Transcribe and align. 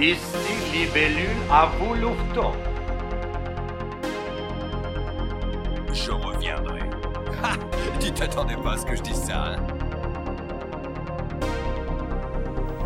Ici 0.00 0.16
Libellule 0.72 1.26
à 1.50 1.68
vous. 1.76 1.94
Je 5.92 6.10
reviendrai. 6.12 6.80
Ha 7.42 7.54
Tu 7.98 8.12
t'attendais 8.12 8.56
pas 8.56 8.74
à 8.74 8.76
ce 8.76 8.86
que 8.86 8.94
je 8.94 9.02
dise 9.02 9.20
ça, 9.24 9.44
hein? 9.44 9.56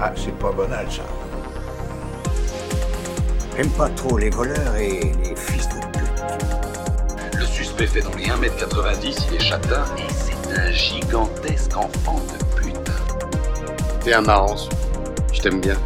Ah, 0.00 0.12
c'est 0.16 0.36
pas 0.38 0.52
banal, 0.52 0.86
ça. 0.90 1.02
J'aime 3.56 3.70
pas 3.70 3.90
trop 3.90 4.16
les 4.16 4.30
voleurs 4.30 4.74
et 4.76 5.12
les 5.22 5.36
fils 5.36 5.68
de 5.68 5.80
pute. 5.98 7.38
Le 7.38 7.44
suspect 7.44 7.86
fait 7.86 8.00
dans 8.00 8.14
les 8.16 8.24
1m90, 8.24 9.26
il 9.28 9.34
est 9.36 9.38
châtain 9.38 9.84
et 9.98 10.12
c'est 10.12 10.58
un 10.58 10.70
gigantesque 10.70 11.76
enfant 11.76 12.20
de 12.20 12.56
pute. 12.56 12.90
T'es 14.00 14.14
un 14.14 14.22
marrant, 14.22 14.56
je 15.30 15.40
t'aime 15.42 15.60
bien. 15.60 15.76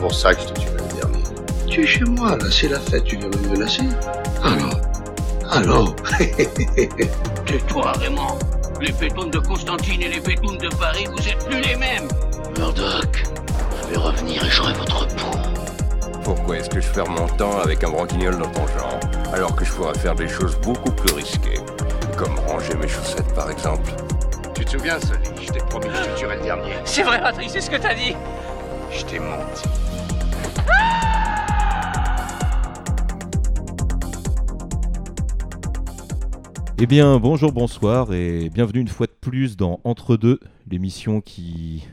C'est 0.00 0.06
pour 0.06 0.14
ça 0.14 0.34
que 0.34 0.40
je 0.40 0.46
te 0.46 0.60
tuerai 0.60 0.76
le 0.78 0.96
dernier. 0.98 1.24
Tu 1.66 1.82
es 1.82 1.86
chez 1.86 2.04
moi, 2.04 2.34
là, 2.34 2.46
c'est 2.50 2.68
la 2.68 2.80
fête, 2.80 3.04
tu 3.04 3.18
viens 3.18 3.28
me 3.28 3.48
menacer 3.48 3.82
Alors 4.42 4.80
Alors 5.50 5.96
Tais-toi, 7.44 7.92
Raymond. 7.98 8.38
Les 8.80 8.92
pétounes 8.92 9.30
de 9.30 9.38
Constantine 9.40 10.00
et 10.00 10.08
les 10.08 10.20
pétounes 10.20 10.56
de 10.56 10.68
Paris, 10.76 11.04
vous 11.14 11.28
êtes 11.28 11.44
plus 11.44 11.60
les 11.60 11.76
mêmes. 11.76 12.08
Murdoch, 12.56 13.26
je 13.82 13.88
vais 13.90 13.98
revenir 13.98 14.42
et 14.42 14.48
j'aurai 14.48 14.72
votre 14.72 15.06
peau. 15.08 15.36
Pourquoi 16.24 16.56
est-ce 16.56 16.70
que 16.70 16.80
je 16.80 16.88
perds 16.88 17.10
mon 17.10 17.28
temps 17.36 17.60
avec 17.60 17.84
un 17.84 17.90
branquignol 17.90 18.38
dans 18.38 18.48
ton 18.48 18.66
genre, 18.68 19.00
alors 19.34 19.54
que 19.54 19.66
je 19.66 19.72
pourrais 19.72 19.98
faire 19.98 20.14
des 20.14 20.28
choses 20.28 20.56
beaucoup 20.62 20.92
plus 20.92 21.12
risquées 21.12 21.60
Comme 22.16 22.38
ranger 22.48 22.72
mes 22.80 22.88
chaussettes, 22.88 23.34
par 23.34 23.50
exemple? 23.50 23.92
Tu 24.54 24.64
te 24.64 24.70
souviens, 24.70 24.98
Sully 24.98 25.46
Je 25.46 25.52
t'ai 25.52 25.60
promis 25.60 25.88
que 25.88 25.94
je 25.94 26.04
te 26.04 26.18
tuerais 26.18 26.36
le 26.36 26.42
dernier. 26.44 26.72
C'est 26.86 27.02
vrai, 27.02 27.20
Patrick, 27.20 27.50
c'est 27.50 27.60
ce 27.60 27.68
que 27.68 27.76
t'as 27.76 27.92
dit. 27.92 28.16
Je 28.90 29.04
t'ai 29.04 29.18
menti. 29.18 29.68
Eh 36.82 36.86
bien, 36.86 37.18
bonjour, 37.18 37.52
bonsoir 37.52 38.14
et 38.14 38.48
bienvenue 38.48 38.80
une 38.80 38.88
fois 38.88 39.06
de 39.06 39.12
plus 39.12 39.54
dans 39.54 39.80
Entre 39.84 40.16
deux, 40.16 40.40
l'émission 40.66 41.20
qui, 41.20 41.84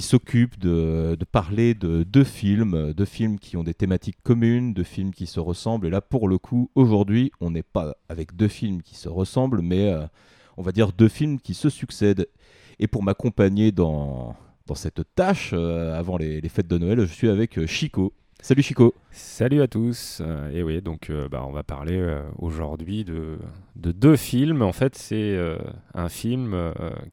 s'occupe 0.00 0.58
de, 0.58 1.16
de 1.18 1.24
parler 1.24 1.72
de 1.72 2.02
deux 2.02 2.22
films, 2.22 2.92
deux 2.92 3.06
films 3.06 3.38
qui 3.38 3.56
ont 3.56 3.62
des 3.62 3.72
thématiques 3.72 4.18
communes, 4.22 4.74
deux 4.74 4.82
films 4.82 5.14
qui 5.14 5.26
se 5.26 5.40
ressemblent. 5.40 5.86
Et 5.86 5.90
là, 5.90 6.02
pour 6.02 6.28
le 6.28 6.36
coup, 6.36 6.70
aujourd'hui, 6.74 7.32
on 7.40 7.52
n'est 7.52 7.62
pas 7.62 7.96
avec 8.10 8.36
deux 8.36 8.48
films 8.48 8.82
qui 8.82 8.96
se 8.96 9.08
ressemblent, 9.08 9.62
mais 9.62 9.90
euh, 9.90 10.04
on 10.58 10.62
va 10.62 10.72
dire 10.72 10.92
deux 10.92 11.08
films 11.08 11.40
qui 11.40 11.54
se 11.54 11.70
succèdent. 11.70 12.28
Et 12.78 12.88
pour 12.88 13.02
m'accompagner 13.02 13.72
dans, 13.72 14.36
dans 14.66 14.74
cette 14.74 15.00
tâche, 15.14 15.52
euh, 15.54 15.98
avant 15.98 16.18
les, 16.18 16.42
les 16.42 16.48
fêtes 16.50 16.68
de 16.68 16.76
Noël, 16.76 17.00
je 17.00 17.14
suis 17.14 17.30
avec 17.30 17.58
euh, 17.58 17.66
Chico. 17.66 18.12
Salut 18.44 18.62
Chico. 18.62 18.92
Salut 19.12 19.62
à 19.62 19.68
tous. 19.68 20.18
Euh, 20.20 20.50
et 20.50 20.64
oui, 20.64 20.82
donc 20.82 21.10
euh, 21.10 21.28
bah, 21.28 21.44
on 21.46 21.52
va 21.52 21.62
parler 21.62 21.96
euh, 21.96 22.22
aujourd'hui 22.40 23.04
de, 23.04 23.38
de 23.76 23.92
deux 23.92 24.16
films. 24.16 24.62
En 24.62 24.72
fait, 24.72 24.96
c'est 24.96 25.38
un 25.94 26.08
film 26.08 26.56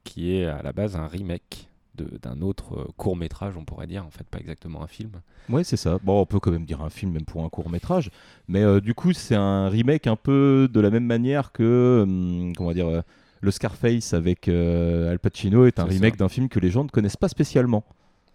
qui 0.02 0.34
est 0.34 0.46
à 0.46 0.60
la 0.62 0.72
base 0.72 0.96
un 0.96 1.06
remake 1.06 1.68
d'un 1.94 2.40
autre 2.40 2.88
court 2.96 3.16
métrage, 3.16 3.56
on 3.56 3.64
pourrait 3.64 3.86
dire. 3.86 4.04
En 4.04 4.10
fait, 4.10 4.24
pas 4.24 4.38
exactement 4.40 4.82
un 4.82 4.88
film. 4.88 5.12
Ouais, 5.48 5.62
c'est 5.62 5.76
ça. 5.76 6.00
Bon, 6.02 6.20
on 6.20 6.26
peut 6.26 6.40
quand 6.40 6.50
même 6.50 6.64
dire 6.64 6.82
un 6.82 6.90
film, 6.90 7.12
même 7.12 7.24
pour 7.24 7.44
un 7.44 7.48
court 7.48 7.70
métrage. 7.70 8.10
Mais 8.48 8.80
du 8.80 8.94
coup, 8.94 9.12
c'est 9.12 9.36
un 9.36 9.68
remake 9.68 10.08
un 10.08 10.16
peu 10.16 10.68
de 10.68 10.80
la 10.80 10.90
même 10.90 11.06
manière 11.06 11.52
que, 11.52 12.00
hum, 12.02 12.54
comment 12.56 12.72
dire, 12.72 13.04
le 13.40 13.50
Scarface 13.52 14.14
avec 14.14 14.48
Al 14.48 15.20
Pacino 15.20 15.64
est 15.66 15.78
un 15.78 15.84
remake 15.84 16.16
d'un 16.16 16.28
film 16.28 16.48
que 16.48 16.58
les 16.58 16.70
gens 16.70 16.82
ne 16.82 16.88
connaissent 16.88 17.16
pas 17.16 17.28
spécialement. 17.28 17.84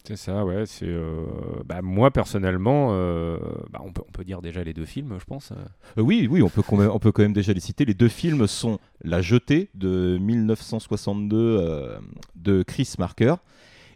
C'est 0.07 0.15
ça, 0.17 0.45
ouais. 0.45 0.65
C'est 0.65 0.85
euh, 0.87 1.25
bah, 1.65 1.81
moi 1.81 2.11
personnellement, 2.11 2.89
euh, 2.91 3.37
bah, 3.71 3.81
on, 3.83 3.91
peut, 3.91 4.03
on 4.07 4.11
peut 4.11 4.23
dire 4.23 4.41
déjà 4.41 4.63
les 4.63 4.73
deux 4.73 4.85
films, 4.85 5.15
je 5.19 5.25
pense. 5.25 5.51
euh. 5.51 6.01
Oui, 6.01 6.27
oui, 6.29 6.41
on 6.43 6.49
peut, 6.49 6.61
quand 6.61 6.77
même, 6.77 6.91
on 6.91 6.99
peut 6.99 7.11
quand 7.11 7.23
même 7.23 7.33
déjà 7.33 7.53
les 7.53 7.59
citer. 7.59 7.85
Les 7.85 7.93
deux 7.95 8.07
films 8.07 8.45
sont 8.47 8.79
La 9.03 9.21
Jetée 9.21 9.69
de 9.73 10.17
1962 10.21 11.35
euh, 11.37 11.97
de 12.35 12.61
Chris 12.63 12.93
Marker 12.99 13.35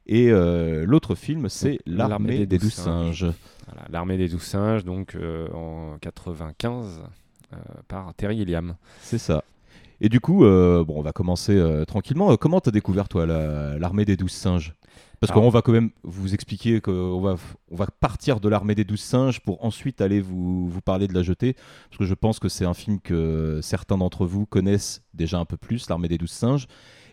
et 0.08 0.32
l'autre 0.32 1.14
film, 1.14 1.50
c'est 1.50 1.78
L'armée 1.86 2.48
des, 2.48 2.58
douze 2.58 2.74
singes. 2.74 3.28
Voilà, 3.68 3.88
L'armée 3.92 4.18
des 4.18 4.28
douze 4.28 4.42
singes, 4.42 4.84
donc 4.84 5.16
en 5.54 5.98
95 6.02 7.04
euh, 7.54 7.58
par 7.88 8.14
Terry 8.16 8.38
Gilliam. 8.38 8.76
C'est 9.02 9.20
ça. 9.20 9.44
Et 10.02 10.10
du 10.10 10.20
coup, 10.20 10.40
bon, 10.40 10.86
on 10.96 11.02
va 11.04 11.12
commencer 11.12 11.62
tranquillement. 11.86 12.36
Comment 12.38 12.60
t'as 12.60 12.72
découvert, 12.72 13.08
toi, 13.08 13.28
la- 13.28 13.78
l'armée 13.78 14.06
des 14.06 14.18
douze 14.18 14.32
singes? 14.32 14.74
Parce 15.20 15.34
qu'on 15.34 15.50
va 15.50 15.62
quand 15.62 15.72
même 15.72 15.92
vous 16.04 16.34
expliquer 16.34 16.82
qu'on 16.82 17.20
va, 17.20 17.36
on 17.72 17.76
va 17.76 17.88
partir 17.88 18.40
de 18.40 18.48
l'armée 18.48 18.76
des 18.76 18.86
douze 18.86 19.02
singes 19.02 19.42
pour 19.42 19.64
ensuite 19.66 20.02
aller 20.02 20.22
vous, 20.22 20.70
vous 20.70 20.82
parler 20.82 21.08
de 21.08 21.14
la 21.14 21.24
jetée. 21.24 21.56
Parce 21.90 21.98
que 22.00 22.06
je 22.06 22.14
pense 22.14 22.40
que 22.40 22.50
c'est 22.50 22.66
un 22.66 22.74
film 22.74 23.00
que 23.00 23.60
certains 23.62 23.98
d'entre 23.98 24.26
vous 24.26 24.46
connaissent 24.46 25.02
déjà 25.14 25.38
un 25.40 25.46
peu 25.46 25.58
plus, 25.58 25.90
l'armée 25.90 26.08
des 26.08 26.18
douze 26.18 26.32
singes. 26.32 26.68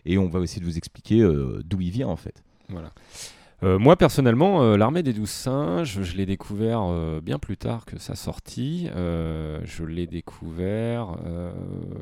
Et 0.05 0.17
on 0.17 0.29
va 0.29 0.39
essayer 0.39 0.61
de 0.61 0.65
vous 0.65 0.77
expliquer 0.77 1.21
euh, 1.21 1.61
d'où 1.65 1.81
il 1.81 1.91
vient, 1.91 2.07
en 2.07 2.15
fait. 2.15 2.43
Voilà. 2.69 2.93
Euh, 3.63 3.79
moi 3.79 3.95
personnellement, 3.95 4.61
euh, 4.61 4.77
l'armée 4.77 5.01
des 5.01 5.13
douze 5.13 5.31
singes, 5.31 6.03
je 6.03 6.15
l'ai 6.15 6.27
découvert 6.27 6.83
euh, 6.83 7.21
bien 7.21 7.39
plus 7.39 7.57
tard 7.57 7.85
que 7.85 7.97
sa 7.97 8.15
sortie. 8.15 8.87
Je 8.93 9.83
l'ai 9.83 10.05
découvert, 10.05 11.17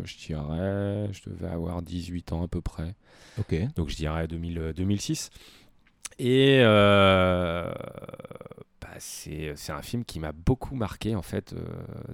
je 0.03 0.17
dirais, 0.17 1.09
je 1.13 1.29
devais 1.29 1.47
avoir 1.47 1.81
18 1.81 2.33
ans 2.33 2.43
à 2.43 2.47
peu 2.47 2.61
près. 2.61 2.95
Ok. 3.37 3.55
Donc 3.75 3.89
je 3.89 3.95
dirais 3.95 4.27
2000, 4.27 4.59
euh, 4.59 4.73
2006. 4.73 5.29
Et 6.17 6.59
euh, 6.61 7.69
bah, 8.81 8.87
c'est 8.99 9.53
un 9.69 9.81
film 9.81 10.05
qui 10.05 10.19
m'a 10.19 10.31
beaucoup 10.31 10.75
marqué 10.75 11.15
en 11.15 11.21
fait 11.21 11.53
euh, 11.53 11.59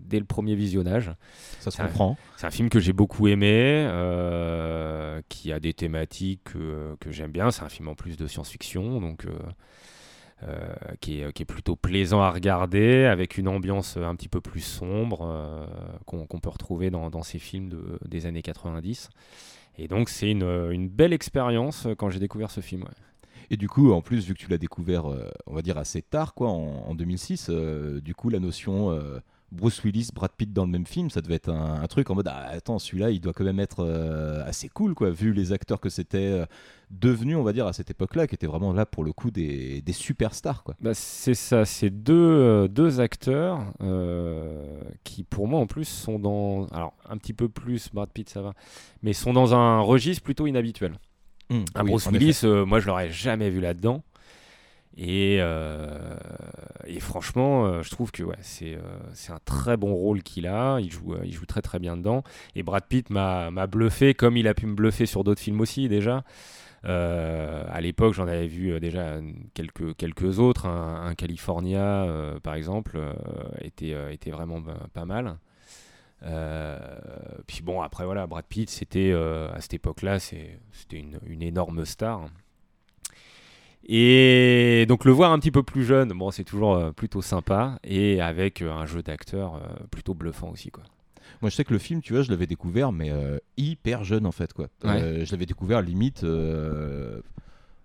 dès 0.02 0.18
le 0.20 0.26
premier 0.26 0.56
visionnage. 0.56 1.12
Ça 1.60 1.70
se 1.72 1.78
comprend. 1.88 2.18
C'est 2.38 2.48
un 2.48 2.52
film 2.52 2.70
que 2.70 2.80
j'ai 2.80 2.94
beaucoup 2.94 3.28
aimé, 3.28 3.86
euh, 3.88 5.22
qui 5.30 5.52
a 5.54 5.60
des 5.60 5.74
thématiques 5.74 6.42
que, 6.46 6.96
j'aime 7.12 7.32
bien. 7.32 7.52
C'est 7.52 7.64
un 7.64 7.70
film 7.70 7.88
en 7.90 7.96
plus 7.96 8.18
de 8.18 8.26
science-fiction, 8.28 9.00
donc 9.02 9.26
qui, 11.02 11.22
est, 11.22 11.32
qui 11.34 11.44
est 11.44 11.46
plutôt 11.46 11.76
plaisant 11.76 12.22
à 12.22 12.32
regarder, 12.32 13.06
avec 13.06 13.38
une 13.38 13.48
ambiance 13.48 13.98
un 13.98 14.16
petit 14.16 14.30
peu 14.30 14.42
plus 14.42 14.62
sombre 14.62 15.68
qu'on 16.08 16.26
peut 16.40 16.50
retrouver 16.50 16.90
dans, 16.90 17.12
dans 17.12 17.22
ces 17.22 17.38
films 17.38 17.70
de- 17.70 18.00
des 18.08 18.26
années 18.26 18.42
90. 18.42 19.10
Et 19.78 19.88
donc 19.88 20.10
c'est 20.10 20.32
une, 20.32 20.42
une 20.72 20.90
belle 20.90 21.14
expérience 21.14 21.88
quand 22.00 22.10
j'ai 22.10 22.20
découvert 22.20 22.50
ce 22.50 22.62
film. 22.62 22.82
ouais. 22.82 22.90
Et 23.52 23.58
du 23.58 23.68
coup, 23.68 23.92
en 23.92 24.02
plus, 24.02 24.26
vu 24.26 24.34
que 24.34 24.40
tu 24.40 24.50
l'as 24.50 24.58
découvert, 24.58 25.12
euh, 25.12 25.30
on 25.46 25.54
va 25.54 25.62
dire 25.62 25.78
assez 25.78 26.02
tard, 26.02 26.34
quoi, 26.34 26.48
en, 26.48 26.86
en 26.88 26.96
2006, 26.96 27.48
euh, 27.50 28.00
du 28.00 28.16
coup, 28.16 28.30
la 28.30 28.40
notion 28.40 28.92
euh, 28.92 29.20
Bruce 29.52 29.84
Willis, 29.84 30.08
Brad 30.16 30.32
Pitt 30.32 30.54
dans 30.54 30.64
le 30.64 30.72
même 30.72 30.86
film, 30.86 31.10
ça 31.10 31.20
devait 31.20 31.36
être 31.36 31.50
un, 31.50 31.86
truc 31.88 32.10
en 32.10 32.16
mode 32.16 32.30
ah, 32.30 32.46
attends, 32.50 32.80
celui-là, 32.80 33.10
il 33.10 33.20
doit 33.20 33.34
quand 33.34 33.44
même 33.44 33.60
être 33.60 33.84
assez 34.46 34.70
cool, 34.70 34.96
quoi, 34.96 35.10
vu 35.10 35.34
les 35.34 35.52
acteurs 35.52 35.82
que 35.82 35.90
c'était 35.90 36.46
devenu, 36.92 37.36
on 37.36 37.44
va 37.44 37.52
dire, 37.52 37.68
à 37.68 37.74
cette 37.74 37.92
époque-là, 37.92 38.26
qui 38.26 38.36
étaient 38.36 38.48
vraiment 38.48 38.72
là 38.72 38.86
pour 38.86 39.04
le 39.04 39.12
coup 39.12 39.32
des, 39.32 39.84
superstars, 39.92 40.64
quoi. 40.64 40.76
Bah, 40.80 40.94
c'est 40.94 41.34
ça, 41.34 41.66
c'est 41.66 41.90
deux, 41.90 42.70
deux 42.70 43.02
acteurs 43.02 43.74
qui, 45.04 45.24
pour 45.26 45.50
moi, 45.50 45.60
en 45.60 45.68
plus, 45.68 45.84
sont 45.84 46.20
dans. 46.20 46.68
Alors, 46.68 46.94
un 47.10 47.18
petit 47.18 47.34
peu 47.34 47.50
plus, 47.50 47.90
Brad 47.94 48.10
Pitt, 48.14 48.30
ça 48.30 48.42
va, 48.42 48.54
mais 49.04 49.12
sont 49.12 49.34
dans 49.34 49.54
un 49.54 49.82
registre 49.82 50.24
plutôt 50.24 50.48
inhabituel. 50.48 50.94
Hum, 51.52 51.66
Un 51.76 51.84
oui, 51.84 51.92
Bruce 51.92 52.08
Willis, 52.08 52.42
euh, 52.46 52.66
moi, 52.66 52.80
je 52.80 52.88
l'aurais 52.88 53.12
jamais 53.12 53.50
vu 53.50 53.60
là-dedans. 53.60 54.04
Et, 54.98 55.38
euh, 55.40 56.16
et 56.86 57.00
franchement, 57.00 57.66
euh, 57.66 57.82
je 57.82 57.90
trouve 57.90 58.12
que 58.12 58.24
ouais, 58.24 58.38
c'est 58.42 58.78
un 59.30 59.40
très 59.46 59.78
bon 59.78 59.94
rôle 59.94 60.24
qu'il 60.24 60.48
a. 60.48 60.80
Il 60.80 60.92
joue, 60.92 61.16
il 61.24 61.34
joue 61.34 61.46
très 61.46 61.62
très 61.62 61.80
bien 61.80 61.98
dedans. 61.98 62.24
Et 62.56 62.64
Brad 62.64 62.86
Pitt 62.88 63.10
m'a 63.10 63.68
bluffé 63.68 64.14
comme 64.14 64.38
il 64.38 64.48
a 64.48 64.54
pu 64.54 64.66
me 64.66 64.76
bluffer 64.76 65.06
sur 65.06 65.24
d'autres 65.24 65.42
films 65.42 65.62
aussi 65.62 65.90
déjà. 65.90 66.24
À 66.84 67.80
l'époque, 67.82 68.14
j'en 68.14 68.28
avais 68.28 68.48
vu 68.48 68.80
déjà 68.80 69.20
quelques, 69.54 69.96
quelques 69.96 70.40
autres. 70.40 70.66
Un, 70.68 71.06
un 71.06 71.16
California, 71.16 72.08
par 72.44 72.56
exemple, 72.56 73.00
était, 73.62 73.96
était 74.14 74.32
vraiment 74.32 74.62
pas 74.94 75.06
mal. 75.06 75.38
Euh, 76.24 76.78
puis 77.48 77.62
bon, 77.62 77.82
après 77.82 78.06
voilà, 78.06 78.28
Brad 78.28 78.46
Pitt, 78.46 78.70
c'était 78.70 79.12
euh, 79.12 79.52
à 79.54 79.62
cette 79.62 79.74
époque-là, 79.74 80.20
c'était 80.20 80.60
une, 80.94 81.20
une 81.26 81.42
énorme 81.42 81.86
star. 81.86 82.26
Et 83.88 84.86
donc 84.88 85.06
le 85.06 85.12
voir 85.12 85.32
un 85.32 85.40
petit 85.40 85.52
peu 85.52 85.64
plus 85.64 85.84
jeune, 85.84 86.10
bon, 86.10 86.30
c'est 86.32 86.44
toujours 86.44 86.76
euh, 86.76 86.92
plutôt 86.92 87.22
sympa, 87.22 87.80
et 87.84 88.22
avec 88.22 88.62
euh, 88.62 88.72
un 88.72 88.86
jeu 88.86 89.02
d'acteur 89.02 89.60
plutôt 89.90 90.14
bluffant 90.14 90.50
aussi, 90.50 90.70
quoi. 90.70 90.84
Moi, 91.42 91.50
je 91.50 91.56
sais 91.56 91.64
que 91.64 91.74
le 91.74 91.80
film, 91.80 92.02
tu 92.02 92.14
vois, 92.14 92.22
je 92.22 92.30
l'avais 92.30 92.46
découvert, 92.46 92.92
mais 92.92 93.10
euh, 93.10 93.40
hyper 93.58 94.04
jeune, 94.04 94.28
en 94.28 94.32
fait, 94.32 94.54
quoi. 94.54 94.68
Je 94.84 95.32
l'avais 95.32 95.48
découvert 95.48 95.82
limite, 95.82 96.24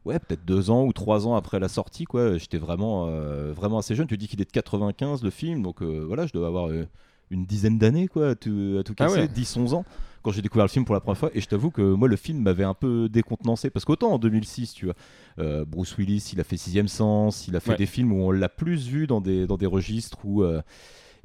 ouais, 0.06 0.18
peut-être 0.20 0.44
deux 0.44 0.70
ans 0.70 0.84
ou 0.84 0.92
trois 0.92 1.26
ans 1.26 1.34
après 1.34 1.58
la 1.58 1.68
sortie, 1.68 2.04
quoi. 2.04 2.38
J'étais 2.38 2.58
vraiment, 2.58 3.06
euh, 3.08 3.52
vraiment 3.52 3.78
assez 3.78 3.94
jeune. 3.94 4.06
Tu 4.06 4.16
dis 4.16 4.28
qu'il 4.28 4.40
est 4.40 4.44
de 4.44 4.50
95, 4.50 5.22
le 5.22 5.30
film, 5.30 5.62
donc 5.62 5.82
euh, 5.82 6.04
voilà, 6.06 6.26
je 6.26 6.32
dois 6.32 6.46
avoir 6.46 6.68
euh, 6.68 6.86
une 7.30 7.44
dizaine 7.46 7.78
d'années, 7.78 8.08
quoi, 8.08 8.30
à 8.30 8.34
tout, 8.34 8.76
à 8.78 8.82
tout 8.82 8.94
Ah 8.98 9.06
casser, 9.06 9.20
ouais. 9.20 9.26
10-11 9.28 9.74
ans. 9.74 9.84
quand 10.22 10.32
j'ai 10.32 10.42
découvert 10.42 10.64
le 10.64 10.70
film 10.70 10.84
pour 10.84 10.94
la 10.94 11.00
première 11.00 11.18
fois. 11.18 11.30
Et 11.34 11.40
je 11.40 11.46
t'avoue 11.48 11.70
que 11.70 11.82
moi, 11.82 12.08
le 12.08 12.16
film 12.16 12.40
m'avait 12.40 12.64
un 12.64 12.74
peu 12.74 13.08
décontenancé. 13.08 13.70
Parce 13.70 13.84
qu'autant 13.84 14.12
en 14.12 14.18
2006, 14.18 14.72
tu 14.74 14.86
vois, 14.86 14.94
euh, 15.38 15.64
Bruce 15.64 15.96
Willis, 15.98 16.30
il 16.32 16.40
a 16.40 16.44
fait 16.44 16.56
Sixième 16.56 16.88
Sens, 16.88 17.46
il 17.48 17.54
a 17.56 17.60
fait 17.60 17.70
Ouais. 17.72 17.76
des 17.76 17.86
films 17.86 18.12
où 18.12 18.22
on 18.22 18.30
l'a 18.32 18.48
plus 18.48 18.88
vu 18.88 19.06
dans 19.06 19.20
des, 19.20 19.46
dans 19.46 19.56
des 19.56 19.66
registres 19.66 20.18
où, 20.24 20.42
euh, 20.42 20.62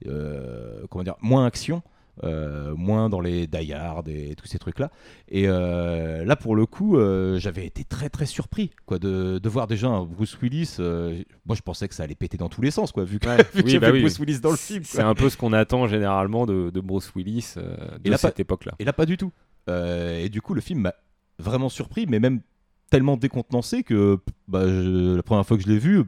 euh, 0.08 0.86
comment 0.90 1.04
dire, 1.04 1.16
moins 1.22 1.46
action. 1.46 1.82
Euh, 2.24 2.74
moins 2.76 3.10
dans 3.10 3.20
les 3.22 3.48
Die 3.48 3.74
Hard 3.74 4.08
et 4.10 4.36
tous 4.36 4.46
ces 4.48 4.60
trucs-là. 4.60 4.92
Et 5.28 5.46
euh, 5.48 6.24
là, 6.26 6.36
pour 6.36 6.56
le 6.56 6.66
coup, 6.66 6.98
euh, 6.98 7.40
j'avais 7.40 7.66
été 7.66 7.84
très 7.84 8.10
très 8.10 8.26
surpris 8.26 8.72
quoi, 8.86 9.00
de, 9.00 9.40
de 9.40 9.50
voir 9.50 9.68
déjà 9.68 9.88
un 9.88 10.04
Bruce 10.06 10.38
Willis. 10.42 10.76
moi, 11.46 11.56
je 11.56 11.62
pensais 11.62 11.88
que 11.88 11.96
ça 11.96 12.04
allait 12.04 12.16
péter 12.16 12.38
dans 12.38 12.50
tous 12.50 12.62
les 12.62 12.72
sens, 12.72 12.92
quoi, 12.92 13.04
vu 13.04 13.20
que, 13.20 13.28
Ouais. 13.28 13.38
vu 13.54 13.64
qu'il 13.64 13.66
Oui, 13.66 13.74
y 13.74 13.80
bah 13.80 13.90
oui. 13.92 14.02
Bruce 14.02 14.20
Willis 14.20 14.40
dans 14.40 14.52
le 14.52 14.58
film. 14.58 14.84
C'est 14.84 15.02
un 15.02 15.16
peu 15.16 15.30
ce 15.30 15.38
qu'on 15.38 15.54
attend 15.54 15.88
généralement 15.88 16.46
de, 16.46 16.70
de 16.70 16.80
Bruce 16.82 17.12
Willis 17.16 17.56
Et 17.58 18.04
de 18.06 18.12
là, 18.12 18.18
cette 18.18 18.40
époque-là. 18.40 18.74
Et 18.80 18.86
là, 18.86 18.94
pas 18.94 19.06
du 19.06 19.18
tout. 19.18 19.32
Et 19.70 20.30
du 20.30 20.42
coup, 20.42 20.54
le 20.54 20.62
film 20.62 20.82
m'a 20.82 20.94
vraiment 21.40 21.70
surpris, 21.70 22.06
mais 22.08 22.20
même 22.20 22.42
tellement 22.90 23.16
décontenancé 23.18 23.84
que 23.84 24.20
bah, 24.48 24.68
je- 24.68 25.16
la 25.16 25.24
première 25.24 25.46
fois 25.46 25.56
que 25.58 25.64
je 25.64 25.70
l'ai 25.70 25.80
vu, 25.80 26.04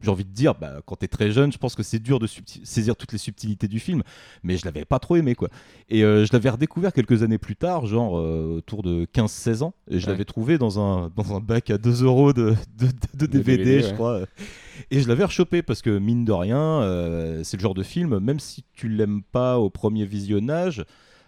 j'ai 0.00 0.10
envie 0.10 0.24
de 0.24 0.30
dire, 0.30 0.54
bah, 0.54 0.80
quand 0.84 0.96
t'es 0.96 1.08
très 1.08 1.30
jeune, 1.30 1.50
je 1.52 1.58
pense 1.58 1.74
que 1.74 1.82
c'est 1.82 1.98
dur 1.98 2.18
de 2.18 2.26
saisir 2.64 2.96
toutes 2.96 3.12
les 3.12 3.18
subtilités 3.18 3.66
du 3.68 3.78
film, 3.80 4.02
mais 4.42 4.56
je 4.56 4.64
l'avais 4.64 4.84
pas 4.84 4.98
trop 4.98 5.16
aimé, 5.16 5.34
quoi. 5.34 5.48
Et 5.88 6.04
euh, 6.04 6.24
je 6.26 6.32
l'avais 6.32 6.50
redécouvert 6.50 6.92
quelques 6.92 7.22
années 7.22 7.38
plus 7.38 7.56
tard, 7.56 7.86
genre 7.86 8.18
euh, 8.18 8.56
autour 8.58 8.82
de 8.82 9.06
15-16 9.14 9.62
ans, 9.62 9.74
et 9.90 9.98
je 9.98 10.06
Ouais. 10.06 10.12
l'avais 10.12 10.24
trouvé 10.24 10.58
dans 10.58 10.78
un, 10.80 11.10
dans 11.16 11.34
un 11.34 11.40
bac 11.40 11.70
à 11.70 11.78
2 11.78 12.04
euros 12.04 12.32
de, 12.32 12.50
de, 12.78 12.86
de- 12.86 12.92
de 13.14 13.26
De 13.26 13.26
DVD, 13.26 13.80
je 13.82 13.94
crois. 13.94 14.20
Et 14.90 15.00
je 15.00 15.08
l'avais 15.08 15.24
rechopé 15.24 15.62
parce 15.62 15.80
que, 15.82 15.98
mine 15.98 16.24
de 16.24 16.32
rien, 16.32 16.58
euh, 16.82 17.42
c'est 17.44 17.56
le 17.56 17.62
genre 17.62 17.74
de 17.74 17.82
film, 17.82 18.18
même 18.18 18.38
si 18.40 18.64
tu 18.74 18.88
l'aimes 18.88 19.22
pas 19.22 19.58
au 19.58 19.70
premier 19.70 20.04
visionnage, 20.04 20.84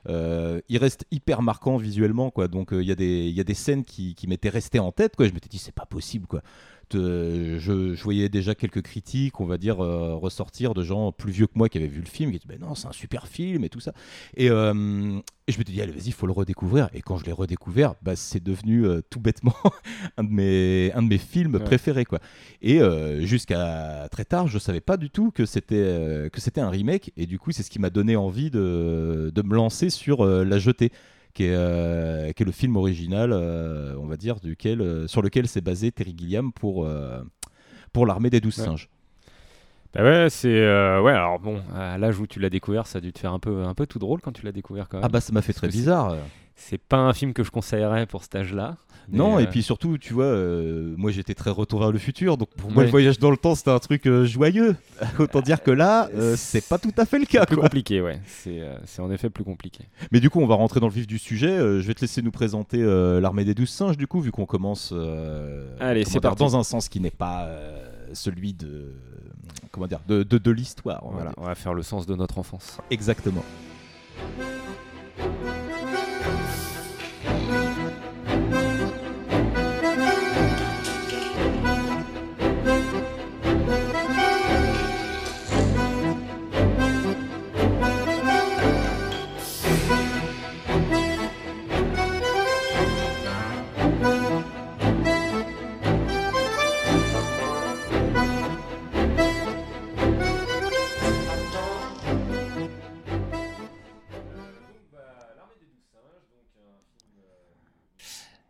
euh, 0.09 0.61
il 0.69 0.79
reste 0.79 1.07
hyper 1.11 1.43
marquant 1.43 1.77
visuellement 1.77 2.31
quoi 2.31 2.47
donc 2.47 2.73
euh, 2.73 2.81
il 2.81 2.89
y 2.89 2.93
a 2.93 2.95
des 2.95 3.27
il 3.27 3.35
y 3.35 3.41
a 3.41 3.45
des 3.45 3.53
scènes 3.53 3.85
qui, 3.85 4.15
qui 4.15 4.29
m'étaient 4.29 4.49
restées 4.49 4.79
en 4.79 4.93
tête 4.93 5.17
quoi 5.17 5.27
je 5.27 5.33
m'étais 5.33 5.49
dit 5.49 5.59
c'est 5.59 5.75
pas 5.75 5.87
possible 5.87 6.29
quoi 6.29 6.41
Te- 6.89 7.57
je, 7.59 7.95
je 7.95 8.03
voyais 8.03 8.29
déjà 8.31 8.55
quelques 8.55 8.81
critiques 8.83 9.41
on 9.41 9.45
va 9.45 9.59
dire 9.59 9.85
euh, 9.85 10.15
ressortir 10.15 10.73
de 10.73 10.83
gens 10.83 11.13
plus 11.13 11.33
vieux 11.33 11.47
que 11.47 11.53
moi 11.55 11.69
qui 11.69 11.77
avaient 11.77 11.87
vu 11.87 12.01
le 12.01 12.07
film 12.09 12.33
qui 12.33 12.39
disaient 12.39 12.57
ben 12.59 12.67
non 12.67 12.75
c'est 12.75 12.89
un 12.89 12.93
super 12.93 13.29
film 13.29 13.63
et 13.65 13.69
tout 13.69 13.81
ça 13.81 13.93
et, 14.37 14.49
euh, 14.51 15.19
et 15.47 15.53
je 15.53 15.59
m'étais 15.59 15.73
dit 15.73 15.83
allez 15.83 15.93
vas-y 15.93 16.13
faut 16.13 16.27
le 16.27 16.33
redécouvrir 16.33 16.89
et 16.95 17.03
quand 17.03 17.19
je 17.19 17.27
l'ai 17.27 17.33
redécouvert 17.33 17.95
bah, 18.01 18.17
c'est 18.17 18.43
devenu 18.43 18.87
euh, 18.87 19.03
tout 19.11 19.21
bêtement 19.21 19.55
un 20.17 20.25
de 20.25 20.31
mes 20.31 20.91
un 20.95 21.03
de 21.03 21.09
mes 21.09 21.19
films 21.19 21.57
Ouais. 21.57 21.65
préférés 21.65 22.05
quoi 22.07 22.21
et 22.63 22.81
euh, 22.81 23.21
jusqu'à 23.27 24.09
très 24.11 24.25
tard, 24.25 24.49
je 24.49 24.59
savais 24.59 24.81
pas 24.81 24.97
du 24.97 25.11
tout 25.11 25.31
que 25.31 25.45
c'était 25.47 25.75
euh, 25.77 26.29
que 26.29 26.41
c'était 26.41 26.61
un 26.61 26.71
remake. 26.71 27.13
Et 27.17 27.27
du 27.27 27.39
coup, 27.39 27.53
c'est 27.53 27.63
ce 27.63 27.71
qui 27.71 27.79
m'a 27.79 27.91
donné 27.91 28.17
envie 28.17 28.51
de, 28.51 29.31
de 29.35 29.43
me 29.43 29.55
lancer 29.55 29.91
sur 29.91 30.25
euh, 30.25 30.45
La 30.45 30.59
Jetée, 30.59 30.91
qui 31.39 31.45
est, 31.45 31.55
euh, 31.55 32.33
qui 32.33 32.43
est 32.43 32.47
le 32.47 32.51
film 32.51 32.75
original, 32.75 33.31
euh, 33.33 33.95
on 33.97 34.07
va 34.07 34.17
dire, 34.17 34.41
duquel, 34.41 34.81
euh, 34.81 35.07
sur 35.07 35.23
lequel 35.23 35.47
s'est 35.47 35.61
basé 35.61 35.93
Terry 35.93 36.13
Gilliam 36.19 36.53
pour, 36.53 36.89
pour 37.93 38.07
l'armée 38.07 38.29
des 38.29 38.41
douze 38.41 38.57
singes. 38.57 38.91
Bah 39.95 40.03
ouais, 40.03 40.27
c'est 40.31 40.49
euh, 40.49 41.01
ouais. 41.01 41.13
Alors 41.13 41.39
bon, 41.41 41.61
à 41.75 41.97
l'âge 41.99 42.19
où 42.19 42.27
tu 42.27 42.41
l'as 42.41 42.51
découvert, 42.51 42.87
ça 42.87 42.99
a 42.99 43.01
dû 43.01 43.13
te 43.13 43.19
faire 43.19 43.33
un 43.33 43.39
peu 43.39 43.63
un 43.65 43.75
peu 43.75 43.87
tout 43.87 43.99
drôle 43.99 44.21
quand 44.21 44.33
tu 44.33 44.45
l'as 44.45 44.53
découvert 44.53 44.89
quand 44.89 44.99
même. 44.99 45.05
Ah 45.05 45.09
bah 45.09 45.21
ça 45.21 45.33
m'a 45.33 45.43
fait 45.43 45.53
très 45.55 45.69
bizarre. 45.69 46.11
euh. 46.11 46.17
C'est 46.61 46.79
pas 46.83 46.97
un 46.99 47.13
film 47.13 47.33
que 47.35 47.45
je 47.45 47.53
conseillerais 47.53 48.07
pour 48.07 48.23
cet 48.25 48.35
âge-là. 48.35 48.77
Non, 49.11 49.37
euh, 49.37 49.41
et 49.41 49.47
puis 49.47 49.63
surtout, 49.63 49.97
tu 49.97 50.13
vois, 50.13 50.25
euh, 50.25 50.93
moi 50.99 51.11
j'étais 51.13 51.33
très 51.33 51.51
retour 51.51 51.81
vers 51.81 51.93
le 51.93 51.99
futur, 51.99 52.37
donc 52.37 52.51
pour 52.57 52.71
moi 52.71 52.83
le 52.85 52.91
voyage 52.91 53.19
dans 53.19 53.31
le 53.31 53.37
temps 53.39 53.55
c'était 53.55 53.71
un 53.71 53.79
truc 53.79 54.07
euh, 54.07 54.27
joyeux. 54.27 54.77
Autant 55.19 55.41
dire 55.41 55.63
que 55.63 55.71
là, 55.71 56.11
euh, 56.15 56.35
c'est 56.37 56.69
pas 56.69 56.77
tout 56.79 56.93
à 56.99 57.07
fait 57.07 57.19
le 57.19 57.25
cas. 57.25 57.47
plus 57.47 57.55
quoi. 57.57 57.65
compliqué, 57.65 58.03
ouais. 58.03 58.21
C'est 58.27 58.61
euh, 58.61 58.77
en 58.99 59.11
effet 59.11 59.31
plus 59.31 59.45
compliqué. 59.45 59.85
Mais 60.13 60.21
du 60.21 60.29
coup, 60.29 60.41
on 60.41 60.47
va 60.47 60.57
rentrer 60.57 60.81
dans 60.81 60.89
le 60.89 60.93
vif 60.93 61.07
du 61.07 61.19
sujet. 61.19 61.49
Euh, 61.49 61.81
je 61.81 61.87
vais 61.87 61.95
te 61.95 62.01
laisser 62.03 62.21
nous 62.21 62.33
présenter 62.33 62.83
euh, 62.83 63.19
l'armée 63.21 63.45
des 63.45 63.55
douze 63.55 63.71
singes, 63.71 63.97
du 63.97 64.07
coup, 64.07 64.21
vu 64.21 64.31
qu'on 64.33 64.45
commence 64.47 64.91
euh, 64.93 65.75
Allez, 65.81 66.05
c'est 66.05 66.21
dans 66.23 66.57
un 66.57 66.65
sens 66.65 66.89
qui 66.91 67.01
n'est 67.01 67.11
pas 67.11 67.45
euh, 67.45 67.98
celui 68.13 68.55
de 68.55 68.93
comment 69.71 69.87
dire 69.87 70.01
de, 70.09 70.23
de, 70.23 70.39
de 70.39 70.51
l'histoire. 70.51 71.05
Voilà, 71.11 71.33
on 71.37 71.45
va 71.45 71.55
faire 71.55 71.75
le 71.75 71.83
sens 71.83 72.07
de 72.07 72.15
notre 72.15 72.39
enfance. 72.39 72.79
Exactement. 72.91 73.45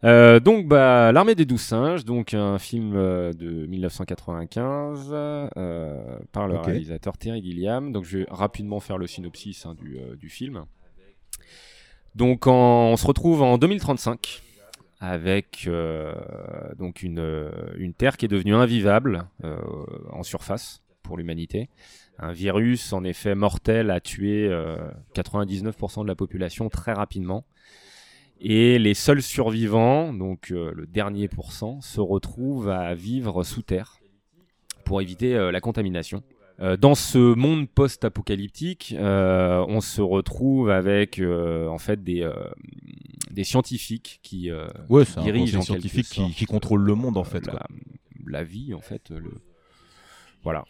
Euh, 0.05 0.39
donc, 0.39 0.67
bah, 0.67 1.11
L'Armée 1.13 1.35
des 1.35 1.45
Douze 1.45 1.61
Singes, 1.63 2.05
donc 2.05 2.33
un 2.35 2.59
film 2.59 2.95
euh, 2.95 3.33
de 3.33 3.67
1995 3.67 5.09
euh, 5.13 6.19
par 6.33 6.47
le 6.47 6.55
réalisateur 6.67 7.19
Terry 7.19 7.43
Gilliam. 7.43 7.93
Donc, 7.93 8.05
je 8.05 8.19
vais 8.19 8.27
rapidement 8.31 8.79
faire 8.81 8.99
le 8.99 9.07
synopsis 9.07 9.67
hein, 9.67 9.75
du, 9.75 9.99
du 10.17 10.29
film. 10.29 10.65
Donc, 12.15 12.47
en- 12.47 12.91
on 12.93 12.97
se 12.97 13.07
retrouve 13.07 13.43
en 13.43 13.59
2035 13.59 14.43
avec 15.01 15.69
donc 16.77 17.03
une, 17.05 17.51
une 17.77 17.95
Terre 17.95 18.17
qui 18.17 18.25
est 18.25 18.29
devenue 18.29 18.55
invivable 18.57 19.27
en 20.11 20.23
surface 20.25 20.83
pour 21.05 21.17
l'humanité. 21.17 21.69
Un 22.19 22.33
virus, 22.33 22.93
en 22.93 23.05
effet, 23.05 23.37
mortel 23.37 23.93
a 23.93 24.01
tué 24.01 24.49
euh, 24.49 24.77
99% 25.15 26.03
de 26.03 26.09
la 26.09 26.17
population 26.17 26.69
très 26.69 26.93
rapidement. 26.93 27.45
Et 28.41 28.79
les 28.79 28.95
seuls 28.95 29.23
survivants, 29.23 30.13
donc 30.13 30.53
euh, 30.53 30.73
le 30.75 30.87
dernier 30.87 31.29
pourcent, 31.29 31.81
se 31.81 32.01
retrouvent 32.01 32.69
à 32.69 32.95
vivre 32.95 33.43
sous 33.43 33.63
terre 33.63 33.99
pour 34.85 35.01
éviter 35.01 35.35
euh, 35.35 35.51
la 35.51 35.61
contamination. 35.61 36.23
Euh, 36.61 36.77
dans 36.77 36.95
ce 36.95 37.19
monde 37.19 37.69
post-apocalyptique, 37.69 38.95
on 38.99 39.81
se 39.81 40.01
retrouve 40.01 40.71
avec 40.71 41.21
en 41.21 41.79
fait 41.79 42.03
des, 42.03 42.29
des 43.31 43.45
scientifiques 43.45 44.21
qui 44.23 44.51
Ouais, 44.89 45.05
un 45.17 45.23
dirigent 45.23 45.59
conseil 45.59 45.77
en 45.77 45.81
quelque 45.81 45.89
scientifique 45.89 46.07
qui, 46.07 46.35
qui 46.35 46.47
contrôle 46.47 46.83
le 46.83 46.95
monde 46.95 47.17
en 47.17 47.25
fait. 47.25 47.45
la, 47.47 47.53
quoi. 47.53 47.67
la 48.27 48.45
vie 48.45 48.75
en 48.75 48.81
fait 48.81 49.11
le 49.11 49.31
voilà 50.43 50.65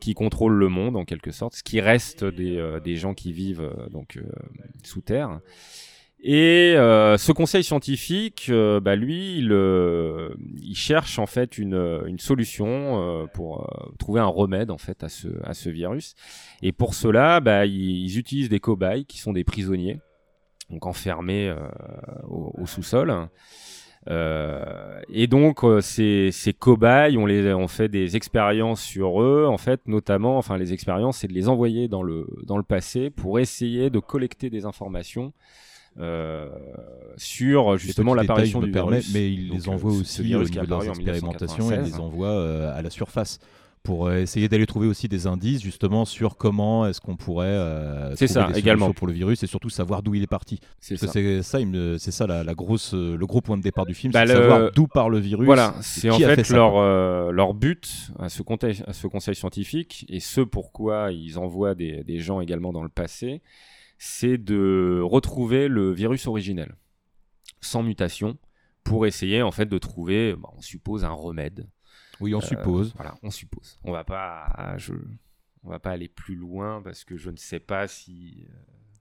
qui 0.00 0.14
contrôle 0.14 0.54
le 0.54 0.68
monde 0.68 0.96
en 0.96 1.04
quelque 1.04 1.32
sorte 1.32 1.54
ce 1.54 1.62
qui 1.62 1.80
reste 1.80 2.24
des, 2.24 2.78
des 2.82 2.96
gens 2.96 3.12
qui 3.12 3.32
vivent 3.32 3.70
donc 3.90 4.18
sous 4.84 5.02
terre 5.02 5.40
et 6.28 6.74
euh, 6.76 7.16
ce 7.16 7.30
conseil 7.30 7.62
scientifique 7.62 8.48
euh, 8.50 8.80
bah, 8.80 8.96
lui 8.96 9.38
il, 9.38 9.52
euh, 9.52 10.34
il 10.60 10.74
cherche 10.74 11.20
en 11.20 11.26
fait 11.26 11.56
une, 11.56 12.02
une 12.06 12.18
solution 12.18 12.66
euh, 12.68 13.26
pour 13.26 13.60
euh, 13.60 13.92
trouver 13.98 14.20
un 14.20 14.26
remède 14.26 14.72
en 14.72 14.78
fait 14.78 15.04
à 15.04 15.08
ce, 15.08 15.28
à 15.44 15.54
ce 15.54 15.70
virus. 15.70 16.14
Et 16.62 16.72
pour 16.72 16.94
cela 16.94 17.38
bah, 17.40 17.64
ils, 17.64 18.04
ils 18.04 18.18
utilisent 18.18 18.48
des 18.48 18.60
cobayes 18.60 19.04
qui 19.04 19.18
sont 19.18 19.32
des 19.32 19.44
prisonniers 19.44 20.00
donc 20.68 20.84
enfermés 20.86 21.48
euh, 21.48 21.56
au, 22.28 22.52
au 22.58 22.66
sous-sol. 22.66 23.28
Euh, 24.08 25.00
et 25.08 25.26
donc 25.26 25.64
euh, 25.64 25.80
ces, 25.80 26.30
ces 26.32 26.52
cobayes, 26.52 27.16
on 27.16 27.26
les, 27.26 27.52
on 27.52 27.66
fait 27.68 27.88
des 27.88 28.14
expériences 28.14 28.80
sur 28.80 29.20
eux, 29.20 29.46
en 29.46 29.58
fait, 29.58 29.80
notamment, 29.86 30.38
enfin 30.38 30.56
les 30.58 30.72
expériences, 30.72 31.18
c'est 31.18 31.28
de 31.28 31.32
les 31.32 31.48
envoyer 31.48 31.88
dans 31.88 32.04
le 32.04 32.26
dans 32.44 32.56
le 32.56 32.62
passé 32.62 33.10
pour 33.10 33.40
essayer 33.40 33.90
de 33.90 33.98
collecter 33.98 34.48
des 34.48 34.64
informations 34.64 35.32
euh, 35.32 35.75
sur 37.16 37.78
justement 37.78 38.14
l'apparition 38.14 38.60
du 38.60 38.70
permets, 38.70 38.98
virus. 39.00 39.14
mais 39.14 39.32
il 39.32 39.48
Donc, 39.48 39.58
les 39.58 39.68
euh, 39.68 39.72
envoie 39.72 39.92
aussi 39.92 40.20
au 40.20 40.24
niveau 40.24 40.44
de 40.44 40.68
leurs 40.68 40.88
expérimentations, 40.88 41.70
il 41.70 41.76
les 41.76 41.82
1996. 41.82 42.00
envoie 42.00 42.28
euh, 42.28 42.76
à 42.78 42.82
la 42.82 42.90
surface 42.90 43.38
pour 43.82 44.08
euh, 44.08 44.16
essayer 44.18 44.48
d'aller 44.48 44.66
trouver 44.66 44.88
aussi 44.88 45.06
des 45.08 45.28
indices 45.28 45.62
justement 45.62 46.04
sur 46.04 46.36
comment 46.36 46.86
est-ce 46.88 47.00
qu'on 47.00 47.14
pourrait 47.16 47.46
euh, 47.46 48.14
C'est 48.16 48.26
ça, 48.26 48.48
des 48.52 48.58
également. 48.58 48.92
pour 48.92 49.06
le 49.06 49.12
virus 49.12 49.44
et 49.44 49.46
surtout 49.46 49.70
savoir 49.70 50.02
d'où 50.02 50.14
il 50.16 50.24
est 50.24 50.26
parti. 50.26 50.58
C'est 50.80 50.96
ça. 50.96 51.06
c'est 51.06 51.42
ça, 51.42 51.60
me- 51.64 52.26
la, 52.26 52.42
la 52.42 52.54
grosse, 52.54 52.94
euh, 52.94 53.16
le 53.16 53.26
gros 53.26 53.40
point 53.40 53.56
de 53.56 53.62
départ 53.62 53.86
du 53.86 53.94
film, 53.94 54.12
Bah, 54.12 54.26
c'est 54.26 54.32
de 54.34 54.38
le- 54.38 54.42
savoir 54.48 54.72
d'où 54.72 54.88
part 54.88 55.08
le 55.08 55.20
virus. 55.20 55.46
Voilà, 55.46 55.72
c'est 55.82 56.10
en 56.10 56.18
fait, 56.18 56.50
leur, 56.50 56.76
euh, 56.78 57.30
leur 57.30 57.54
but 57.54 58.10
à 58.18 58.28
ce, 58.28 58.42
conseil, 58.42 58.82
à 58.88 58.92
ce 58.92 59.06
conseil 59.06 59.36
scientifique, 59.36 60.04
et 60.08 60.18
ce 60.18 60.40
pourquoi 60.40 61.12
ils 61.12 61.38
envoient 61.38 61.76
des, 61.76 62.02
des 62.02 62.18
gens 62.18 62.40
également 62.40 62.72
dans 62.72 62.82
le 62.82 62.88
passé, 62.88 63.40
c'est 63.98 64.38
de 64.38 65.00
retrouver 65.02 65.68
le 65.68 65.92
virus 65.92 66.26
originel, 66.26 66.74
sans 67.60 67.82
mutation, 67.82 68.36
pour 68.84 69.06
essayer 69.06 69.42
en 69.42 69.50
fait 69.50 69.66
de 69.66 69.78
trouver, 69.78 70.34
bah, 70.36 70.50
on 70.56 70.60
suppose, 70.60 71.04
un 71.04 71.10
remède. 71.10 71.66
Oui, 72.20 72.34
on 72.34 72.38
Euh, 72.38 72.42
suppose. 72.42 72.92
Voilà, 72.96 73.16
on 73.22 73.30
suppose. 73.30 73.78
On 73.84 73.92
va 73.92 74.04
pas, 74.04 74.74
je, 74.78 74.94
on 75.64 75.70
va 75.70 75.78
pas 75.78 75.90
aller 75.90 76.08
plus 76.08 76.34
loin 76.36 76.80
parce 76.82 77.04
que 77.04 77.16
je 77.16 77.30
ne 77.30 77.36
sais 77.36 77.60
pas 77.60 77.88
si, 77.88 78.46
euh, 78.48 78.52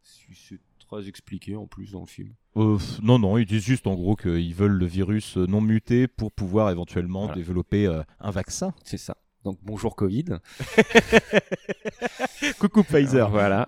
si 0.03 0.35
ce 0.35 0.55
très 0.87 1.07
expliqué 1.07 1.55
en 1.55 1.65
plus 1.65 1.93
dans 1.93 2.01
le 2.01 2.05
film. 2.07 2.33
Euh, 2.57 2.77
non, 3.01 3.17
non, 3.17 3.37
ils 3.39 3.45
disent 3.45 3.63
juste 3.63 3.87
en 3.87 3.95
gros 3.95 4.15
qu'ils 4.15 4.53
veulent 4.53 4.77
le 4.77 4.85
virus 4.85 5.37
non 5.37 5.59
muté 5.61 6.07
pour 6.07 6.31
pouvoir 6.31 6.69
éventuellement 6.69 7.21
Voilà. 7.25 7.35
développer 7.35 7.87
un 8.19 8.31
vaccin. 8.31 8.73
C'est 8.83 8.97
ça. 8.97 9.17
Donc 9.43 9.57
bonjour 9.63 9.95
Covid. 9.95 10.25
Coucou 12.59 12.83
Pfizer. 12.83 13.29
Voilà. 13.29 13.67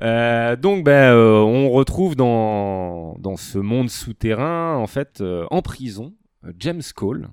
Euh, 0.00 0.56
donc, 0.56 0.84
ben, 0.84 1.12
euh, 1.12 1.40
on 1.40 1.70
retrouve 1.70 2.16
dans, 2.16 3.14
dans 3.18 3.36
ce 3.36 3.58
monde 3.58 3.90
souterrain, 3.90 4.76
en 4.76 4.86
fait, 4.86 5.20
euh, 5.20 5.46
en 5.50 5.62
prison, 5.62 6.14
James 6.58 6.82
Cole, 6.94 7.28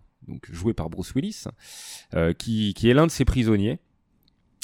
joué 0.50 0.73
par 0.73 0.89
Bruce 0.89 1.13
Willis, 1.15 1.45
qui, 2.38 2.73
qui 2.73 2.89
est 2.89 2.93
l'un 2.93 3.07
de 3.07 3.11
ses 3.11 3.25
prisonniers. 3.25 3.79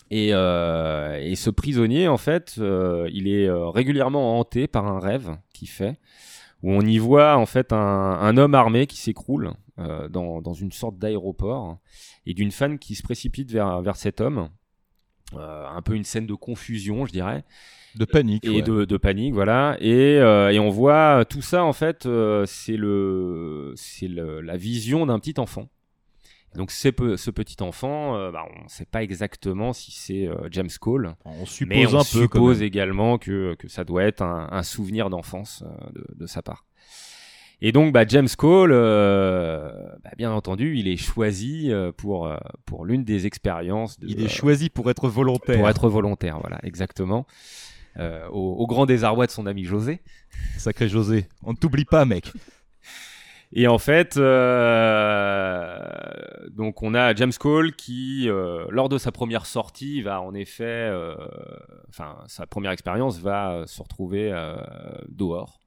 Et, 0.10 0.30
et 0.30 1.36
ce 1.36 1.50
prisonnier, 1.50 2.08
en 2.08 2.16
fait, 2.18 2.56
il 2.58 3.28
est 3.28 3.50
régulièrement 3.50 4.40
hanté 4.40 4.68
par 4.68 4.88
un 4.88 5.00
rêve 5.00 5.36
qu'il 5.54 5.68
fait, 5.68 6.00
où 6.64 6.72
on 6.72 6.82
y 6.82 6.98
voit 6.98 7.36
en 7.36 7.46
fait 7.46 7.74
un, 7.74 8.38
homme 8.38 8.56
armé 8.56 8.88
qui 8.88 8.96
s'écroule 8.98 9.52
dans, 9.78 10.42
dans 10.42 10.54
une 10.54 10.72
sorte 10.72 10.98
d'aéroport, 10.98 11.80
et 12.26 12.34
d'une 12.34 12.52
femme 12.52 12.80
qui 12.80 12.96
se 12.96 13.04
précipite 13.04 13.52
vers, 13.52 13.82
vers 13.82 13.98
cet 13.98 14.22
homme. 14.22 14.48
Euh, 15.34 15.66
un 15.68 15.82
peu 15.82 15.94
une 15.96 16.06
scène 16.06 16.26
de 16.26 16.34
confusion, 16.36 17.06
je 17.06 17.12
dirais, 17.12 17.44
De 17.96 18.06
panique. 18.06 18.46
et 18.46 18.50
ouais. 18.50 18.62
de, 18.62 18.86
de 18.86 18.98
panique, 18.98 19.34
voilà. 19.34 19.76
Et, 19.82 20.18
euh, 20.20 20.52
et 20.52 20.60
on 20.60 20.70
voit 20.70 21.26
tout 21.26 21.42
ça, 21.42 21.66
en 21.66 21.74
fait, 21.74 22.06
euh, 22.06 22.46
c'est 22.46 22.78
le, 22.78 23.74
c'est 23.76 24.08
le- 24.08 24.40
la 24.40 24.56
vision 24.56 25.06
d'un 25.06 25.20
petit 25.20 25.38
enfant. 25.38 25.68
Donc 26.56 26.72
ce 26.72 26.90
petit 26.90 27.62
enfant, 27.62 28.16
euh, 28.16 28.32
bah, 28.32 28.46
on 28.58 28.64
ne 28.64 28.70
sait 28.70 28.86
pas 28.86 29.04
exactement 29.04 29.74
si 29.74 29.92
c'est 29.92 30.30
James 30.50 30.70
Cole, 30.80 31.14
On 31.26 31.46
suppose 31.46 31.68
mais 31.78 31.86
on 31.88 32.00
un 32.00 32.04
suppose 32.04 32.62
également 32.62 33.18
que, 33.18 33.56
que 33.56 33.68
ça 33.68 33.84
doit 33.84 34.06
être 34.06 34.22
un, 34.22 34.48
un 34.50 34.64
souvenir 34.64 35.10
d'enfance 35.10 35.64
de, 35.94 36.06
de 36.16 36.26
sa 36.26 36.42
part. 36.42 36.66
Et 37.62 37.72
donc 37.72 37.92
bah, 37.92 38.06
James 38.08 38.28
Cole, 38.38 38.72
euh, 38.72 39.72
bah, 40.04 40.12
bien 40.18 40.32
entendu, 40.32 40.78
il 40.78 40.88
est 40.88 40.98
choisi 40.98 41.72
euh, 41.72 41.92
pour, 41.92 42.28
euh, 42.28 42.38
pour 42.66 42.86
l'une 42.86 43.04
des 43.04 43.26
expériences. 43.26 44.00
De, 44.00 44.08
Il 44.08 44.22
est 44.22 44.26
euh, 44.26 44.30
choisi 44.30 44.70
pour 44.70 44.90
être 44.92 45.08
volontaire. 45.10 45.58
pour 45.58 45.68
être 45.68 45.90
volontaire, 45.90 46.40
voilà, 46.40 46.60
exactement. 46.64 47.26
Euh, 47.98 48.28
au, 48.30 48.54
au 48.58 48.68
grand 48.68 48.86
désarroi 48.86 49.26
de 49.26 49.32
son 49.32 49.48
ami 49.48 49.64
José. 49.64 50.02
Sacré 50.58 50.88
José. 50.88 51.28
On 51.44 51.54
ne 51.54 51.58
t'oublie 51.58 51.86
pas, 51.86 52.06
mec. 52.06 52.32
Et 53.54 53.66
en 53.68 53.80
fait, 53.80 54.18
euh, 54.18 55.80
donc 56.52 56.84
on 56.84 56.94
a 56.94 57.16
James 57.16 57.32
Cole 57.40 57.74
qui, 57.74 58.30
euh, 58.30 58.66
lors 58.70 58.90
de 58.90 58.98
sa 58.98 59.12
première 59.12 59.46
sortie, 59.46 60.02
va 60.02 60.22
en 60.22 60.34
effet, 60.34 60.64
euh, 60.66 61.16
enfin 61.90 62.18
sa 62.28 62.46
première 62.46 62.72
expérience, 62.72 63.20
va 63.20 63.64
se 63.66 63.82
retrouver 63.82 64.32
euh, 64.32 64.56
dehors 65.08 65.60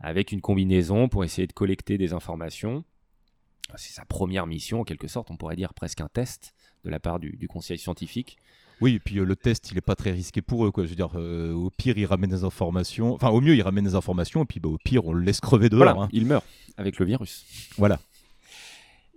avec 0.00 0.32
une 0.32 0.40
combinaison 0.40 1.08
pour 1.08 1.24
essayer 1.24 1.46
de 1.46 1.52
collecter 1.52 1.98
des 1.98 2.12
informations. 2.12 2.84
C'est 3.76 3.92
sa 3.92 4.04
première 4.04 4.46
mission, 4.46 4.80
en 4.80 4.84
quelque 4.84 5.08
sorte, 5.08 5.30
on 5.30 5.36
pourrait 5.36 5.56
dire 5.56 5.74
presque 5.74 6.00
un 6.00 6.08
test 6.08 6.54
de 6.84 6.90
la 6.90 7.00
part 7.00 7.18
du, 7.18 7.36
du 7.36 7.48
conseil 7.48 7.76
scientifique. 7.78 8.38
Oui, 8.80 8.94
et 8.94 9.00
puis 9.00 9.18
euh, 9.18 9.24
le 9.24 9.34
test, 9.34 9.70
il 9.72 9.76
est 9.76 9.82
pas 9.82 9.96
très 9.96 10.12
risqué 10.12 10.40
pour 10.40 10.64
eux, 10.64 10.70
quoi. 10.70 10.84
Je 10.84 10.90
veux 10.90 10.94
dire, 10.94 11.10
euh, 11.16 11.52
au 11.52 11.68
pire, 11.68 11.98
il 11.98 12.06
ramène 12.06 12.30
des 12.30 12.44
informations. 12.44 13.12
Enfin, 13.12 13.28
au 13.28 13.40
mieux, 13.40 13.56
il 13.56 13.62
ramène 13.62 13.84
des 13.84 13.96
informations, 13.96 14.44
et 14.44 14.46
puis 14.46 14.60
bah, 14.60 14.68
au 14.68 14.78
pire, 14.78 15.04
on 15.04 15.12
le 15.12 15.22
laisse 15.22 15.40
crever 15.40 15.68
dehors. 15.68 15.82
Voilà, 15.82 16.02
hein. 16.02 16.08
il 16.12 16.26
meurt 16.26 16.46
avec 16.76 16.98
le 16.98 17.04
virus. 17.04 17.44
Voilà. 17.76 17.98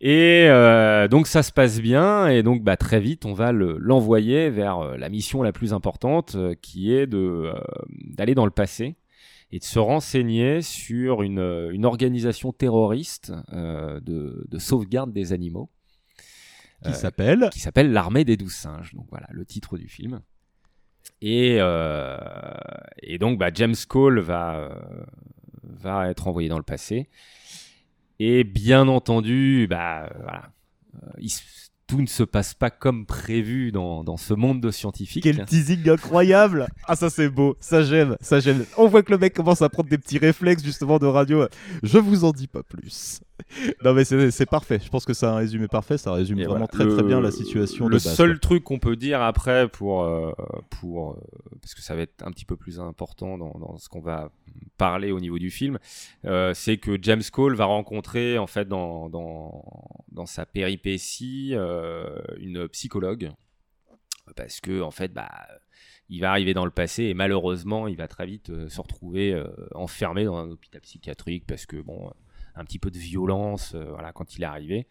Et 0.03 0.47
euh, 0.49 1.07
donc 1.07 1.27
ça 1.27 1.43
se 1.43 1.51
passe 1.51 1.79
bien, 1.79 2.27
et 2.27 2.41
donc 2.41 2.63
bah, 2.63 2.75
très 2.75 2.99
vite 2.99 3.23
on 3.23 3.33
va 3.33 3.51
le- 3.51 3.77
l'envoyer 3.77 4.49
vers 4.49 4.97
la 4.97 5.09
mission 5.09 5.43
la 5.43 5.51
plus 5.51 5.73
importante, 5.73 6.35
qui 6.63 6.91
est 6.91 7.05
d'aller 7.05 8.33
dans 8.33 8.45
le 8.45 8.51
passé 8.51 8.95
et 9.51 9.59
de 9.59 9.63
se 9.63 9.79
renseigner 9.79 10.61
sur 10.61 11.23
une, 11.23 11.39
euh, 11.39 11.71
une 11.73 11.85
organisation 11.85 12.51
terroriste 12.53 13.33
euh, 13.51 13.99
de, 13.99 14.45
de 14.47 14.59
sauvegarde 14.59 15.11
des 15.11 15.33
animaux 15.33 15.69
Qui 16.83 16.89
Euh, 16.89 16.93
s'appelle 16.93 17.49
qui 17.51 17.59
s'appelle 17.59 17.91
l'armée 17.91 18.23
des 18.23 18.37
douze 18.37 18.55
singes. 18.55 18.93
Donc 18.93 19.07
voilà 19.09 19.27
le 19.31 19.45
titre 19.45 19.77
du 19.77 19.87
film. 19.87 20.21
Et, 21.21 21.59
et 23.03 23.17
donc 23.19 23.37
bah, 23.37 23.51
James 23.53 23.75
Cole 23.87 24.19
va, 24.19 24.75
va 25.63 26.09
être 26.09 26.27
envoyé 26.27 26.49
dans 26.49 26.57
le 26.57 26.63
passé. 26.63 27.09
Et 28.19 28.43
bien 28.43 28.87
entendu, 28.87 29.67
bah, 29.69 30.11
voilà, 30.19 30.51
il 31.19 31.31
tout 31.91 31.99
ne 31.99 32.07
se 32.07 32.23
passe 32.23 32.53
pas 32.53 32.69
comme 32.69 33.05
prévu 33.05 33.73
dans, 33.73 34.05
dans 34.05 34.15
ce 34.15 34.33
monde 34.33 34.61
de 34.61 34.71
scientifiques. 34.71 35.23
Quel 35.23 35.43
teasing 35.45 35.89
incroyable 35.89 36.69
Ah 36.87 36.95
ça 36.95 37.09
c'est 37.09 37.27
beau, 37.27 37.57
ça 37.59 37.83
j'aime, 37.83 38.15
ça 38.21 38.39
j'aime. 38.39 38.63
On 38.77 38.87
voit 38.87 39.03
que 39.03 39.11
le 39.11 39.17
mec 39.17 39.33
commence 39.33 39.61
à 39.61 39.67
prendre 39.67 39.89
des 39.89 39.97
petits 39.97 40.17
réflexes 40.17 40.63
justement 40.63 40.99
de 40.99 41.05
radio. 41.05 41.47
Je 41.83 41.97
vous 41.97 42.23
en 42.23 42.31
dis 42.31 42.47
pas 42.47 42.63
plus. 42.63 43.19
Non 43.83 43.93
mais 43.93 44.03
c'est 44.05 44.45
parfait, 44.45 44.79
je 44.83 44.89
pense 44.89 45.05
que 45.05 45.13
c'est 45.13 45.25
un 45.25 45.35
résumé 45.35 45.67
parfait, 45.67 45.97
ça 45.97 46.13
résume 46.13 46.39
Et 46.39 46.45
vraiment 46.45 46.67
voilà. 46.71 46.85
très 46.85 46.87
très 46.87 47.03
bien 47.03 47.19
la 47.21 47.31
situation 47.31 47.87
Le 47.87 47.97
de 47.97 48.03
base. 48.03 48.15
seul 48.15 48.39
truc 48.39 48.63
qu'on 48.63 48.79
peut 48.79 48.95
dire 48.95 49.21
après 49.21 49.67
pour 49.67 50.03
euh, 50.03 50.31
pour 50.69 51.11
euh, 51.11 51.15
parce 51.61 51.73
que 51.73 51.81
ça 51.81 51.95
va 51.95 52.01
être 52.01 52.25
un 52.25 52.31
petit 52.31 52.45
peu 52.45 52.55
plus 52.55 52.79
important 52.79 53.37
dans, 53.37 53.57
dans 53.59 53.77
ce 53.77 53.89
qu'on 53.89 54.01
va 54.01 54.31
parler 54.77 55.11
au 55.11 55.19
niveau 55.19 55.39
du 55.39 55.51
film, 55.51 55.77
euh, 56.25 56.53
c'est 56.53 56.77
que 56.77 56.97
James 57.01 57.21
Cole 57.31 57.55
va 57.55 57.65
rencontrer 57.65 58.37
en 58.37 58.47
fait 58.47 58.67
dans 58.67 59.09
dans, 59.09 59.63
dans 60.11 60.25
sa 60.25 60.45
péripétie 60.45 61.53
une 62.39 62.67
psychologue 62.69 63.31
parce 64.35 64.59
que 64.61 64.81
en 64.81 64.91
fait 64.91 65.13
bah 65.13 65.29
il 66.09 66.19
va 66.19 66.31
arriver 66.31 66.53
dans 66.53 66.65
le 66.65 66.71
passé 66.71 67.03
et 67.05 67.13
malheureusement 67.13 67.87
il 67.87 67.95
va 67.95 68.07
très 68.07 68.25
vite 68.25 68.67
se 68.67 68.81
retrouver 68.81 69.41
enfermé 69.73 70.25
dans 70.25 70.37
un 70.37 70.49
hôpital 70.49 70.81
psychiatrique 70.81 71.45
parce 71.47 71.65
que 71.65 71.77
bon 71.81 72.11
un 72.55 72.63
petit 72.63 72.79
peu 72.79 72.91
de 72.91 72.97
violence 72.97 73.73
euh, 73.75 73.85
voilà 73.89 74.11
quand 74.11 74.35
il 74.35 74.43
est 74.43 74.45
arrivé 74.45 74.87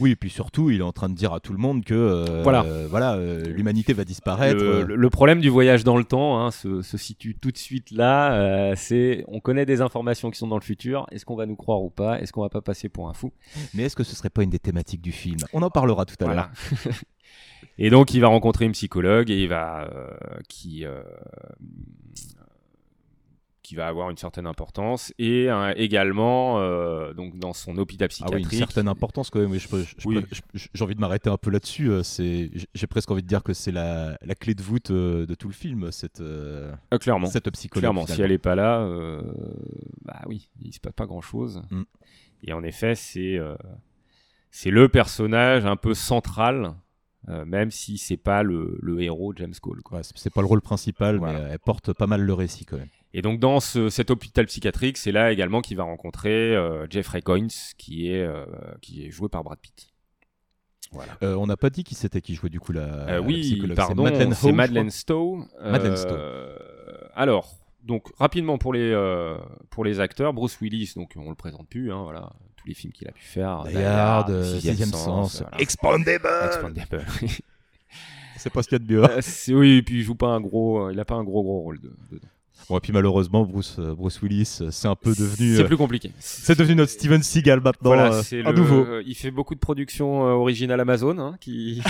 Oui, 0.00 0.12
et 0.12 0.16
puis 0.16 0.30
surtout, 0.30 0.70
il 0.70 0.80
est 0.80 0.84
en 0.84 0.92
train 0.92 1.08
de 1.08 1.14
dire 1.14 1.32
à 1.32 1.40
tout 1.40 1.52
le 1.52 1.58
monde 1.58 1.84
que 1.84 1.94
euh, 1.94 2.42
Voilà. 2.42 2.64
voilà, 2.88 3.14
euh, 3.14 3.44
l'humanité 3.44 3.92
va 3.92 4.04
disparaître. 4.04 4.62
Le, 4.62 5.10
problème 5.10 5.40
du 5.40 5.48
voyage 5.48 5.84
dans 5.84 5.96
le 5.96 6.04
temps 6.04 6.40
hein, 6.40 6.50
se, 6.50 6.82
se 6.82 6.96
situe 6.96 7.36
tout 7.36 7.50
de 7.50 7.58
suite 7.58 7.90
là. 7.90 8.74
c'est 8.76 9.24
on 9.28 9.40
connaît 9.40 9.66
des 9.66 9.80
informations 9.80 10.30
qui 10.30 10.38
sont 10.38 10.48
dans 10.48 10.58
le 10.58 10.62
futur. 10.62 11.06
Est-ce 11.10 11.24
qu'on 11.24 11.36
va 11.36 11.46
nous 11.46 11.56
croire 11.56 11.82
ou 11.82 11.90
pas? 11.90 12.20
Est-ce 12.20 12.32
qu'on 12.32 12.42
va 12.42 12.48
pas 12.48 12.62
passer 12.62 12.88
pour 12.88 13.08
un 13.08 13.14
fou? 13.14 13.32
Mais 13.74 13.84
est-ce 13.84 13.96
que 13.96 14.04
ce 14.04 14.14
serait 14.14 14.30
pas 14.30 14.42
une 14.42 14.50
des 14.50 14.58
thématiques 14.58 15.02
du 15.02 15.12
film? 15.12 15.38
On 15.52 15.62
en 15.62 15.70
parlera 15.70 16.04
tout 16.04 16.16
à 16.20 16.26
l'heure. 16.26 16.50
Voilà. 16.82 16.96
et 17.78 17.90
donc 17.90 18.14
il 18.14 18.20
va 18.20 18.28
rencontrer 18.28 18.64
une 18.64 18.72
psychologue 18.72 19.30
et 19.30 19.42
il 19.42 19.48
va 19.48 19.88
euh, 19.92 20.10
qui 20.48 20.84
euh, 20.84 21.02
qui 23.64 23.74
va 23.74 23.88
avoir 23.88 24.10
une 24.10 24.16
certaine 24.16 24.46
importance 24.46 25.12
et 25.18 25.50
euh, 25.50 25.72
également 25.76 26.60
euh, 26.60 27.12
donc 27.14 27.38
dans 27.38 27.52
son 27.54 27.76
hôpital 27.78 28.06
Ah 28.06 28.06
oui, 28.06 28.42
psychiatrique. 28.42 28.52
une 28.52 28.58
certaine 28.58 28.88
importance 28.88 29.30
quand 29.30 29.40
même. 29.40 29.50
Oui. 29.50 30.20
J'ai 30.74 30.84
envie 30.84 30.94
de 30.94 31.00
m'arrêter 31.00 31.30
un 31.30 31.36
peu 31.38 31.50
là-dessus. 31.50 31.88
euh, 31.90 32.02
c'est- 32.02 32.50
J'ai 32.74 32.86
presque 32.86 33.10
envie 33.10 33.22
de 33.22 33.26
dire 33.26 33.42
que 33.42 33.54
c'est 33.54 33.72
la, 33.72 34.16
la 34.22 34.34
clé 34.34 34.54
de 34.54 34.62
voûte 34.62 34.92
de 34.92 35.34
tout 35.34 35.48
le 35.48 35.54
film, 35.54 35.90
cette, 35.90 36.20
euh, 36.20 36.72
clairement. 37.00 37.26
cette 37.26 37.50
psychologue. 37.50 37.80
Clairement, 37.82 38.06
si 38.06 38.20
elle 38.22 38.32
est 38.32 38.38
pas 38.38 38.54
là, 38.54 38.80
euh, 38.82 39.22
bah 40.04 40.20
oui, 40.26 40.50
il 40.60 40.72
se 40.72 40.78
passe 40.80 40.92
pas 40.92 41.06
grand 41.06 41.22
chose. 41.22 41.62
Mm. 41.70 41.82
Et 42.44 42.52
en 42.52 42.62
effet, 42.62 42.94
c'est 42.94 43.38
c'est 44.50 44.70
le 44.70 44.88
personnage 44.88 45.64
un 45.66 45.76
peu 45.76 45.94
central, 45.94 46.74
euh, 47.28 47.44
même 47.44 47.70
si 47.70 47.98
c'est 47.98 48.16
pas 48.18 48.42
le, 48.42 48.78
le 48.82 49.00
héros 49.02 49.32
James 49.36 49.54
Cole. 49.60 49.80
Ouais, 49.90 50.02
c'est- 50.02 50.12
c'est 50.16 50.32
pas 50.32 50.42
le 50.42 50.46
rôle 50.46 50.60
principal, 50.60 51.16
Voilà. 51.16 51.40
mais 51.40 51.48
elle 51.52 51.58
porte 51.58 51.92
pas 51.92 52.06
mal 52.06 52.20
le 52.20 52.34
récit 52.34 52.64
quand 52.66 52.76
même. 52.76 52.88
Et 53.16 53.22
donc 53.22 53.38
dans 53.38 53.60
ce- 53.60 53.88
cet 53.90 54.10
hôpital 54.10 54.46
psychiatrique, 54.46 54.96
c'est 54.98 55.12
là 55.12 55.30
également 55.32 55.60
qu'il 55.62 55.76
va 55.76 55.84
rencontrer 55.84 56.54
euh, 56.54 56.86
Jeffrey 56.90 57.22
qui 57.78 58.10
est 58.10 58.22
euh, 58.22 58.44
qui 58.82 59.06
est 59.06 59.10
joué 59.10 59.28
par 59.28 59.44
Brad 59.44 59.58
Pitt. 59.60 59.88
Voilà. 60.90 61.12
Euh, 61.22 61.34
on 61.36 61.46
n'a 61.46 61.56
pas 61.56 61.70
dit 61.70 61.84
qui 61.84 61.94
c'était 61.94 62.20
qui 62.20 62.34
jouait 62.34 62.50
du 62.50 62.58
coup 62.60 62.72
la, 62.72 63.04
la 63.06 63.20
oui, 63.22 63.40
psychologue. 63.40 63.76
pardon, 63.76 64.04
c'est 64.34 64.52
Madeleine. 64.52 64.90
Stowe. 64.90 65.46
Madeleine 65.62 65.96
Euh, 66.06 66.56
alors, 67.14 67.56
donc 67.82 68.08
rapidement 68.18 68.58
pour 68.58 68.72
les 68.72 68.92
pour 69.70 69.84
les 69.84 70.00
acteurs, 70.00 70.32
Bruce 70.32 70.60
Willis, 70.60 70.92
donc 70.96 71.12
on 71.16 71.28
le 71.30 71.36
présente 71.36 71.68
plus, 71.68 71.92
hein, 71.92 72.02
voilà, 72.02 72.32
tous 72.56 72.66
les 72.66 72.74
films 72.74 72.92
qu'il 72.92 73.06
a 73.08 73.12
pu 73.12 73.22
faire, 73.24 73.64
euh, 74.30 74.58
Sixième 74.60 74.88
Sens, 74.92 75.40
voilà. 75.42 75.60
Expandable 75.60 76.28
Expandable. 76.46 77.06
C'est 78.36 78.50
pas 78.52 78.62
ce 78.62 78.68
qu'il 78.68 78.78
y 78.78 78.82
a 78.82 78.84
de 78.84 78.92
mieux. 78.92 79.20
C'est- 79.22 79.54
oui, 79.54 79.76
et 79.78 79.82
puis 79.82 79.98
il 79.98 80.02
joue 80.02 80.16
pas 80.16 80.28
un 80.28 80.40
gros, 80.40 80.90
il 80.90 80.98
a 80.98 81.04
pas 81.04 81.14
un 81.14 81.24
gros 81.24 81.42
gros 81.42 81.60
rôle 81.60 81.80
de- 81.80 81.94
dedans. 82.10 82.28
Bon, 82.68 82.78
et 82.78 82.80
puis 82.80 82.92
malheureusement, 82.92 83.44
Bruce, 83.44 83.76
euh, 83.78 83.94
Bruce 83.94 84.22
Willis, 84.22 84.58
euh, 84.62 84.70
c'est 84.70 84.88
un 84.88 84.94
peu 84.94 85.10
devenu. 85.10 85.56
C'est 85.56 85.62
euh, 85.62 85.66
plus 85.66 85.76
compliqué. 85.76 86.12
C'est 86.18 86.58
devenu 86.58 86.76
notre 86.76 86.92
Steven 86.92 87.22
Seagal 87.22 87.60
maintenant. 87.60 87.90
Voilà, 87.90 88.14
euh, 88.14 88.22
c'est 88.22 88.40
à 88.44 88.52
le- 88.52 88.58
nouveau. 88.58 88.84
euh, 88.86 89.02
il 89.06 89.14
fait 89.14 89.30
beaucoup 89.30 89.54
de 89.54 89.60
productions 89.60 90.26
euh, 90.26 90.30
originales 90.30 90.80
Amazon, 90.80 91.18
hein, 91.18 91.36
qui 91.40 91.82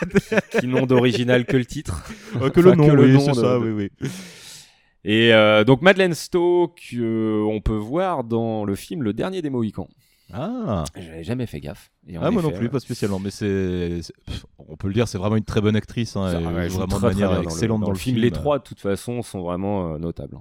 qui 0.60 0.66
n'ont 0.66 0.86
d'original 0.86 1.44
que 1.44 1.56
le 1.56 1.64
titre. 1.64 2.02
Euh, 2.40 2.50
que 2.50 2.60
le 2.60 2.74
nom, 2.74 2.88
que 2.88 2.92
le 2.92 3.04
oui, 3.04 3.12
nom 3.12 3.20
c'est 3.20 3.30
de- 3.30 3.34
ça, 3.36 3.54
de- 3.58 3.70
oui, 3.70 3.90
oui. 4.00 4.08
Et 5.04 5.32
euh, 5.32 5.64
donc 5.64 5.80
Madeleine 5.82 6.14
Stowe, 6.14 6.68
que 6.90 7.42
on 7.46 7.60
peut 7.60 7.76
voir 7.76 8.24
dans 8.24 8.64
le 8.64 8.74
film 8.74 9.02
Le 9.02 9.12
Dernier 9.12 9.42
des 9.42 9.50
Mohicans. 9.50 9.88
Ah, 10.32 10.84
J'avais 10.96 11.24
jamais 11.24 11.46
fait 11.46 11.60
gaffe. 11.60 11.90
Et 12.06 12.16
ah 12.16 12.30
moi 12.30 12.42
non 12.42 12.50
plus, 12.50 12.66
ouais. 12.66 12.68
pas 12.68 12.80
spécialement, 12.80 13.18
mais 13.18 13.30
c'est, 13.30 14.00
on 14.58 14.76
peut 14.76 14.88
le 14.88 14.94
dire, 14.94 15.08
c'est 15.08 15.18
vraiment 15.18 15.36
une 15.36 15.44
très 15.44 15.60
bonne 15.60 15.76
actrice, 15.76 16.16
hein, 16.16 16.28
elle 16.30 16.46
ouais, 16.46 16.68
vraiment 16.68 16.98
très, 16.98 17.08
de 17.08 17.14
manière 17.14 17.34
dans 17.34 17.42
excellente 17.42 17.80
dans, 17.80 17.86
dans, 17.86 17.92
le 17.92 17.98
film. 17.98 18.16
Les 18.18 18.30
trois, 18.30 18.58
de 18.58 18.64
toute 18.64 18.80
façon, 18.80 19.22
sont 19.22 19.40
vraiment 19.40 19.94
euh, 19.94 19.98
notables. 19.98 20.38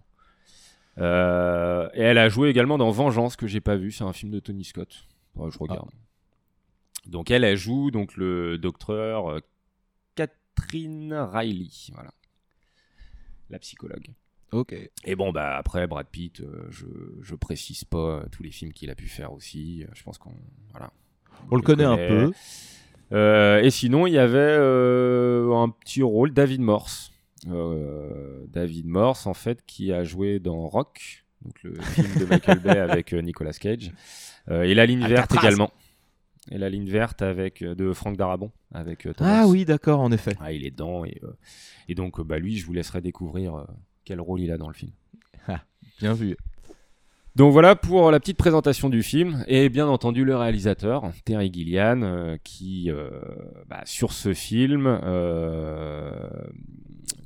Euh, 1.00 1.88
et 1.94 2.02
elle 2.02 2.18
a 2.18 2.30
joué 2.30 2.50
également 2.50 2.78
dans 2.78 2.92
Vengeance 2.92 3.36
que 3.36 3.48
j'ai 3.48 3.62
pas 3.62 3.76
vu, 3.76 3.92
c'est 3.92 4.04
un 4.04 4.14
film 4.14 4.32
de 4.32 4.40
Tony 4.40 4.64
Scott. 4.64 5.08
Je 5.38 5.58
regarde. 5.58 5.90
Donc 7.06 7.32
elle, 7.32 7.44
elle 7.44 7.58
joue 7.58 7.92
donc 7.92 8.16
le 8.18 8.58
docteur 8.58 9.32
euh, 9.32 9.40
Catherine 10.16 11.14
Riley, 11.14 11.70
voilà, 11.94 12.12
la 13.50 13.60
psychologue. 13.60 14.10
Ok. 14.52 14.76
Et 15.06 15.16
bon 15.16 15.32
bah 15.32 15.56
après 15.58 15.86
Brad 15.88 16.08
Pitt, 16.08 16.42
euh, 16.42 16.66
je 16.70 16.86
je 17.22 17.36
précise 17.36 17.84
pas 17.84 18.24
tous 18.32 18.44
les 18.44 18.52
films 18.52 18.74
qu'il 18.74 18.90
a 18.90 18.96
pu 18.96 19.08
faire 19.08 19.32
aussi. 19.34 19.86
Je 19.94 20.04
pense 20.04 20.18
qu'on 20.18 20.34
voilà. 20.72 20.92
On 21.52 21.56
le 21.56 21.62
connaît 21.62 21.84
un 21.86 21.98
peu. 21.98 22.32
Euh, 23.12 23.62
et 23.62 23.70
sinon, 23.72 24.06
il 24.08 24.14
y 24.14 24.18
avait 24.20 24.38
euh, 24.38 25.52
un 25.56 25.70
petit 25.70 26.04
rôle, 26.04 26.32
David 26.34 26.62
Morse. 26.62 27.12
Euh, 27.48 28.46
David 28.50 28.86
Morse, 28.88 29.26
en 29.26 29.34
fait, 29.34 29.66
qui 29.66 29.92
a 29.94 30.04
joué 30.04 30.40
dans 30.40 30.68
Rock, 30.68 31.26
donc 31.42 31.64
le 31.64 31.74
film 31.82 32.08
de 32.20 32.26
Michael 32.26 32.60
Bay 32.60 32.78
avec 32.78 33.14
euh, 33.14 33.22
Nicolas 33.22 33.54
Cage. 33.54 33.92
Euh, 34.50 34.64
et 34.64 34.74
La 34.76 34.86
ligne 34.86 35.00
verte 35.00 35.32
Alcatraz. 35.32 35.48
également. 35.48 35.72
Et 36.52 36.58
La 36.58 36.70
ligne 36.70 36.90
verte 36.90 37.22
avec, 37.22 37.62
euh, 37.62 37.74
de 37.74 37.94
Franck 37.94 38.18
Darabon. 38.18 38.52
Avec, 38.74 39.08
euh, 39.08 39.14
Ah 39.20 39.48
oui, 39.48 39.66
d'accord, 39.66 40.02
en 40.02 40.12
effet. 40.12 40.36
Ah, 40.40 40.52
il 40.52 40.66
est 40.66 40.72
dedans. 40.72 41.06
Et, 41.06 41.20
euh, 41.24 41.36
et 41.88 41.96
donc, 41.96 42.20
euh, 42.20 42.24
bah, 42.24 42.38
lui, 42.38 42.58
je 42.58 42.66
vous 42.66 42.74
laisserai 42.74 43.02
découvrir 43.02 43.56
euh, 43.56 43.64
quel 44.06 44.22
rôle 44.22 44.42
il 44.42 44.52
a 44.52 44.58
dans 44.58 44.68
le 44.68 44.74
film. 44.74 44.92
Bien 46.00 46.14
vu. 46.14 46.38
Donc 47.36 47.54
voilà 47.54 47.76
pour 47.76 48.12
la 48.12 48.20
petite 48.20 48.38
présentation 48.38 48.90
du 48.90 49.04
film 49.04 49.46
et 49.48 49.70
bien 49.70 49.88
entendu 49.88 50.26
le 50.26 50.36
réalisateur 50.36 51.04
Terry 51.26 51.52
Gilliam 51.54 52.04
euh, 52.04 52.38
qui 52.44 52.90
euh, 52.90 53.10
bah, 53.68 53.82
sur 53.86 54.12
ce 54.12 54.34
film 54.34 54.86
euh, 54.88 56.28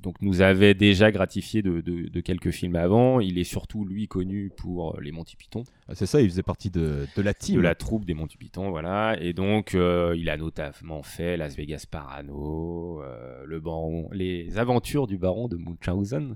donc 0.04 0.22
nous 0.22 0.42
avait 0.42 0.74
déjà 0.76 1.12
gratifié 1.12 1.62
de, 1.64 1.82
de- 1.82 2.10
de 2.10 2.20
quelques 2.22 2.52
films 2.52 2.76
avant. 2.76 3.20
Il 3.20 3.40
est 3.40 3.44
surtout 3.46 3.86
lui 3.86 4.08
connu 4.08 4.52
pour 4.56 4.96
euh, 4.98 5.02
les 5.02 5.12
Monty 5.12 5.36
Python, 5.36 5.64
Ah, 5.88 5.96
C'est 5.96 6.06
ça, 6.06 6.22
il 6.22 6.30
faisait 6.30 6.44
partie 6.44 6.70
de, 6.70 7.08
de 7.16 7.22
la 7.24 7.34
team. 7.34 7.56
de 7.56 7.62
la 7.62 7.74
troupe 7.74 8.06
des 8.06 8.14
Monty 8.14 8.38
Python, 8.38 8.70
voilà. 8.70 9.18
Et 9.22 9.34
donc 9.34 9.74
euh, 9.74 10.14
il 10.18 10.30
a 10.30 10.38
notamment 10.38 11.02
fait 11.04 11.38
Las 11.38 11.56
Vegas 11.56 11.86
Parano, 11.90 13.02
euh, 13.02 13.44
le 13.46 13.60
baron, 13.60 14.10
les 14.12 14.58
aventures 14.58 15.08
du 15.08 15.18
baron 15.18 15.48
de 15.48 15.56
Munchausen 15.58 16.36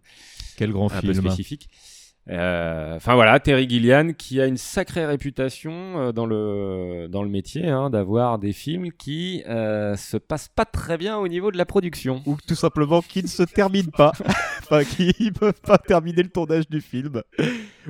Quel 0.58 0.72
grand 0.72 0.92
un 0.92 1.02
peu 1.02 1.12
film. 1.14 1.26
spécifique. 1.26 1.70
Enfin 2.30 3.16
voilà, 3.16 3.40
Terry 3.40 3.70
Gilliam 3.70 4.14
qui 4.14 4.42
a 4.42 4.48
une 4.48 4.58
sacrée 4.58 5.06
réputation 5.06 5.72
euh, 6.00 6.12
dans 6.12 6.26
le 6.26 7.08
dans 7.10 7.24
le 7.24 7.30
métier 7.30 7.70
hein, 7.70 7.90
d'avoir 7.90 8.38
des 8.38 8.52
films 8.52 8.92
qui 8.92 9.44
euh, 9.48 9.96
se 9.96 10.18
passent 10.18 10.50
pas 10.50 10.66
très 10.66 10.98
bien 10.98 11.18
au 11.18 11.28
niveau 11.28 11.52
de 11.52 11.58
la 11.58 11.66
production. 11.66 12.22
Ou 12.26 12.38
tout 12.46 12.56
simplement 12.56 13.02
qui 13.02 13.24
ne 13.24 13.28
se 13.28 13.44
termine 13.44 13.92
pas. 13.92 14.12
enfin, 14.64 14.84
qui 14.84 15.14
ne 15.20 15.30
peuvent 15.30 15.62
pas 15.62 15.78
terminer 15.78 16.24
le 16.24 16.30
tournage 16.30 16.68
du 16.70 16.82
film. 16.82 17.22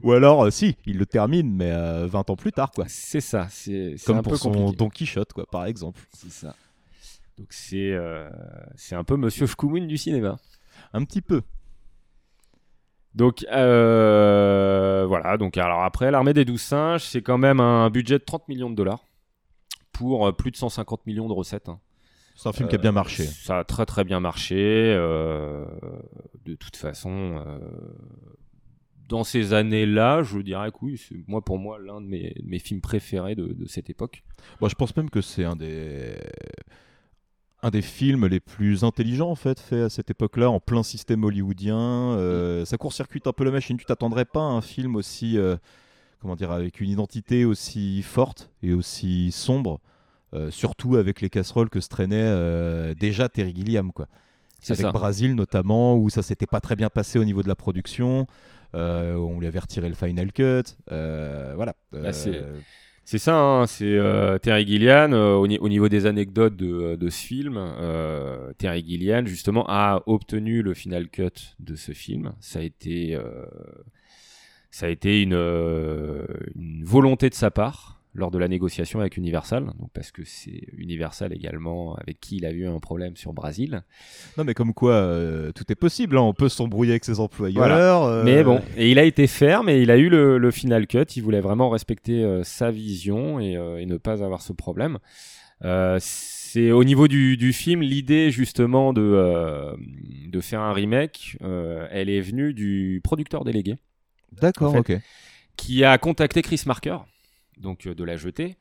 Ou 0.03 0.11
alors, 0.11 0.45
euh, 0.45 0.51
si, 0.51 0.75
il 0.85 0.97
le 0.97 1.05
termine, 1.05 1.53
mais 1.55 1.71
euh, 1.71 2.07
20 2.07 2.29
ans 2.29 2.35
plus 2.35 2.51
tard, 2.51 2.71
quoi. 2.71 2.85
C'est 2.87 3.21
ça, 3.21 3.47
c'est 3.49 3.95
c'est 3.97 4.05
Comme 4.05 4.17
un 4.17 4.23
pour 4.23 4.33
peu 4.33 4.37
son 4.37 4.51
compliqué. 4.51 4.77
Don 4.77 4.89
Quichotte, 4.89 5.33
quoi, 5.33 5.45
par 5.49 5.65
exemple. 5.65 6.01
C'est 6.13 6.31
ça. 6.31 6.55
Donc 7.37 7.47
c'est 7.51 7.91
euh, 7.91 8.29
c'est 8.75 8.95
un 8.95 9.03
peu 9.03 9.15
Monsieur 9.15 9.45
Shkumun 9.45 9.85
du 9.85 9.97
cinéma. 9.97 10.37
Un 10.93 11.03
petit 11.03 11.21
peu. 11.21 11.41
Donc 13.17 13.43
euh, 13.51 15.05
voilà, 15.07 15.37
donc 15.37 15.57
alors 15.57 15.81
après 15.81 16.11
l'armée 16.11 16.33
des 16.33 16.45
douze 16.45 16.61
singes, 16.61 17.03
c'est 17.03 17.23
quand 17.23 17.39
même 17.39 17.59
un 17.59 17.89
budget 17.89 18.19
de 18.19 18.23
30 18.23 18.47
millions 18.47 18.69
de 18.69 18.75
dollars 18.75 19.03
pour 19.91 20.27
euh, 20.27 20.31
plus 20.31 20.51
de 20.51 20.55
150 20.55 21.07
millions 21.07 21.27
de 21.27 21.33
recettes. 21.33 21.67
hein. 21.67 21.79
C'est 22.35 22.47
un 22.47 22.53
film 22.53 22.69
qui 22.69 22.75
a 22.75 22.77
bien 22.77 22.91
marché. 22.91 23.23
Ça 23.23 23.57
a 23.57 23.63
très 23.63 23.87
très 23.87 24.03
bien 24.03 24.19
marché. 24.19 24.55
euh, 24.95 25.65
de 26.45 26.53
toute 26.53 26.75
façon, 26.75 27.41
euh, 27.43 27.57
dans 29.09 29.23
ces 29.23 29.53
années-là, 29.53 30.21
je 30.21 30.37
dirais 30.37 30.69
que 30.69 30.77
oui, 30.83 30.97
c'est 30.99 31.15
moi 31.27 31.43
pour 31.43 31.57
moi 31.57 31.79
l'un 31.79 32.01
de 32.01 32.05
mes, 32.05 32.59
films 32.59 32.81
préférés 32.81 33.33
de, 33.33 33.47
de 33.47 33.65
cette 33.65 33.89
époque. 33.89 34.23
Moi, 34.61 34.69
je 34.69 34.75
pense 34.75 34.95
même 34.95 35.09
que 35.09 35.21
c'est 35.21 35.43
un 35.43 35.55
des 35.55 36.19
un 37.63 37.69
des 37.71 37.81
films 37.81 38.27
les 38.27 38.39
plus 38.39 38.83
intelligents 38.83 39.31
en 39.31 39.35
fait 39.35 39.59
fait 39.59 39.81
à 39.81 39.89
cette 39.89 40.11
époque-là 40.11 40.49
en 40.49 40.59
plein 40.59 40.83
système 40.83 41.23
hollywoodien. 41.23 41.77
Euh, 41.79 42.65
ça 42.65 42.77
court-circuite 42.77 43.25
un 43.27 43.33
peu 43.33 43.43
la 43.43 43.51
machine. 43.51 43.77
Tu 43.77 43.85
t'attendrais 43.85 44.25
pas 44.25 44.41
à 44.41 44.43
un 44.43 44.61
film 44.61 44.95
aussi 44.95 45.37
euh, 45.37 45.57
comment 46.21 46.35
dire 46.35 46.51
avec 46.51 46.81
une 46.81 46.89
identité 46.89 47.45
aussi 47.45 48.03
forte 48.03 48.51
et 48.61 48.73
aussi 48.73 49.31
sombre. 49.31 49.79
euh, 50.33 50.51
surtout 50.51 50.97
avec 50.97 51.21
les 51.21 51.29
casseroles 51.29 51.69
que 51.69 51.79
se 51.79 51.89
traînait 51.89 52.95
déjà 52.95 53.29
Terry 53.29 53.55
Gilliam 53.55 53.91
quoi. 53.91 54.07
C'est 54.59 54.73
avec 54.73 54.85
ça. 54.85 54.91
Brasil 54.91 55.35
notamment 55.35 55.95
où 55.97 56.09
ça 56.09 56.21
s'était 56.21 56.47
pas 56.47 56.59
très 56.61 56.75
bien 56.75 56.89
passé 56.89 57.17
au 57.17 57.23
niveau 57.23 57.41
de 57.43 57.47
la 57.47 57.55
production. 57.55 58.27
On 58.73 59.39
lui 59.39 59.47
avait 59.47 59.59
retiré 59.59 59.89
le 59.89 59.95
final 59.95 60.31
cut. 60.31 60.63
Voilà. 60.89 61.73
Bah, 61.91 62.13
c'est- 63.09 63.15
Euh, 63.15 63.19
ça, 63.19 63.35
hein, 63.39 63.65
c'est 63.67 63.85
euh, 63.85 64.37
Terry 64.37 64.65
Gilliam. 64.67 65.13
euh, 65.13 65.35
au, 65.35 65.47
ni- 65.47 65.59
au 65.59 65.69
niveau 65.69 65.87
des 65.89 66.05
anecdotes 66.05 66.55
de, 66.55 66.95
de 66.95 67.09
ce 67.09 67.25
film, 67.25 67.55
euh, 67.57 68.51
Terry 68.57 68.83
Gilliam 68.87 69.25
justement 69.25 69.65
a 69.69 70.03
obtenu 70.07 70.61
le 70.61 70.73
final 70.73 71.07
cut 71.09 71.55
de 71.59 71.75
ce 71.75 71.93
film. 71.93 72.33
Ça 72.41 72.59
a 72.59 72.63
été, 72.63 73.15
euh, 73.15 73.45
ça 74.71 74.85
a 74.87 74.89
été 74.89 75.27
euh, 75.31 76.25
une 76.55 76.83
volonté 76.83 77.29
de 77.29 77.33
sa 77.35 77.49
part 77.51 77.96
lors 78.13 78.31
de 78.31 78.37
la 78.39 78.47
négociation 78.47 78.99
avec 78.99 79.17
Universal, 79.17 79.65
donc 79.79 79.89
parce 79.93 80.11
que 80.11 80.23
c'est 80.25 80.63
Universal 80.77 81.33
également 81.33 81.95
avec 81.95 82.19
qui 82.19 82.37
il 82.37 82.45
a 82.45 82.51
eu 82.51 82.65
un 82.65 82.79
problème 82.79 83.15
sur 83.15 83.31
Brasil. 83.33 83.83
Non, 84.37 84.43
mais 84.43 84.55
comme 84.55 84.73
quoi, 84.73 84.93
euh, 84.93 85.51
tout 85.51 85.71
est 85.71 85.75
possible. 85.75 86.17
hein. 86.17 86.21
On 86.21 86.33
peut 86.33 86.49
s'embrouiller 86.49 86.93
avec 86.93 87.05
ses 87.05 87.19
employeurs. 87.19 87.57
Voilà. 87.67 88.03
euh, 88.07 88.23
Mais 88.23 88.43
bon, 88.43 88.59
et 88.75 88.89
il 88.89 88.97
a 88.97 89.03
été 89.03 89.27
ferme 89.27 89.69
et 89.69 89.81
il 89.81 89.91
a 89.91 89.97
eu 89.97 90.09
le, 90.09 90.39
le 90.39 90.51
final 90.51 90.87
cut. 90.87 91.03
Il 91.15 91.21
voulait 91.21 91.41
vraiment 91.41 91.69
respecter 91.69 92.23
euh, 92.23 92.43
sa 92.43 92.71
vision 92.71 93.39
et, 93.39 93.55
euh, 93.55 93.77
et 93.77 93.85
ne 93.85 93.97
pas 93.97 94.23
avoir 94.23 94.41
ce 94.41 94.51
problème. 94.53 94.97
Euh, 95.63 95.97
c'est 96.01 96.71
au 96.71 96.83
niveau 96.83 97.07
du, 97.07 97.35
du 97.37 97.53
film, 97.53 97.81
l'idée 97.81 98.31
justement 98.31 98.93
de, 98.93 99.01
euh, 99.01 99.75
de 100.27 100.39
faire 100.39 100.61
un 100.61 100.73
remake, 100.73 101.37
euh, 101.43 101.87
elle 101.91 102.09
est 102.09 102.21
venue 102.21 102.53
du 102.53 103.01
producteur 103.03 103.43
délégué 103.43 103.75
D'accord, 104.41 104.75
en 104.75 104.83
fait, 104.83 104.95
ok. 104.95 105.01
qui 105.55 105.83
a 105.83 105.97
contacté 105.97 106.41
Chris 106.41 106.61
Marker, 106.65 106.97
donc 107.57 107.87
euh, 107.87 107.95
de 107.95 108.03
la 108.03 108.17
jetée, 108.17 108.55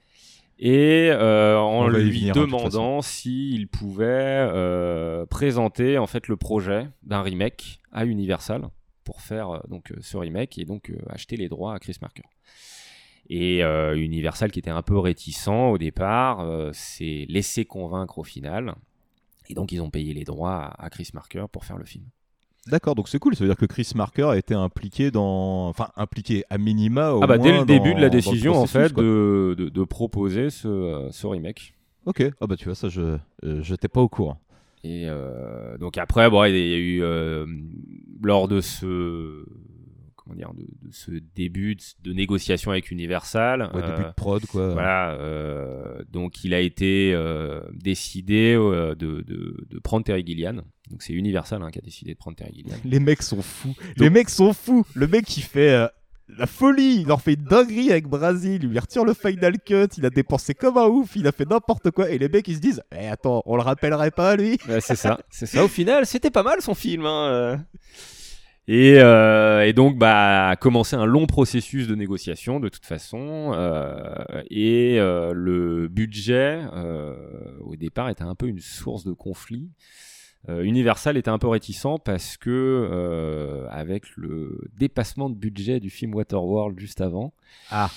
et 0.58 1.10
euh, 1.10 1.58
en 1.58 1.84
On 1.84 1.88
lui 1.88 2.30
hein, 2.30 2.32
demandant 2.34 3.02
s'il 3.02 3.68
pouvait 3.68 4.06
euh, 4.06 5.26
présenter 5.26 5.98
en 5.98 6.06
fait 6.06 6.28
le 6.28 6.36
projet 6.36 6.88
d'un 7.02 7.22
remake 7.22 7.80
à 7.92 8.06
Universal 8.06 8.68
pour 9.04 9.20
faire 9.20 9.62
donc 9.68 9.92
ce 10.00 10.16
remake 10.16 10.58
et 10.58 10.64
donc 10.64 10.92
acheter 11.08 11.36
les 11.36 11.48
droits 11.48 11.74
à 11.74 11.78
Chris 11.78 11.96
Marker. 12.00 12.24
Et 13.28 13.64
euh, 13.64 13.96
Universal, 13.96 14.50
qui 14.50 14.58
était 14.58 14.70
un 14.70 14.82
peu 14.82 14.98
réticent 14.98 15.48
au 15.48 15.78
départ, 15.78 16.40
euh, 16.40 16.70
s'est 16.72 17.26
laissé 17.28 17.64
convaincre 17.64 18.18
au 18.18 18.24
final. 18.24 18.74
Et 19.48 19.54
donc, 19.54 19.72
ils 19.72 19.80
ont 19.80 19.90
payé 19.90 20.12
les 20.14 20.24
droits 20.24 20.56
à, 20.56 20.86
à 20.86 20.90
Chris 20.90 21.10
Marker 21.12 21.46
pour 21.50 21.64
faire 21.64 21.76
le 21.76 21.84
film. 21.84 22.04
D'accord, 22.66 22.94
donc 22.94 23.08
c'est 23.08 23.18
cool. 23.18 23.36
Ça 23.36 23.44
veut 23.44 23.48
dire 23.48 23.56
que 23.56 23.66
Chris 23.66 23.90
Marker 23.94 24.24
a 24.24 24.36
été 24.36 24.54
impliqué 24.54 25.10
dans. 25.10 25.68
Enfin, 25.68 25.88
impliqué 25.96 26.44
à 26.50 26.58
minima. 26.58 27.12
Au 27.12 27.22
ah 27.22 27.26
bah, 27.26 27.38
dès 27.38 27.50
moins 27.50 27.60
le 27.60 27.66
début 27.66 27.90
dans- 27.90 27.96
de 27.96 28.02
la 28.02 28.08
décision, 28.08 28.54
en 28.54 28.66
fait, 28.66 28.92
de, 28.92 29.54
de, 29.56 29.68
de 29.68 29.84
proposer 29.84 30.50
ce, 30.50 31.08
ce 31.12 31.26
remake. 31.26 31.74
Ok, 32.06 32.22
ah 32.40 32.46
bah 32.46 32.56
tu 32.56 32.66
vois, 32.66 32.74
ça, 32.74 32.88
je 32.88 33.00
euh, 33.44 33.62
j'étais 33.62 33.88
pas 33.88 34.00
au 34.00 34.08
courant. 34.08 34.38
Et 34.84 35.04
euh, 35.06 35.76
donc 35.78 35.98
après, 35.98 36.30
bon, 36.30 36.44
il 36.44 36.56
y 36.56 36.74
a 36.74 36.76
eu 36.78 37.02
euh, 37.02 37.46
lors 38.22 38.46
de 38.46 38.60
ce 38.60 39.44
comment 40.26 40.36
dire, 40.36 40.52
de, 40.54 40.62
de 40.88 40.92
ce 40.92 41.12
début 41.36 41.76
de, 41.76 41.82
de 42.02 42.12
négociation 42.12 42.72
avec 42.72 42.90
Universal. 42.90 43.70
Ouais, 43.72 43.80
euh, 43.82 43.96
début 43.96 44.08
de 44.08 44.14
prod, 44.14 44.44
quoi. 44.46 44.72
Voilà, 44.72 45.12
euh, 45.12 46.02
donc 46.10 46.42
il 46.44 46.52
a 46.52 46.60
été 46.60 47.12
euh, 47.14 47.60
décidé 47.72 48.54
euh, 48.58 48.94
de, 48.96 49.22
de, 49.22 49.66
de 49.70 49.78
prendre 49.78 50.04
Terry 50.04 50.24
Gilliam. 50.26 50.62
Donc 50.90 51.02
c'est 51.02 51.12
Universal 51.12 51.62
hein, 51.62 51.70
qui 51.70 51.78
a 51.78 51.82
décidé 51.82 52.12
de 52.14 52.18
prendre 52.18 52.36
Terry 52.36 52.54
Gilliam. 52.54 52.78
Les 52.84 53.00
mecs 53.00 53.22
sont 53.22 53.40
fous. 53.42 53.74
Les 53.96 54.10
mecs 54.10 54.30
sont 54.30 54.52
fous. 54.52 54.84
Le 54.94 55.06
mec, 55.06 55.36
il 55.36 55.42
fait 55.42 55.70
euh, 55.70 55.86
la 56.38 56.46
folie. 56.46 57.00
Il 57.02 57.06
leur 57.08 57.20
fait 57.20 57.34
une 57.34 57.44
dinguerie 57.44 57.90
avec 57.90 58.06
Brasil. 58.06 58.60
Il 58.62 58.68
lui 58.70 58.78
retire 58.78 59.04
le 59.04 59.14
final 59.14 59.58
cut. 59.64 59.88
Il 59.98 60.06
a 60.06 60.10
dépensé 60.10 60.54
comme 60.54 60.76
un 60.78 60.86
ouf. 60.86 61.14
Il 61.16 61.26
a 61.26 61.32
fait 61.32 61.48
n'importe 61.48 61.90
quoi. 61.92 62.10
Et 62.10 62.18
les 62.18 62.28
mecs, 62.28 62.46
ils 62.48 62.56
se 62.56 62.60
disent 62.60 62.82
Eh, 62.96 63.06
attends, 63.06 63.42
on 63.46 63.56
le 63.56 63.62
rappellerait 63.62 64.10
pas, 64.12 64.36
lui 64.36 64.58
Ouais, 64.68 64.80
c'est 64.80 64.96
ça, 64.96 65.18
c'est 65.30 65.46
ça. 65.46 65.64
Au 65.64 65.68
final, 65.68 66.04
c'était 66.06 66.30
pas 66.30 66.42
mal 66.44 66.60
son 66.62 66.74
film. 66.74 67.04
hein, 67.06 67.28
euh. 67.32 67.56
Et, 68.68 68.96
euh, 68.98 69.64
et 69.64 69.72
donc, 69.72 69.96
bah, 69.96 70.48
a 70.48 70.56
commencé 70.56 70.96
un 70.96 71.04
long 71.04 71.26
processus 71.26 71.86
de 71.86 71.94
négociation 71.94 72.58
de 72.58 72.68
toute 72.68 72.84
façon. 72.84 73.52
euh, 73.54 74.42
et 74.50 74.98
euh, 74.98 75.32
le 75.32 75.86
budget, 75.88 76.60
euh, 76.74 77.14
au 77.60 77.76
départ, 77.76 78.08
était 78.08 78.24
un 78.24 78.34
peu 78.34 78.46
une 78.48 78.58
source 78.58 79.04
de 79.04 79.12
conflit. 79.12 79.70
Euh, 80.48 80.62
Universal 80.62 81.16
était 81.16 81.30
un 81.30 81.38
peu 81.38 81.48
réticent 81.48 81.98
parce 82.04 82.36
que, 82.36 82.50
euh, 82.50 83.66
avec 83.70 84.04
le 84.16 84.60
dépassement 84.76 85.30
de 85.30 85.34
budget 85.36 85.78
du 85.80 85.90
film 85.90 86.14
Waterworld 86.14 86.78
juste 86.78 87.00
avant, 87.00 87.32
Ah. 87.70 87.88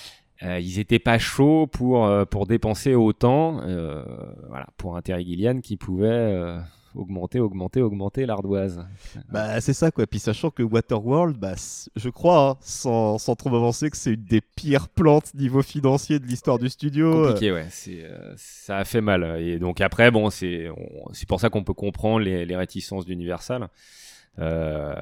euh, 0.44 0.58
ils 0.60 0.78
étaient 0.78 0.98
pas 1.00 1.18
chauds 1.18 1.66
pour, 1.66 2.08
pour 2.28 2.46
dépenser 2.46 2.94
autant, 2.94 3.60
euh, 3.62 4.02
voilà, 4.48 4.66
pour 4.76 4.96
un 4.96 5.02
Terry 5.02 5.24
Gilliam 5.26 5.60
qui 5.62 5.76
pouvait 5.76 6.06
euh, 6.08 6.58
augmenter, 6.94 7.40
augmenter, 7.40 7.80
augmenter 7.82 8.26
l'ardoise. 8.26 8.84
Bah, 9.30 9.60
c'est 9.60 9.72
ça, 9.72 9.90
quoi. 9.90 10.06
Puis 10.06 10.18
sachant 10.18 10.50
que 10.50 10.62
Waterworld, 10.62 11.36
bah, 11.36 11.54
je 11.96 12.08
crois, 12.08 12.50
hein, 12.50 12.56
sans, 12.60 13.18
sans 13.18 13.34
trop 13.36 13.50
m'avancer, 13.50 13.90
que 13.90 13.96
c'est 13.96 14.14
une 14.14 14.24
des 14.24 14.40
pires 14.40 14.88
plantes 14.88 15.32
niveau 15.34 15.62
financier 15.62 16.18
de 16.18 16.26
l'histoire 16.26 16.58
du 16.58 16.68
studio. 16.68 17.26
compliqué, 17.28 17.52
ouais. 17.52 17.66
Euh, 17.88 18.34
ça 18.36 18.78
a 18.78 18.84
fait 18.84 19.00
mal. 19.00 19.40
Et 19.40 19.58
donc 19.58 19.80
après, 19.80 20.10
bon, 20.10 20.30
c'est, 20.30 20.68
pour 21.28 21.40
ça 21.40 21.48
qu'on 21.50 21.64
peut 21.64 21.74
comprendre 21.74 22.20
les, 22.20 22.44
les 22.44 22.56
réticences 22.56 23.04
d'Universal. 23.06 23.68
Euh, 24.38 24.94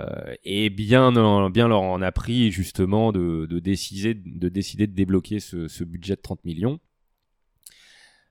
et 0.45 0.71
bien, 0.71 1.15
en- 1.17 1.51
bien 1.51 1.69
leur 1.69 1.83
en 1.83 2.01
a 2.03 2.11
pris 2.13 2.51
justement 2.51 3.13
de, 3.13 3.47
de 3.47 3.59
décider, 3.59 4.15
de 4.15 4.49
décider 4.49 4.87
de 4.87 4.95
débloquer 4.95 5.39
ce, 5.39 5.69
ce 5.69 5.85
budget 5.85 6.17
de 6.17 6.21
30 6.21 6.45
millions. 6.45 6.81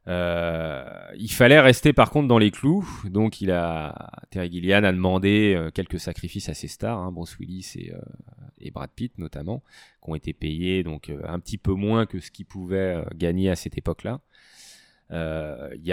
Euh, 0.07 0.85
il 1.17 1.31
fallait 1.31 1.59
rester 1.59 1.91
par 1.91 2.11
contre 2.11 2.29
dans 2.29 2.37
les 2.37 2.49
clous, 2.49 2.87
donc 3.05 3.41
il 3.41 3.51
a 3.51 4.09
Terry 4.29 4.49
Gilliam 4.49 4.85
a 4.85 4.93
demandé 4.93 5.53
euh, 5.53 5.69
quelques 5.69 5.99
sacrifices 5.99 6.47
à 6.47 6.53
ses 6.53 6.69
stars, 6.69 6.97
hein, 6.97 7.11
Bruce 7.11 7.37
Willis 7.39 7.73
et, 7.75 7.93
euh, 7.93 8.71
Brad 8.71 8.89
Pitt 8.95 9.17
notamment, 9.17 9.63
qui 10.03 10.09
ont 10.09 10.15
été 10.15 10.31
payés 10.31 10.83
donc 10.83 11.09
euh, 11.09 11.21
un 11.27 11.39
petit 11.39 11.57
peu 11.57 11.73
moins 11.73 12.05
que 12.05 12.19
ce 12.19 12.31
qu'ils 12.31 12.45
pouvaient 12.45 13.03
gagner 13.15 13.49
à 13.49 13.55
cette 13.55 13.77
époque-là. 13.77 14.21
Il 15.09 15.81
y 15.83 15.89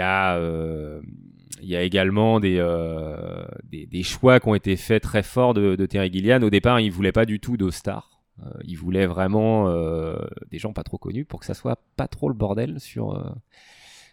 y 1.67 1.75
a 1.75 1.81
également 1.81 2.39
des, 2.39 2.57
des 3.63 3.85
des 3.85 4.03
choix 4.03 4.39
qui 4.39 4.47
ont 4.49 4.55
été 4.55 4.75
faits 4.75 5.03
très 5.03 5.23
forts 5.23 5.53
de, 5.53 5.85
Terry 5.85 6.11
Gilliam. 6.11 6.43
Au 6.43 6.49
départ, 6.49 6.79
il 6.79 6.91
voulait 6.91 7.13
pas 7.13 7.25
du 7.25 7.39
tout 7.39 7.57
de 7.57 7.69
stars. 7.69 8.21
Il 8.65 8.75
voulait 8.75 9.05
vraiment 9.05 9.73
des 10.51 10.59
gens 10.59 10.73
pas 10.73 10.83
trop 10.83 10.97
connus 10.97 11.23
pour 11.23 11.39
que 11.39 11.45
ça 11.45 11.53
soit 11.53 11.79
pas 11.95 12.09
trop 12.09 12.27
le 12.27 12.35
bordel 12.35 12.81
sur 12.81 13.13
euh, 13.13 13.29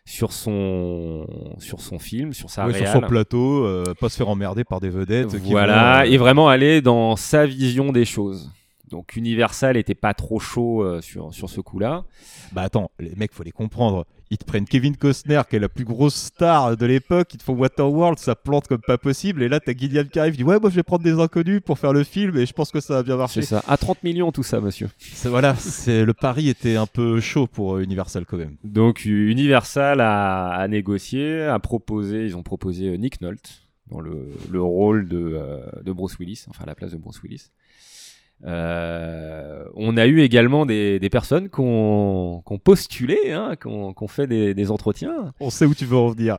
sur 0.04 0.32
son 0.32 1.26
sur 1.58 1.80
son 1.80 1.98
film, 1.98 2.32
sur 2.32 2.50
sa 2.50 2.66
Ouais, 2.66 2.74
sur 2.74 2.88
son 2.88 3.00
plateau, 3.00 3.64
euh, 3.64 3.84
pas 4.00 4.08
se 4.08 4.16
faire 4.16 4.28
emmerder 4.28 4.64
par 4.64 4.80
des 4.80 4.88
vedettes. 4.88 5.40
qui 5.40 5.50
Voilà, 5.50 5.98
vont, 5.98 6.00
euh, 6.00 6.12
et 6.12 6.16
vraiment 6.16 6.48
aller 6.48 6.82
dans 6.82 7.16
sa 7.16 7.46
vision 7.46 7.92
des 7.92 8.04
choses. 8.04 8.50
Donc 8.90 9.16
Universal 9.16 9.76
était 9.76 9.94
pas 9.94 10.12
trop 10.12 10.38
chaud 10.38 10.82
euh, 10.82 11.00
sur, 11.00 11.32
sur 11.32 11.48
ce 11.48 11.60
coup-là. 11.60 12.04
Bah 12.52 12.62
attends, 12.62 12.90
les 12.98 13.14
mecs, 13.16 13.32
faut 13.32 13.42
les 13.42 13.52
comprendre. 13.52 14.06
Ils 14.32 14.38
te 14.38 14.46
prennent 14.46 14.64
Kevin 14.64 14.96
Costner, 14.96 15.42
qui 15.46 15.56
est 15.56 15.58
la 15.58 15.68
plus 15.68 15.84
grosse 15.84 16.14
star 16.14 16.74
de 16.78 16.86
l'époque. 16.86 17.34
Ils 17.34 17.36
te 17.36 17.42
font 17.42 17.52
Waterworld, 17.52 18.18
ça 18.18 18.34
plante 18.34 18.66
comme 18.66 18.80
pas 18.80 18.96
possible. 18.96 19.42
Et 19.42 19.48
là, 19.50 19.60
t'as 19.60 19.74
Gillian 19.76 20.04
qui 20.10 20.18
arrive, 20.18 20.38
dit 20.38 20.42
Ouais, 20.42 20.58
moi 20.58 20.70
je 20.70 20.76
vais 20.76 20.82
prendre 20.82 21.04
des 21.04 21.20
inconnus 21.20 21.60
pour 21.62 21.78
faire 21.78 21.92
le 21.92 22.02
film 22.02 22.38
et 22.38 22.46
je 22.46 22.52
pense 22.54 22.70
que 22.70 22.80
ça 22.80 22.94
va 22.94 23.02
bien 23.02 23.18
marcher. 23.18 23.42
C'est 23.42 23.48
ça. 23.48 23.62
À 23.68 23.76
30 23.76 24.02
millions 24.02 24.32
tout 24.32 24.42
ça, 24.42 24.62
monsieur. 24.62 24.88
Voilà, 25.26 25.54
c'est 25.56 26.06
le 26.06 26.14
pari 26.14 26.48
était 26.48 26.76
un 26.76 26.86
peu 26.86 27.20
chaud 27.20 27.46
pour 27.46 27.76
euh, 27.76 27.82
Universal 27.82 28.24
quand 28.24 28.38
même. 28.38 28.56
Donc 28.64 29.04
Universal 29.04 30.00
a, 30.00 30.48
a 30.48 30.66
négocié, 30.66 31.42
a 31.42 31.58
proposé, 31.58 32.24
ils 32.24 32.34
ont 32.34 32.42
proposé 32.42 32.88
euh, 32.88 32.96
Nick 32.96 33.20
Nolte 33.20 33.64
dans 33.90 34.00
le, 34.00 34.30
le 34.50 34.62
rôle 34.62 35.08
de, 35.08 35.18
euh, 35.18 35.60
de 35.82 35.92
Bruce 35.92 36.18
Willis, 36.18 36.46
enfin 36.48 36.64
à 36.64 36.66
la 36.66 36.74
place 36.74 36.92
de 36.92 36.96
Bruce 36.96 37.22
Willis. 37.22 37.50
Euh, 38.44 39.64
on 39.74 39.96
a 39.96 40.06
eu 40.06 40.20
également 40.20 40.66
des, 40.66 40.98
des 40.98 41.10
personnes 41.10 41.48
qui 41.48 41.60
ont, 41.60 42.42
qui 42.46 42.52
ont 42.52 42.58
postulé, 42.58 43.30
hein, 43.30 43.54
qui, 43.60 43.68
ont, 43.68 43.92
qui 43.92 44.02
ont 44.02 44.08
fait 44.08 44.26
des, 44.26 44.54
des 44.54 44.70
entretiens. 44.70 45.32
On 45.40 45.50
sait 45.50 45.64
où 45.64 45.74
tu 45.74 45.84
veux 45.84 45.96
en 45.96 46.08
venir. 46.08 46.38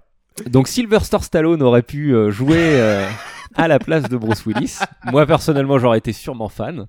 Donc 0.50 0.68
Sylvester 0.68 1.20
Stallone 1.22 1.62
aurait 1.62 1.84
pu 1.84 2.13
euh, 2.13 2.32
jouer 2.32 2.58
euh, 2.60 3.08
à 3.56 3.68
la 3.68 3.80
place 3.80 4.10
de 4.10 4.18
Bruce 4.18 4.46
Willis. 4.46 4.80
Moi 5.12 5.26
personnellement, 5.26 5.78
j'aurais 5.80 6.00
été 6.00 6.12
sûrement 6.12 6.50
fan. 6.50 6.88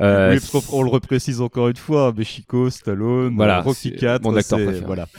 Euh, 0.00 0.32
oui, 0.32 0.40
parce 0.40 0.64
qu'on 0.66 0.78
on 0.78 0.82
le 0.82 0.90
reprécise 0.90 1.40
encore 1.40 1.68
une 1.68 1.76
fois, 1.76 2.12
mais 2.16 2.24
Chico, 2.24 2.70
Stallone, 2.70 3.34
Voilà, 3.36 3.58
euh, 3.58 3.62
Rocky 3.62 3.90
c'est 3.90 3.96
4, 3.96 4.22
mon 4.22 4.36
acteur 4.36 4.58
préféré. 4.58 4.84
Voilà. 4.86 5.08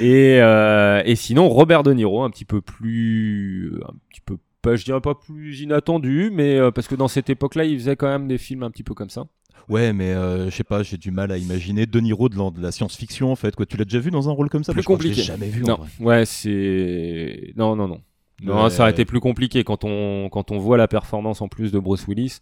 Et, 0.00 0.38
euh, 0.40 1.02
et 1.04 1.16
sinon, 1.16 1.48
Robert 1.48 1.82
De 1.82 1.92
Niro, 1.92 2.22
un 2.22 2.30
petit 2.30 2.44
peu 2.44 2.60
plus, 2.60 3.80
un 3.82 3.94
petit 4.08 4.20
peu, 4.20 4.36
pas, 4.62 4.76
je 4.76 4.84
dirais 4.84 5.00
pas 5.00 5.14
plus 5.14 5.60
inattendu, 5.60 6.30
mais 6.32 6.56
euh, 6.58 6.70
parce 6.70 6.88
que 6.88 6.94
dans 6.94 7.08
cette 7.08 7.28
époque-là, 7.28 7.64
il 7.64 7.78
faisait 7.78 7.96
quand 7.96 8.08
même 8.08 8.28
des 8.28 8.38
films 8.38 8.62
un 8.62 8.70
petit 8.70 8.82
peu 8.84 8.94
comme 8.94 9.10
ça. 9.10 9.24
Ouais, 9.68 9.92
mais 9.92 10.10
euh, 10.12 10.50
je 10.50 10.56
sais 10.56 10.64
pas, 10.64 10.82
j'ai 10.82 10.96
du 10.96 11.10
mal 11.10 11.30
à 11.30 11.36
imaginer 11.38 11.86
De 11.86 12.00
Niro 12.00 12.28
de 12.28 12.36
la, 12.36 12.50
de 12.50 12.60
la 12.60 12.72
science-fiction 12.72 13.30
en 13.30 13.36
fait. 13.36 13.54
Quoi, 13.54 13.64
tu 13.66 13.76
l'as 13.76 13.84
déjà 13.84 14.00
vu 14.00 14.10
dans 14.10 14.28
un 14.28 14.32
rôle 14.32 14.48
comme 14.48 14.64
ça? 14.64 14.72
Plus 14.72 14.78
Moi, 14.78 14.82
je 14.82 14.84
crois 14.86 14.96
que 14.96 15.02
je 15.04 15.08
l'ai 15.08 15.14
compliqué. 15.14 15.26
jamais 15.32 15.48
vu. 15.48 15.62
en 15.64 15.68
Non, 15.68 15.76
vrai. 15.76 15.88
ouais, 16.18 16.24
c'est, 16.26 17.52
non, 17.56 17.76
non, 17.76 17.88
non. 17.88 18.00
Non, 18.42 18.64
Ouais. 18.64 18.70
ça 18.70 18.82
aurait 18.82 18.90
été 18.92 19.04
plus 19.04 19.20
compliqué 19.20 19.62
quand 19.62 19.84
on, 19.84 20.28
quand 20.30 20.50
on 20.50 20.58
voit 20.58 20.76
la 20.76 20.88
performance 20.88 21.40
en 21.42 21.48
plus 21.48 21.70
de 21.70 21.78
Bruce 21.78 22.06
Willis. 22.08 22.38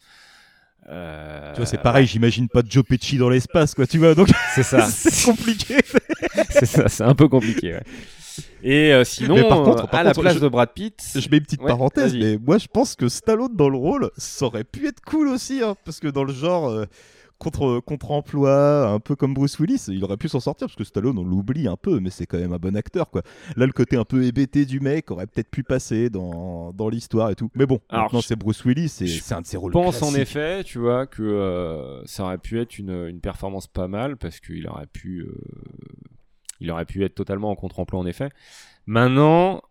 Euh, 0.89 1.53
Tu 1.53 1.59
vois, 1.59 1.67
c'est 1.67 1.83
pareil, 1.83 2.07
j'imagine 2.07 2.49
pas 2.49 2.63
Joe 2.67 2.83
Pesci 2.85 3.19
dans 3.19 3.29
l'espace, 3.29 3.75
quoi, 3.75 3.87
tu 3.87 3.99
vois, 3.99 4.15
donc 4.15 4.29
C'est 4.55 4.63
ça. 4.63 4.81
c'est 4.91 5.27
compliqué. 5.31 5.77
c'est 6.49 6.65
ça, 6.67 6.89
c'est 6.89 7.05
un 7.05 7.15
peu 7.15 7.29
compliqué. 7.29 7.75
ouais. 7.75 7.83
Et 8.63 8.93
euh, 8.93 9.05
sinon, 9.05 9.49
par 9.49 9.63
contre- 9.63 9.85
euh, 9.85 9.87
par 9.87 10.01
à 10.01 10.03
la 10.05 10.11
contre, 10.11 10.21
place 10.23 10.35
je- 10.35 10.41
de 10.41 10.49
Brad 10.49 10.71
Pitt, 10.73 11.03
Je 11.15 11.29
mets 11.31 11.39
une 11.39 11.43
petite 11.45 11.61
Ouais, 11.63 11.69
parenthèse, 11.69 12.15
mais 12.15 12.39
moi 12.39 12.59
je 12.59 12.67
pense 12.67 12.95
que 12.97 13.09
Stallone 13.09 13.55
dans 13.57 13.69
le 13.69 13.77
rôle, 13.79 14.11
ça 14.17 14.47
aurait 14.47 14.65
pu 14.65 14.87
être 14.87 15.01
cool 15.07 15.29
aussi, 15.29 15.63
hein, 15.63 15.75
parce 15.85 16.01
que 16.01 16.09
dans 16.09 16.25
le 16.25 16.33
genre 16.33 16.69
euh, 16.69 16.85
contre 17.39 17.81
contre-emploi, 17.81 18.87
un 18.91 19.01
peu 19.01 19.17
comme 19.17 19.33
Bruce 19.33 19.59
Willis, 19.59 19.87
il 19.89 20.05
aurait 20.05 20.19
pu 20.19 20.29
s'en 20.29 20.41
sortir, 20.41 20.67
parce 20.67 20.77
que 20.77 20.85
Stallone 20.85 21.19
on 21.19 21.25
l'oublie 21.25 21.69
un 21.69 21.77
peu, 21.77 21.99
mais 21.99 22.11
c'est 22.11 22.27
quand 22.27 22.37
même 22.37 22.53
un 22.53 22.59
bon 22.59 22.77
acteur, 22.77 23.09
quoi. 23.11 23.23
Là, 23.57 23.65
le 23.65 23.73
côté 23.73 23.97
un 23.97 24.05
peu 24.05 24.25
hébété 24.25 24.67
du 24.67 24.79
mec 24.79 25.11
aurait 25.11 25.27
peut-être 25.27 25.49
pu 25.51 25.63
passer 25.63 26.11
dans, 26.11 26.73
dans 26.75 26.91
l'histoire 26.91 27.31
et 27.31 27.35
tout. 27.35 27.51
Mais 27.55 27.65
bon, 27.65 27.81
Alors, 27.89 28.05
maintenant 28.05 28.21
je- 28.21 28.27
c'est 28.27 28.37
Bruce 28.37 28.63
Willis, 28.67 28.91
c'est 28.91 29.07
je 29.07 29.23
c'est 29.23 29.35
un 29.35 29.41
de 29.41 29.47
ses 29.47 29.57
rôles 29.57 29.73
pense 29.73 30.03
en 30.03 30.15
effet, 30.15 30.65
tu 30.65 30.79
vois, 30.81 31.07
que 31.07 31.23
euh, 31.23 32.05
ça 32.05 32.25
aurait 32.25 32.37
pu 32.37 32.61
être 32.61 32.79
une, 32.79 33.07
une 33.09 33.21
performance 33.21 33.67
pas 33.69 33.89
mal 33.89 34.19
parce 34.19 34.39
qu'il 34.41 34.69
aurait 34.69 34.85
pu, 34.87 35.21
euh, 35.21 35.33
il 36.61 36.71
aurait 36.71 36.85
pu 36.85 37.05
être 37.05 37.15
totalement 37.15 37.51
en 37.51 37.55
contre-emploi 37.57 38.01
en 38.01 38.07
effet. 38.07 38.31
Maintenant, 38.87 39.63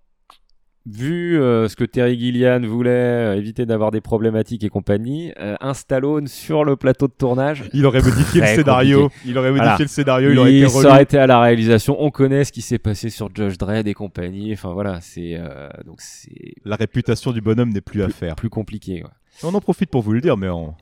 vu 0.85 1.39
euh, 1.39 1.67
ce 1.67 1.75
que 1.75 1.83
Terry 1.83 2.17
Gilliam 2.17 2.65
voulait, 2.65 2.89
euh, 2.89 3.35
éviter 3.37 3.65
d'avoir 3.65 3.91
des 3.91 4.01
problématiques 4.01 4.63
et 4.63 4.69
compagnie, 4.69 5.31
euh, 5.39 5.55
un 5.61 5.73
Stallone 5.73 6.27
sur 6.27 6.63
le 6.63 6.75
plateau 6.77 7.07
de 7.07 7.13
tournage. 7.13 7.69
Il 7.73 7.85
aurait 7.85 8.01
modifié 8.01 8.41
le 8.41 8.47
scénario. 8.47 9.01
compliqué. 9.03 9.29
Il 9.29 9.37
aurait 9.37 9.49
modifié 9.51 9.67
Voilà. 9.67 9.77
le 9.83 9.87
scénario. 9.87 10.31
Il 10.31 10.39
aurait 10.39 10.49
été 10.51 10.59
Il 10.59 10.65
relou. 10.67 10.81
s'aurait 10.81 11.03
été 11.03 11.17
à 11.19 11.27
la 11.27 11.39
réalisation. 11.41 11.95
On 11.99 12.09
connaît 12.11 12.43
ce 12.43 12.51
qui 12.51 12.61
s'est 12.61 12.79
passé 12.79 13.09
sur 13.09 13.29
Judge 13.35 13.57
Dredd 13.57 13.87
et 13.87 13.93
compagnie. 13.93 14.53
Enfin 14.53 14.73
voilà, 14.73 14.99
c'est 15.01 15.35
euh, 15.37 15.69
donc 15.85 16.01
c'est 16.01 16.53
La 16.65 16.75
réputation 16.75 17.31
du 17.33 17.41
bonhomme 17.41 17.69
n'est 17.69 17.81
plus 17.81 18.01
à 18.01 18.09
faire. 18.09 18.35
plus 18.35 18.49
compliqué. 18.49 19.03
ouais. 19.03 19.09
On 19.43 19.53
en 19.53 19.61
profite 19.61 19.89
pour 19.91 20.01
vous 20.01 20.13
le 20.13 20.21
dire, 20.21 20.37
mais 20.37 20.49
on, 20.49 20.73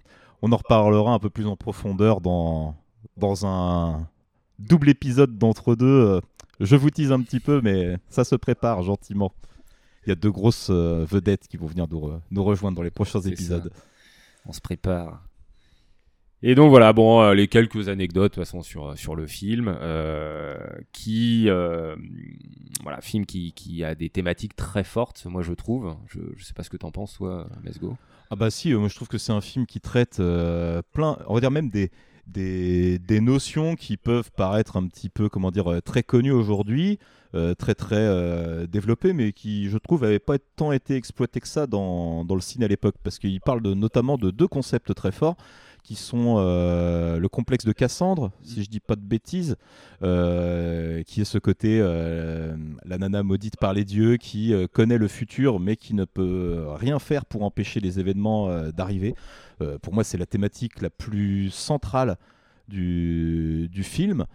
on 0.42 0.52
en 0.52 0.58
reparlera 0.58 1.12
un 1.12 1.20
peu 1.20 1.30
plus 1.30 1.48
en 1.48 1.56
profondeur 1.58 2.22
dans, 2.22 2.76
dans 3.18 3.46
un 3.46 4.08
double 4.60 4.90
épisode 4.90 5.38
d'entre 5.38 5.76
deux. 5.76 5.86
Euh, 5.86 6.22
Je 6.60 6.76
vous 6.76 6.90
tease 6.90 7.12
un 7.12 7.22
petit 7.22 7.40
peu, 7.40 7.62
mais 7.64 7.98
ça 8.10 8.24
se 8.24 8.36
prépare 8.36 8.82
gentiment. 8.84 9.34
Il 10.06 10.10
y 10.10 10.12
a 10.12 10.16
deux 10.16 10.32
grosses 10.32 10.70
euh, 10.70 11.06
vedettes 11.10 11.48
qui 11.48 11.58
vont 11.58 11.68
venir 11.68 11.86
nous, 11.90 12.00
re- 12.00 12.20
nous 12.32 12.44
rejoindre 12.44 12.78
dans 12.78 12.84
les 12.84 12.92
prochains 12.92 13.20
épisodes. 13.22 13.72
On 14.46 14.54
se 14.54 14.62
prépare. 14.62 15.22
Et 16.44 16.54
donc 16.56 16.70
voilà, 16.70 16.94
bon, 16.94 17.22
euh, 17.22 17.34
les 17.34 17.48
quelques 17.48 17.90
anecdotes 17.90 18.34
de 18.34 18.36
toute 18.36 18.46
façon 18.46 18.62
sur 18.62 18.96
sur 18.98 19.16
le 19.16 19.26
film, 19.26 19.76
euh, 19.82 20.56
qui 20.94 21.50
euh, 21.50 21.96
voilà, 22.84 23.02
film 23.02 23.26
qui, 23.26 23.54
qui 23.54 23.84
a 23.84 23.96
des 23.96 24.10
thématiques 24.10 24.56
très 24.56 24.84
fortes, 24.84 25.26
moi 25.26 25.42
je 25.42 25.54
trouve. 25.54 25.96
Je, 26.08 26.20
je 26.36 26.44
sais 26.46 26.54
pas 26.54 26.62
ce 26.64 26.70
que 26.70 26.78
t'en 26.78 26.92
penses, 26.92 27.16
toi, 27.16 27.50
Let's 27.66 27.80
Go. 27.80 27.98
Ah 28.30 28.36
bah 28.36 28.52
si, 28.52 28.72
euh, 28.72 28.78
moi 28.80 28.88
je 28.88 28.96
trouve 28.96 29.08
que 29.08 29.18
c'est 29.18 29.32
un 29.32 29.42
film 29.42 29.66
qui 29.66 29.82
traite 29.82 30.20
euh, 30.20 30.82
plein, 30.94 31.18
on 31.28 31.34
va 31.34 31.40
dire 31.40 31.50
même 31.52 31.70
des, 31.72 31.90
des, 32.28 33.00
des 33.00 33.22
notions 33.22 33.76
qui 33.76 33.98
peuvent 33.98 34.32
paraître 34.32 34.78
un 34.78 34.88
petit 34.88 35.10
peu, 35.10 35.30
comment 35.30 35.52
dire, 35.52 35.72
euh, 35.72 35.82
très 35.82 36.04
connues 36.04 36.32
aujourd'hui, 36.32 37.00
euh, 37.36 37.54
très 37.56 37.76
très 37.76 37.96
euh, 37.98 38.68
développées, 38.68 39.14
mais 39.14 39.32
qui 39.32 39.70
je 39.70 39.78
trouve 39.78 40.02
n'avaient 40.04 40.20
pas 40.20 40.38
tant 40.56 40.72
été 40.72 40.96
exploitées 40.96 41.40
que 41.40 41.48
ça 41.48 41.68
dans, 41.68 42.26
dans 42.26 42.36
le 42.36 42.42
ciné 42.42 42.66
à 42.66 42.68
l'époque, 42.68 42.96
parce 43.04 43.20
qu'il 43.20 43.42
parle 43.42 43.62
de, 43.62 43.74
notamment 43.74 44.18
de 44.18 44.32
deux 44.32 44.48
concepts 44.48 44.94
très 44.94 45.12
forts 45.12 45.38
qui 45.88 45.96
sont 45.96 46.36
euh, 46.38 47.18
le 47.18 47.30
complexe 47.30 47.64
de 47.64 47.72
Cassandre, 47.72 48.34
si 48.44 48.62
je 48.62 48.70
dis 48.70 48.82
pas 48.82 48.98
de 48.98 49.06
bêtises, 49.06 49.56
euh, 50.04 51.02
qui 51.04 51.22
est 51.22 51.26
ce 51.26 51.38
côté 51.38 51.80
euh, 51.80 52.58
la 52.84 52.98
nana 52.98 53.24
maudite 53.24 53.56
par 53.56 53.72
les 53.72 53.86
dieux 53.86 54.18
qui 54.18 54.54
connaît 54.74 54.98
le 54.98 55.08
futur 55.08 55.62
mais 55.62 55.78
qui 55.78 55.94
ne 55.94 56.04
peut 56.04 56.66
rien 56.72 57.00
faire 57.00 57.24
pour 57.24 57.44
empêcher 57.44 57.80
les 57.80 58.02
événements 58.02 58.70
d'arriver. 58.72 59.16
Pour 59.82 59.94
moi, 59.94 60.04
c'est 60.04 60.18
la 60.18 60.26
thématique 60.26 60.82
la 60.82 60.90
plus 60.90 61.52
centrale 61.52 62.18
du, 62.68 63.70
film. 63.84 64.26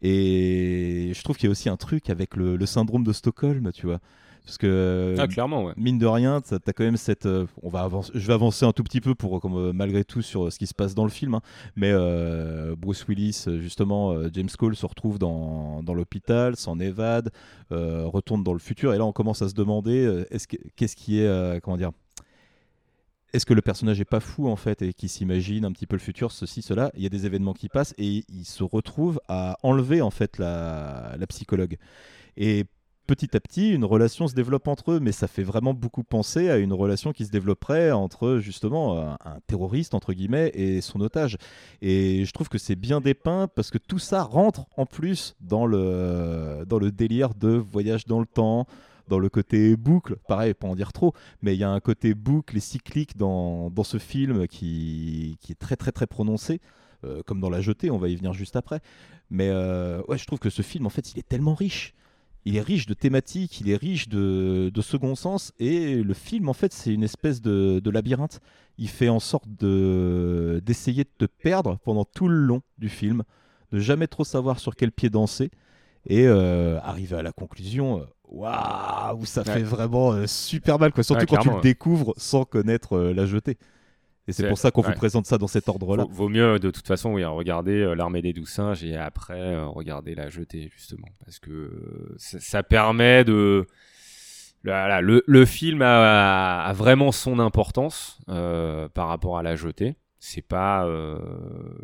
Et 0.00 1.12
je 1.14 1.22
trouve 1.22 1.36
qu'il 1.36 1.46
y 1.46 1.48
a 1.48 1.50
aussi 1.50 1.68
un 1.68 1.76
truc 1.76 2.08
avec 2.08 2.36
le 2.36 2.64
syndrome 2.64 3.04
de 3.04 3.12
Stockholm, 3.12 3.70
tu 3.74 3.84
vois. 3.84 4.00
Parce 4.44 4.58
que 4.58 5.14
Ah, 5.18 5.28
clairement, 5.28 5.64
ouais. 5.64 5.72
mine 5.76 5.98
de 5.98 6.06
rien, 6.06 6.40
t'as 6.40 6.56
as 6.56 6.72
quand 6.72 6.82
même 6.82 6.96
cette. 6.96 7.26
euh, 7.26 7.46
on 7.62 7.68
va 7.68 7.82
avancer, 7.82 8.10
je 8.14 8.26
vais 8.26 8.32
avancer 8.32 8.64
un 8.64 8.72
tout 8.72 8.82
petit 8.82 9.00
peu 9.00 9.14
pour, 9.14 9.40
comme, 9.40 9.56
euh, 9.56 9.72
malgré 9.72 10.02
tout 10.04 10.20
sur 10.20 10.46
euh, 10.46 10.50
ce 10.50 10.58
qui 10.58 10.66
se 10.66 10.74
passe 10.74 10.94
dans 10.96 11.04
le 11.04 11.10
film. 11.10 11.34
hein. 11.34 11.42
mais 11.76 11.90
euh, 11.92 12.74
Bruce 12.76 13.06
Willis, 13.06 13.44
euh, 13.46 13.60
justement, 13.60 14.10
euh, 14.12 14.28
James 14.32 14.48
Cole 14.58 14.74
se 14.74 14.84
retrouve 14.84 15.18
dans, 15.20 15.82
dans 15.84 15.94
l'hôpital, 15.94 16.56
s'en 16.56 16.80
évade, 16.80 17.30
euh, 17.70 18.04
retourne 18.06 18.42
dans 18.42 18.52
le 18.52 18.58
futur. 18.58 18.92
Et 18.92 18.98
là, 18.98 19.04
on 19.04 19.12
commence 19.12 19.42
à 19.42 19.48
se 19.48 19.54
demander 19.54 20.04
euh, 20.04 20.24
est-ce 20.32 20.48
que- 20.48 20.56
qu'est-ce 20.74 20.96
qui 20.96 21.20
est. 21.20 21.26
euh, 21.26 21.60
comment 21.62 21.76
dire 21.76 21.92
est-ce 23.34 23.46
que 23.46 23.54
le 23.54 23.62
personnage 23.62 23.98
est 23.98 24.04
pas 24.04 24.20
fou 24.20 24.46
en 24.48 24.56
fait 24.56 24.82
et 24.82 24.92
qui 24.92 25.08
s'imagine 25.08 25.64
un 25.64 25.72
petit 25.72 25.86
peu 25.86 25.96
le 25.96 26.02
futur, 26.02 26.30
ceci, 26.32 26.60
cela 26.60 26.90
Il 26.94 27.02
y 27.02 27.06
a 27.06 27.08
des 27.08 27.24
événements 27.24 27.54
qui 27.54 27.70
passent 27.70 27.94
et 27.96 28.24
il 28.28 28.44
se 28.44 28.62
retrouve 28.62 29.20
à 29.26 29.56
enlever 29.62 30.02
en 30.02 30.10
fait 30.10 30.36
la, 30.36 31.14
la 31.18 31.26
psychologue. 31.26 31.78
Et 32.36 32.66
petit 33.06 33.36
à 33.36 33.40
petit, 33.40 33.72
une 33.72 33.84
relation 33.84 34.28
se 34.28 34.34
développe 34.34 34.68
entre 34.68 34.92
eux, 34.92 35.00
mais 35.00 35.12
ça 35.12 35.28
fait 35.28 35.42
vraiment 35.42 35.74
beaucoup 35.74 36.04
penser 36.04 36.48
à 36.50 36.56
une 36.58 36.72
relation 36.72 37.12
qui 37.12 37.26
se 37.26 37.30
développerait 37.30 37.90
entre 37.90 38.38
justement 38.38 38.98
un, 38.98 39.38
terroriste 39.46 39.94
entre 39.94 40.12
guillemets 40.12 40.50
et 40.54 40.80
son 40.80 41.00
otage. 41.00 41.36
Et 41.80 42.24
je 42.24 42.32
trouve 42.32 42.48
que 42.48 42.58
c'est 42.58 42.76
bien 42.76 43.00
dépeint 43.00 43.48
parce 43.48 43.70
que 43.70 43.78
tout 43.78 43.98
ça 43.98 44.22
rentre 44.22 44.66
en 44.76 44.86
plus 44.86 45.34
dans 45.40 45.66
le 45.66 46.64
dans 46.66 46.78
le 46.78 46.92
délire 46.92 47.34
de 47.34 47.50
voyage 47.50 48.06
dans 48.06 48.20
le 48.20 48.26
temps, 48.26 48.66
dans 49.08 49.18
le 49.18 49.28
côté 49.28 49.76
boucle, 49.76 50.16
pareil, 50.28 50.54
pas 50.54 50.68
en 50.68 50.74
dire 50.74 50.92
trop, 50.92 51.12
mais 51.42 51.54
il 51.54 51.58
y 51.58 51.64
a 51.64 51.70
un 51.70 51.80
côté 51.80 52.14
boucle 52.14 52.56
et 52.56 52.60
cyclique 52.60 53.16
dans, 53.16 53.70
dans 53.70 53.84
ce 53.84 53.98
film 53.98 54.46
qui, 54.46 55.36
qui 55.40 55.52
est 55.52 55.58
très 55.58 55.76
très 55.76 55.92
très 55.92 56.06
prononcé, 56.06 56.60
euh, 57.04 57.22
comme 57.26 57.40
dans 57.40 57.50
La 57.50 57.60
Jetée, 57.60 57.90
on 57.90 57.98
va 57.98 58.08
y 58.08 58.16
venir 58.16 58.32
juste 58.32 58.56
après. 58.56 58.80
Mais 59.30 59.48
euh, 59.48 60.02
ouais, 60.08 60.18
je 60.18 60.26
trouve 60.26 60.38
que 60.38 60.50
ce 60.50 60.62
film, 60.62 60.86
en 60.86 60.90
fait, 60.90 61.12
il 61.12 61.18
est 61.18 61.28
tellement 61.28 61.54
riche. 61.54 61.94
Il 62.44 62.56
est 62.56 62.60
riche 62.60 62.86
de 62.86 62.94
thématiques, 62.94 63.60
il 63.60 63.70
est 63.70 63.76
riche 63.76 64.08
de, 64.08 64.70
de 64.74 64.80
second 64.82 65.14
sens, 65.14 65.52
et 65.60 66.02
le 66.02 66.14
film, 66.14 66.48
en 66.48 66.52
fait, 66.54 66.72
c'est 66.72 66.92
une 66.92 67.04
espèce 67.04 67.40
de, 67.40 67.80
de 67.82 67.90
labyrinthe. 67.90 68.40
Il 68.78 68.88
fait 68.88 69.08
en 69.08 69.20
sorte 69.20 69.44
de, 69.60 70.60
d'essayer 70.64 71.04
de 71.04 71.10
te 71.18 71.24
perdre 71.26 71.78
pendant 71.84 72.04
tout 72.04 72.26
le 72.26 72.34
long 72.34 72.62
du 72.78 72.88
film, 72.88 73.22
de 73.70 73.78
jamais 73.78 74.08
trop 74.08 74.24
savoir 74.24 74.58
sur 74.58 74.74
quel 74.74 74.90
pied 74.90 75.08
danser, 75.08 75.50
et 76.06 76.26
euh, 76.26 76.80
arriver 76.80 77.16
à 77.16 77.22
la 77.22 77.30
conclusion, 77.32 78.00
euh, 78.00 78.04
waouh, 78.28 79.24
ça 79.24 79.42
Ouais. 79.42 79.52
fait 79.52 79.62
vraiment 79.62 80.12
euh, 80.12 80.26
super 80.26 80.80
mal, 80.80 80.92
quoi. 80.92 81.04
Surtout 81.04 81.20
Ouais, 81.20 81.26
quand 81.26 81.36
tu 81.38 81.48
le 81.48 81.60
découvres 81.60 82.12
sans 82.16 82.44
connaître 82.44 82.94
euh, 82.96 83.14
la 83.14 83.24
jetée. 83.24 83.56
Et 84.28 84.32
c'est 84.32 84.46
pour 84.48 84.56
ça 84.58 84.70
qu'on 84.70 84.82
ouais. 84.82 84.88
vous 84.90 84.94
présente 84.94 85.26
ça 85.26 85.36
dans 85.36 85.48
cet 85.48 85.68
ordre-là. 85.68 86.04
Vaut, 86.04 86.10
vaut 86.10 86.28
mieux 86.28 86.58
de 86.60 86.70
toute 86.70 86.86
façon 86.86 87.12
oui, 87.14 87.24
regarder 87.24 87.72
euh, 87.80 87.94
l'armée 87.94 88.22
des 88.22 88.32
douze 88.32 88.48
singes 88.50 88.84
et 88.84 88.96
après 88.96 89.40
euh, 89.40 89.66
regarder 89.66 90.14
la 90.14 90.28
jetée 90.28 90.70
justement 90.76 91.08
parce 91.24 91.40
que 91.40 91.50
euh, 91.50 92.14
ça, 92.18 92.38
ça 92.38 92.62
permet 92.62 93.24
de 93.24 93.66
voilà, 94.64 95.00
le, 95.00 95.24
le 95.26 95.44
film 95.44 95.82
a, 95.82 96.62
a 96.62 96.72
vraiment 96.72 97.10
son 97.10 97.40
importance 97.40 98.20
euh, 98.28 98.88
par 98.88 99.08
rapport 99.08 99.36
à 99.38 99.42
la 99.42 99.56
jetée. 99.56 99.96
C'est 100.24 100.40
pas, 100.40 100.86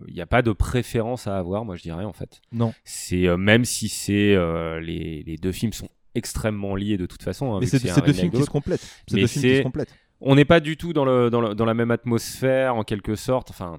il 0.06 0.14
n'y 0.14 0.20
a 0.20 0.26
pas 0.26 0.42
de 0.42 0.52
préférence 0.52 1.26
à 1.26 1.36
avoir, 1.38 1.64
moi 1.64 1.74
je 1.74 1.82
dirais 1.82 2.04
en 2.04 2.12
fait. 2.12 2.40
Non. 2.52 2.72
C'est 2.84 3.26
euh, 3.26 3.36
même 3.36 3.64
si 3.64 3.88
c'est 3.88 4.36
les, 4.80 5.24
les 5.26 5.36
deux 5.38 5.50
films 5.50 5.72
sont 5.72 5.88
extrêmement 6.14 6.76
liés 6.76 6.98
de 6.98 7.06
toute 7.06 7.24
façon. 7.24 7.54
hein, 7.54 7.58
Mais 7.60 7.66
c'est 7.66 7.82
deux 8.00 8.12
films 8.12 8.30
qui 8.30 8.44
se 8.44 8.48
complètent. 8.50 8.86
C'est 9.08 9.16
deux 9.16 9.26
films 9.26 9.42
qui 9.42 9.56
se 9.56 9.62
complètent. 9.62 9.94
On 10.20 10.34
n'est 10.34 10.44
pas 10.44 10.60
du 10.60 10.76
tout 10.76 10.92
dans, 10.92 11.04
le, 11.04 11.30
dans, 11.30 11.40
le- 11.40 11.54
dans 11.54 11.64
la 11.64 11.74
même 11.74 11.90
atmosphère 11.90 12.74
en 12.76 12.82
quelque 12.82 13.14
sorte. 13.14 13.50
Enfin, 13.50 13.78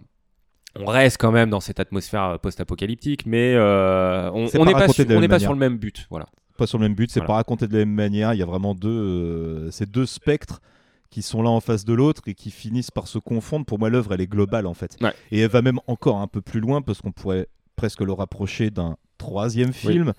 on 0.75 0.85
reste 0.85 1.17
quand 1.17 1.31
même 1.31 1.49
dans 1.49 1.59
cette 1.59 1.79
atmosphère 1.79 2.23
euh, 2.23 2.37
post-apocalyptique, 2.37 3.25
mais 3.25 3.53
euh, 3.55 4.29
on 4.33 4.47
C'est 4.47 4.57
on 4.59 4.65
pas 4.65 4.67
n'est 4.67 4.73
pas, 4.73 4.87
sur, 4.87 5.03
on 5.09 5.27
pas 5.27 5.37
le 5.37 5.55
même 5.55 5.77
but. 5.77 6.05
Voilà. 6.09 6.27
Pas 6.57 6.67
sur 6.67 6.77
le 6.77 6.83
même 6.83 6.95
but, 6.95 7.09
c'est 7.09 7.19
Voilà. 7.21 7.27
pas 7.27 7.33
raconté 7.35 7.67
de 7.67 7.73
la 7.73 7.79
même 7.79 7.93
manière. 7.93 8.33
Il 8.33 8.37
y 8.37 8.43
a 8.43 8.45
vraiment 8.45 8.75
deux, 8.75 8.89
euh, 8.89 9.71
ces 9.71 9.85
deux 9.85 10.05
spectres 10.05 10.59
qui 11.09 11.21
sont 11.21 11.41
l'un 11.41 11.49
en 11.49 11.59
face 11.61 11.85
de 11.85 11.93
l'autre 11.93 12.21
et 12.27 12.35
qui 12.35 12.51
finissent 12.51 12.91
par 12.91 13.07
se 13.07 13.17
confondre. 13.17 13.65
Pour 13.65 13.79
moi, 13.79 13.89
l'œuvre, 13.89 14.13
elle 14.13 14.21
est 14.21 14.27
globale 14.27 14.67
en 14.67 14.73
fait. 14.75 14.95
Ouais. 15.01 15.13
Et 15.31 15.39
elle 15.39 15.49
va 15.49 15.61
même 15.61 15.79
encore 15.87 16.17
un 16.17 16.27
peu 16.27 16.41
plus 16.41 16.59
loin 16.59 16.81
parce 16.81 17.01
qu'on 17.01 17.11
pourrait 17.11 17.47
presque 17.75 18.01
le 18.01 18.11
rapprocher 18.13 18.69
d'un 18.69 18.95
troisième 19.17 19.73
film. 19.73 20.13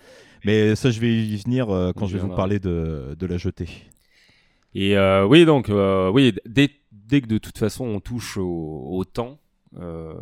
Mais 0.44 0.74
ça, 0.74 0.90
je 0.90 0.98
vais 0.98 1.12
y 1.14 1.37
venir 1.37 1.68
euh, 1.70 1.92
quand 1.94 2.06
je 2.06 2.14
vais 2.16 2.22
vous 2.22 2.35
parler 2.35 2.59
de, 2.59 3.14
de 3.18 3.26
la 3.26 3.37
jetée. 3.37 3.68
Et 4.74 4.96
euh, 4.96 5.26
oui, 5.26 5.44
donc, 5.44 5.68
euh, 5.68 6.11
oui, 6.11 6.33
dès, 6.46 6.70
dès 6.92 7.20
que 7.20 7.26
de 7.26 7.38
toute 7.38 7.59
façon 7.59 7.85
on 7.85 8.00
touche 8.00 8.37
au, 8.37 8.87
au 8.90 9.04
temps, 9.04 9.38
euh, 9.78 10.14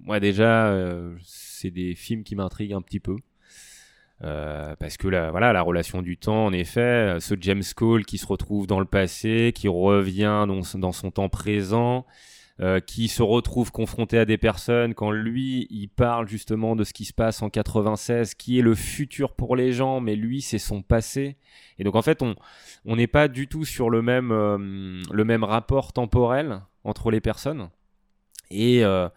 moi 0.00 0.20
déjà, 0.20 0.68
euh, 0.68 1.16
c'est 1.22 1.70
des 1.70 1.94
films 1.94 2.24
qui 2.24 2.34
m'intriguent 2.34 2.72
un 2.72 2.82
petit 2.82 3.00
peu. 3.00 3.16
Euh, 4.24 4.74
parce 4.80 4.96
que 4.96 5.06
la, 5.06 5.30
voilà, 5.30 5.52
la 5.52 5.62
relation 5.62 6.02
du 6.02 6.16
temps, 6.16 6.46
en 6.46 6.52
effet, 6.52 7.18
ce 7.20 7.36
James 7.40 7.62
Cole 7.76 8.04
qui 8.04 8.18
se 8.18 8.26
retrouve 8.26 8.66
dans 8.66 8.80
le 8.80 8.86
passé, 8.86 9.52
qui 9.54 9.68
revient 9.68 10.44
dans, 10.48 10.62
dans 10.78 10.92
son 10.92 11.12
temps 11.12 11.28
présent, 11.28 12.04
euh, 12.60 12.80
qui 12.80 13.06
se 13.08 13.22
retrouve 13.22 13.70
confronté 13.70 14.18
à 14.18 14.24
des 14.24 14.36
personnes 14.38 14.94
quand 14.94 15.10
lui, 15.12 15.66
il 15.70 15.88
parle 15.88 16.26
justement 16.28 16.74
de 16.74 16.82
ce 16.84 16.92
qui 16.92 17.04
se 17.04 17.12
passe 17.12 17.40
en 17.42 17.50
96, 17.50 18.34
qui 18.34 18.58
est 18.58 18.62
le 18.62 18.74
futur 18.74 19.32
pour 19.34 19.54
les 19.54 19.72
gens, 19.72 20.00
mais 20.00 20.16
lui, 20.16 20.42
c'est 20.42 20.58
son 20.58 20.82
passé. 20.82 21.36
Et 21.78 21.84
donc 21.84 21.94
en 21.94 22.02
fait, 22.02 22.20
on 22.22 22.34
on 22.84 22.96
n'est 22.96 23.06
pas 23.06 23.28
du 23.28 23.46
tout 23.48 23.64
sur 23.64 23.90
le 23.90 24.02
même, 24.02 24.32
euh, 24.32 24.56
le 25.12 25.24
même 25.24 25.44
rapport 25.44 25.92
temporel 25.92 26.60
entre 26.84 27.10
les 27.10 27.20
personnes. 27.20 27.68
Et, 28.50 28.82
euh, 28.84 29.08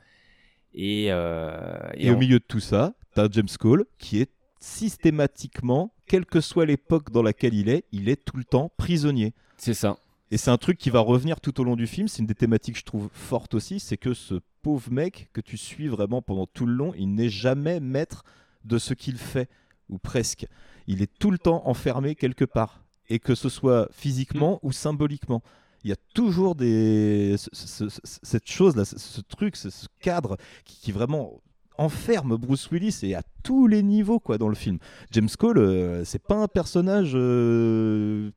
et, 0.73 1.05
Et, 1.05 1.11
on- 1.13 2.13
au 2.13 2.17
milieu 2.17 2.39
de 2.39 2.45
tout 2.47 2.59
ça, 2.59 2.93
t'as 3.15 3.27
James 3.31 3.47
Cole 3.59 3.85
qui 3.97 4.19
est 4.21 4.29
systématiquement, 4.59 5.93
quelle 6.05 6.25
que 6.25 6.41
soit 6.41 6.65
l'époque 6.65 7.11
dans 7.11 7.23
laquelle 7.23 7.53
il 7.53 7.69
est, 7.69 7.85
il 7.91 8.09
est 8.09 8.23
tout 8.23 8.37
le 8.37 8.43
temps 8.43 8.71
prisonnier. 8.77 9.33
c'est 9.57 9.73
ça. 9.73 9.97
Et 10.31 10.37
c'est 10.37 10.49
un 10.49 10.57
truc 10.57 10.77
qui 10.77 10.89
va 10.89 11.01
revenir 11.01 11.41
tout 11.41 11.59
au 11.59 11.63
long 11.63 11.75
du 11.75 11.87
film. 11.87 12.07
C'est 12.07 12.19
une 12.19 12.25
des 12.25 12.35
thématiques 12.35 12.75
que 12.75 12.79
je 12.79 12.85
trouve 12.85 13.09
forte 13.13 13.53
aussi. 13.53 13.79
C'est 13.79 13.97
que 13.97 14.13
ce 14.13 14.35
pauvre 14.61 14.89
mec 14.91 15.29
que 15.33 15.41
tu 15.41 15.57
suis 15.57 15.87
vraiment 15.89 16.21
pendant 16.21 16.47
tout 16.47 16.65
le 16.65 16.73
long, 16.73 16.93
il 16.97 17.13
n'est 17.13 17.29
jamais 17.29 17.79
maître 17.79 18.23
de 18.63 18.77
ce 18.77 18.93
qu'il 18.93 19.17
fait, 19.17 19.49
ou 19.89 19.97
presque. 19.97 20.45
Il 20.87 21.01
est 21.01 21.11
tout 21.19 21.31
le 21.31 21.37
temps 21.37 21.63
enfermé 21.67 22.15
quelque 22.15 22.45
part. 22.45 22.83
Et 23.09 23.19
que 23.19 23.35
ce 23.35 23.49
soit 23.49 23.89
physiquement 23.91 24.59
ou 24.63 24.71
symboliquement. 24.71 25.43
Il 25.83 25.89
y 25.89 25.93
a 25.93 25.97
toujours 26.13 26.55
des... 26.55 27.35
ce- 27.37 27.49
ce- 27.51 27.89
ce- 27.89 27.99
cette 28.03 28.49
chose-là, 28.49 28.85
ce, 28.85 28.97
ce 28.97 29.19
truc, 29.21 29.57
ce, 29.57 29.69
ce 29.69 29.87
cadre 29.99 30.37
qui, 30.63 30.79
qui 30.79 30.91
vraiment 30.93 31.41
enferme 31.77 32.37
Bruce 32.37 32.69
Willis 32.71 32.99
et 33.03 33.15
à 33.15 33.23
tous 33.43 33.65
les 33.67 33.81
niveaux 33.83 34.19
quoi 34.19 34.37
dans 34.37 34.47
le 34.47 34.55
film. 34.55 34.77
James 35.11 35.29
Cole, 35.37 35.57
euh, 35.57 36.05
c'est 36.05 36.21
pas 36.23 36.35
un 36.35 36.47
personnage 36.47 37.13
euh, 37.15 38.29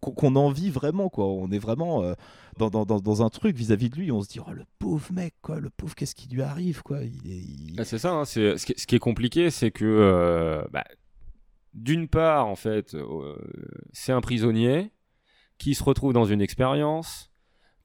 qu'on 0.00 0.12
qu'on 0.12 0.36
envie 0.36 0.70
vraiment 0.70 1.08
quoi. 1.08 1.26
On 1.26 1.50
est 1.50 1.58
vraiment 1.58 2.02
euh, 2.02 2.14
dans, 2.58 2.70
dans, 2.70 3.22
un 3.22 3.30
truc 3.30 3.56
vis-à-vis 3.56 3.90
de 3.90 3.96
lui. 3.96 4.12
On 4.12 4.22
se 4.22 4.28
dit 4.28 4.40
oh 4.40 4.50
le 4.52 4.64
pauvre 4.78 5.12
mec 5.12 5.34
quoi, 5.42 5.60
le 5.60 5.70
pauvre 5.70 5.94
qu'est-ce 5.94 6.14
qui 6.14 6.28
lui 6.28 6.42
arrive 6.42 6.82
quoi? 6.82 6.98
Il 7.02 7.76
Ah, 7.78 7.84
c'est 7.84 7.98
ça. 7.98 8.12
hein, 8.12 8.24
c'est- 8.24 8.56
ce, 8.58 8.66
qui, 8.66 8.94
est 8.94 8.98
compliqué, 8.98 9.50
c'est 9.50 9.70
que 9.70 9.84
euh, 9.84 10.62
bah, 10.72 10.84
d'une 11.74 12.08
part, 12.08 12.46
en 12.46 12.56
fait, 12.56 12.94
euh, 12.94 13.36
c'est 13.92 14.12
un 14.12 14.20
prisonnier 14.20 14.90
qui 15.58 15.74
se 15.74 15.82
retrouve 15.82 16.12
dans 16.12 16.24
une 16.24 16.40
expérience, 16.40 17.30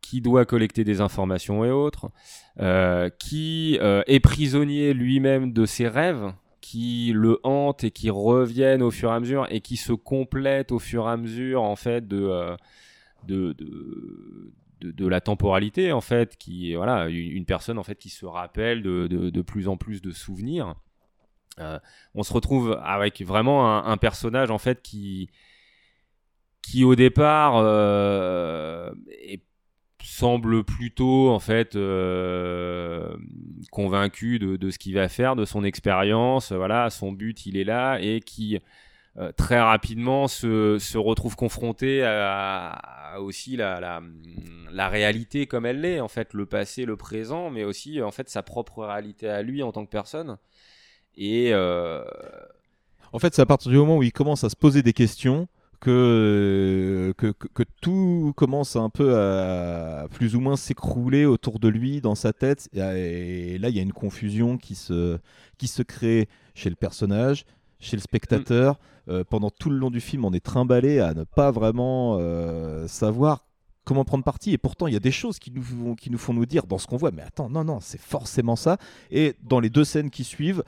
qui 0.02 0.22
doit 0.22 0.46
collecter 0.46 0.84
des 0.84 1.02
informations 1.02 1.64
et 1.66 1.72
autres, 1.72 2.12
qui 3.20 3.78
est 3.82 4.20
prisonnier 4.20 4.94
lui-même 4.94 5.54
de 5.54 5.66
ses 5.66 5.88
rêves, 5.88 6.34
qui 6.64 7.12
le 7.14 7.42
hantent 7.44 7.84
et 7.84 7.92
qui 7.92 8.10
reviennent 8.10 8.82
au 8.82 8.90
fur 8.90 9.12
et 9.12 9.16
à 9.16 9.20
mesure 9.20 9.46
et 9.50 9.60
qui 9.60 9.76
se 9.76 9.92
complètent 9.92 10.72
au 10.72 10.80
fur 10.80 11.10
et 11.10 11.12
à 11.12 11.18
mesure 11.18 11.62
en 11.62 11.76
fait 11.76 12.08
de 12.08 12.22
euh, 12.24 12.56
de, 13.28 13.52
de, 13.52 14.54
de, 14.82 15.08
la 15.08 15.20
temporalité 15.20 15.92
en 15.92 16.00
fait 16.00 16.38
qui 16.38 16.74
voilà 16.74 17.10
une, 17.10 17.44
personne 17.44 17.78
en 17.78 17.84
fait 17.84 17.96
qui 17.96 18.10
se 18.10 18.26
rappelle 18.26 18.82
de, 18.82 19.08
de, 19.08 19.42
plus 19.42 19.68
en 19.68 19.76
plus 19.76 20.02
de 20.02 20.12
souvenirs. 20.12 20.76
Euh, 21.60 21.80
on 22.16 22.24
se 22.24 22.32
retrouve 22.32 22.80
avec 22.82 23.22
vraiment 23.22 23.68
un, 23.68 23.92
un 23.92 23.98
personnage 23.98 24.50
en 24.50 24.58
fait 24.58 24.82
qui 24.82 25.30
qui 26.62 26.86
au 26.86 26.96
départ 26.96 27.58
euh, 27.58 28.90
est- 29.10 29.44
semble 30.04 30.64
plutôt 30.64 31.30
en 31.30 31.40
fait 31.40 31.76
euh, 31.76 33.16
convaincu 33.72 34.38
de, 34.40 34.70
ce 34.70 34.78
qu'il 34.78 34.96
va 34.96 35.08
faire, 35.10 35.36
de 35.36 35.46
son 35.46 35.64
expérience, 35.64 36.52
voilà, 36.52 36.90
son 36.90 37.12
but 37.12 37.46
il 37.46 37.58
est 37.58 37.64
là 37.64 37.98
et 38.00 38.20
qui 38.20 38.60
euh, 39.18 39.32
très 39.32 39.60
rapidement 39.60 40.28
se, 40.28 40.78
se 40.80 40.98
retrouve 40.98 41.36
confronté 41.36 42.04
à, 42.04 43.16
aussi 43.20 43.56
la, 43.56 43.80
la, 43.80 44.02
la 44.72 44.90
réalité 44.90 45.46
comme 45.46 45.66
elle 45.66 45.82
l'est, 45.82 46.00
en 46.00 46.08
fait, 46.08 46.34
le 46.34 46.46
passé, 46.46 46.86
le 46.86 46.98
présent, 46.98 47.50
mais 47.50 47.64
aussi 47.64 48.02
en 48.02 48.12
fait 48.12 48.30
sa 48.30 48.42
propre 48.42 48.84
réalité 48.84 49.30
à 49.30 49.42
lui 49.42 49.64
en 49.64 49.72
tant 49.72 49.86
que 49.86 49.92
personne. 49.92 50.38
Et 51.16 51.54
euh, 51.54 52.04
En 53.12 53.20
fait, 53.20 53.36
c'est 53.36 53.42
à 53.42 53.46
partir 53.46 53.72
du 53.72 53.78
moment 53.78 53.98
où 53.98 54.04
il 54.04 54.12
commence 54.12 54.44
à 54.44 54.50
se 54.50 54.56
poser 54.56 54.82
des 54.82 54.94
questions 54.94 55.48
que, 55.84 57.14
que, 57.18 57.28
que, 57.32 57.64
tout 57.82 58.32
commence 58.38 58.78
un 58.78 58.90
peu 58.90 59.18
à 59.18 60.08
plus 60.12 60.34
ou 60.34 60.40
moins 60.40 60.56
s'écrouler 60.56 61.26
autour 61.26 61.60
de 61.60 61.68
lui, 61.68 62.00
dans 62.00 62.16
sa 62.16 62.32
tête. 62.32 62.70
Et, 62.74 63.58
là, 63.58 63.68
il 63.68 63.76
y 63.76 63.80
a 63.80 63.82
une 63.82 63.92
confusion 63.92 64.58
qui 64.58 64.76
se, 64.76 65.18
qui 65.58 65.68
se 65.68 65.84
crée 65.84 66.30
chez 66.56 66.70
le 66.70 66.78
personnage, 66.78 67.46
chez 67.80 67.98
le 67.98 68.02
spectateur. 68.02 68.80
Euh, 69.10 69.26
pendant 69.30 69.50
tout 69.50 69.70
le 69.70 69.76
long 69.76 69.90
du 69.92 70.00
film, 70.00 70.24
on 70.24 70.32
est 70.32 70.44
trimballé 70.44 71.00
à 71.02 71.14
ne 71.14 71.26
pas 71.26 71.52
vraiment 71.52 72.16
euh, 72.18 72.88
savoir 72.88 73.46
comment 73.84 74.06
prendre 74.06 74.24
parti. 74.24 74.54
Et 74.54 74.58
pourtant, 74.58 74.88
il 74.88 74.94
y 74.94 74.98
a 74.98 75.02
des 75.02 75.12
choses 75.12 75.38
qui 75.38 75.52
nous, 75.52 75.96
qui 75.96 76.10
nous 76.10 76.18
font 76.18 76.34
nous 76.34 76.46
dire 76.46 76.66
dans 76.66 76.78
ce 76.78 76.88
qu'on 76.88 76.96
voit, 76.96 77.12
mais 77.12 77.24
attends, 77.24 77.50
non, 77.50 77.66
non, 77.66 77.80
c'est 77.82 78.00
forcément 78.00 78.56
ça. 78.56 78.78
Et 79.12 79.36
dans 79.44 79.60
les 79.60 79.70
deux 79.70 79.84
scènes 79.84 80.12
qui 80.12 80.24
suivent, 80.24 80.64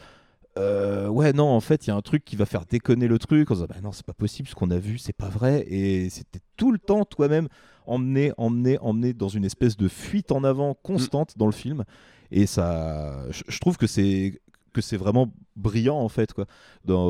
euh, 0.58 1.08
ouais, 1.08 1.34
non, 1.34 1.48
en 1.48 1.60
fait, 1.60 1.86
il 1.86 1.90
y 1.90 1.94
a 1.94 1.96
un 1.96 2.02
truc 2.02 2.24
qui 2.24 2.36
va 2.36 2.46
faire 2.46 2.66
déconner 2.66 3.08
le 3.08 3.20
truc. 3.20 3.50
Se 3.50 3.54
dit, 3.56 3.66
bah 3.68 3.76
non, 3.84 3.92
c'est 3.92 4.06
pas 4.06 4.14
possible, 4.14 4.48
ce 4.48 4.56
qu'on 4.56 4.72
a 4.72 4.78
vu, 4.78 4.98
c'est 4.98 5.14
pas 5.14 5.30
vrai. 5.30 5.66
Et 5.68 6.10
c'était 6.10 6.40
tout 6.56 6.72
le 6.72 6.78
temps 6.78 7.06
toi-même 7.06 7.48
emmené, 7.86 8.32
emmené, 8.38 8.78
emmené 8.80 9.14
dans 9.14 9.28
une 9.28 9.46
espèce 9.46 9.78
de 9.78 9.88
fuite 9.88 10.32
en 10.32 10.44
avant 10.44 10.74
constante 10.74 11.38
dans 11.38 11.46
le 11.46 11.52
film. 11.52 11.84
Et 12.32 12.46
ça, 12.46 13.26
je, 13.30 13.60
trouve 13.60 13.78
que 13.78 13.88
c'est 13.88 14.42
que 14.74 14.82
c'est 14.82 14.98
vraiment 14.98 15.32
brillant 15.56 15.98
en 15.98 16.10
fait 16.10 16.34
quoi, 16.34 16.46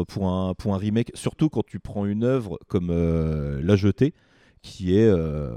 pour, 0.07 0.27
un, 0.27 0.53
pour 0.53 0.75
un 0.75 0.77
remake, 0.77 1.11
surtout 1.15 1.49
quand 1.49 1.65
tu 1.65 1.79
prends 1.79 2.05
une 2.05 2.23
œuvre 2.23 2.59
comme 2.67 2.89
euh, 2.91 3.59
La 3.63 3.75
Jetée, 3.75 4.13
qui 4.67 4.97
est, 4.97 5.07
euh, 5.07 5.51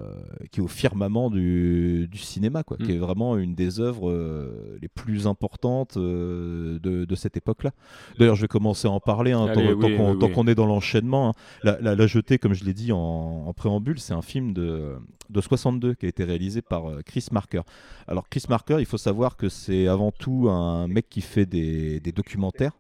qui 0.52 0.60
est 0.60 0.62
au 0.62 0.68
firmament 0.68 1.30
du, 1.30 2.08
du 2.10 2.18
cinéma, 2.18 2.62
quoi, 2.62 2.76
Mm. 2.78 2.84
qui 2.84 2.92
est 2.92 2.98
vraiment 2.98 3.38
une 3.38 3.54
des 3.54 3.80
œuvres 3.80 4.10
euh, 4.10 4.76
les 4.82 4.88
plus 4.88 5.26
importantes 5.26 5.96
euh, 5.96 6.78
de, 6.80 7.06
de 7.06 7.14
cette 7.14 7.34
époque-là. 7.38 7.70
D'ailleurs, 8.18 8.34
je 8.34 8.42
vais 8.42 8.48
commencer 8.48 8.86
à 8.86 8.90
en 8.90 9.00
parler 9.00 9.32
hein, 9.32 9.46
tant, 9.54 9.60
Allez, 9.60 9.70
tant 9.78 9.86
oui, 9.88 9.96
qu'on 9.96 10.14
oui, 10.14 10.28
oui. 10.44 10.50
est 10.50 10.54
dans 10.54 10.66
l'enchaînement. 10.66 11.30
hein. 11.30 11.32
La, 11.62 11.80
la, 11.80 11.94
La 11.94 12.06
Jetée, 12.06 12.36
comme 12.38 12.52
je 12.52 12.64
l'ai 12.66 12.74
dit 12.74 12.92
en, 12.92 12.98
en 12.98 13.52
préambule, 13.54 13.98
c'est 13.98 14.12
un 14.12 14.20
film 14.20 14.52
de, 14.52 14.96
de 15.30 15.40
62 15.40 15.94
qui 15.94 16.04
a 16.04 16.08
été 16.10 16.22
réalisé 16.24 16.60
par 16.60 16.82
Chris 17.06 17.26
Marker. 17.32 17.62
Alors, 18.08 18.28
Chris 18.28 18.44
Marker, 18.50 18.76
il 18.78 18.86
faut 18.86 18.98
savoir 18.98 19.38
que 19.38 19.48
c'est 19.48 19.88
avant 19.88 20.12
tout 20.12 20.50
un 20.50 20.86
mec 20.86 21.08
qui 21.08 21.22
fait 21.22 21.46
des, 21.46 21.98
des 22.00 22.12
documentaires. 22.12 22.72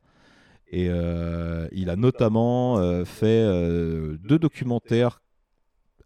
Et 0.70 0.88
euh, 0.90 1.66
il 1.72 1.88
a 1.88 1.96
notamment 1.96 2.76
euh, 2.78 3.06
fait 3.06 3.26
euh, 3.26 4.18
deux 4.28 4.38
documentaires. 4.38 5.22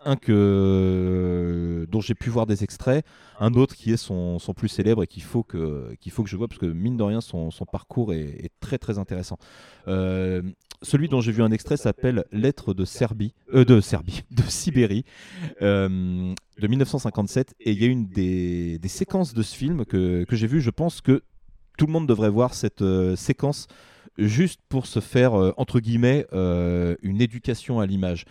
Un 0.05 0.17
que, 0.17 1.87
dont 1.91 2.01
j'ai 2.01 2.15
pu 2.15 2.31
voir 2.31 2.47
des 2.47 2.65
extraits, 2.65 3.05
un 3.39 3.55
autre 3.55 3.75
qui 3.75 3.93
est 3.93 3.97
son, 3.97 4.39
son 4.39 4.55
plus 4.55 4.69
célèbre 4.69 5.03
et 5.03 5.07
qu'il 5.07 5.23
faut, 5.23 5.43
que, 5.43 5.95
qu'il 6.01 6.13
faut 6.13 6.23
que 6.23 6.29
je 6.29 6.37
vois 6.37 6.49
parce 6.49 6.59
que 6.59 6.67
mine 6.67 6.97
de 6.97 7.03
rien 7.03 7.21
son, 7.21 7.51
son 7.51 7.65
parcours 7.65 8.13
est, 8.13 8.51
très 8.61 8.79
très 8.79 8.99
intéressant. 8.99 9.39
Euh, 9.89 10.43
celui 10.83 11.09
dont 11.09 11.21
j'ai 11.21 11.33
vu 11.33 11.43
un 11.43 11.53
extrait 11.53 11.77
s'appelle 11.77 12.25
Lettre 12.33 12.75
de 12.75 12.85
Serbie, 12.85 13.35
euh, 13.55 13.65
de 13.65 13.81
Serbie, 13.81 14.25
de 14.31 14.43
Sibérie, 14.43 15.05
euh, 15.63 16.35
de 16.61 16.67
1957 16.67 17.55
et 17.61 17.73
il 17.73 17.81
y 17.81 17.85
a 17.85 17.89
une 17.89 18.07
des, 18.09 18.79
des 18.79 18.89
séquences 18.89 19.35
de 19.35 19.43
ce 19.43 19.55
film 19.55 19.85
que, 19.85 20.25
que 20.25 20.37
j'ai 20.37 20.47
vu. 20.47 20.61
Je 20.61 20.71
pense 20.71 21.01
que 21.01 21.23
tout 21.79 21.87
le 21.87 21.93
monde 21.93 22.07
devrait 22.07 22.31
voir 22.31 22.55
cette 22.55 22.83
euh, 22.83 23.17
séquence 23.17 23.67
juste 24.19 24.61
pour 24.69 24.87
se 24.87 25.01
faire, 25.01 25.35
euh, 25.35 25.53
entre 25.57 25.81
guillemets, 25.81 26.27
euh, 26.33 26.97
une 27.03 27.21
éducation 27.21 27.81
à 27.81 27.87
l'image. 27.87 28.25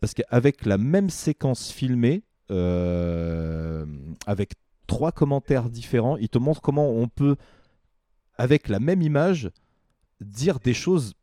Parce 0.00 0.14
qu'avec 0.14 0.66
la 0.66 0.78
même 0.78 1.10
séquence 1.10 1.70
filmée, 1.70 2.22
euh, 2.50 3.86
avec 4.26 4.52
trois 4.86 5.12
commentaires 5.12 5.68
différents, 5.68 6.16
il 6.16 6.28
te 6.28 6.38
montre 6.38 6.60
comment 6.60 6.90
on 6.90 7.08
peut, 7.08 7.36
avec 8.36 8.68
la 8.68 8.78
même 8.78 9.02
image, 9.02 9.50
dire 10.20 10.60
des 10.60 10.74
choses 10.74 11.14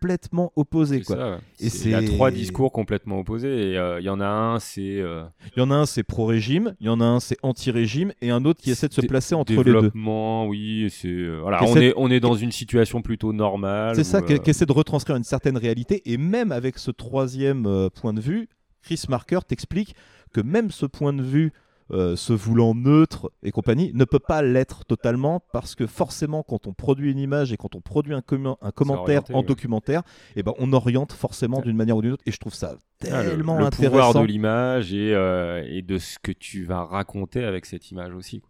complètement 0.00 0.52
opposées. 0.56 0.98
C'est 0.98 1.04
Quoi. 1.04 1.16
ça, 1.16 1.30
ouais. 1.32 1.38
Et 1.60 1.68
C'est- 1.68 1.88
Il 1.88 1.92
y 1.92 1.94
a 1.94 2.02
trois 2.02 2.30
discours 2.30 2.72
complètement 2.72 3.18
opposés. 3.18 3.72
Et 3.72 3.78
euh, 3.78 4.00
il 4.00 4.04
y 4.06 4.08
en 4.08 4.20
a 4.20 4.26
un, 4.26 4.58
c'est 4.58 4.98
euh, 5.00 5.24
Il 5.56 5.60
y 5.60 5.62
en 5.62 5.70
a 5.70 5.74
un, 5.74 5.86
c'est 5.86 6.02
pro-régime, 6.02 6.74
il 6.80 6.86
y 6.86 6.88
en 6.88 7.00
a 7.00 7.04
un, 7.04 7.20
c'est 7.20 7.36
anti-régime, 7.42 8.12
et 8.22 8.30
un 8.30 8.44
autre 8.44 8.60
qui 8.62 8.70
essaie 8.70 8.88
de 8.88 8.94
se 8.94 9.02
placer 9.02 9.34
entre 9.34 9.52
les 9.52 9.58
deux. 9.58 9.64
développement, 9.64 10.46
oui. 10.46 10.88
C'est 10.90 11.08
euh, 11.08 11.40
voilà, 11.42 11.62
on 11.64 11.76
est 11.76 11.92
on 11.96 12.10
est 12.10 12.20
dans 12.20 12.34
une 12.34 12.52
situation 12.52 13.02
plutôt 13.02 13.32
normale. 13.32 13.94
C'est 13.94 14.04
ça, 14.04 14.22
qui, 14.22 14.32
essaie 14.50 14.66
de 14.66 14.72
retranscrire 14.72 15.16
une 15.16 15.24
certaine 15.24 15.56
réalité. 15.56 16.02
Et 16.10 16.16
même 16.16 16.50
avec 16.52 16.78
ce 16.78 16.90
troisième 16.90 17.90
point 17.94 18.12
de 18.14 18.20
vue, 18.20 18.48
Chris 18.82 19.02
Marker 19.08 19.40
t'explique 19.46 19.94
que 20.32 20.40
même 20.40 20.70
ce 20.70 20.86
point 20.86 21.12
de 21.12 21.22
vue, 21.22 21.52
euh, 21.92 22.16
se 22.16 22.32
voulant 22.32 22.74
neutre 22.74 23.32
et 23.42 23.50
compagnie, 23.50 23.90
ne 23.94 24.04
peut 24.04 24.18
pas 24.18 24.42
l'être 24.42 24.84
totalement 24.84 25.40
parce 25.52 25.74
que 25.74 25.86
forcément, 25.86 26.42
quand 26.42 26.66
on 26.66 26.72
produit 26.72 27.10
une 27.10 27.18
image 27.18 27.52
et 27.52 27.56
quand 27.56 27.74
on 27.74 27.80
produit 27.80 28.14
un, 28.14 28.18
un 28.18 28.70
commentaire 28.70 29.00
orienté, 29.22 29.34
en 29.34 29.38
ouais. 29.40 29.44
documentaire, 29.46 30.02
eh 30.36 30.42
ben, 30.42 30.52
on 30.58 30.72
oriente 30.72 31.12
forcément 31.12 31.60
d'une 31.60 31.76
manière 31.76 31.96
ou 31.96 32.02
d'une 32.02 32.12
autre. 32.12 32.22
Et 32.26 32.32
je 32.32 32.38
trouve 32.38 32.54
ça 32.54 32.76
ah, 33.10 33.22
le- 33.22 33.30
tellement 33.30 33.58
le, 33.58 33.64
intéressant. 33.66 33.90
pouvoir 33.90 34.14
de 34.22 34.26
l'image 34.26 34.92
et, 34.92 35.14
euh, 35.14 35.64
et 35.68 35.82
de 35.82 35.98
ce 35.98 36.18
que 36.22 36.32
tu 36.32 36.64
vas 36.64 36.84
raconter 36.84 37.44
avec 37.44 37.66
cette 37.66 37.90
image 37.90 38.14
aussi. 38.14 38.42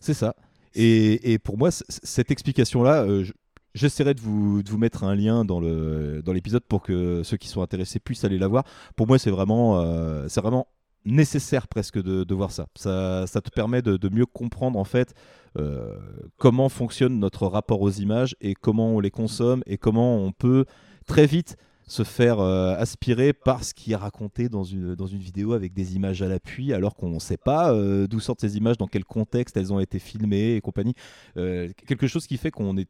C'est 0.00 0.14
ça. 0.14 0.34
Et, 0.74 1.32
et 1.32 1.38
pour 1.38 1.58
moi, 1.58 1.70
cette 1.70 2.30
explication-là, 2.30 3.02
euh, 3.02 3.24
je- 3.24 3.32
j'essaierai 3.74 4.14
de 4.14 4.20
vous, 4.20 4.62
de 4.62 4.70
vous 4.70 4.78
mettre 4.78 5.04
un 5.04 5.14
lien 5.14 5.44
dans 5.44 5.60
le 5.60 6.22
dans 6.24 6.32
l'épisode 6.32 6.62
pour 6.64 6.82
que 6.82 7.22
ceux 7.22 7.36
qui 7.36 7.48
sont 7.48 7.62
intéressés 7.62 7.98
puissent 8.00 8.24
aller 8.24 8.38
la 8.38 8.48
voir. 8.48 8.64
Pour 8.96 9.06
moi, 9.06 9.18
c'est 9.18 9.30
vraiment, 9.30 9.80
euh, 9.80 10.26
c'est 10.28 10.40
vraiment 10.40 10.66
nécessaire 11.04 11.68
presque 11.68 12.00
de, 12.00 12.34
voir 12.34 12.50
ça. 12.50 12.66
ça. 12.74 13.26
Te 13.26 13.50
permet 13.50 13.82
de, 13.82 14.08
mieux 14.08 14.26
comprendre 14.26 14.78
en 14.78 14.84
fait 14.84 15.14
euh, 15.58 15.96
comment 16.36 16.68
fonctionne 16.68 17.18
notre 17.18 17.46
rapport 17.46 17.80
aux 17.80 17.90
images 17.90 18.36
et 18.40 18.54
comment 18.54 18.94
on 18.94 19.00
les 19.00 19.10
consomme 19.10 19.62
et 19.66 19.78
comment 19.78 20.16
on 20.16 20.32
peut 20.32 20.64
très 21.06 21.26
vite 21.26 21.56
se 21.86 22.02
faire 22.02 22.40
euh, 22.40 22.76
aspirer 22.76 23.32
par 23.32 23.64
ce 23.64 23.72
qui 23.72 23.92
est 23.92 23.96
raconté 23.96 24.50
dans 24.50 24.62
une, 24.62 24.94
dans 24.94 25.06
une 25.06 25.20
vidéo 25.20 25.54
avec 25.54 25.72
des 25.72 25.96
images 25.96 26.20
à 26.20 26.28
l'appui 26.28 26.74
alors 26.74 26.94
qu'on 26.94 27.08
ne 27.08 27.18
sait 27.18 27.38
pas 27.38 27.72
euh, 27.72 28.06
d'où 28.06 28.20
sortent 28.20 28.42
ces 28.42 28.58
images, 28.58 28.76
dans 28.76 28.86
quel 28.86 29.04
contexte 29.04 29.56
elles 29.56 29.72
ont 29.72 29.80
été 29.80 29.98
filmées 29.98 30.56
et 30.56 30.60
compagnie. 30.60 30.94
Quelque 31.34 32.06
chose 32.06 32.26
qui 32.26 32.36
fait 32.36 32.50
qu'on 32.50 32.76
est 32.76 32.88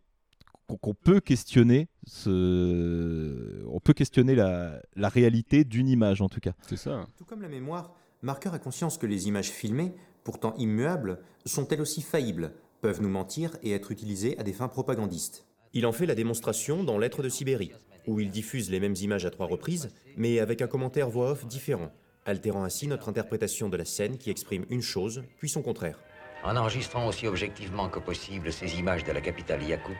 qu'on 0.77 0.95
peut 0.95 1.21
questionner 1.21 1.89
ce... 2.07 3.65
on 3.69 3.81
peut 3.81 3.95
questionner 3.95 4.35
la, 4.35 4.81
la 4.97 5.09
réalité 5.09 5.65
d'une 5.65 5.89
image 5.89 6.21
en 6.21 6.29
tout 6.29 6.41
cas. 6.41 6.53
C'est 6.63 6.77
ça. 6.77 7.07
Tout 7.17 7.25
comme 7.25 7.43
la 7.43 7.49
mémoire, 7.49 7.95
Marker 8.23 8.51
a 8.53 8.59
conscience 8.59 8.99
que 8.99 9.07
les 9.07 9.29
images 9.29 9.49
filmées, 9.49 9.95
pourtant 10.25 10.55
immuables, 10.57 11.21
sont 11.47 11.67
elles 11.69 11.81
aussi 11.81 12.03
faillibles, 12.03 12.53
peuvent 12.81 13.01
nous 13.01 13.09
mentir 13.09 13.57
et 13.63 13.73
être 13.73 13.91
utilisées 13.91 14.39
à 14.39 14.43
des 14.43 14.53
fins 14.53 14.69
propagandistes. 14.69 15.47
Il 15.73 15.87
en 15.87 15.93
fait 15.93 16.07
la 16.07 16.15
démonstration 16.15 16.85
dans 16.85 16.99
Lettres 16.99 17.23
de 17.23 17.29
Sibérie, 17.29 17.73
où 18.07 18.21
il 18.21 18.31
diffuse 18.31 18.71
les 18.71 18.81
mêmes 18.81 18.95
images 19.01 19.27
à 19.27 19.31
trois 19.31 19.47
reprises, 19.47 19.91
mais 20.17 20.39
avec 20.39 20.63
un 20.63 20.67
commentaire 20.67 21.11
voix 21.11 21.31
off 21.33 21.47
différent, 21.47 21.93
altérant 22.25 22.65
ainsi 22.65 22.87
notre 22.87 23.09
interprétation 23.09 23.69
de 23.69 23.77
la 23.77 23.85
scène 23.85 24.19
qui 24.19 24.31
exprime 24.31 24.65
une 24.71 24.83
chose, 24.83 25.25
puis 25.39 25.49
son 25.49 25.63
contraire. 25.63 26.01
En 26.45 26.57
enregistrant 26.57 27.07
aussi 27.09 27.27
objectivement 27.27 27.89
que 27.89 27.99
possible 27.99 28.53
ces 28.53 28.79
images 28.79 29.05
de 29.05 29.13
la 29.13 29.21
capitale 29.21 29.63
Yakout, 29.63 29.93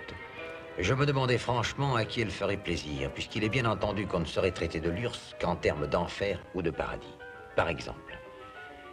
je 0.79 0.95
me 0.95 1.07
demandais 1.07 1.39
franchement 1.39 1.97
à 1.97 2.05
qui 2.05 2.21
elle 2.21 2.31
ferait 2.31 2.57
plaisir, 2.57 3.11
puisqu'il 3.13 3.45
est 3.45 3.49
bien 3.49 3.65
entendu 3.65 4.07
qu'on 4.07 4.21
ne 4.21 4.25
saurait 4.25 4.53
traiter 4.53 4.81
de 4.81 4.91
l'URSS 4.91 5.35
qu'en 5.41 5.57
termes 5.57 5.87
d'enfer 5.87 6.41
ou 6.55 6.63
de 6.63 6.71
paradis. 6.71 7.17
Par 7.57 7.69
exemple, 7.69 8.17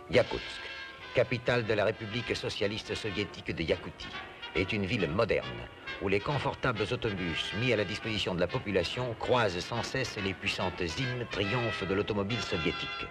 Yakoutsk, 0.10 0.62
capitale 1.14 1.66
de 1.66 1.74
la 1.74 1.86
République 1.86 2.36
socialiste 2.36 2.96
soviétique 2.96 3.56
de 3.56 3.64
Yakoutie, 3.64 4.08
est 4.56 4.74
une 4.74 4.86
ville 4.86 5.08
moderne 5.08 5.68
où 6.02 6.08
les 6.08 6.20
confortables 6.20 6.86
autobus 6.92 7.54
mis 7.60 7.72
à 7.72 7.78
la 7.78 7.86
disposition 7.86 8.36
de 8.36 8.40
la 8.40 8.48
population 8.48 9.14
croisent 9.20 9.60
sans 9.60 9.84
cesse 9.84 10.18
les 10.18 10.34
puissantes 10.34 10.82
hymnes 10.82 11.26
triomphes 11.32 11.88
de 11.88 11.94
l'automobile 11.94 12.42
soviétique. 12.42 13.08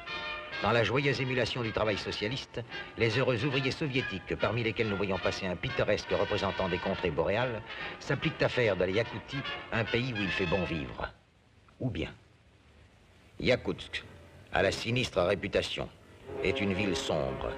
Dans 0.63 0.73
la 0.73 0.85
joyeuse 0.85 1.21
émulation 1.21 1.63
du 1.63 1.73
travail 1.73 1.99
socialiste, 1.99 2.63
les 2.97 3.19
heureux 3.19 3.45
ouvriers 3.45 3.71
soviétiques, 3.71 4.37
parmi 4.37 4.63
lesquels 4.63 4.89
nous 4.89 4.97
voyons 4.97 5.19
passer 5.19 5.47
un 5.47 5.57
pittoresque 5.57 6.11
représentant 6.11 6.69
des 6.69 6.79
contrées 6.79 7.11
boréales, 7.11 7.61
s'appliquent 8.01 8.43
à 8.43 8.49
faire 8.49 8.77
de 8.77 8.85
la 8.85 8.91
Yakoutie 8.91 9.43
un 9.73 9.85
pays 9.85 10.13
où 10.13 10.23
il 10.23 10.31
fait 10.31 10.47
bon 10.47 10.65
vivre. 10.65 11.11
Ou 11.81 11.91
bien, 11.91 12.11
Yakoutsk, 13.41 14.03
à 14.53 14.63
la 14.63 14.73
sinistre 14.73 15.21
réputation, 15.21 15.89
est 16.45 16.61
une 16.61 16.73
ville 16.73 16.97
sombre, 16.97 17.51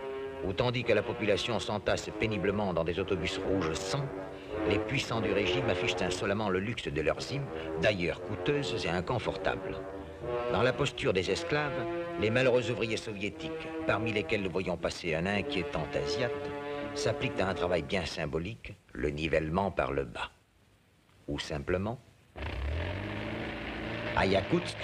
où 0.44 0.52
tandis 0.52 0.82
que 0.82 0.92
la 0.92 1.02
population 1.02 1.60
s'entasse 1.60 2.10
péniblement 2.18 2.72
dans 2.72 2.84
des 2.84 2.98
autobus 2.98 3.38
rouges 3.38 3.74
sans, 3.74 4.04
les 4.68 4.78
puissants 4.78 5.20
du 5.20 5.32
régime 5.32 5.68
affichent 5.70 6.02
insolemment 6.02 6.48
le 6.48 6.58
luxe 6.58 6.88
de 6.88 7.00
leurs 7.02 7.30
hymnes, 7.30 7.46
d'ailleurs 7.82 8.20
coûteuses 8.22 8.84
et 8.84 8.88
inconfortables. 8.88 9.76
Dans 10.52 10.62
la 10.62 10.72
posture 10.72 11.12
des 11.12 11.30
esclaves, 11.30 11.84
les 12.20 12.30
malheureux 12.30 12.70
ouvriers 12.70 12.96
soviétiques, 12.96 13.68
parmi 13.86 14.12
lesquels 14.12 14.42
nous 14.42 14.50
voyons 14.50 14.76
passer 14.76 15.14
un 15.14 15.26
inquiétant 15.26 15.86
asiate, 15.94 16.32
s'appliquent 16.94 17.40
à 17.40 17.48
un 17.48 17.54
travail 17.54 17.82
bien 17.82 18.06
symbolique, 18.06 18.72
le 18.92 19.10
nivellement 19.10 19.70
par 19.70 19.92
le 19.92 20.04
bas. 20.04 20.30
Ou 21.28 21.38
simplement, 21.38 21.98
à 24.16 24.24
Yakoutsk, 24.24 24.76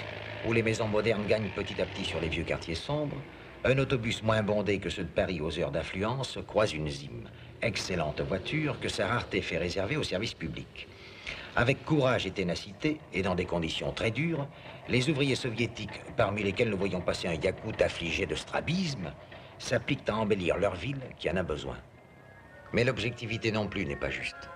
où 0.47 0.53
les 0.53 0.61
maisons 0.61 0.87
modernes 0.87 1.25
gagnent 1.27 1.49
petit 1.55 1.81
à 1.81 1.85
petit 1.85 2.05
sur 2.05 2.19
les 2.19 2.29
vieux 2.29 2.43
quartiers 2.43 2.75
sombres, 2.75 3.17
un 3.65 3.77
autobus 3.77 4.21
moins 4.21 4.43
bondé 4.43 4.77
que 4.79 4.89
ceux 4.89 5.03
de 5.03 5.09
Paris 5.09 5.39
aux 5.41 5.57
heures 5.57 5.71
d'affluence 5.71 6.37
croise 6.45 6.73
une 6.73 6.89
Zim, 6.89 7.23
excellente 7.61 8.21
voiture 8.21 8.79
que 8.79 8.89
sa 8.89 9.07
rareté 9.07 9.41
fait 9.41 9.57
réserver 9.57 9.95
au 9.95 10.03
service 10.03 10.33
public. 10.33 10.87
Avec 11.55 11.85
courage 11.85 12.25
et 12.25 12.31
ténacité, 12.31 12.99
et 13.13 13.21
dans 13.21 13.35
des 13.35 13.45
conditions 13.45 13.91
très 13.91 14.09
dures, 14.09 14.47
les 14.89 15.09
ouvriers 15.09 15.35
soviétiques, 15.35 16.01
parmi 16.17 16.41
lesquels 16.41 16.69
nous 16.69 16.77
voyons 16.77 17.01
passer 17.01 17.27
un 17.27 17.35
Yakout 17.35 17.79
affligé 17.79 18.25
de 18.25 18.33
strabisme, 18.33 19.11
s'appliquent 19.59 20.09
à 20.09 20.15
embellir 20.15 20.57
leur 20.57 20.73
ville 20.73 21.01
qui 21.19 21.29
en 21.29 21.37
a 21.37 21.43
besoin. 21.43 21.77
Mais 22.73 22.83
l'objectivité 22.83 23.51
non 23.51 23.67
plus 23.67 23.85
n'est 23.85 23.95
pas 23.95 24.09
juste. 24.09 24.49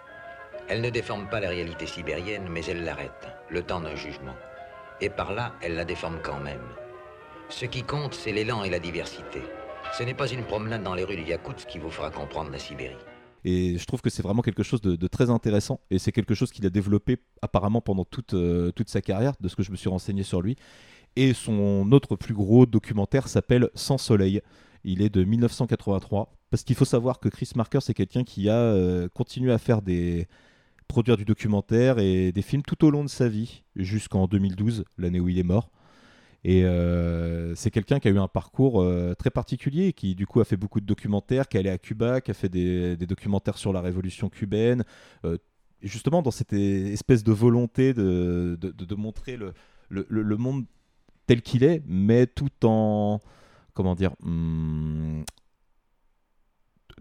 Elle 0.68 0.82
ne 0.82 0.90
déforme 0.90 1.30
pas 1.30 1.40
la 1.40 1.50
réalité 1.50 1.86
sibérienne, 1.86 2.48
mais 2.50 2.66
elle 2.66 2.84
l'arrête, 2.84 3.28
le 3.50 3.62
temps 3.62 3.80
d'un 3.80 3.96
jugement. 3.96 4.36
Et 5.00 5.10
par 5.10 5.34
là, 5.34 5.54
elle 5.62 5.76
la 5.76 5.86
déforme 5.86 6.20
quand 6.24 6.40
même. 6.40 6.68
Ce 7.50 7.66
qui 7.66 7.84
compte, 7.84 8.16
c'est 8.16 8.32
l'élan 8.32 8.64
et 8.64 8.72
la 8.72 8.80
diversité. 8.80 9.44
Ce 9.94 10.04
n'est 10.04 10.16
pas 10.16 10.28
une 10.28 10.44
promenade 10.44 10.84
dans 10.84 10.96
les 10.96 11.04
rues 11.04 11.16
du 11.16 11.24
Yakoutsk 11.24 11.68
qui 11.68 11.78
vous 11.78 11.92
fera 11.92 12.10
comprendre 12.10 12.52
la 12.52 12.60
Sibérie. 12.60 12.98
Et 13.44 13.78
je 13.78 13.86
trouve 13.86 14.02
que 14.02 14.10
c'est 14.10 14.24
vraiment 14.24 14.42
quelque 14.42 14.64
chose 14.64 14.82
de, 14.82 15.08
très 15.08 15.30
intéressant. 15.30 15.80
Et 15.90 16.00
c'est 16.00 16.12
quelque 16.12 16.36
chose 16.36 16.52
qu'il 16.52 16.66
a 16.66 16.70
développé 16.70 17.18
apparemment 17.42 17.82
pendant 17.82 18.06
toute, 18.06 18.34
euh, 18.34 18.72
toute 18.72 18.90
sa 18.90 19.02
carrière, 19.02 19.34
de 19.40 19.48
ce 19.48 19.56
que 19.56 19.64
je 19.64 19.72
me 19.72 19.78
suis 19.78 19.90
renseigné 19.90 20.24
sur 20.24 20.42
lui. 20.42 20.56
Et 21.16 21.34
son 21.34 21.92
autre 21.92 22.16
plus 22.16 22.34
gros 22.34 22.66
documentaire 22.66 23.28
s'appelle 23.28 23.70
Sans 23.74 23.98
Soleil. 23.98 24.42
Il 24.84 25.02
est 25.02 25.10
de 25.10 25.24
1983. 25.24 26.34
Parce 26.50 26.64
qu'il 26.64 26.76
faut 26.76 26.86
savoir 26.86 27.20
que 27.20 27.30
Chris 27.30 27.52
Marker, 27.56 27.80
c'est 27.82 27.94
quelqu'un 27.94 28.24
qui 28.24 28.50
a 28.50 28.58
euh, 28.58 29.10
continué 29.14 29.52
à 29.52 29.58
faire 29.58 29.82
des, 29.82 30.28
produire 30.88 31.18
du 31.18 31.26
documentaire 31.26 32.00
et 32.00 32.32
des 32.32 32.42
films 32.42 32.64
tout 32.64 32.86
au 32.86 32.90
long 32.90 33.04
de 33.04 33.10
sa 33.10 33.28
vie, 33.28 33.64
jusqu'en 33.76 34.28
2012, 34.28 34.86
l'année 34.98 35.20
où 35.20 35.30
il 35.30 35.38
est 35.40 35.44
mort. 35.44 35.70
Et 36.44 36.64
euh, 36.64 37.56
c'est 37.56 37.72
quelqu'un 37.72 38.00
qui 38.00 38.08
a 38.08 38.12
eu 38.12 38.20
un 38.20 38.28
parcours 38.28 38.82
euh, 38.82 39.14
très 39.16 39.30
particulier, 39.30 39.94
qui 39.94 40.16
du 40.16 40.28
coup 40.28 40.40
a 40.40 40.46
fait 40.46 40.58
beaucoup 40.58 40.80
de 40.80 40.86
documentaires, 40.86 41.48
qui 41.48 41.58
est 41.58 41.60
allé 41.62 41.70
à 41.70 41.78
Cuba, 41.78 42.22
qui 42.22 42.32
a 42.32 42.34
fait 42.34 42.50
des, 42.50 42.96
documentaires 42.98 43.58
sur 43.58 43.74
la 43.74 43.82
révolution 43.82 44.30
cubaine, 44.30 44.84
euh, 45.26 45.38
justement 45.82 46.22
dans 46.22 46.32
cette 46.32 46.54
espèce 46.54 47.24
de 47.24 47.32
volonté 47.32 47.94
de, 47.94 48.58
de, 48.62 48.96
montrer 48.96 49.38
le, 49.38 49.54
le, 49.90 50.06
le- 50.10 50.38
monde 50.38 50.66
tel 51.26 51.42
qu'il 51.42 51.64
est, 51.64 51.84
mais 51.88 52.28
tout 52.28 52.66
en 52.66 53.20
comment 53.74 53.96
dire, 53.96 54.12
hum, 54.24 55.24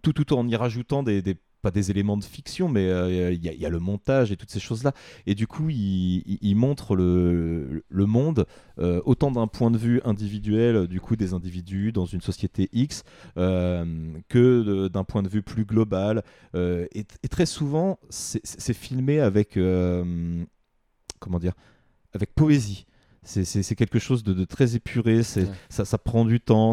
tout, 0.02 0.12
tout 0.12 0.32
en 0.34 0.46
y 0.48 0.56
rajoutant 0.56 1.02
des- 1.02 1.22
des 1.70 1.90
éléments 1.90 2.16
de 2.16 2.24
fiction, 2.24 2.68
mais 2.68 2.86
euh, 2.88 3.32
il 3.32 3.44
y, 3.44 3.66
a- 3.66 3.68
le 3.68 3.78
montage 3.78 4.32
et 4.32 4.36
toutes 4.36 4.50
ces 4.50 4.60
choses-là. 4.60 4.92
Et 5.26 5.34
du 5.34 5.46
coup, 5.46 5.68
il, 5.70 6.54
montre 6.54 6.96
le, 6.96 7.82
monde 7.90 8.46
euh, 8.78 9.00
autant 9.04 9.30
d'un 9.30 9.46
point 9.46 9.70
de 9.70 9.78
vue 9.78 10.00
individuel, 10.04 10.86
du 10.86 11.00
coup, 11.00 11.16
des 11.16 11.34
individus 11.34 11.92
dans 11.92 12.06
une 12.06 12.20
société 12.20 12.68
X, 12.72 13.02
euh, 13.36 13.84
que 14.28 14.88
d'un 14.88 15.04
point 15.04 15.22
de 15.22 15.28
vue 15.28 15.42
plus 15.42 15.64
global. 15.64 16.22
Et, 16.54 17.06
et 17.22 17.28
très 17.28 17.46
souvent, 17.46 17.98
c'est 18.10 18.74
filmé 18.74 19.20
avec, 19.20 19.58
comment 21.18 21.38
dire, 21.38 21.52
avec 22.14 22.34
poésie. 22.34 22.86
C'est- 23.26 23.74
quelque 23.74 23.98
chose 23.98 24.22
de, 24.24 24.32
de 24.32 24.44
très 24.44 24.76
épuré, 24.76 25.22
c'est- 25.22 25.42
Ouais. 25.42 25.50
ça, 25.68 25.84
ça 25.84 25.98
prend 25.98 26.24
du 26.24 26.40
temps, 26.40 26.72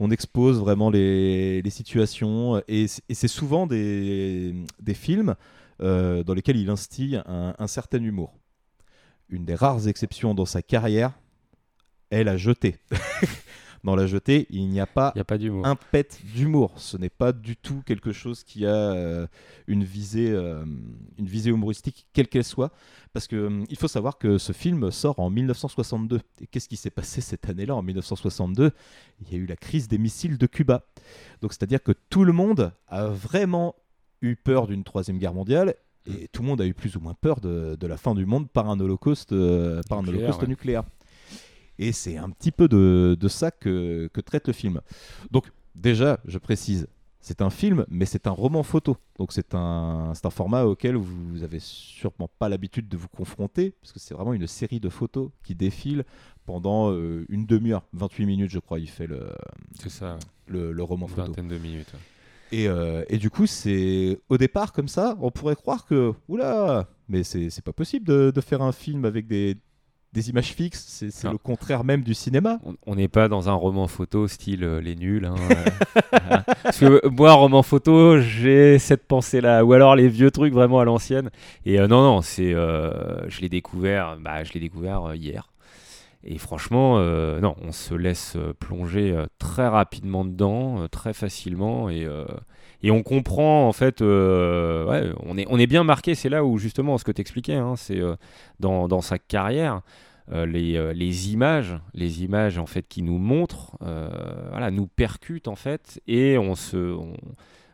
on 0.00 0.10
expose 0.10 0.58
vraiment 0.58 0.90
les, 0.90 1.62
les 1.62 1.70
situations, 1.70 2.60
et 2.68 2.88
c'est 2.88 3.02
et 3.08 3.14
c'est 3.14 3.28
souvent 3.28 3.66
des, 3.66 4.52
des 4.80 4.94
films 4.94 5.34
euh, 5.80 6.22
dans 6.24 6.34
lesquels 6.34 6.56
il 6.56 6.68
instille 6.70 7.22
un, 7.26 7.54
un 7.58 7.66
certain 7.66 8.02
humour. 8.02 8.34
Une 9.28 9.44
des 9.44 9.54
rares 9.54 9.88
exceptions 9.88 10.34
dans 10.34 10.44
sa 10.44 10.60
carrière 10.60 11.12
est 12.10 12.24
la 12.24 12.36
jetée. 12.36 12.76
dans 13.84 13.96
la 13.96 14.06
jetée, 14.06 14.46
il 14.50 14.68
n'y 14.68 14.80
a 14.80 14.86
pas 14.86 15.12
Il 15.14 15.18
n'y 15.18 15.22
a 15.22 15.24
pas 15.24 15.38
d'humour. 15.38 15.66
un 15.66 15.74
pet 15.76 16.20
d'humour. 16.34 16.72
Ce 16.76 16.96
n'est 16.96 17.10
pas 17.10 17.32
du 17.32 17.56
tout 17.56 17.82
quelque 17.84 18.12
chose 18.12 18.44
qui 18.44 18.64
a 18.64 18.74
euh, 18.74 19.26
une, 19.66 19.82
visée, 19.82 20.30
euh, 20.30 20.64
une 21.18 21.26
visée 21.26 21.50
humoristique, 21.50 22.06
quelle 22.12 22.28
qu'elle 22.28 22.44
soit. 22.44 22.72
Parce 23.12 23.26
que 23.26 23.46
hum, 23.46 23.64
il 23.68 23.76
faut 23.76 23.88
savoir 23.88 24.18
que 24.18 24.38
ce 24.38 24.52
film 24.52 24.90
sort 24.90 25.18
en 25.18 25.30
1962. 25.30 26.20
Et 26.40 26.46
qu'est-ce 26.46 26.68
qui 26.68 26.76
s'est 26.76 26.90
passé 26.90 27.20
cette 27.20 27.48
année-là 27.48 27.74
En 27.74 27.82
1962, 27.82 28.70
il 29.20 29.32
y 29.32 29.34
a 29.34 29.38
eu 29.38 29.46
la 29.46 29.56
crise 29.56 29.88
des 29.88 29.98
missiles 29.98 30.38
de 30.38 30.46
Cuba. 30.46 30.84
Donc 31.40 31.52
c'est-à-dire 31.52 31.82
que 31.82 31.92
tout 32.08 32.24
le 32.24 32.32
monde 32.32 32.72
a 32.86 33.06
vraiment 33.06 33.74
eu 34.20 34.36
peur 34.36 34.68
d'une 34.68 34.84
troisième 34.84 35.18
guerre 35.18 35.34
mondiale. 35.34 35.74
Et 36.06 36.26
tout 36.28 36.42
le 36.42 36.48
monde 36.48 36.60
a 36.60 36.66
eu 36.66 36.74
plus 36.74 36.96
ou 36.96 37.00
moins 37.00 37.14
peur 37.14 37.40
de, 37.40 37.76
de 37.78 37.86
la 37.86 37.96
fin 37.96 38.14
du 38.14 38.26
monde 38.26 38.48
par 38.50 38.68
un 38.68 38.80
holocauste, 38.80 39.32
euh, 39.32 39.80
par 39.88 39.98
un 39.98 40.02
Nucléaire, 40.02 40.22
holocauste 40.22 40.42
ouais. 40.42 40.48
nucléaire. 40.48 40.82
Et 41.78 41.92
c'est 41.92 42.16
un 42.16 42.30
petit 42.30 42.52
peu 42.52 42.68
de, 42.68 43.16
de 43.18 43.28
ça 43.28 43.50
que, 43.50 44.08
que 44.12 44.20
traite 44.20 44.46
le 44.46 44.52
film. 44.52 44.80
Donc, 45.30 45.50
déjà, 45.74 46.20
je 46.26 46.38
précise, 46.38 46.86
c'est 47.20 47.40
un 47.40 47.50
film, 47.50 47.86
mais 47.88 48.04
c'est 48.04 48.26
un 48.26 48.32
roman 48.32 48.62
photo. 48.62 48.96
Donc, 49.18 49.32
c'est 49.32 49.54
un, 49.54 50.12
format 50.30 50.64
auquel 50.64 50.96
vous 50.96 51.42
avez 51.42 51.60
sûrement 51.60 52.28
pas 52.38 52.48
l'habitude 52.48 52.88
de 52.88 52.96
vous 52.96 53.08
confronter, 53.08 53.74
parce 53.80 53.92
que 53.92 54.00
c'est 54.00 54.14
vraiment 54.14 54.32
une 54.34 54.46
série 54.46 54.80
de 54.80 54.88
photos 54.88 55.30
qui 55.44 55.54
défilent 55.54 56.04
pendant 56.44 56.90
euh, 56.90 57.24
une 57.28 57.46
demi-heure, 57.46 57.84
28 57.92 58.26
minutes, 58.26 58.50
je 58.50 58.58
crois, 58.58 58.80
il 58.80 58.88
fait 58.88 59.06
le, 59.06 59.30
ça, 59.86 60.18
le, 60.48 60.72
le 60.72 60.82
roman 60.82 61.06
une 61.06 61.12
photo. 61.14 61.26
vingtaine 61.28 61.48
de 61.48 61.58
minutes. 61.58 61.92
Et, 62.50 62.68
euh, 62.68 63.04
et 63.08 63.18
du 63.18 63.30
coup, 63.30 63.46
c'est 63.46 64.20
au 64.28 64.36
départ 64.36 64.72
comme 64.72 64.88
ça, 64.88 65.16
on 65.20 65.30
pourrait 65.30 65.56
croire 65.56 65.86
que, 65.86 66.12
oula, 66.28 66.88
mais 67.08 67.22
c'est 67.22 67.48
c'est 67.48 67.64
pas 67.64 67.72
possible 67.72 68.06
de, 68.06 68.30
de 68.34 68.40
faire 68.42 68.60
un 68.60 68.72
film 68.72 69.04
avec 69.04 69.26
des, 69.26 69.56
des 70.12 70.28
images 70.30 70.52
fixes, 70.52 71.04
c'est 71.10 71.28
le 71.30 71.38
contraire 71.38 71.84
même 71.84 72.02
du 72.02 72.12
cinéma. 72.14 72.58
On- 72.86 72.94
n'est 72.94 73.08
pas 73.08 73.28
dans 73.28 73.48
un 73.48 73.54
roman 73.54 73.86
photo 73.88 74.28
style 74.28 74.62
euh, 74.64 74.80
Les 74.80 74.94
Nuls. 74.94 75.24
hein, 75.24 75.34
euh, 75.50 75.54
voilà. 76.12 76.44
Parce 76.62 76.78
que 76.78 76.84
euh, 76.84 77.10
moi, 77.10 77.32
roman 77.32 77.62
photo, 77.62 78.20
j'ai 78.20 78.78
cette 78.78 79.06
pensée-là. 79.06 79.64
Ou 79.64 79.72
alors 79.72 79.96
les 79.96 80.08
vieux 80.08 80.30
trucs 80.30 80.52
vraiment 80.52 80.80
à 80.80 80.84
l'ancienne. 80.84 81.30
Et 81.64 81.80
euh, 81.80 81.86
non, 81.88 82.02
non, 82.02 82.20
c'est, 82.20 82.52
euh, 82.52 83.28
je 83.30 83.40
l'ai 83.40 83.48
découvert, 83.48 84.18
bah, 84.20 84.44
je 84.44 84.52
l'ai 84.52 84.60
découvert 84.60 85.14
hier. 85.14 85.48
Et 86.24 86.38
franchement, 86.38 86.98
euh, 86.98 87.40
non, 87.40 87.56
on 87.62 87.72
se 87.72 87.94
laisse 87.94 88.34
euh, 88.36 88.54
plonger 88.54 89.10
euh, 89.10 89.26
très 89.38 89.66
rapidement 89.66 90.24
dedans, 90.24 90.86
très 90.88 91.12
facilement, 91.12 91.90
et, 91.90 92.06
et 92.82 92.90
on 92.90 93.02
comprend 93.02 93.66
en 93.68 93.72
fait, 93.72 94.02
on 94.02 95.38
est, 95.38 95.46
on 95.48 95.58
est 95.58 95.66
bien 95.66 95.84
marqué. 95.84 96.14
C'est 96.14 96.28
là 96.28 96.44
où 96.44 96.58
justement 96.58 96.98
ce 96.98 97.04
que 97.04 97.12
tu 97.12 97.20
expliquais, 97.20 97.58
c'est 97.76 98.00
dans, 98.60 98.88
dans 98.88 99.00
sa 99.00 99.18
carrière, 99.18 99.82
les, 100.30 100.92
les 100.94 101.32
images, 101.32 101.78
les 101.94 102.22
images 102.22 102.58
en 102.58 102.66
fait 102.66 102.86
qui 102.88 103.02
nous 103.02 103.18
montrent, 103.18 103.76
voilà, 104.50 104.70
nous 104.70 104.86
percutent 104.86 105.48
en 105.48 105.56
fait, 105.56 106.00
et 106.06 106.38
on 106.38 106.54
se, 106.54 106.96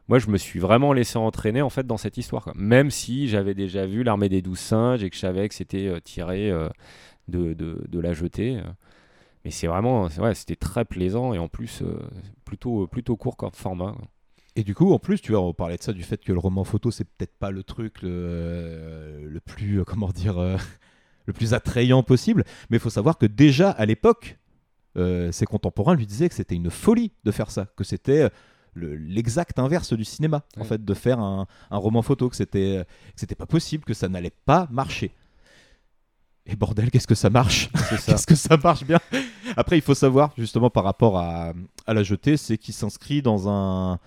moi 0.09 0.19
je 0.19 0.29
me 0.29 0.39
suis 0.39 0.61
vraiment 0.61 0.93
laissé 0.93 1.19
entraîner 1.19 1.63
en 1.63 1.71
fait 1.71 1.87
dans 1.87 1.99
cette 1.99 2.17
histoire, 2.17 2.51
même 2.55 2.91
si 2.91 3.29
j'avais 3.29 3.55
déjà 3.55 3.87
vu 3.87 4.03
l'armée 4.03 4.29
des 4.29 4.43
douze 4.43 4.59
singes 4.59 5.05
et 5.05 5.11
que 5.11 5.17
je 5.17 5.21
savais 5.21 5.49
que 5.49 5.55
c'était 5.55 6.01
tiré 6.03 6.53
de, 7.29 7.53
de, 7.55 7.85
de 7.89 8.01
la 8.01 8.13
jetée. 8.13 8.57
euh. 8.59 8.63
Mais 9.45 9.51
c'est 9.51 9.67
vraiment, 9.69 10.09
c'est- 10.09 10.21
ouais, 10.21 10.35
c'était 10.35 10.57
très 10.57 10.85
plaisant 10.85 11.33
et 11.35 11.39
en 11.39 11.49
plus 11.49 11.83
euh, 11.83 11.99
plutôt, 12.45 12.87
plutôt 12.87 13.17
court 13.17 13.37
comme 13.37 13.53
format. 13.53 13.95
Et 14.57 14.65
du 14.65 14.75
coup, 14.75 14.93
en 14.93 14.99
plus, 14.99 15.21
tu 15.21 15.33
vois, 15.33 15.41
on 15.43 15.55
parlait 15.55 15.77
de 15.77 15.83
ça, 15.83 15.93
du 15.93 16.03
fait 16.03 16.23
que 16.25 16.33
le 16.33 16.39
roman 16.41 16.65
photo, 16.65 16.91
c'est 16.91 17.05
peut-être 17.05 17.37
pas 17.39 17.51
le 17.53 17.63
truc 17.63 18.03
le, 18.03 18.09
euh, 18.13 19.29
le 19.29 19.41
plus, 19.41 19.81
euh, 19.81 19.85
comment 19.85 20.09
dire, 20.09 20.39
le 21.27 21.33
plus 21.33 21.55
attrayant 21.55 22.03
possible. 22.03 22.45
Mais 22.71 22.77
il 22.79 22.81
faut 22.81 22.91
savoir 22.91 23.19
que 23.19 23.27
déjà 23.27 23.71
à 23.71 23.87
l'époque, 23.87 24.39
euh, 24.97 25.31
ses 25.31 25.45
contemporains 25.47 25.95
lui 25.95 26.07
disaient 26.07 26.29
que 26.29 26.35
c'était 26.35 26.57
une 26.57 26.71
folie 26.71 27.13
de 27.25 27.31
faire 27.31 27.51
ça, 27.53 27.67
que 27.77 27.85
c'était 27.85 28.29
le- 28.75 28.97
l'exact 28.97 29.59
inverse 29.61 29.93
du 29.93 30.05
cinéma, 30.05 30.43
en 30.57 30.65
fait, 30.65 30.85
de 30.85 30.95
faire 30.95 31.21
un, 31.21 31.47
un 31.71 31.77
roman 31.77 32.03
photo, 32.03 32.29
que 32.29 32.37
c'était, 32.37 32.85
que 33.15 33.21
c'était 33.21 33.35
pas 33.37 33.47
possible, 33.47 33.85
que 33.85 33.95
ça 33.95 34.09
n'allait 34.09 34.33
pas 34.45 34.67
marcher. 34.73 35.13
Et 36.51 36.57
bordel, 36.57 36.91
qu'est-ce 36.91 37.07
que 37.07 37.15
ça 37.15 37.29
marche 37.31 37.71
Qu'est-ce 38.07 38.27
que 38.27 38.35
ça 38.35 38.57
marche 38.57 38.85
bien 38.85 38.99
Après, 39.57 39.77
il 39.77 39.83
faut 39.83 39.95
savoir, 39.95 40.33
justement, 40.39 40.71
par 40.71 40.85
rapport 40.85 41.19
à, 41.19 41.53
à 41.87 41.95
la 41.95 42.03
jetée, 42.03 42.37
c'est 42.39 42.57
qu'il 42.59 42.75
s'inscrit 42.75 43.21
dans 43.23 43.49
un. 43.49 43.99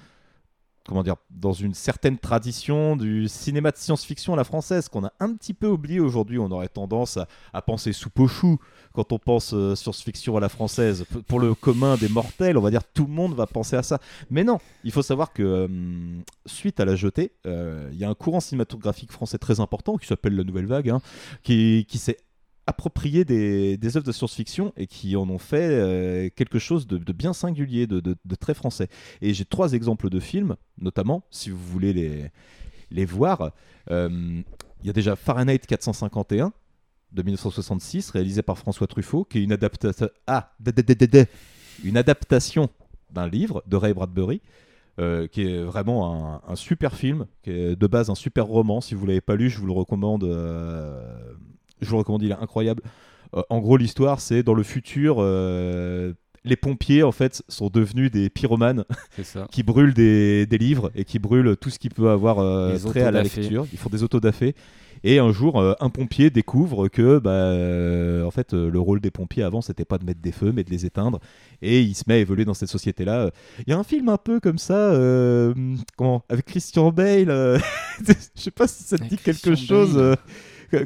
Comment 0.88 1.04
dire 1.04 1.18
Dans 1.30 1.54
une 1.54 1.76
certaine 1.76 2.18
tradition 2.18 2.96
du 2.96 3.28
cinéma 3.28 3.70
de 3.70 3.78
science-fiction 3.78 4.34
à 4.34 4.36
la 4.36 4.44
française, 4.44 4.90
qu'on 4.90 5.06
a 5.06 5.14
un 5.20 5.36
petit 5.36 5.54
peu 5.54 5.68
oublié 5.68 6.00
aujourd'hui. 6.00 6.40
On 6.40 6.50
aurait 6.50 6.70
tendance 6.70 7.18
à, 7.18 7.28
à 7.54 7.62
penser 7.62 7.94
soupe 7.94 8.20
au 8.20 8.28
chou 8.28 8.58
quand 8.92 9.12
on 9.14 9.20
pense 9.20 9.54
euh, 9.54 9.76
science-fiction 9.76 10.36
à 10.36 10.40
la 10.40 10.50
française. 10.50 11.06
P- 11.14 11.20
Pour 11.22 11.40
le 11.40 11.54
commun 11.54 11.98
des 11.98 12.10
mortels, 12.10 12.58
on 12.58 12.62
va 12.62 12.72
dire 12.72 12.82
tout 12.96 13.06
le 13.06 13.12
monde 13.14 13.36
va 13.36 13.46
penser 13.46 13.76
à 13.76 13.84
ça. 13.84 14.00
Mais 14.32 14.44
non, 14.44 14.58
il 14.84 14.92
faut 14.92 15.04
savoir 15.04 15.32
que 15.34 15.44
euh, 15.44 15.68
suite 16.48 16.80
à 16.80 16.86
la 16.86 16.96
jetée, 16.96 17.34
euh, 17.46 17.88
il 17.94 18.00
y 18.00 18.04
a 18.04 18.10
un 18.10 18.16
courant 18.16 18.40
cinématographique 18.40 19.12
français 19.12 19.38
très 19.38 19.60
important 19.60 19.98
qui 19.98 20.08
s'appelle 20.08 20.36
la 20.36 20.44
Nouvelle 20.44 20.66
Vague, 20.66 20.90
hein, 20.90 21.02
qui, 21.44 21.86
qui 21.88 22.00
s'est 22.00 22.18
approprié 22.72 23.26
des, 23.26 23.98
œuvres 23.98 24.06
de 24.06 24.12
science-fiction 24.12 24.74
et 24.78 24.88
qui 24.88 25.16
en 25.16 25.30
ont 25.30 25.38
fait 25.38 25.70
euh, 25.70 26.30
quelque 26.36 26.58
chose 26.58 26.88
de, 26.88 27.14
bien 27.14 27.34
singulier, 27.34 27.86
de, 27.86 28.16
très 28.40 28.54
français. 28.54 28.88
Et 29.22 29.34
j'ai 29.34 29.46
trois 29.46 29.74
exemples 29.74 30.10
de 30.10 30.20
films, 30.20 30.56
notamment, 30.78 31.24
si 31.30 31.50
vous 31.50 31.58
voulez 31.58 32.32
les, 32.90 33.06
voir. 33.06 33.52
Euh, 33.92 34.42
Il 34.82 34.88
y 34.88 34.90
a 34.90 34.94
déjà 34.94 35.16
Fahrenheit 35.16 35.60
451 35.60 36.54
de 37.12 37.22
1966, 37.22 38.10
réalisé 38.12 38.42
par 38.42 38.58
François 38.58 38.88
Truffaut, 38.88 39.26
qui 39.26 39.40
est 39.40 39.44
une 39.44 39.52
adaptation, 39.52 40.10
ah, 40.28 40.54
une 41.84 41.98
adaptation 41.98 42.70
d'un 43.12 43.28
livre 43.28 43.64
de 43.68 43.76
Ray 43.76 43.94
Bradbury. 43.94 44.42
euh, 45.00 45.28
qui 45.28 45.44
est 45.44 45.64
vraiment 45.64 46.42
un, 46.48 46.56
super 46.56 46.96
film, 46.96 47.26
qui 47.44 47.50
est 47.50 47.76
de 47.76 47.88
base 47.88 48.10
un 48.10 48.16
super 48.16 48.46
roman. 48.46 48.82
Si 48.82 48.94
vous 48.94 49.06
l'avez 49.06 49.22
pas 49.22 49.36
lu, 49.36 49.50
je 49.50 49.58
vous 49.58 49.66
le 49.66 49.72
recommande. 49.72 50.24
Je 51.82 51.88
vous 51.88 51.96
le 51.96 52.00
recommande, 52.00 52.24
il 52.24 52.32
est 52.32 52.36
incroyable. 52.36 52.84
Euh, 53.36 53.42
en 53.50 53.60
gros, 53.60 53.78
l'histoire, 53.78 54.20
c'est 54.20 54.44
dans 54.44 54.54
le 54.54 54.64
futur, 54.64 55.18
euh, 55.20 56.14
les 56.44 56.56
pompiers 56.56 57.04
en 57.04 57.12
fait 57.12 57.44
sont 57.48 57.70
devenus 57.70 58.12
des 58.12 58.30
pyromanes 58.30 58.84
ça. 59.24 59.48
qui 59.52 59.64
brûlent 59.64 59.94
des, 59.94 60.46
des 60.48 60.58
livres 60.58 60.92
et 60.96 61.06
qui 61.06 61.20
brûlent 61.20 61.56
tout 61.60 61.70
ce 61.70 61.80
qui 61.80 61.90
peut 61.90 62.10
avoir 62.10 62.40
euh, 62.40 62.78
trait 62.78 63.04
à 63.04 63.12
la 63.12 63.24
lecture. 63.24 63.68
Ils 63.72 63.78
font 63.78 63.90
des 63.90 64.04
autodafés. 64.04 64.56
Et 65.04 65.18
un 65.18 65.32
jour, 65.32 65.60
euh, 65.60 65.74
un 65.80 65.90
pompier 65.90 66.30
découvre 66.30 66.88
que, 66.88 67.18
bah, 67.18 68.24
en 68.24 68.30
fait, 68.30 68.54
le 68.54 68.80
rôle 68.80 69.02
des 69.02 69.10
pompiers 69.10 69.42
avant, 69.42 69.62
c'était 69.62 69.86
pas 69.86 69.98
de 69.98 70.06
mettre 70.06 70.22
des 70.22 70.32
feux, 70.32 70.52
mais 70.52 70.64
de 70.64 70.70
les 70.70 70.86
éteindre. 70.86 71.20
Et 71.64 71.82
il 71.82 71.96
se 71.96 72.04
met 72.06 72.16
à 72.16 72.18
évoluer 72.18 72.46
dans 72.46 72.54
cette 72.54 72.70
société-là. 72.70 73.32
Il 73.66 73.72
y 73.72 73.74
a 73.74 73.80
un 73.80 73.84
film 73.84 74.10
un 74.10 74.18
peu 74.18 74.40
comme 74.40 74.60
ça, 74.60 74.94
comment, 75.98 76.24
avec 76.30 76.46
Christian 76.46 76.92
Bale. 76.92 77.30
Je 78.08 78.14
sais 78.36 78.52
pas 78.52 78.68
si 78.68 78.84
ça 78.84 79.00
te 79.00 79.06
dit 79.06 79.18
quelque 79.18 79.42
Christian 79.42 79.86
chose. 79.86 79.96
Bale. 79.96 80.18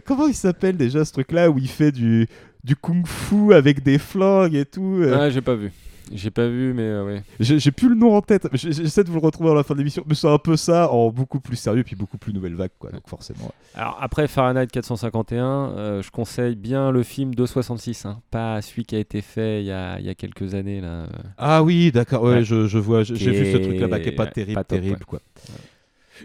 Comment 0.06 0.28
il 0.28 0.36
s'appelle 0.36 0.78
déjà 0.78 1.04
ce 1.06 1.12
truc-là 1.14 1.50
où 1.50 1.58
il 1.58 1.68
fait 1.70 1.92
du, 1.92 2.28
du 2.64 2.76
kung-fu 2.76 3.54
avec 3.54 3.84
des 3.84 3.98
flingues 3.98 4.56
et 4.56 4.66
tout. 4.66 5.00
euh, 5.02 5.18
Ah, 5.20 5.30
j'ai 5.30 5.42
pas 5.42 5.56
vu. 5.56 5.72
J'ai 6.14 6.30
pas 6.30 6.48
vu, 6.48 6.72
mais 6.76 6.84
euh, 6.84 7.04
ouais. 7.04 7.24
J'ai 7.40 7.72
plus 7.72 7.90
le 7.90 7.96
nom 7.96 8.16
en 8.16 8.22
tête, 8.22 8.48
j'essaie 8.54 9.04
de 9.04 9.10
vous 9.10 9.16
le 9.20 9.26
retrouver 9.26 9.50
à 9.50 9.56
la 9.56 9.64
fin 9.64 9.74
de 9.74 9.80
l'émission. 9.80 10.04
Mais 10.08 10.14
c'est 10.14 10.30
un 10.30 10.38
peu 10.38 10.56
ça 10.56 10.92
en 10.92 11.10
beaucoup 11.10 11.40
plus 11.40 11.56
sérieux, 11.56 11.84
puis 11.84 11.96
beaucoup 11.96 12.20
plus 12.20 12.32
nouvelle 12.32 12.54
vague, 12.54 12.70
quoi. 12.78 12.92
Donc 12.92 13.08
forcément. 13.08 13.52
Alors 13.74 13.98
après 14.00 14.28
Fahrenheit 14.28 14.68
451, 14.68 15.44
euh, 15.44 16.02
je 16.04 16.12
conseille 16.12 16.54
bien 16.56 16.92
le 16.92 17.02
film 17.02 17.34
266, 17.34 18.06
hein, 18.06 18.20
pas 18.30 18.62
celui 18.62 18.86
qui 18.86 18.96
a 18.96 19.00
été 19.00 19.22
fait 19.24 19.62
il 19.64 19.66
y 19.66 19.72
a, 19.72 20.00
il 20.00 20.06
y 20.06 20.10
a 20.10 20.14
quelques 20.14 20.54
années 20.54 20.80
là. 20.80 20.88
euh. 20.90 21.08
Ah 21.40 21.64
oui, 21.64 21.92
d'accord, 21.92 22.22
ouais, 22.22 22.34
Ouais. 22.36 22.44
je, 22.44 22.68
je 22.68 22.78
vois, 22.78 23.02
j'ai 23.02 23.32
vu 23.32 23.52
ce 23.52 23.58
truc 23.58 23.80
là-bas 23.80 24.00
qui 24.00 24.10
est 24.10 24.12
pas 24.12 24.28
terrible, 24.28 24.54
pas 24.54 24.64
top, 24.64 24.78
terrible, 24.80 24.98
ouais. 25.00 25.06
quoi. 25.08 25.20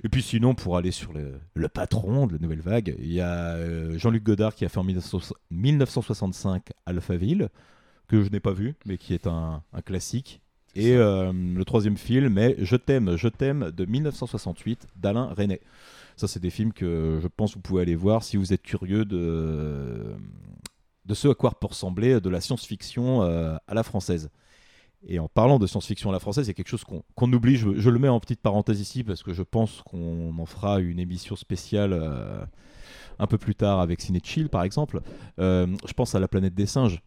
Et 0.04 0.08
puis 0.08 0.22
sinon, 0.22 0.54
pour 0.54 0.76
aller 0.76 0.90
sur 0.90 1.12
le, 1.12 1.40
le 1.54 1.68
patron 1.68 2.26
de 2.26 2.34
la 2.34 2.38
nouvelle 2.38 2.60
vague, 2.60 2.94
il 2.98 3.12
y 3.12 3.20
a 3.20 3.54
euh, 3.54 3.98
Jean-Luc 3.98 4.22
Godard 4.22 4.54
qui 4.54 4.64
a 4.64 4.68
fait 4.68 4.78
en 4.78 4.84
1960 4.84 5.36
1965 5.50 6.68
Alphaville, 6.86 7.48
que 8.08 8.22
je 8.22 8.30
n'ai 8.30 8.40
pas 8.40 8.52
vu, 8.52 8.74
mais 8.86 8.98
qui 8.98 9.14
est 9.14 9.26
un, 9.26 9.62
un 9.72 9.82
classique. 9.82 10.40
Et 10.76 10.94
euh, 10.96 11.32
le 11.32 11.64
troisième 11.64 11.96
film 11.96 12.38
est 12.38 12.56
Je 12.64 12.76
t'aime, 12.76 13.16
je 13.16 13.28
t'aime 13.28 13.70
de 13.72 13.84
1968 13.84 14.86
d'Alain 14.96 15.32
Resnais. 15.34 15.60
Ça, 16.16 16.28
c'est 16.28 16.40
des 16.40 16.50
films 16.50 16.72
que 16.72 17.18
je 17.22 17.28
pense 17.28 17.50
que 17.50 17.54
vous 17.56 17.62
pouvez 17.62 17.82
aller 17.82 17.94
voir 17.94 18.22
si 18.22 18.36
vous 18.36 18.52
êtes 18.52 18.62
curieux 18.62 19.04
de, 19.04 20.14
de 21.06 21.14
ce 21.14 21.28
à 21.28 21.34
quoi 21.34 21.50
peut 21.58 21.66
ressembler 21.66 22.20
de 22.20 22.28
la 22.30 22.40
science-fiction 22.40 23.22
euh, 23.22 23.56
à 23.66 23.74
la 23.74 23.82
française. 23.82 24.30
Et 25.06 25.18
en 25.18 25.28
parlant 25.28 25.58
de 25.58 25.66
science-fiction 25.66 26.10
à 26.10 26.12
la 26.12 26.18
française, 26.18 26.46
il 26.46 26.48
y 26.48 26.50
a 26.50 26.54
quelque 26.54 26.68
chose 26.68 26.84
qu'on 26.84 27.02
qu'on 27.14 27.32
oublie. 27.32 27.56
Je, 27.56 27.78
je 27.78 27.90
le 27.90 27.98
mets 27.98 28.08
en 28.08 28.20
petite 28.20 28.40
parenthèse 28.40 28.80
ici 28.80 29.02
parce 29.02 29.22
que 29.22 29.32
je 29.32 29.42
pense 29.42 29.82
qu'on 29.82 30.36
en 30.38 30.46
fera 30.46 30.80
une 30.80 30.98
émission 30.98 31.36
spéciale 31.36 31.92
euh, 31.94 32.44
un 33.18 33.26
peu 33.26 33.38
plus 33.38 33.54
tard 33.54 33.80
avec 33.80 34.00
Ciné 34.00 34.20
Chill, 34.22 34.48
par 34.48 34.62
exemple. 34.62 35.00
Euh, 35.38 35.66
je 35.86 35.92
pense 35.92 36.14
à 36.14 36.20
La 36.20 36.28
planète 36.28 36.54
des 36.54 36.66
singes, 36.66 37.02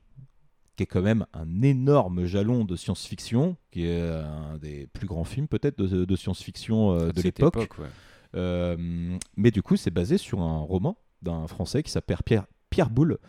qui 0.76 0.84
est 0.84 0.88
quand 0.88 1.02
même 1.04 1.26
un 1.34 1.62
énorme 1.62 2.26
jalon 2.26 2.66
de 2.66 2.76
science-fiction, 2.76 3.58
qui 3.72 3.86
est 3.86 4.02
un 4.02 4.58
des 4.58 4.88
plus 4.88 5.06
grands 5.08 5.24
films 5.24 5.48
peut-être 5.48 5.78
de, 5.78 6.06
de 6.06 6.16
science-fiction 6.16 6.94
euh, 6.94 7.12
de 7.12 7.22
l'époque. 7.22 7.78
ouais. 7.78 7.88
Euh, 8.36 9.18
mais 9.38 9.52
du 9.52 9.62
coup, 9.62 9.76
c'est 9.76 9.92
basé 9.92 10.18
sur 10.18 10.42
un 10.42 10.60
roman 10.62 10.98
d'un 11.22 11.46
Français 11.48 11.84
qui 11.84 11.92
s'appelle 11.92 12.18
Pierre, 12.26 12.46
Pierre 12.70 12.90
Boulle. 12.90 13.20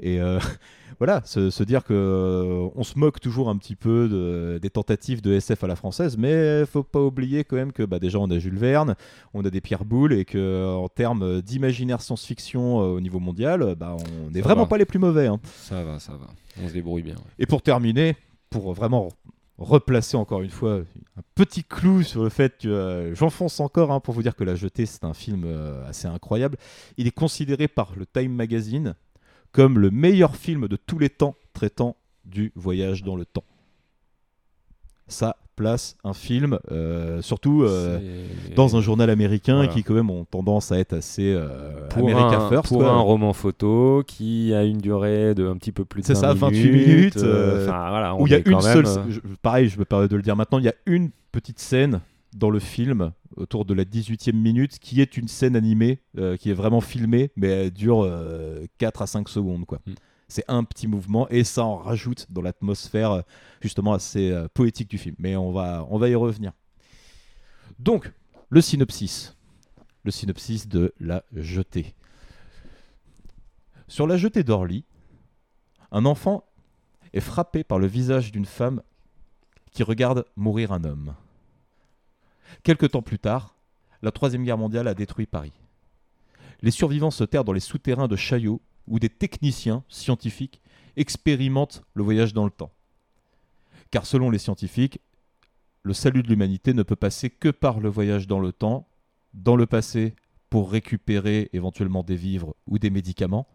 Et 0.00 0.20
euh, 0.20 0.38
voilà, 0.98 1.22
se, 1.24 1.50
se 1.50 1.62
dire 1.62 1.84
que 1.84 1.94
euh, 1.94 2.68
on 2.74 2.82
se 2.82 2.98
moque 2.98 3.20
toujours 3.20 3.48
un 3.48 3.56
petit 3.56 3.76
peu 3.76 4.08
de- 4.08 4.58
des 4.60 4.70
tentatives 4.70 5.22
de 5.22 5.32
SF 5.32 5.64
à 5.64 5.66
la 5.66 5.76
française, 5.76 6.16
mais 6.18 6.64
faut 6.66 6.82
pas 6.82 7.00
oublier 7.00 7.44
quand 7.44 7.56
même 7.56 7.72
que 7.72 7.82
bah, 7.84 7.98
déjà 7.98 8.18
on 8.18 8.30
a 8.30 8.38
Jules 8.38 8.58
Verne, 8.58 8.96
on 9.34 9.44
a 9.44 9.50
des 9.50 9.60
Pierre 9.60 9.84
Boulle, 9.84 10.12
et 10.12 10.24
que 10.24 10.74
en 10.74 10.88
termes 10.88 11.40
d'imaginaire 11.42 12.00
science-fiction 12.00 12.80
euh, 12.80 12.84
au 12.96 13.00
niveau 13.00 13.20
mondial, 13.20 13.74
bah, 13.76 13.96
on 14.26 14.30
n'est 14.30 14.40
vraiment 14.40 14.62
va. 14.62 14.68
pas 14.68 14.78
les 14.78 14.84
plus 14.84 14.98
mauvais. 14.98 15.26
hein. 15.28 15.40
Ça 15.56 15.84
va, 15.84 15.98
ça 16.00 16.12
va. 16.12 16.26
On 16.62 16.68
se 16.68 16.72
débrouille 16.72 17.02
bien. 17.02 17.14
ouais. 17.14 17.20
Et 17.38 17.46
pour 17.46 17.62
terminer, 17.62 18.16
pour 18.50 18.72
vraiment 18.74 19.08
replacer 19.56 20.16
encore 20.16 20.42
une 20.42 20.50
fois 20.50 20.80
un 21.16 21.22
petit 21.36 21.62
clou 21.62 22.02
sur 22.02 22.24
le 22.24 22.28
fait 22.28 22.58
que 22.58 22.66
euh, 22.68 23.14
j'enfonce 23.14 23.60
encore 23.60 23.92
hein, 23.92 24.00
pour 24.00 24.12
vous 24.12 24.22
dire 24.22 24.34
que 24.34 24.42
La 24.42 24.56
Jetée 24.56 24.84
c'est 24.84 25.04
un 25.04 25.14
film 25.14 25.44
euh, 25.46 25.88
assez 25.88 26.08
incroyable. 26.08 26.56
Il 26.96 27.06
est 27.06 27.12
considéré 27.12 27.68
par 27.68 27.92
le 27.96 28.04
Time 28.04 28.32
Magazine 28.32 28.96
comme 29.54 29.78
le 29.78 29.90
meilleur 29.90 30.36
film 30.36 30.68
de 30.68 30.76
tous 30.76 30.98
les 30.98 31.08
temps 31.08 31.34
traitant 31.54 31.96
du 32.26 32.52
voyage 32.56 33.02
dans 33.04 33.14
le 33.16 33.24
temps. 33.24 33.44
Ça 35.06 35.36
place 35.56 35.96
un 36.02 36.14
film, 36.14 36.58
euh, 36.72 37.22
surtout 37.22 37.62
euh, 37.62 38.00
dans 38.56 38.74
un 38.74 38.80
journal 38.80 39.08
américain 39.10 39.56
Voilà. 39.58 39.70
qui 39.72 39.84
quand 39.84 39.94
même 39.94 40.10
ont 40.10 40.24
tendance 40.24 40.72
à 40.72 40.78
être 40.80 40.94
assez 40.94 41.32
euh, 41.32 41.86
Pour, 41.90 42.08
America 42.10 42.40
un, 42.40 42.48
First. 42.48 42.68
pour 42.68 42.78
quoi. 42.78 42.90
un 42.90 42.98
roman 42.98 43.32
photo 43.32 44.02
qui 44.04 44.52
a 44.52 44.64
une 44.64 44.78
durée 44.78 45.34
de 45.36 45.46
un 45.46 45.56
petit 45.56 45.70
peu 45.70 45.84
plus 45.84 46.00
de 46.02 46.06
C'est 46.08 46.14
20 46.14 46.20
ça, 46.20 46.32
28 46.34 46.70
minutes. 46.70 46.86
minutes. 46.88 47.16
euh, 47.18 47.64
voilà, 47.66 48.16
où 48.16 48.26
il 48.26 48.32
y 48.32 48.34
a 48.34 48.38
une 48.38 48.50
même, 48.50 48.60
seule. 48.60 48.86
je- 49.08 49.20
pareil, 49.42 49.68
je 49.68 49.78
me 49.78 49.84
permets 49.84 50.08
de 50.08 50.16
le 50.16 50.22
dire 50.22 50.34
maintenant. 50.34 50.58
Il 50.58 50.64
y 50.64 50.68
a 50.68 50.74
une 50.86 51.10
petite 51.30 51.60
scène 51.60 52.00
dans 52.34 52.50
le 52.50 52.58
film 52.58 53.12
autour 53.36 53.64
de 53.64 53.72
la 53.72 53.84
18e 53.84 54.32
minute 54.32 54.78
qui 54.78 55.00
est 55.00 55.16
une 55.16 55.28
scène 55.28 55.56
animée 55.56 56.00
euh, 56.18 56.36
qui 56.36 56.50
est 56.50 56.54
vraiment 56.54 56.80
filmée, 56.80 57.30
mais 57.36 57.48
elle 57.48 57.70
dure 57.70 58.02
euh, 58.04 58.66
4 58.78 59.02
à 59.02 59.06
5 59.06 59.28
secondes. 59.28 59.64
quoi. 59.64 59.80
Mm. 59.86 59.94
C'est 60.28 60.44
un 60.48 60.64
petit 60.64 60.88
mouvement 60.88 61.28
et 61.28 61.44
ça 61.44 61.64
en 61.64 61.76
rajoute 61.76 62.26
dans 62.30 62.42
l'atmosphère 62.42 63.10
euh, 63.12 63.22
justement 63.60 63.92
assez 63.92 64.30
euh, 64.30 64.48
poétique 64.52 64.90
du 64.90 64.98
film. 64.98 65.14
Mais 65.18 65.36
on 65.36 65.52
va, 65.52 65.86
on 65.90 65.98
va 65.98 66.08
y 66.08 66.14
revenir. 66.14 66.52
Donc, 67.78 68.12
le 68.48 68.60
synopsis. 68.60 69.36
Le 70.04 70.10
synopsis 70.10 70.68
de 70.68 70.92
La 71.00 71.24
Jetée. 71.34 71.94
Sur 73.86 74.06
la 74.06 74.16
jetée 74.16 74.44
d'Orly, 74.44 74.84
un 75.92 76.04
enfant 76.04 76.44
est 77.12 77.20
frappé 77.20 77.64
par 77.64 77.78
le 77.78 77.86
visage 77.86 78.32
d'une 78.32 78.44
femme 78.44 78.82
qui 79.70 79.82
regarde 79.82 80.24
mourir 80.36 80.72
un 80.72 80.84
homme. 80.84 81.14
Quelque 82.62 82.86
temps 82.86 83.02
plus 83.02 83.18
tard, 83.18 83.56
la 84.02 84.10
Troisième 84.10 84.44
Guerre 84.44 84.58
mondiale 84.58 84.88
a 84.88 84.94
détruit 84.94 85.26
Paris. 85.26 85.52
Les 86.62 86.70
survivants 86.70 87.10
se 87.10 87.24
terrent 87.24 87.44
dans 87.44 87.52
les 87.52 87.60
souterrains 87.60 88.08
de 88.08 88.16
Chaillot 88.16 88.60
où 88.86 88.98
des 88.98 89.08
techniciens 89.08 89.84
scientifiques 89.88 90.60
expérimentent 90.96 91.82
le 91.94 92.02
voyage 92.02 92.32
dans 92.32 92.44
le 92.44 92.50
temps. 92.50 92.72
Car 93.90 94.06
selon 94.06 94.30
les 94.30 94.38
scientifiques, 94.38 95.00
le 95.82 95.92
salut 95.92 96.22
de 96.22 96.28
l'humanité 96.28 96.74
ne 96.74 96.82
peut 96.82 96.96
passer 96.96 97.30
que 97.30 97.48
par 97.48 97.80
le 97.80 97.88
voyage 97.88 98.26
dans 98.26 98.40
le 98.40 98.52
temps, 98.52 98.88
dans 99.34 99.56
le 99.56 99.66
passé 99.66 100.14
pour 100.48 100.70
récupérer 100.70 101.50
éventuellement 101.52 102.02
des 102.02 102.16
vivres 102.16 102.54
ou 102.66 102.78
des 102.78 102.90
médicaments, 102.90 103.46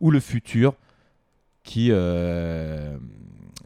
ou 0.00 0.10
le 0.10 0.20
futur 0.20 0.74
qui, 1.62 1.88
euh, 1.90 2.98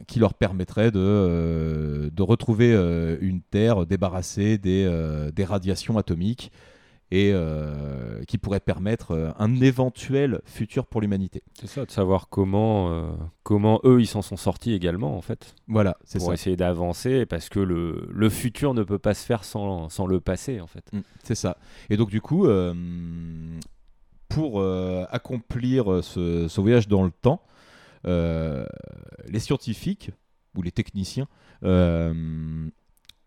qui 0.09 0.19
leur 0.19 0.33
permettrait 0.33 0.91
de, 0.91 0.99
euh, 0.99 2.09
de 2.11 2.21
retrouver 2.23 2.73
euh, 2.73 3.17
une 3.21 3.41
Terre 3.41 3.85
débarrassée 3.85 4.57
des, 4.57 4.83
euh, 4.85 5.31
des 5.31 5.45
radiations 5.45 5.97
atomiques 5.97 6.51
et 7.11 7.31
euh, 7.33 8.23
qui 8.27 8.37
pourrait 8.37 8.59
permettre 8.59 9.11
euh, 9.11 9.31
un 9.39 9.55
éventuel 9.61 10.41
futur 10.45 10.85
pour 10.85 11.01
l'humanité. 11.01 11.41
C'est 11.59 11.67
ça, 11.67 11.85
de 11.85 11.91
savoir 11.91 12.29
comment, 12.29 12.91
euh, 12.91 13.09
comment 13.43 13.79
eux 13.83 13.99
ils 14.01 14.05
s'en 14.07 14.21
sont 14.21 14.35
sortis 14.37 14.73
également 14.73 15.15
en 15.17 15.21
fait. 15.21 15.55
Voilà, 15.67 15.97
c'est 16.03 16.19
Pour 16.19 16.27
ça. 16.29 16.33
essayer 16.33 16.55
d'avancer 16.55 17.25
parce 17.25 17.49
que 17.49 17.59
le, 17.59 18.07
le 18.11 18.29
futur 18.29 18.73
ne 18.73 18.83
peut 18.83 18.99
pas 18.99 19.13
se 19.13 19.25
faire 19.25 19.43
sans, 19.43 19.89
sans 19.89 20.05
le 20.07 20.19
passé 20.19 20.59
en 20.61 20.67
fait. 20.67 20.85
Mm, 20.93 20.99
C'est 21.23 21.35
ça. 21.35 21.57
Et 21.89 21.97
donc 21.97 22.09
du 22.09 22.21
coup, 22.21 22.47
pour 24.27 24.63
accomplir 25.11 26.03
ce, 26.03 26.47
ce 26.47 26.61
voyage 26.61 26.87
dans 26.87 27.03
le 27.03 27.11
temps, 27.11 27.41
les 28.05 29.39
scientifiques 29.39 30.11
ou 30.55 30.61
les 30.61 30.71
techniciens 30.71 31.27
euh, 31.63 32.69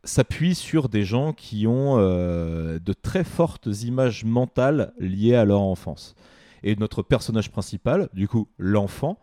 s'appuient 0.05 0.55
sur 0.55 0.89
des 0.89 1.05
gens 1.05 1.33
qui 1.33 1.67
ont 1.67 1.99
euh, 1.99 2.79
de 2.79 2.93
très 2.93 3.25
fortes 3.25 3.69
images 3.83 4.25
mentales 4.25 4.93
liées 4.99 5.37
à 5.37 5.45
leur 5.45 5.61
enfance. 5.61 6.15
Et 6.63 6.77
notre 6.77 7.03
personnage 7.03 7.51
principal, 7.51 8.09
du 8.13 8.29
coup 8.29 8.49
l'enfant, 8.59 9.19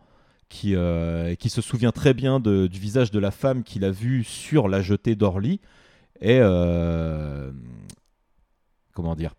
qui, 0.48 0.74
euh, 0.74 1.34
qui 1.36 1.48
se 1.48 1.60
souvient 1.60 1.92
très 1.92 2.12
bien 2.12 2.40
du 2.40 2.68
visage 2.68 3.10
de 3.10 3.18
la 3.18 3.30
femme 3.30 3.62
qu'il 3.62 3.84
a 3.84 3.90
vue 3.90 4.24
sur 4.24 4.68
la 4.68 4.82
jetée 4.82 5.14
d'Orly, 5.14 5.60
est, 6.20 6.40
euh, 6.40 7.52
comment 8.94 9.14
dire, 9.14 9.34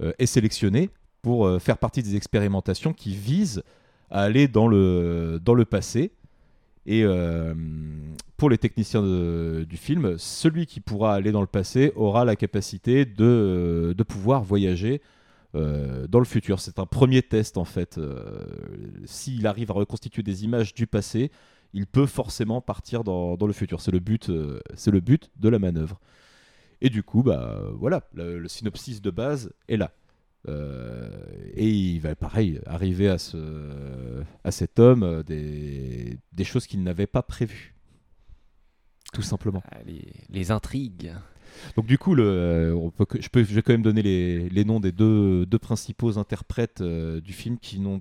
euh, 0.00 0.12
est 0.18 0.26
sélectionné 0.26 0.90
pour 1.20 1.46
euh, 1.46 1.58
faire 1.58 1.78
partie 1.78 2.02
des 2.02 2.16
expérimentations 2.16 2.92
qui 2.92 3.14
visent 3.14 3.62
aller 4.12 4.46
dans 4.46 4.68
le, 4.68 5.64
passé. 5.68 6.12
Et 6.84 7.02
euh, 7.04 7.54
pour 8.36 8.50
les 8.50 8.58
techniciens 8.58 9.02
du 9.02 9.76
film, 9.76 10.16
celui 10.18 10.66
qui 10.66 10.80
pourra 10.80 11.14
aller 11.14 11.32
dans 11.32 11.40
le 11.40 11.46
passé 11.46 11.92
aura 11.96 12.24
la 12.24 12.36
capacité 12.36 13.04
de, 13.04 13.94
pouvoir 14.06 14.42
voyager 14.42 15.00
euh, 15.54 16.06
dans 16.06 16.18
le 16.18 16.24
futur. 16.24 16.60
C'est 16.60 16.78
un 16.78 16.86
premier 16.86 17.22
test 17.22 17.56
en 17.56 17.64
fait. 17.64 17.98
Euh, 17.98 18.44
S'il 19.06 19.46
arrive 19.46 19.70
à 19.70 19.74
reconstituer 19.74 20.22
des 20.22 20.44
images 20.44 20.74
du 20.74 20.86
passé, 20.86 21.30
il 21.72 21.86
peut 21.86 22.06
forcément 22.06 22.60
partir 22.60 23.04
dans, 23.04 23.36
le 23.40 23.52
futur. 23.52 23.80
C'est 23.80 23.92
le 23.92 24.00
but, 24.00 24.30
de 24.30 25.48
la 25.48 25.58
manœuvre. 25.58 25.98
Et 26.84 26.90
du 26.90 27.02
coup, 27.04 27.22
bah 27.22 27.62
voilà, 27.74 28.02
le 28.12 28.46
synopsis 28.48 29.00
de 29.00 29.10
base 29.10 29.52
est 29.68 29.76
là. 29.76 29.92
Euh, 30.48 31.08
et 31.54 31.70
il 31.70 32.00
va 32.00 32.16
pareil 32.16 32.60
arriver 32.66 33.08
à, 33.08 33.18
ce, 33.18 34.22
à 34.42 34.50
cet 34.50 34.78
homme 34.80 35.04
euh, 35.04 35.22
des, 35.22 36.18
des 36.32 36.44
choses 36.44 36.66
qu'il 36.66 36.82
n'avait 36.82 37.06
pas 37.06 37.22
prévues. 37.22 37.74
Tout 39.12 39.22
simplement. 39.22 39.62
Ah, 39.70 39.78
les, 39.86 40.12
les 40.30 40.50
intrigues. 40.50 41.12
Donc 41.76 41.86
du 41.86 41.98
coup, 41.98 42.14
le, 42.14 42.74
on 42.76 42.90
peut, 42.90 43.04
que- 43.04 43.20
je, 43.20 43.28
peux, 43.28 43.44
je 43.44 43.54
vais 43.54 43.62
quand 43.62 43.72
même 43.72 43.82
donner 43.82 44.02
les, 44.02 44.48
les 44.48 44.64
noms 44.64 44.80
des 44.80 44.90
deux, 44.90 45.46
deux 45.46 45.58
principaux 45.58 46.18
interprètes 46.18 46.80
euh, 46.80 47.20
du 47.20 47.32
film 47.32 47.58
qui 47.58 47.78
n'ont 47.78 48.00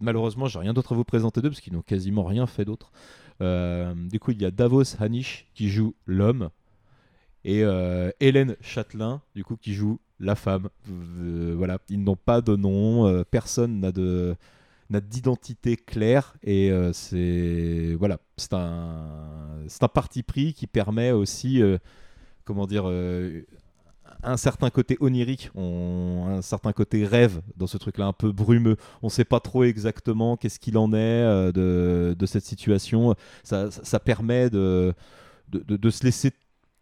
malheureusement, 0.00 0.46
j'ai 0.46 0.58
rien 0.58 0.74
d'autre 0.74 0.92
à 0.92 0.96
vous 0.96 1.04
présenter 1.04 1.40
d'eux 1.40 1.48
parce 1.48 1.60
qu'ils 1.60 1.72
n'ont 1.72 1.82
quasiment 1.82 2.24
rien 2.24 2.46
fait 2.46 2.64
d'autre. 2.64 2.92
Euh, 3.40 3.94
du 3.94 4.20
coup, 4.20 4.32
il 4.32 4.42
y 4.42 4.44
a 4.44 4.50
Davos 4.50 5.00
Hanish 5.00 5.46
qui 5.54 5.70
joue 5.70 5.94
l'homme 6.06 6.50
et 7.44 7.62
euh, 7.64 8.10
Hélène 8.20 8.56
Châtelain 8.60 9.22
du 9.34 9.44
coup 9.44 9.56
qui 9.56 9.72
joue 9.74 9.98
la 10.20 10.34
femme. 10.34 10.68
Euh, 10.90 11.54
voilà, 11.56 11.78
ils 11.88 12.02
n'ont 12.02 12.16
pas 12.16 12.40
de 12.40 12.56
nom, 12.56 13.06
euh, 13.06 13.24
personne 13.28 13.80
n'a 13.80 13.92
de 13.92 14.36
n'a 14.90 15.00
d'identité 15.00 15.76
claire 15.76 16.34
et 16.42 16.70
euh, 16.70 16.92
c'est 16.92 17.94
voilà, 17.98 18.18
c'est 18.36 18.52
un 18.54 19.64
c'est 19.68 19.82
un 19.82 19.88
parti 19.88 20.22
pris 20.22 20.52
qui 20.54 20.66
permet 20.66 21.10
aussi 21.12 21.62
comment 22.44 22.66
dire 22.66 22.86
un 24.22 24.36
certain 24.36 24.70
côté 24.70 24.96
onirique, 25.00 25.50
on, 25.54 26.24
un 26.28 26.42
certain 26.42 26.72
côté 26.72 27.04
rêve 27.06 27.40
dans 27.56 27.66
ce 27.66 27.76
truc-là, 27.76 28.06
un 28.06 28.12
peu 28.12 28.32
brumeux. 28.32 28.76
On 29.02 29.06
ne 29.08 29.10
sait 29.10 29.24
pas 29.24 29.40
trop 29.40 29.64
exactement 29.64 30.36
qu'est-ce 30.36 30.58
qu'il 30.58 30.78
en 30.78 30.92
est 30.92 31.52
de, 31.52 32.14
de 32.18 32.26
cette 32.26 32.44
situation. 32.44 33.14
Ça, 33.42 33.70
ça- 33.70 33.84
ça 33.84 34.00
permet 34.00 34.48
de, 34.50 34.94
de- 35.48 35.76
de 35.76 35.90
se 35.90 36.04
laisser 36.04 36.32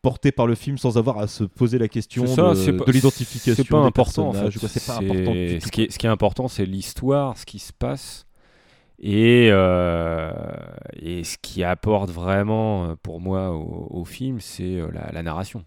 porter 0.02 0.32
par 0.32 0.46
le 0.48 0.54
film 0.56 0.76
sans 0.78 0.98
avoir 0.98 1.18
à 1.18 1.28
se 1.28 1.44
poser 1.44 1.78
la 1.78 1.88
question 1.88 2.26
ça, 2.26 2.52
de, 2.54 2.90
l'identification 2.92 3.54
c'est 3.56 3.68
pas 3.68 3.78
important, 3.78 4.28
en 4.28 4.32
fait. 4.32 4.50
C'est 4.50 4.84
pas 4.86 4.98
C'est- 4.98 5.04
important 5.10 5.32
du 5.32 5.58
tout. 5.60 5.66
Ce 5.66 5.70
qui 5.72 5.82
est, 5.82 5.90
ce 5.92 5.98
qui 5.98 6.06
est 6.06 6.10
important, 6.10 6.48
c'est 6.48 6.66
l'histoire, 6.66 7.38
ce 7.38 7.46
qui 7.46 7.58
se 7.60 7.72
passe. 7.72 8.26
Et, 9.04 9.48
euh, 9.50 10.32
et 11.00 11.24
ce 11.24 11.36
qui 11.40 11.64
apporte 11.64 12.10
vraiment, 12.10 12.84
euh, 12.90 12.94
pour 13.02 13.20
moi, 13.20 13.50
au, 13.50 13.88
au 13.90 14.04
film, 14.04 14.38
c'est 14.40 14.76
euh, 14.76 14.90
la, 14.92 15.10
la 15.12 15.22
narration. 15.22 15.64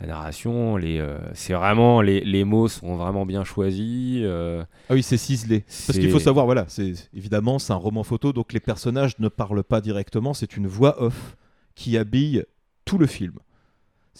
La 0.00 0.06
narration, 0.06 0.76
les, 0.76 0.98
euh, 1.00 1.18
c'est 1.34 1.54
vraiment 1.54 2.02
les, 2.02 2.20
les 2.20 2.44
mots 2.44 2.68
sont 2.68 2.96
vraiment 2.96 3.26
bien 3.26 3.42
choisis. 3.42 4.20
euh, 4.22 4.62
Ah 4.88 4.94
oui, 4.94 5.02
c'est 5.02 5.16
ciselé. 5.16 5.62
Parce 5.86 5.98
qu'il 5.98 6.08
faut 6.10 6.20
savoir, 6.20 6.46
voilà, 6.46 6.66
c'est 6.68 6.92
évidemment 7.14 7.58
c'est 7.58 7.72
un 7.72 7.76
roman 7.76 8.04
photo, 8.04 8.32
donc 8.32 8.52
les 8.52 8.60
personnages 8.60 9.18
ne 9.18 9.26
parlent 9.28 9.64
pas 9.64 9.80
directement. 9.80 10.32
C'est 10.34 10.56
une 10.56 10.68
voix 10.68 11.02
off 11.02 11.36
qui 11.74 11.98
habille 11.98 12.44
tout 12.84 12.96
le 12.98 13.06
film. 13.06 13.32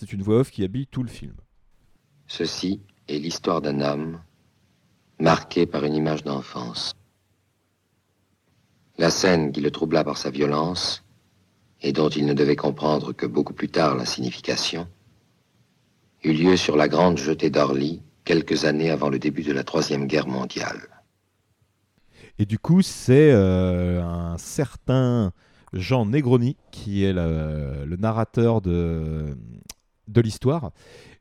C'est 0.01 0.13
une 0.13 0.23
voix 0.23 0.39
off 0.39 0.53
qui 0.53 0.63
habille 0.63 0.87
tout 0.87 1.03
le 1.03 1.09
film. 1.09 1.35
Ceci 2.29 2.81
est 3.09 3.19
l'histoire 3.19 3.61
d'un 3.61 3.81
homme 3.81 4.21
marqué 5.19 5.67
par 5.67 5.83
une 5.83 5.97
image 5.97 6.23
d'enfance. 6.23 6.93
La 8.97 9.11
scène 9.11 9.51
qui 9.51 9.61
le 9.61 9.73
troubla 9.73 10.05
par 10.05 10.17
sa 10.17 10.31
violence 10.31 11.03
et 11.83 11.93
dont 11.93 12.11
il 12.11 12.27
ne 12.27 12.33
devait 12.33 12.55
comprendre 12.55 13.13
que 13.13 13.27
beaucoup 13.27 13.55
plus 13.55 13.71
tard 13.71 13.97
la 13.97 14.07
signification, 14.07 14.87
eut 16.23 16.33
lieu 16.33 16.57
sur 16.57 16.77
la 16.77 16.87
grande 16.87 17.19
jetée 17.19 17.51
d'Orly 17.51 18.01
quelques 18.25 18.67
années 18.67 18.91
avant 18.91 19.09
le 19.09 19.19
début 19.19 19.43
de 19.43 19.53
la 19.53 19.65
Troisième 19.65 20.07
Guerre 20.07 20.29
mondiale. 20.29 21.03
Et 22.39 22.47
du 22.47 22.61
coup, 22.61 22.83
c'est 22.83 23.33
euh, 23.33 24.01
un 24.01 24.39
certain 24.39 25.33
Jean 25.73 26.07
Negroni 26.07 26.57
qui 26.71 27.03
est 27.03 27.13
le, 27.13 27.85
le 27.85 27.97
narrateur 27.97 28.61
de, 28.61 29.37
de 30.09 30.21
l'histoire. 30.21 30.73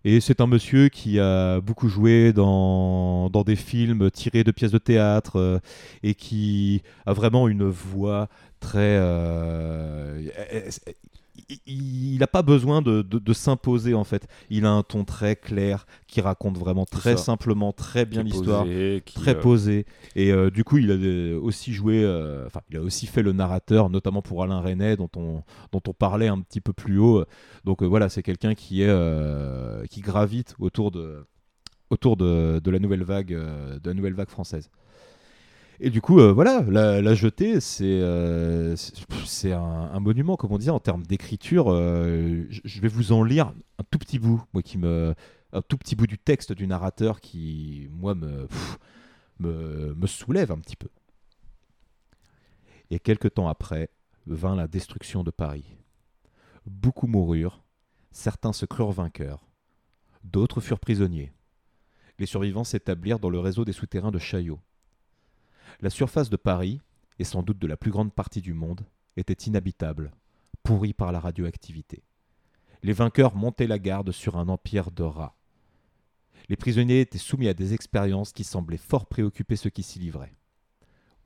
Et 0.04 0.22
c'est 0.22 0.42
un 0.42 0.48
monsieur 0.48 0.90
qui 0.90 1.20
a 1.20 1.60
beaucoup 1.60 1.90
joué 1.90 2.32
dans, 2.34 3.30
dans 3.30 3.44
des 3.44 3.56
films 3.56 4.10
tirés 4.12 4.44
de 4.44 4.52
pièces 4.52 4.72
de 4.72 4.78
théâtre 4.78 5.38
euh, 5.38 5.60
et 6.04 6.16
qui 6.16 6.82
a 7.06 7.14
vraiment 7.14 7.48
une 7.48 7.68
voix 7.68 8.30
très... 8.60 8.80
euh, 8.80 10.22
il 11.66 12.18
n'a 12.20 12.28
pas 12.28 12.42
besoin 12.42 12.82
de, 12.82 13.02
de- 13.02 13.20
de 13.20 13.34
s'imposer 13.34 13.94
en 13.94 14.04
fait. 14.04 14.28
Il 14.50 14.66
a 14.66 14.72
un 14.72 14.84
ton 14.84 15.04
très 15.06 15.36
clair 15.36 15.86
qui 16.08 16.22
raconte 16.22 16.58
vraiment 16.58 16.86
très 16.86 17.12
simplement, 17.18 17.74
très 17.74 18.06
bien 18.06 18.24
l'histoire, 18.24 18.66
très 19.22 19.36
euh, 19.36 19.40
posé. 19.42 19.86
Et 20.16 20.32
euh, 20.32 20.50
du 20.50 20.64
coup, 20.64 20.78
il 20.78 20.92
a 20.92 20.96
euh, 20.96 21.40
aussi 21.40 21.74
joué, 21.74 22.04
euh, 22.04 22.46
enfin, 22.48 22.62
il 22.70 22.78
a 22.78 22.82
aussi 22.82 23.06
fait 23.08 23.24
le 23.24 23.34
narrateur, 23.34 23.90
notamment 23.90 24.22
pour 24.22 24.44
Alain 24.44 24.62
Resnais, 24.62 24.96
dont 24.98 25.10
on, 25.16 25.44
dont 25.72 25.82
on 25.88 25.94
parlait 25.94 26.28
un 26.28 26.40
petit 26.42 26.62
peu 26.62 26.74
plus 26.74 26.98
haut. 27.00 27.24
Donc 27.66 27.84
voilà, 27.84 28.10
c'est 28.10 28.24
quelqu'un 28.24 28.56
qui 28.56 28.82
est 28.84 29.88
qui 29.90 30.02
gravite 30.02 30.56
autour 30.60 30.92
de 30.92 31.26
autour 31.90 32.18
de, 32.18 32.60
de 32.60 32.72
la 32.72 32.80
nouvelle 32.80 33.04
vague, 33.04 33.30
de 33.30 33.80
la 33.90 33.94
nouvelle 33.94 34.14
vague 34.14 34.30
française. 34.30 34.70
Et 35.80 35.90
du 35.92 36.02
coup, 36.02 36.20
euh, 36.20 36.34
voilà, 36.34 36.62
la, 36.62 37.14
jetée, 37.14 37.60
c'est 37.60 37.84
euh, 38.02 38.76
un, 39.46 40.00
monument, 40.00 40.36
comme 40.36 40.52
on 40.52 40.58
disait, 40.58 40.72
en 40.72 40.80
termes 40.80 41.04
d'écriture. 41.06 41.68
euh, 41.72 42.46
je- 42.50 42.82
vais 42.82 42.88
vous 42.88 43.12
en 43.12 43.24
lire 43.24 43.54
un 43.78 43.84
tout 43.92 44.00
petit 44.00 44.18
bout, 44.18 44.44
un 44.56 45.62
tout 45.62 45.78
petit 45.78 45.96
bout 45.96 46.08
du 46.08 46.18
texte 46.18 46.52
du 46.52 46.66
narrateur 46.66 47.22
qui, 47.22 47.88
moi, 47.92 48.16
me, 48.16 48.48
me 49.40 50.08
soulève 50.08 50.52
un 50.52 50.58
petit 50.58 50.76
peu. 50.76 50.90
Et 52.90 53.00
quelque 53.00 53.28
temps 53.28 53.48
après, 53.48 53.90
vint 54.26 54.56
la 54.56 54.68
destruction 54.68 55.24
de 55.24 55.32
Paris. 55.32 55.76
Beaucoup 56.66 57.08
moururent, 57.08 57.64
certains 58.12 58.52
se 58.54 58.66
crurent 58.66 58.92
vainqueurs, 58.92 59.46
d'autres 60.24 60.60
furent 60.60 60.80
prisonniers. 60.80 61.32
Les 62.20 62.26
survivants 62.26 62.64
s'établirent 62.64 63.20
dans 63.20 63.30
le 63.30 63.40
réseau 63.40 63.64
des 63.64 63.74
souterrains 63.74 64.12
de 64.12 64.18
Chaillot. 64.18 64.60
La 65.80 65.92
surface 65.92 66.30
de 66.32 66.38
Paris, 66.38 66.82
et 67.20 67.24
sans 67.24 67.44
doute 67.44 67.60
de 67.60 67.68
la 67.68 67.78
plus 67.78 67.92
grande 67.92 68.12
partie 68.12 68.42
du 68.42 68.54
monde, 68.54 68.86
était 69.16 69.34
inhabitable, 69.34 70.12
pourrie 70.64 70.94
par 70.94 71.12
la 71.12 71.20
radioactivité. 71.20 72.04
Les 72.82 72.94
vainqueurs 72.94 73.36
montaient 73.36 73.68
la 73.68 73.78
garde 73.78 74.12
sur 74.12 74.38
un 74.38 74.50
empire 74.50 74.90
de 74.92 75.04
rats. 75.04 75.36
Les 76.50 76.56
prisonniers 76.56 77.02
étaient 77.02 77.18
soumis 77.18 77.48
à 77.48 77.54
des 77.54 77.74
expériences 77.74 78.32
qui 78.32 78.44
semblaient 78.44 78.78
fort 78.78 79.06
préoccuper 79.06 79.56
ceux 79.56 79.70
qui 79.70 79.84
s'y 79.84 80.00
livraient. 80.00 80.36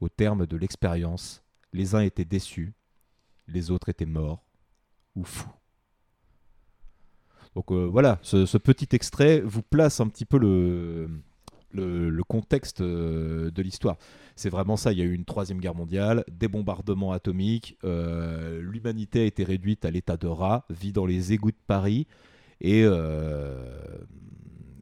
Au 0.02 0.10
terme 0.10 0.46
de 0.46 0.58
l'expérience, 0.58 1.44
les 1.72 1.96
uns 1.96 2.02
étaient 2.02 2.26
déçus, 2.26 2.74
les 3.48 3.72
autres 3.72 3.90
étaient 3.90 4.06
morts 4.06 4.44
ou 5.16 5.24
fous. 5.24 5.52
Donc 7.56 7.72
euh, 7.72 7.86
voilà, 7.86 8.20
ce, 8.22 8.46
ce 8.46 8.58
petit 8.58 8.96
extrait 8.96 9.42
vous 9.42 9.62
place 9.62 10.00
un 10.00 10.08
petit 10.08 10.26
peu 10.26 10.38
le, 10.38 11.10
le, 11.74 12.10
le 12.10 12.24
contexte 12.24 12.82
euh, 12.82 13.52
de 13.52 13.62
l'histoire. 13.62 13.98
C'est 14.36 14.50
vraiment 14.50 14.78
ça, 14.78 14.92
il 14.92 15.00
y 15.00 15.02
a 15.02 15.06
eu 15.06 15.14
une 15.14 15.26
troisième 15.26 15.60
guerre 15.60 15.76
mondiale, 15.76 16.24
des 16.32 16.48
bombardements 16.48 17.12
atomiques, 17.12 17.78
euh, 17.84 18.62
l'humanité 18.62 19.22
a 19.22 19.26
été 19.26 19.44
réduite 19.44 19.86
à 19.86 19.92
l'état 19.92 20.18
de 20.18 20.28
rat, 20.28 20.66
vit 20.70 20.94
dans 20.94 21.06
les 21.06 21.34
égouts 21.34 21.52
de 21.52 21.58
Paris, 21.68 22.08
et, 22.60 22.84
euh, 22.84 23.78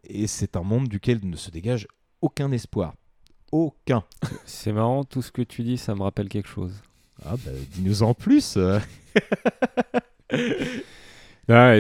et 0.04 0.28
c'est 0.28 0.56
un 0.56 0.64
monde 0.64 0.88
duquel 0.88 1.20
ne 1.24 1.36
se 1.36 1.52
dégage 1.52 1.88
aucun 2.22 2.52
espoir. 2.52 2.94
Aucun. 3.52 4.04
C'est 4.46 4.74
marrant, 4.74 5.04
tout 5.04 5.22
ce 5.22 5.32
que 5.32 5.42
tu 5.42 5.64
dis, 5.64 5.78
ça 5.78 5.96
me 5.96 6.04
rappelle 6.04 6.30
quelque 6.30 6.50
chose. 6.50 6.74
Ah 7.26 7.36
bah, 7.44 7.52
dis-nous 7.74 8.04
en 8.04 8.14
plus. 8.14 8.58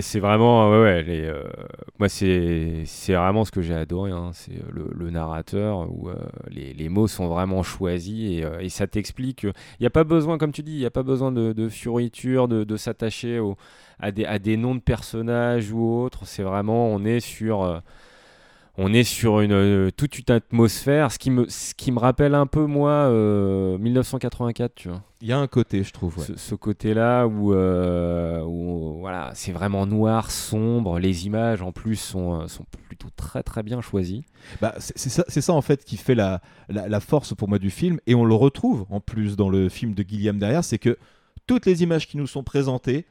c'est 0.02 0.20
vraiment, 0.20 0.70
ouais, 0.72 0.82
ouais, 0.82 1.06
euh, 1.08 1.44
c'est, 2.08 3.14
vraiment 3.14 3.46
ce 3.46 3.52
que 3.52 3.62
j'ai 3.62 3.76
adoré, 3.76 4.12
hein, 4.12 4.32
c'est 4.34 4.54
euh, 4.54 4.64
le, 4.72 4.90
le 4.92 5.12
narrateur 5.12 5.88
où 5.92 6.10
euh, 6.10 6.16
les, 6.50 6.90
mots 6.90 7.08
sont 7.08 7.28
vraiment 7.28 7.62
choisis 7.62 8.44
et, 8.60 8.70
ça 8.70 8.88
t'explique. 8.88 9.44
Il 9.44 9.54
n'y 9.82 9.88
a 9.88 9.92
pas 9.92 10.04
besoin, 10.04 10.38
comme 10.40 10.52
tu 10.52 10.64
dis, 10.64 10.74
il 10.74 10.80
n'y 10.80 10.86
a 10.86 10.92
pas 10.92 11.04
besoin 11.04 11.32
de, 11.32 11.54
de 11.54 11.68
de, 12.48 12.64
de 12.64 12.78
s'attacher 12.78 13.40
à, 14.00 14.12
des, 14.12 14.26
à 14.26 14.40
des 14.40 14.58
noms 14.58 14.76
de 14.76 14.82
personnages 14.82 15.72
ou 15.72 16.02
autres. 16.02 16.26
C'est 16.26 16.44
vraiment, 16.44 16.88
on 16.88 17.06
est 17.06 17.20
sur, 17.20 17.82
on 18.82 18.94
est 18.94 19.04
sur 19.04 19.42
une 19.42 19.92
toute 19.92 20.18
une 20.20 20.34
atmosphère, 20.34 21.12
ce 21.12 21.20
qui 21.20 21.32
me, 21.32 22.00
rappelle 22.00 22.34
un 22.34 22.48
peu 22.48 22.66
moi 22.66 22.92
euh, 22.92 23.78
1984, 23.78 24.74
tu 24.74 24.88
vois. 24.90 25.04
Il 25.22 25.28
y 25.28 25.34
a 25.34 25.38
un 25.38 25.48
côté, 25.48 25.84
je 25.84 25.92
trouve. 25.92 26.18
ouais. 26.18 26.26
Ce, 26.26 26.38
ce 26.38 26.56
côté-là 26.56 27.26
où, 27.28 27.54
euh, 27.54 28.42
où, 28.44 29.00
voilà, 29.00 29.32
c'est 29.36 29.52
vraiment 29.52 29.86
noir, 29.86 30.32
sombre. 30.32 30.98
Les 30.98 31.26
images 31.26 31.62
en 31.62 31.74
plus 31.74 31.98
sont, 31.98 32.42
euh, 32.42 32.48
sont 32.48 32.66
plutôt 32.88 33.10
très 33.16 33.44
très 33.44 33.62
bien 33.62 33.82
choisies. 33.82 34.24
Bah, 34.62 34.76
c'est 34.80 35.10
ça, 35.10 35.26
ça 35.28 35.54
en 35.54 35.62
fait 35.62 35.84
qui 35.84 35.98
fait 35.98 36.16
la, 36.16 36.42
la, 36.70 36.88
la 36.88 37.00
force 37.02 37.36
pour 37.36 37.50
moi 37.50 37.60
du 37.60 37.70
film, 37.70 38.00
et 38.08 38.16
on 38.16 38.24
le 38.24 38.34
retrouve 38.34 38.86
en 38.90 39.02
plus 39.02 39.36
dans 39.36 39.50
le 39.50 39.68
film 39.68 39.94
de 39.94 40.04
Guillaume 40.04 40.40
derrière, 40.40 40.64
c'est 40.64 40.80
que 40.80 40.98
toutes 41.48 41.66
les 41.66 41.84
images 41.84 42.08
qui 42.08 42.16
nous 42.16 42.28
sont 42.28 42.44
présentées, 42.44 43.06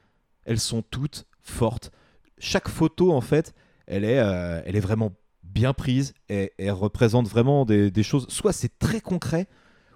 elles 0.45 0.59
sont 0.59 0.81
toutes 0.81 1.27
fortes. 1.41 1.91
Chaque 2.39 2.69
photo 2.69 3.11
en 3.11 3.21
fait, 3.21 3.53
elle 3.85 4.03
est, 4.03 4.19
euh, 4.19 4.61
elle 4.65 4.75
est 4.75 4.79
vraiment 4.81 5.11
bien 5.43 5.73
prise, 5.73 6.13
et 6.29 6.53
elle 6.57 6.71
représente 6.71 7.27
vraiment 7.27 7.65
des, 7.65 7.91
des 7.91 8.03
choses, 8.03 8.27
soit 8.29 8.53
c'est 8.53 8.79
très 8.79 9.01
concret, 9.01 9.47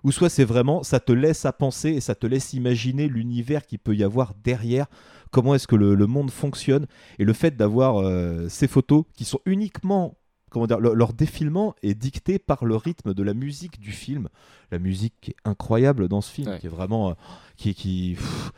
ou 0.03 0.11
soit 0.11 0.29
c'est 0.29 0.43
vraiment, 0.45 0.83
ça 0.83 0.99
te 0.99 1.11
laisse 1.11 1.45
à 1.45 1.53
penser 1.53 1.89
et 1.89 2.01
ça 2.01 2.15
te 2.15 2.27
laisse 2.27 2.53
imaginer 2.53 3.07
l'univers 3.07 3.65
qu'il 3.65 3.79
peut 3.79 3.95
y 3.95 4.03
avoir 4.03 4.33
derrière, 4.43 4.87
comment 5.31 5.55
est-ce 5.55 5.67
que 5.67 5.75
le, 5.75 5.95
le 5.95 6.07
monde 6.07 6.29
fonctionne, 6.31 6.85
et 7.19 7.25
le 7.25 7.33
fait 7.33 7.55
d'avoir 7.55 7.97
euh, 7.97 8.47
ces 8.49 8.67
photos 8.67 9.05
qui 9.13 9.25
sont 9.25 9.39
uniquement 9.45 10.17
comment 10.49 10.67
dire, 10.67 10.79
le- 10.79 10.93
leur 10.93 11.13
défilement 11.13 11.73
est 11.81 11.95
dicté 11.95 12.37
par 12.37 12.63
le 12.63 12.75
rythme 12.75 13.15
de 13.15 13.23
la 13.23 13.33
musique 13.33 13.79
du 13.79 13.91
film. 13.91 14.29
La 14.71 14.77
musique 14.77 15.15
qui 15.19 15.31
est 15.31 15.35
incroyable 15.45 16.07
dans 16.07 16.21
ce 16.21 16.31
film, 16.31 16.47
Ouais. 16.49 16.59
qui 16.59 16.67
est 16.67 16.69
vraiment. 16.69 17.09
euh, 17.09 17.13
qui, 17.57 17.73
qui, 17.73 18.13
pff, 18.19 18.51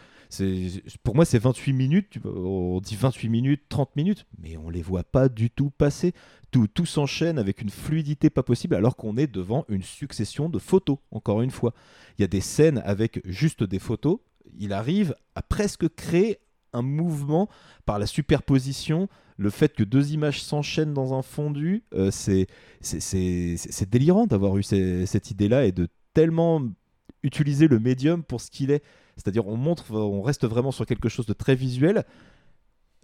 pour 1.03 1.15
moi, 1.15 1.25
c'est 1.25 1.39
28 1.39 1.73
minutes. 1.73 2.17
On 2.25 2.79
dit 2.79 2.95
28 2.95 3.29
minutes, 3.29 3.61
30 3.69 3.95
minutes, 3.95 4.25
mais 4.41 4.57
on 4.57 4.69
les 4.69 4.81
voit 4.81 5.03
pas 5.03 5.29
du 5.29 5.49
tout 5.49 5.69
passer. 5.69 6.13
Tout, 6.51 6.85
s'enchaîne 6.85 7.37
avec 7.37 7.61
une 7.61 7.69
fluidité 7.69 8.29
pas 8.29 8.43
possible, 8.43 8.75
alors 8.75 8.95
qu'on 8.95 9.17
est 9.17 9.27
devant 9.27 9.65
une 9.67 9.83
succession 9.83 10.47
de 10.47 10.57
photos, 10.57 10.99
encore 11.11 11.41
une 11.41 11.51
fois. 11.51 11.73
Il 12.17 12.21
y 12.21 12.23
a 12.23 12.29
des 12.29 12.39
scènes 12.39 12.81
avec 12.85 13.19
juste 13.25 13.63
des 13.63 13.79
photos. 13.79 14.19
Il 14.57 14.71
arrive 14.71 15.15
à 15.35 15.41
presque 15.41 15.93
créer 15.95 16.39
un 16.71 16.81
mouvement 16.81 17.49
par 17.85 17.99
la 17.99 18.05
superposition, 18.05 19.09
le 19.37 19.49
fait 19.49 19.73
que 19.73 19.83
deux 19.83 20.13
images 20.13 20.41
s'enchaînent 20.41 20.93
dans 20.93 21.13
un 21.13 21.21
fondu, 21.21 21.83
euh, 21.93 22.09
c'est 22.11 22.47
délirant 23.89 24.25
d'avoir 24.25 24.57
eu 24.57 24.63
cette 24.63 25.31
idée-là 25.31 25.65
et 25.65 25.71
de 25.71 25.89
tellement 26.13 26.61
utiliser 27.23 27.67
le 27.67 27.79
médium 27.79 28.23
pour 28.23 28.39
ce 28.39 28.49
qu'il 28.51 28.71
est. 28.71 28.83
C'est-à-dire, 29.17 29.47
on 29.47 29.55
montre, 29.57 29.91
on 29.93 30.21
reste 30.21 30.45
vraiment 30.45 30.71
sur 30.71 30.85
quelque 30.85 31.09
chose 31.09 31.25
de 31.25 31.33
très 31.33 31.55
visuel. 31.55 32.03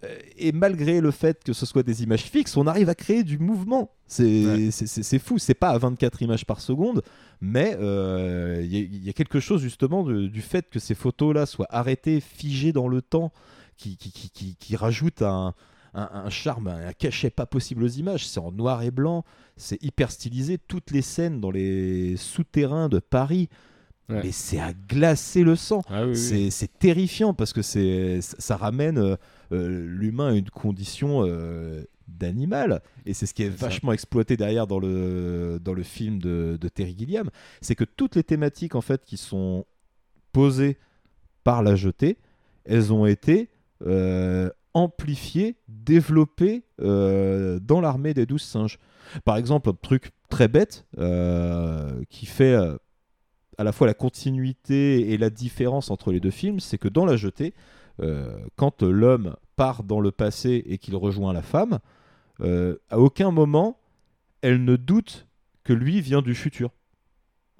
Euh, 0.04 0.18
Et 0.36 0.52
malgré 0.52 1.00
le 1.00 1.10
fait 1.10 1.42
que 1.44 1.52
ce 1.52 1.64
soit 1.64 1.82
des 1.82 2.02
images 2.02 2.24
fixes, 2.24 2.56
on 2.56 2.66
arrive 2.66 2.88
à 2.88 2.94
créer 2.94 3.22
du 3.22 3.38
mouvement. 3.38 3.92
C'est 4.06 4.70
c'est 4.72 5.18
fou. 5.18 5.38
C'est 5.38 5.54
pas 5.54 5.70
à 5.70 5.78
24 5.78 6.20
images 6.22 6.44
par 6.44 6.60
seconde, 6.60 7.02
mais 7.40 7.76
euh, 7.80 8.60
il 8.62 8.72
y, 8.72 8.76
a- 8.76 8.80
il 8.80 9.04
y 9.04 9.08
a 9.08 9.12
quelque 9.12 9.40
chose 9.40 9.62
justement 9.62 10.02
de- 10.02 10.26
du 10.26 10.42
fait 10.42 10.68
que 10.68 10.78
ces 10.80 10.94
photos-là 10.94 11.46
soient 11.46 11.68
arrêtées, 11.70 12.20
figées 12.20 12.72
dans 12.72 12.88
le 12.88 13.00
temps, 13.00 13.32
qui, 13.76 13.96
qui, 13.96 14.10
qui, 14.12 14.28
qui- 14.30 14.56
qui 14.56 14.76
rajoute 14.76 15.22
un, 15.22 15.54
un, 15.94 16.10
un 16.12 16.30
charme, 16.30 16.66
un 16.68 16.92
cachet 16.92 17.30
pas 17.30 17.46
possible 17.46 17.84
aux 17.84 17.88
images. 17.88 18.26
C'est 18.26 18.40
en 18.40 18.50
noir 18.52 18.82
et 18.82 18.90
blanc, 18.90 19.24
c'est 19.56 19.82
hyper 19.82 20.10
stylisé. 20.10 20.58
Toutes 20.58 20.90
les 20.90 21.02
scènes 21.02 21.40
dans 21.40 21.50
les 21.52 22.16
souterrains 22.16 22.88
de 22.88 22.98
Paris, 22.98 23.48
Ouais. 24.08 24.20
mais 24.24 24.32
c'est 24.32 24.58
à 24.58 24.72
glacer 24.72 25.44
le 25.44 25.56
sang. 25.56 25.82
Ah 25.88 26.06
oui. 26.06 26.16
C'est 26.16 26.78
terrifiant 26.78 27.34
parce 27.34 27.52
que 27.52 27.62
ça 27.62 28.56
ramène 28.56 28.98
euh, 28.98 29.16
euh, 29.52 29.86
l'humain 29.86 30.28
à 30.28 30.32
une 30.32 30.50
condition 30.50 31.24
euh, 31.24 31.84
d'animal. 32.08 32.82
Et 33.06 33.14
c'est 33.14 33.26
ce 33.26 33.34
qui 33.34 33.44
est, 33.44 33.50
ça. 33.50 33.66
vachement 33.66 33.92
exploité 33.92 34.36
derrière 34.36 34.66
dans 34.66 34.80
le, 34.80 35.58
dans 35.62 35.74
le 35.74 35.82
film 35.82 36.18
de, 36.18 36.58
de 36.60 36.68
Terry 36.68 36.96
Gilliam. 36.98 37.30
C'est 37.60 37.74
que 37.74 37.84
toutes 37.84 38.16
les 38.16 38.24
thématiques 38.24 38.74
en 38.74 38.80
fait 38.80 39.04
qui 39.04 39.16
sont 39.16 39.64
posées 40.32 40.78
par 41.44 41.62
la 41.62 41.76
jetée, 41.76 42.18
elles 42.64 42.92
ont 42.92 43.06
été 43.06 43.50
euh, 43.86 44.50
amplifiées, 44.74 45.56
développées 45.68 46.64
dans 46.78 47.80
l'armée 47.80 48.14
des 48.14 48.26
douze 48.26 48.42
singes. 48.42 48.78
Par 49.24 49.36
exemple, 49.36 49.68
un 49.70 49.74
truc 49.74 50.10
très 50.28 50.48
bête 50.48 50.86
qui 52.08 52.26
fait 52.26 52.56
à 53.58 53.64
la 53.64 53.72
fois 53.72 53.86
la 53.86 53.94
continuité 53.94 55.12
et 55.12 55.18
la 55.18 55.30
différence 55.30 55.90
entre 55.90 56.12
les 56.12 56.20
deux 56.20 56.30
films, 56.30 56.60
c'est 56.60 56.78
que 56.78 56.88
dans 56.88 57.04
La 57.04 57.16
Jetée, 57.16 57.54
euh, 58.00 58.38
quand 58.56 58.82
l'homme 58.82 59.36
part 59.56 59.82
dans 59.82 60.00
le 60.00 60.10
passé 60.10 60.62
et 60.66 60.78
qu'il 60.78 60.96
rejoint 60.96 61.32
la 61.32 61.42
femme, 61.42 61.78
euh, 62.40 62.76
à 62.90 62.98
aucun 62.98 63.30
moment 63.30 63.78
elle 64.42 64.64
ne 64.64 64.76
doute 64.76 65.26
que 65.64 65.72
lui 65.72 66.00
vient 66.00 66.20
du 66.20 66.34
futur. 66.34 66.70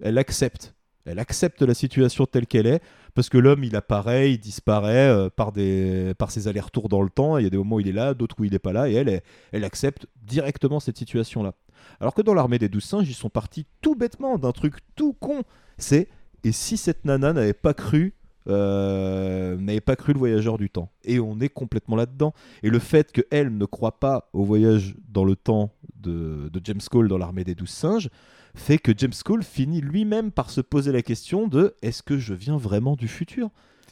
Elle 0.02 0.18
accepte. 0.18 0.74
Elle 1.04 1.18
accepte 1.18 1.62
la 1.62 1.74
situation 1.74 2.26
telle 2.26 2.46
qu'elle 2.46 2.66
est, 2.66 2.80
parce 3.14 3.28
que 3.28 3.38
l'homme, 3.38 3.64
il 3.64 3.74
apparaît, 3.74 4.32
il 4.32 4.38
disparaît 4.38 5.08
euh, 5.08 5.30
par, 5.30 5.50
des, 5.50 6.12
par 6.16 6.30
ses 6.30 6.46
allers-retours 6.46 6.88
dans 6.88 7.02
le 7.02 7.10
temps. 7.10 7.38
Il 7.38 7.44
y 7.44 7.46
a 7.46 7.50
des 7.50 7.56
moments 7.56 7.76
où 7.76 7.80
il 7.80 7.88
est 7.88 7.92
là, 7.92 8.14
d'autres 8.14 8.36
où 8.38 8.44
il 8.44 8.52
n'est 8.52 8.60
pas 8.60 8.72
là, 8.72 8.88
et 8.88 9.22
elle, 9.52 9.64
accepte 9.64 10.06
directement 10.22 10.78
cette 10.78 10.96
situation-là. 10.96 11.54
Alors 12.00 12.14
que 12.14 12.22
dans 12.22 12.34
l'armée 12.34 12.58
des 12.58 12.68
douze 12.68 12.84
singes, 12.84 13.08
ils 13.08 13.14
sont 13.14 13.30
partis 13.30 13.66
tout 13.80 13.94
bêtement 13.94 14.38
d'un 14.38 14.52
truc 14.52 14.76
tout 14.96 15.12
con. 15.12 15.42
C'est 15.78 16.08
et 16.44 16.52
si 16.52 16.76
cette 16.76 17.04
nana 17.04 17.32
n'avait 17.32 17.52
pas 17.52 17.74
cru, 17.74 18.14
euh, 18.48 19.56
n'avait 19.56 19.80
pas 19.80 19.96
cru 19.96 20.12
le 20.12 20.18
voyageur 20.18 20.58
du 20.58 20.70
temps? 20.70 20.90
Et 21.04 21.20
on 21.20 21.38
est 21.40 21.48
complètement 21.48 21.96
là-dedans. 21.96 22.34
Et 22.62 22.70
le 22.70 22.78
fait 22.78 23.12
qu'elle 23.12 23.56
ne 23.56 23.64
croit 23.64 24.00
pas 24.00 24.28
au 24.32 24.44
voyage 24.44 24.96
dans 25.08 25.24
le 25.24 25.36
temps 25.36 25.72
de, 25.96 26.50
de 26.52 26.60
James 26.64 26.80
Cole 26.90 27.08
dans 27.08 27.18
l'armée 27.18 27.44
des 27.44 27.54
douze 27.54 27.70
singes 27.70 28.10
fait 28.54 28.78
que 28.78 28.92
James 28.96 29.12
Cole 29.24 29.42
finit 29.42 29.80
lui-même 29.80 30.30
par 30.30 30.50
se 30.50 30.60
poser 30.60 30.92
la 30.92 31.02
question 31.02 31.46
de 31.48 31.74
est-ce 31.80 32.02
que 32.02 32.18
je 32.18 32.34
viens 32.34 32.56
vraiment 32.56 32.96
du 32.96 33.08
futur? 33.08 33.50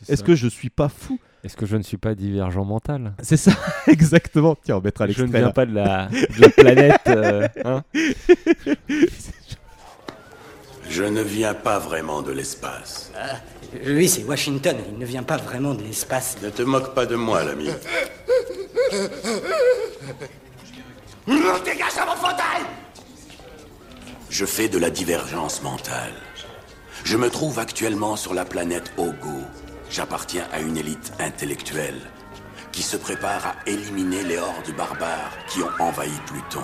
Est-ce 0.09 0.23
que 0.23 0.35
je 0.35 0.49
suis 0.49 0.71
pas 0.71 0.89
fou? 0.89 1.19
Est-ce 1.43 1.57
que 1.57 1.65
je 1.67 1.77
ne 1.77 1.83
suis 1.83 1.97
pas 1.97 2.15
divergent 2.15 2.65
mental 2.65 3.15
C'est 3.23 3.37
ça, 3.39 3.53
exactement. 3.87 4.57
Tiens, 4.63 4.77
on 4.77 4.81
mettra 4.83 5.07
Je 5.07 5.23
l'extrait. 5.23 5.27
ne 5.27 5.33
viens 5.33 5.47
là. 5.47 5.53
pas 5.53 5.67
de 5.67 5.75
la, 5.75 6.07
de 6.09 6.41
la 6.41 6.49
planète. 6.51 7.01
euh, 7.09 7.49
hein 7.65 7.83
Je 10.89 11.05
ne 11.05 11.23
viens 11.23 11.55
pas 11.55 11.79
vraiment 11.79 12.21
de 12.21 12.33
l'espace. 12.33 13.13
Ah, 13.17 13.37
lui, 13.85 14.09
c'est 14.09 14.25
Washington. 14.25 14.77
Il 14.93 14.99
ne 14.99 15.07
vient 15.07 15.23
pas 15.23 15.37
vraiment 15.37 15.73
de 15.75 15.83
l'espace. 15.83 16.37
Ne 16.43 16.51
te 16.51 16.63
moque 16.63 16.95
pas 16.95 17.07
de 17.07 17.15
moi, 17.15 17.45
l'ami. 17.45 17.71
Dégage 21.27 21.95
de 21.95 22.07
mon 22.07 22.17
fauteuil 22.17 22.65
Je 24.31 24.45
fais 24.45 24.69
de 24.69 24.79
la 24.79 24.91
divergence 24.91 25.63
mentale. 25.63 26.13
Je 27.05 27.17
me 27.17 27.31
trouve 27.31 27.59
actuellement 27.61 28.17
sur 28.17 28.35
la 28.35 28.45
planète 28.45 28.93
Ogo. 28.99 29.43
J'appartiens 29.91 30.47
à 30.53 30.61
une 30.61 30.77
élite 30.77 31.13
intellectuelle 31.19 32.01
qui 32.71 32.81
se 32.81 32.97
prépare 32.97 33.45
à 33.45 33.57
éliminer 33.67 34.23
les 34.23 34.39
hordes 34.39 34.73
barbares 34.77 35.37
qui 35.49 35.61
ont 35.65 35.83
envahi 35.83 36.13
Pluton. 36.27 36.63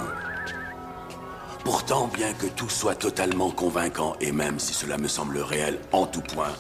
Pourtant, 1.65 2.07
bien 2.07 2.33
que 2.35 2.47
tout 2.47 2.69
soit 2.69 2.95
totalement 2.95 3.51
convaincant, 3.51 4.15
et 4.21 4.31
même 4.31 4.61
si 4.61 4.73
cela 4.73 4.97
me 4.97 5.09
semble 5.09 5.39
réel 5.39 5.81
en 5.91 6.07
tout 6.07 6.21
point, 6.21 6.55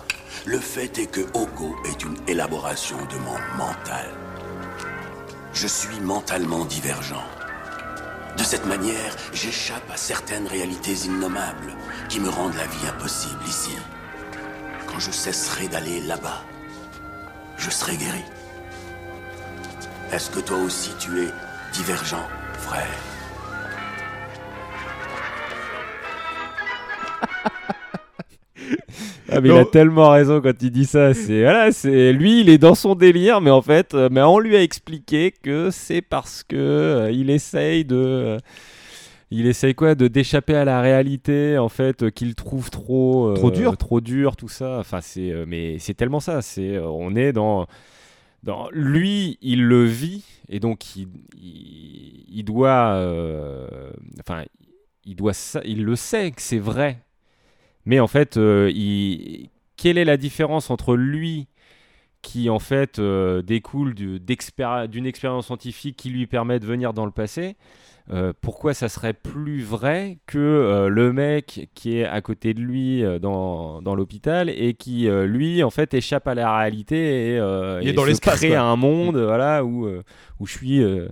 le 0.45 0.59
fait 0.59 0.99
est 0.99 1.07
que 1.07 1.21
Ogo 1.35 1.77
est 1.85 2.03
une 2.03 2.17
élaboration 2.27 2.97
de 2.97 3.17
mon 3.19 3.39
mental. 3.57 4.11
Je 5.53 5.69
suis 5.69 6.01
mentalement 6.01 6.64
divergent. 6.64 7.25
De 8.37 8.43
cette 8.43 8.67
manière, 8.67 9.14
j'échappe 9.33 9.89
à 9.89 9.97
certaines 9.97 10.49
réalités 10.49 11.07
innommables 11.07 11.75
qui 12.09 12.19
me 12.19 12.29
rendent 12.29 12.57
la 12.57 12.67
vie 12.67 12.89
impossible 12.89 13.45
ici. 13.47 13.77
Quand 14.89 14.99
je 14.99 15.12
cesserai 15.12 15.69
d'aller 15.69 16.01
là-bas, 16.01 16.43
je 17.57 17.71
serai 17.71 17.97
guéri. 17.97 18.23
Est-ce 20.13 20.31
que 20.31 20.41
toi 20.41 20.59
aussi 20.59 20.91
tu 20.99 21.23
es 21.23 21.29
divergent, 21.73 22.27
frère? 22.59 22.87
Ah 29.29 29.41
mais 29.41 29.49
il 29.49 29.57
a 29.57 29.65
tellement 29.65 30.11
raison 30.11 30.41
quand 30.41 30.53
il 30.63 30.71
dit 30.71 30.87
ça. 30.87 31.13
C'est 31.13 31.43
voilà, 31.43 31.73
c'est 31.73 32.13
lui, 32.13 32.41
il 32.41 32.49
est 32.49 32.59
dans 32.59 32.77
son 32.77 32.95
délire, 32.95 33.41
mais 33.41 33.51
en 33.51 33.61
fait, 33.61 33.93
euh, 33.93 34.09
mais 34.11 34.23
on 34.23 34.39
lui 34.39 34.57
a 34.57 34.63
expliqué 34.63 35.35
que 35.43 35.71
c'est 35.71 36.01
parce 36.01 36.45
que 36.45 36.57
euh, 36.57 37.11
il 37.11 37.29
essaye 37.29 37.85
de, 37.85 37.97
euh, 37.97 38.39
il 39.31 39.47
essaye 39.47 39.74
quoi, 39.74 39.95
de 39.95 40.09
d'échapper 40.09 40.55
à 40.55 40.64
la 40.64 40.81
réalité, 40.81 41.59
en 41.59 41.68
fait, 41.68 42.05
euh, 42.05 42.11
qu'il 42.11 42.35
trouve 42.35 42.70
trop, 42.70 43.29
euh, 43.31 43.35
Trop 43.35 43.51
dur. 43.51 43.77
trop 43.77 44.01
dur, 44.01 44.37
tout 44.37 44.49
ça. 44.49 44.79
Enfin, 44.79 45.01
c'est, 45.01 45.31
euh, 45.33 45.45
mais 45.47 45.79
c'est 45.79 45.95
tellement 45.95 46.20
ça. 46.20 46.43
C'est, 46.43 46.79
on 46.79 47.14
est 47.16 47.33
dans, 47.33 47.66
dans, 48.43 48.68
lui, 48.72 49.39
il 49.43 49.64
le 49.64 49.85
vit 49.85 50.24
et 50.49 50.61
donc 50.61 50.97
il, 50.97 51.09
il, 51.41 52.24
il 52.29 52.45
doit, 52.45 52.93
enfin, 54.20 54.45
il 55.05 55.16
doit, 55.16 55.33
il 55.64 55.85
le 55.85 55.97
sait 55.97 56.31
que 56.31 56.43
c'est 56.43 56.59
vrai. 56.59 57.03
Mais 57.85 58.01
en 58.01 58.07
fait, 58.09 58.37
il- 58.37 59.49
quelle 59.77 59.99
est 59.99 60.05
la 60.05 60.16
différence 60.16 60.70
entre 60.70 60.97
lui 60.97 61.47
qui 62.27 62.51
en 62.51 62.59
fait 62.59 62.99
euh, 62.99 63.41
découle 63.41 63.95
du- 63.95 64.18
d'une 64.18 65.07
expérience 65.07 65.47
scientifique 65.47 65.97
qui 65.97 66.11
lui 66.11 66.27
permet 66.27 66.59
de 66.59 66.66
venir 66.66 66.93
dans 66.93 67.05
le 67.07 67.12
passé. 67.12 67.55
Euh, 68.12 68.33
pourquoi 68.41 68.74
ça 68.74 68.89
serait 68.89 69.12
plus 69.14 69.62
vrai 69.62 70.18
que 70.27 70.39
euh, 70.39 70.89
le 70.89 71.12
mec 71.12 71.68
qui 71.74 71.99
est 71.99 72.05
à 72.05 72.20
côté 72.20 72.53
de 72.55 72.61
lui 72.61 73.03
dans, 73.22 73.81
dans 73.83 73.95
l'hôpital 73.95 74.49
et 74.51 74.74
qui 74.74 75.09
lui 75.09 75.62
en 75.62 75.70
fait 75.70 75.95
échappe 75.95 76.27
à 76.29 76.35
la 76.35 76.57
réalité 76.57 76.97
et, 76.97 77.37
Il 77.83 77.89
est 77.89 77.91
et 77.91 77.93
dans 77.93 78.05
se 78.05 78.20
crée 78.20 78.49
quoi. 78.51 78.61
un 78.61 78.77
monde 78.77 79.16
voilà 79.18 79.64
où 79.64 79.89
où 80.41 80.47
je 80.47 80.53
suis 80.53 80.79
je 80.81 81.09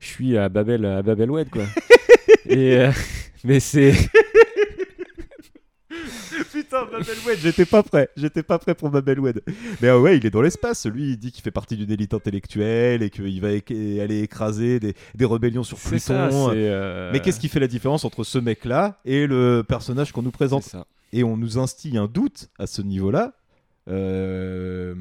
suis 0.00 0.36
à 0.36 0.48
Babel 0.48 0.84
à 0.84 1.02
Babelwed 1.02 1.48
quoi. 1.50 1.62
Et 2.46 2.76
euh, 2.76 2.90
mais 3.44 3.58
c'est 3.58 3.94
Putain, 6.82 6.98
Babelwed, 6.98 7.38
j'étais 7.40 7.64
pas 7.64 7.82
prêt. 7.82 8.08
J'étais 8.16 8.42
pas 8.42 8.58
prêt 8.58 8.74
pour 8.74 8.90
Babelwed. 8.90 9.42
Mais 9.80 9.88
euh, 9.88 10.00
ouais, 10.00 10.16
il 10.16 10.26
est 10.26 10.30
dans 10.30 10.42
l'espace. 10.42 10.86
Lui, 10.86 11.10
il 11.12 11.16
dit 11.16 11.30
qu'il 11.32 11.42
fait 11.42 11.50
partie 11.50 11.76
d'une 11.76 11.90
élite 11.90 12.14
intellectuelle 12.14 13.02
et 13.02 13.10
qu'il 13.10 13.40
va 13.40 13.48
aller 13.48 14.20
écraser 14.22 14.80
des, 14.80 14.94
des 15.14 15.24
rébellions 15.24 15.62
sur 15.62 15.78
Pluton. 15.78 15.98
ça, 15.98 16.28
euh, 16.50 17.10
Mais 17.12 17.20
qu'est-ce 17.20 17.40
qui 17.40 17.48
fait 17.48 17.60
la 17.60 17.68
différence 17.68 18.04
entre 18.04 18.24
ce 18.24 18.38
mec-là 18.38 18.98
et 19.04 19.26
le 19.26 19.62
personnage 19.66 20.12
qu'on 20.12 20.22
nous 20.22 20.30
présente? 20.30 20.74
Et 21.12 21.22
on 21.22 21.36
nous 21.36 21.58
instille 21.58 21.96
un 21.96 22.06
doute 22.06 22.48
à 22.58 22.66
ce 22.66 22.82
niveau-là. 22.82 23.32
euh, 23.88 24.94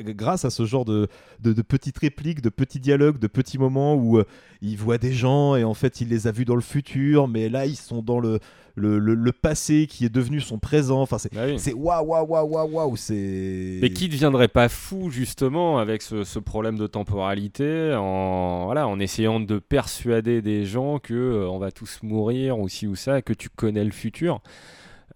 grâce 0.00 0.44
à 0.44 0.50
ce 0.50 0.64
genre 0.64 0.84
de, 0.84 1.08
de, 1.40 1.52
de 1.52 1.62
petites 1.62 1.98
répliques, 1.98 2.40
de 2.40 2.48
petits 2.48 2.80
dialogues, 2.80 3.18
de 3.18 3.26
petits 3.26 3.58
moments 3.58 3.94
où 3.94 4.18
euh, 4.18 4.24
il 4.62 4.76
voit 4.76 4.98
des 4.98 5.12
gens 5.12 5.56
et 5.56 5.64
en 5.64 5.74
fait 5.74 6.00
il 6.00 6.08
les 6.08 6.26
a 6.26 6.32
vus 6.32 6.44
dans 6.44 6.54
le 6.54 6.60
futur, 6.62 7.28
mais 7.28 7.48
là 7.48 7.66
ils 7.66 7.76
sont 7.76 8.00
dans 8.02 8.18
le, 8.18 8.38
le, 8.74 8.98
le- 8.98 9.14
le 9.14 9.32
passé 9.32 9.86
qui 9.86 10.04
est 10.04 10.08
devenu 10.14 10.40
son 10.40 10.58
présent. 10.58 11.02
Enfin, 11.02 11.18
c'est 11.18 11.30
c'est 11.58 11.74
waouh, 11.74 12.04
waouh, 12.06 12.26
waouh, 12.26 12.46
waouh, 12.48 12.70
waouh. 12.72 12.96
C'est. 12.96 13.78
Mais 13.82 13.90
qui 13.90 14.06
ne 14.06 14.12
deviendrait 14.12 14.48
pas 14.48 14.68
fou 14.68 15.10
justement 15.10 15.78
avec 15.78 16.00
ce, 16.02 16.24
ce 16.24 16.38
problème 16.38 16.78
de 16.78 16.86
temporalité 16.86 17.94
en, 17.94 18.64
voilà, 18.66 18.86
en 18.88 18.98
essayant 19.00 19.38
de 19.40 19.58
persuader 19.58 20.40
des 20.42 20.64
gens 20.64 20.98
que 20.98 21.14
euh, 21.14 21.48
on 21.50 21.58
va 21.58 21.70
tous 21.72 21.98
mourir 22.02 22.58
ou 22.58 22.68
ci 22.68 22.86
ou 22.86 22.94
ça, 22.96 23.20
que 23.22 23.32
tu 23.32 23.48
connais 23.50 23.84
le 23.84 23.90
futur 23.90 24.40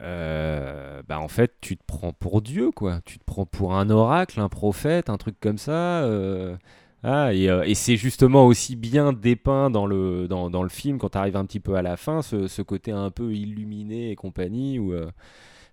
euh, 0.03 1.03
bah 1.09 1.20
en 1.20 1.28
fait 1.28 1.55
tu 1.61 1.76
te 1.76 1.82
prends 1.86 2.12
pour 2.12 2.42
Dieu 2.42 2.70
quoi, 2.72 3.00
tu 3.05 3.18
te 3.18 3.24
prends 3.24 3.46
pour 3.46 3.74
un 3.74 3.88
oracle, 3.90 4.40
un 4.40 4.48
prophète, 4.48 5.09
un 5.11 5.16
truc 5.18 5.36
comme 5.40 5.59
ça. 5.59 6.03
euh, 6.05 6.57
Ah, 7.05 7.32
et, 7.34 7.48
euh, 7.50 7.64
et 7.64 7.74
c'est 7.74 7.96
justement 7.96 8.46
aussi 8.46 8.76
bien 8.76 9.12
dépeint 9.12 9.70
dans 9.70 9.86
le, 9.86 10.28
dans, 10.28 10.50
dans 10.50 10.62
le 10.62 10.68
film 10.68 10.98
quand 10.98 11.11
tu 11.11 11.18
arrives 11.18 11.36
un 11.36 11.44
petit 11.46 11.61
peu 11.61 11.74
à 11.74 11.82
la 11.82 11.96
fin, 11.96 12.22
ce, 12.22 12.62
côté 12.62 12.92
un 12.92 13.11
peu 13.11 13.32
illuminé 13.34 14.11
et 14.12 14.16
compagnie. 14.16 14.78
Où, 14.78 14.92
euh, 14.92 15.11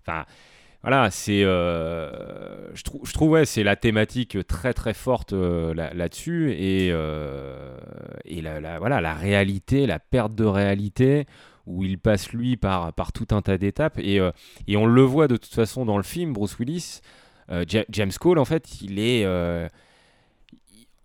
enfin, 0.02 0.24
voilà, 0.82 1.10
c'est. 1.10 1.42
je, 1.42 2.82
trouve 2.84 3.02
je 3.06 3.12
trouve, 3.12 3.30
ouais, 3.32 3.44
c'est 3.46 3.62
la 3.64 3.76
thématique 3.76 4.38
très 4.46 4.72
très 4.74 4.94
forte 4.94 5.32
là- 5.32 5.92
là-dessus. 5.94 6.52
et 6.52 6.90
et 8.24 8.40
la- 8.42 8.78
voilà, 8.78 9.00
la 9.00 9.14
réalité, 9.14 9.86
la 9.86 9.98
perte 9.98 10.34
de 10.34 10.44
réalité, 10.44 11.26
où 11.70 11.84
il 11.84 11.98
passe 11.98 12.32
lui 12.32 12.56
par, 12.56 12.92
par 12.92 13.12
tout 13.12 13.28
un 13.30 13.42
tas 13.42 13.58
d'étapes. 13.58 13.98
Et, 13.98 14.20
euh, 14.20 14.30
et 14.66 14.76
on 14.76 14.86
le 14.86 15.02
voit 15.02 15.28
de 15.28 15.36
toute 15.36 15.54
façon 15.54 15.84
dans 15.84 15.96
le 15.96 16.02
film, 16.02 16.32
Bruce 16.32 16.58
Willis. 16.58 17.00
euh, 17.50 17.64
Ja- 17.68 17.84
James 17.90 18.12
Cole, 18.18 18.38
en 18.38 18.44
fait, 18.44 18.80
il 18.82 18.98
est. 18.98 19.24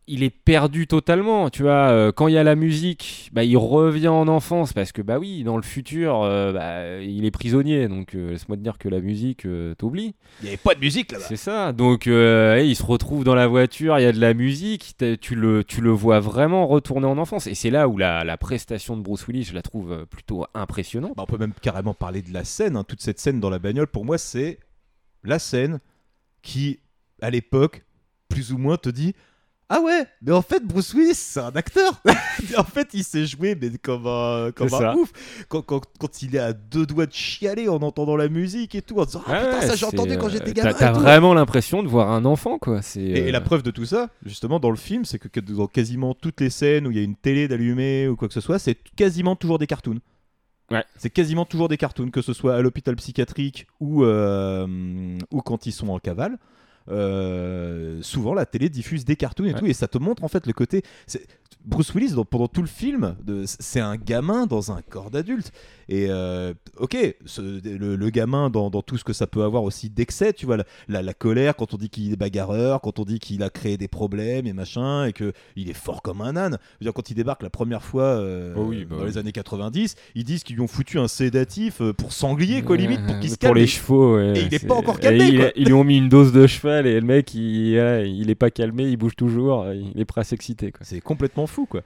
il 0.07 0.21
est 0.23 0.29
perdu 0.29 0.85
totalement, 0.87 1.49
tu 1.49 1.63
vois. 1.63 1.89
euh, 1.89 2.11
quand 2.11 2.27
il 2.27 2.35
y 2.35 2.37
a 2.37 2.43
la 2.43 2.55
musique, 2.55 3.29
bah, 3.33 3.43
il 3.43 3.57
revient 3.57 4.07
en 4.09 4.27
enfance 4.27 4.71
parce 4.71 4.91
que, 4.91 5.01
bah 5.01 5.17
oui, 5.17 5.43
dans 5.43 5.57
le 5.57 5.63
futur, 5.63 6.21
euh, 6.21 6.53
bah, 6.53 7.01
il 7.01 7.25
est 7.25 7.31
prisonnier. 7.31 7.87
Donc, 7.87 8.13
euh, 8.13 8.31
laisse-moi 8.31 8.55
te 8.57 8.61
dire 8.61 8.77
que 8.77 8.87
la 8.87 8.99
musique, 8.99 9.47
t'oublie. 9.77 10.13
Il 10.41 10.43
n'y 10.43 10.47
avait 10.49 10.57
pas 10.57 10.75
de 10.75 10.79
musique 10.79 11.11
là-bas. 11.11 11.25
C'est 11.27 11.35
ça. 11.37 11.73
Donc, 11.73 12.05
il 12.05 12.75
se 12.75 12.83
retrouve 12.83 13.23
dans 13.23 13.35
la 13.35 13.47
voiture, 13.47 13.97
il 13.97 14.03
y 14.03 14.05
a 14.05 14.11
de 14.11 14.19
la 14.19 14.33
musique, 14.33 14.95
tu 15.21 15.35
le, 15.35 15.63
tu 15.63 15.81
le 15.81 15.89
vois 15.91 16.19
vraiment 16.19 16.67
retourner 16.67 17.07
en 17.07 17.17
enfance. 17.17 17.47
Et 17.47 17.55
c'est 17.55 17.71
là 17.71 17.87
où 17.87 17.97
la, 17.97 18.23
la 18.23 18.37
prestation 18.37 18.97
de 18.97 19.01
Bruce 19.01 19.25
Willis, 19.27 19.43
je 19.45 19.53
la 19.53 19.61
trouve 19.61 20.05
plutôt 20.05 20.45
impressionnante. 20.53 21.15
Bah, 21.17 21.23
on 21.23 21.31
peut 21.31 21.37
même 21.39 21.53
carrément 21.61 21.93
parler 21.93 22.21
de 22.21 22.31
la 22.33 22.43
scène. 22.43 22.75
hein. 22.75 22.83
Toute 22.83 23.01
cette 23.01 23.19
scène 23.19 23.39
dans 23.39 23.49
la 23.49 23.59
bagnole, 23.59 23.87
pour 23.87 24.05
moi, 24.05 24.17
c'est 24.17 24.59
la 25.23 25.39
scène 25.39 25.79
qui, 26.43 26.79
à 27.21 27.31
l'époque, 27.31 27.83
plus 28.29 28.51
ou 28.51 28.57
moins 28.59 28.77
te 28.77 28.89
dit 28.89 29.15
Ah 29.67 29.81
ouais, 29.81 30.05
mais 30.21 30.31
en 30.31 30.43
fait, 30.43 30.63
Bruce 30.63 30.93
Willis, 30.93 31.15
c'est 31.15 31.39
un 31.39 31.51
acteur. 31.53 31.99
en 32.57 32.63
fait, 32.63 32.89
il 32.93 33.03
s'est 33.03 33.25
joué 33.25 33.55
mais 33.59 33.71
comme 33.81 34.05
un, 34.05 34.51
comme 34.51 34.71
un 34.71 34.93
ouf. 34.95 35.11
Quand, 35.49 35.63
quand, 35.63 35.81
quand 35.99 36.21
il 36.21 36.35
est 36.35 36.39
à 36.39 36.53
deux 36.53 36.85
doigts 36.85 37.07
de 37.07 37.13
chialer 37.13 37.67
en 37.67 37.81
entendant 37.81 38.15
la 38.15 38.27
musique 38.29 38.75
et 38.75 38.83
tout, 38.83 38.99
en 38.99 39.05
disant 39.05 39.23
Ah 39.25 39.39
putain, 39.39 39.59
Ouais, 39.67 39.75
ça 39.75 39.87
entendu 39.87 40.17
quand 40.19 40.27
euh, 40.27 40.29
j'étais 40.29 40.53
t'as- 40.53 40.71
gamin. 40.71 40.73
T'as 40.77 40.91
vraiment 40.91 41.33
l'impression 41.33 41.81
de 41.81 41.87
voir 41.87 42.11
un 42.11 42.25
enfant, 42.25 42.59
quoi. 42.59 42.83
C'est, 42.83 43.01
Et, 43.01 43.17
et 43.17 43.27
euh, 43.29 43.31
la 43.31 43.41
preuve 43.41 43.63
de 43.63 43.71
tout 43.71 43.85
ça, 43.85 44.09
justement, 44.23 44.59
dans 44.59 44.69
le 44.69 44.75
film, 44.75 45.03
c'est 45.03 45.17
que, 45.17 45.27
que 45.29 45.39
dans 45.39 45.65
quasiment 45.67 46.13
toutes 46.13 46.41
les 46.41 46.51
scènes 46.51 46.85
où 46.85 46.91
il 46.91 46.97
y 46.97 46.99
a 46.99 47.03
une 47.03 47.15
télé 47.15 47.47
d'allumée 47.47 48.07
ou 48.07 48.15
quoi 48.15 48.27
que 48.27 48.35
ce 48.35 48.41
soit, 48.41 48.59
c'est 48.59 48.77
quasiment 48.95 49.35
toujours 49.35 49.57
des 49.57 49.67
cartoons. 49.67 49.99
Ouais. 50.69 50.83
C'est 50.97 51.09
quasiment 51.09 51.45
toujours 51.45 51.69
des 51.69 51.77
cartoons, 51.77 52.11
que 52.11 52.21
ce 52.21 52.33
soit 52.33 52.55
à 52.55 52.61
l'hôpital 52.61 52.95
psychiatrique 52.97 53.65
ou, 53.79 54.03
euh, 54.03 55.17
ou 55.31 55.41
quand 55.41 55.65
ils 55.65 55.71
sont 55.71 55.89
en 55.89 55.97
cavale. 55.99 56.37
Euh, 56.89 57.99
souvent, 58.01 58.33
la 58.33 58.45
télé 58.45 58.69
diffuse 58.69 59.05
des 59.05 59.15
cartoons 59.15 59.45
et 59.45 59.53
Ouais. 59.53 59.59
tout, 59.59 59.65
et 59.65 59.73
ça 59.73 59.87
te 59.87 59.97
montre 59.97 60.23
en 60.23 60.27
fait 60.27 60.45
le 60.47 60.53
côté. 60.53 60.83
Bruce 61.65 61.91
Willis, 61.95 62.11
dans- 62.13 62.25
pendant 62.25 62.47
tout 62.47 62.61
le 62.61 62.67
film, 62.67 63.15
c'est 63.45 63.79
un 63.79 63.95
gamin 63.95 64.45
dans 64.45 64.71
un 64.71 64.81
corps 64.87 65.09
d'adulte. 65.09 65.51
Et 65.89 66.07
euh, 66.09 66.53
ok, 66.77 66.95
ce- 67.25 67.41
le, 67.41 67.95
le 67.95 68.09
gamin 68.11 68.51
dans, 68.51 68.69
dans 68.69 68.83
tout 68.83 68.97
ce 68.97 69.03
que 69.03 69.13
ça 69.13 69.25
peut 69.25 69.41
avoir 69.43 69.63
aussi 69.63 69.89
d'excès, 69.89 70.33
tu 70.33 70.45
vois, 70.45 70.57
la, 70.57 70.63
la- 70.87 71.01
la 71.01 71.13
colère 71.15 71.55
quand 71.55 71.73
on 71.73 71.77
dit 71.77 71.89
qu'il 71.89 72.11
est 72.13 72.15
bagarreur, 72.17 72.81
quand 72.81 72.99
on 72.99 73.03
dit 73.03 73.17
qu'il 73.19 73.41
a 73.41 73.49
créé 73.49 73.77
des 73.77 73.87
problèmes 73.87 74.45
et 74.45 74.53
machin, 74.53 75.05
et 75.05 75.13
que 75.13 75.33
il 75.55 75.69
est 75.69 75.73
fort 75.73 76.03
comme 76.03 76.21
un 76.21 76.35
âne. 76.35 76.57
Je 76.79 76.85
veux 76.85 76.91
dire, 76.91 76.93
quand 76.93 77.09
il 77.09 77.15
débarque 77.15 77.41
la 77.41 77.49
première 77.49 77.81
fois 77.83 78.03
euh, 78.03 78.53
Oh 78.55 78.63
oui, 78.67 78.85
bah 78.85 78.97
dans 78.97 79.01
oui. 79.03 79.09
les 79.09 79.17
années 79.17 79.31
90, 79.31 79.95
ils 80.13 80.23
disent 80.23 80.43
qu'ils 80.43 80.55
lui 80.57 80.61
ont 80.63 80.67
foutu 80.67 80.99
un 80.99 81.07
sédatif 81.07 81.81
pour 81.97 82.13
sanglier, 82.13 82.61
quoi, 82.61 82.77
limite, 82.77 83.03
pour 83.07 83.19
qu'il 83.19 83.29
se 83.31 83.35
pour 83.37 83.49
calme. 83.49 83.57
les 83.57 83.67
chevaux, 83.67 84.17
ouais, 84.17 84.37
et 84.37 84.41
il 84.45 84.53
est 84.53 84.59
c'est- 84.59 84.67
pas 84.67 84.75
encore 84.75 84.99
calmé, 84.99 85.25
il- 85.25 85.39
quoi. 85.39 85.49
Ils 85.55 85.65
lui 85.65 85.73
ont 85.73 85.83
mis 85.83 85.97
une 85.97 86.09
dose 86.09 86.31
de 86.31 86.45
cheval 86.45 86.74
et 86.83 86.99
le 86.99 87.05
mec, 87.05 87.33
il, 87.33 87.75
ouais, 87.77 88.09
il 88.11 88.29
est 88.29 88.35
pas 88.35 88.49
calmé, 88.51 88.83
il 88.85 88.97
bouge 88.97 89.15
toujours, 89.15 89.65
il 89.71 89.99
est 89.99 90.05
prêt 90.05 90.21
à 90.21 90.23
s'exciter. 90.23 90.73
C'est 90.81 91.01
complètement 91.01 91.47
fou, 91.47 91.65
quoi. 91.65 91.81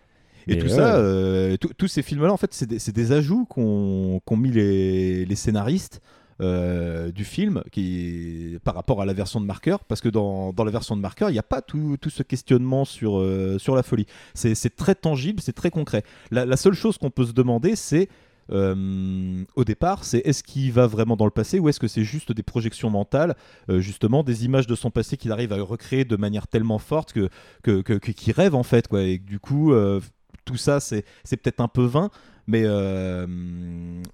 Et 0.48 0.56
Mais 0.56 0.60
tout 0.62 0.68
ouais. 0.68 0.74
ça, 0.76 0.96
euh, 0.98 1.58
tous- 1.58 1.88
ces 1.88 2.02
films-là, 2.02 2.32
en 2.34 2.38
fait, 2.38 2.54
c'est 2.54 2.66
des, 2.66 2.80
des 2.92 3.12
ajouts 3.12 3.46
qu'ont 3.46 4.22
mis 4.38 4.52
les, 4.52 5.26
les 5.26 5.36
scénaristes 5.36 6.02
euh, 6.42 7.12
du 7.12 7.26
film 7.26 7.62
qui, 7.72 8.58
par 8.64 8.74
rapport 8.74 9.02
à 9.02 9.06
la 9.06 9.14
version 9.14 9.42
de 9.42 9.46
marqueur, 9.46 9.84
parce 9.84 10.00
que 10.02 10.10
dans, 10.10 10.54
dans 10.54 10.64
la 10.64 10.72
version 10.72 10.96
de 10.96 11.02
marqueur, 11.02 11.30
il 11.30 11.34
n'y 11.34 11.40
a 11.40 11.44
pas 11.44 11.62
tout, 11.62 11.98
tout 12.00 12.10
ce 12.10 12.24
questionnement 12.24 12.86
sur, 12.86 13.20
euh, 13.20 13.58
sur 13.60 13.76
la 13.76 13.84
folie. 13.84 14.06
C'est 14.34 14.56
c'est 14.56 14.76
très 14.76 14.96
tangible, 14.96 15.42
c'est 15.42 15.52
très 15.54 15.70
concret. 15.70 16.04
La, 16.32 16.46
la 16.46 16.56
seule 16.58 16.74
chose 16.74 16.98
qu'on 16.98 17.12
peut 17.12 17.26
se 17.26 17.34
demander, 17.34 17.76
c'est 17.76 18.08
euh, 18.52 19.44
au 19.56 19.64
départ, 19.64 20.04
c'est 20.04 20.20
est-ce 20.20 20.44
qu'il 20.44 20.72
va 20.72 20.88
vraiment 20.88 21.16
dans 21.16 21.26
le 21.26 21.32
passé 21.32 21.60
ou 21.60 21.70
est-ce 21.70 21.80
que 21.80 21.88
c'est 21.88 22.04
juste 22.04 22.32
des 22.32 22.44
projections 22.44 22.90
mentales, 22.90 23.36
euh, 23.70 23.80
justement 23.80 24.24
des 24.24 24.46
images 24.46 24.68
de 24.68 24.76
son 24.76 24.92
passé 24.92 25.18
qu'il 25.18 25.32
arrive 25.32 25.54
à 25.54 25.62
recréer 25.62 26.06
de 26.06 26.16
manière 26.16 26.48
tellement 26.48 26.80
forte 26.80 27.14
que 27.14 27.30
que- 27.64 27.82
que- 27.82 27.94
que- 27.94 28.12
qu'il 28.12 28.34
rêve 28.34 28.56
en 28.56 28.64
fait 28.64 28.88
quoi. 28.88 29.04
Et 29.04 29.20
que 29.20 29.26
du 29.26 29.40
coup 29.40 29.74
euh, 29.74 30.00
tout 30.46 30.58
ça 30.58 30.80
c'est 30.80 31.04
peut-être 31.30 31.60
un 31.62 31.68
peu 31.68 31.84
vain 31.86 32.10
mais 32.48 32.64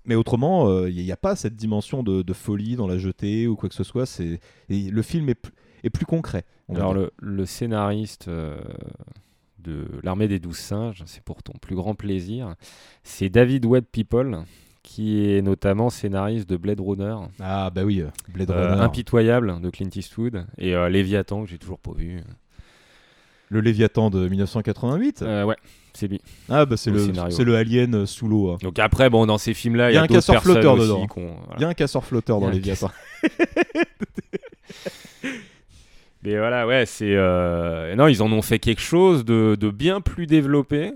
mais 0.06 0.16
autrement 0.16 0.86
il 0.86 0.96
n'y 1.02 1.12
a 1.12 1.18
pas 1.18 1.36
cette 1.36 1.56
dimension 1.56 2.04
de, 2.04 2.22
de 2.22 2.34
folie 2.34 2.76
dans 2.76 2.88
la 2.88 2.98
jetée 2.98 3.48
ou 3.48 3.56
quoi 3.56 3.70
que 3.70 3.76
ce 3.76 3.84
soit. 3.84 4.06
C'est 4.06 4.40
et 4.70 4.90
le 4.92 5.02
film 5.02 5.30
est, 5.30 5.36
plus- 5.36 5.54
est 5.84 5.90
plus 5.90 6.06
concret 6.06 6.44
Alors, 6.74 6.94
le, 6.94 7.12
le 7.20 7.46
scénariste 7.46 8.28
de 9.66 9.86
L'Armée 10.04 10.28
des 10.28 10.40
Douze 10.40 10.58
Singes, 10.58 11.04
c'est 11.06 11.24
pour 11.24 11.44
ton 11.44 11.54
plus 11.62 11.76
grand 11.76 11.96
plaisir, 11.96 12.56
c'est 13.04 13.30
David 13.30 13.66
Webb 13.66 13.86
People, 13.92 14.44
qui 14.84 15.26
est 15.32 15.42
notamment 15.42 15.90
scénariste 15.90 16.48
de 16.48 16.58
Blade 16.58 16.80
Runner. 16.80 17.16
ah 17.40 17.70
bah 17.74 17.84
oui 17.84 18.02
euh, 18.02 18.08
Blade 18.30 18.52
Euh, 18.52 18.70
Runner 18.72 18.82
Impitoyable 18.84 19.60
de 19.62 19.70
Clint 19.72 19.90
Eastwood 19.96 20.46
et 20.60 20.76
euh, 20.76 20.90
Léviathan 20.90 21.44
que 21.44 21.50
j'ai 21.50 21.58
toujours 21.58 21.80
pas 21.80 21.92
vu. 21.94 22.22
le 23.50 23.62
Léviathan 23.62 24.10
de 24.12 24.28
1988 24.28 25.22
Euh, 25.24 25.44
ouais, 25.46 25.56
c'est 25.94 26.08
lui. 26.08 26.22
ah 26.50 26.66
bah 26.68 26.78
c'est 26.78 26.92
le 26.92 27.00
scénario. 27.00 27.36
c'est 27.36 27.44
le 27.44 27.56
alien 27.56 28.06
sous 28.06 28.28
l'eau 28.28 28.52
hein. 28.52 28.58
Donc 28.62 28.78
après, 28.80 29.10
bon, 29.10 29.26
dans 29.26 29.38
ces 29.40 29.54
films-là, 29.56 29.90
il 29.92 29.96
y 29.96 29.98
a 29.98 30.04
un 30.04 30.08
casseur 30.08 30.42
flotteur 30.44 30.76
dedans 30.78 31.08
voilà. 31.16 31.34
il 31.58 31.62
y 31.62 31.66
a 31.66 31.70
un 31.70 31.74
casseur 31.74 32.04
flotteur 32.06 32.40
dans 32.40 32.50
Léviathan 32.50 32.92
Mais 36.26 36.38
voilà, 36.38 36.66
ouais, 36.66 36.86
c'est. 36.86 37.14
euh, 37.16 37.94
Non, 37.96 38.08
ils 38.08 38.24
en 38.24 38.32
ont 38.32 38.42
fait 38.42 38.58
quelque 38.60 38.82
chose 38.82 39.26
de, 39.26 39.56
de 39.60 39.70
bien 39.70 40.02
plus 40.02 40.26
développé, 40.26 40.92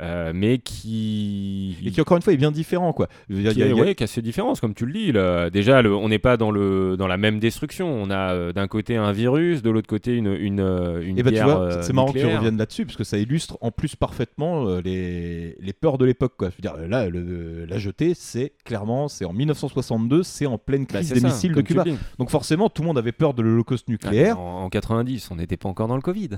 euh, 0.00 0.32
mais 0.34 0.58
qui. 0.58 1.76
et 1.84 1.90
qui 1.90 2.00
encore 2.00 2.16
une 2.16 2.22
fois 2.22 2.32
est 2.32 2.36
bien 2.36 2.50
différent 2.52 2.92
quoi 2.92 3.06
qui 3.06 3.34
il 3.34 3.42
y 3.42 3.46
a- 3.48 3.50
est- 3.50 3.54
il 3.54 3.58
y 3.66 3.70
a- 3.70 3.74
ouais, 3.74 3.94
qui 3.94 4.04
a 4.04 4.06
ses 4.06 4.22
différences, 4.22 4.60
comme 4.60 4.74
tu 4.74 4.86
le 4.86 4.92
dis. 4.92 5.12
là. 5.12 5.50
Déjà, 5.50 5.82
le- 5.82 5.94
on 5.94 6.08
n'est 6.08 6.18
pas 6.18 6.36
dans, 6.36 6.50
le, 6.50 6.96
dans 6.96 7.06
la 7.06 7.16
même 7.16 7.38
destruction. 7.38 7.88
On 7.92 8.10
a 8.10 8.32
euh, 8.34 8.52
d'un 8.52 8.68
côté 8.68 8.96
un 8.96 9.12
virus, 9.12 9.62
de 9.62 9.70
l'autre 9.70 9.88
côté 9.88 10.14
une, 10.14 10.32
une, 10.34 10.60
euh, 10.60 11.02
une 11.02 11.18
Et 11.18 11.22
bah 11.22 11.30
tu 11.30 11.36
guerre, 11.36 11.46
vois, 11.46 11.60
euh, 11.62 11.82
c'est 11.82 11.92
marrant 11.92 12.12
que 12.12 12.18
tu 12.18 12.26
reviennes 12.26 12.56
là-dessus 12.58 12.84
parce 12.86 12.96
que 12.96 13.04
ça 13.04 13.18
illustre 13.18 13.58
en 13.60 13.70
plus 13.70 13.96
parfaitement 13.96 14.78
les, 14.84 15.56
les 15.60 15.72
peurs 15.72 15.98
de 15.98 16.04
l'époque. 16.04 16.34
Quoi. 16.38 16.50
Je 16.50 16.56
veux 16.56 16.62
dire, 16.78 16.88
là, 16.88 17.08
le- 17.08 17.64
la 17.64 17.78
jetée, 17.78 18.14
c'est 18.14 18.52
clairement, 18.64 19.08
c'est 19.08 19.24
en 19.24 19.32
1962, 19.32 20.22
c'est 20.22 20.46
en 20.46 20.58
pleine 20.58 20.82
Bah, 20.82 20.94
crise 20.98 21.08
c'est 21.08 21.14
des 21.14 21.20
ça, 21.20 21.28
missiles 21.28 21.52
de 21.54 21.60
Cuba. 21.60 21.84
Donc 22.18 22.30
forcément, 22.30 22.68
tout 22.68 22.82
le 22.82 22.86
monde 22.88 22.98
avait 22.98 23.12
peur 23.12 23.34
de 23.34 23.42
l'Holocauste 23.42 23.86
Ah, 23.88 23.92
nucléaire. 23.92 24.38
en, 24.40 24.64
en 24.64 24.68
90, 24.70 25.30
on 25.30 25.36
n'était 25.36 25.56
pas 25.56 25.68
encore 25.68 25.88
dans 25.88 25.96
le 25.96 26.02
Covid. 26.02 26.30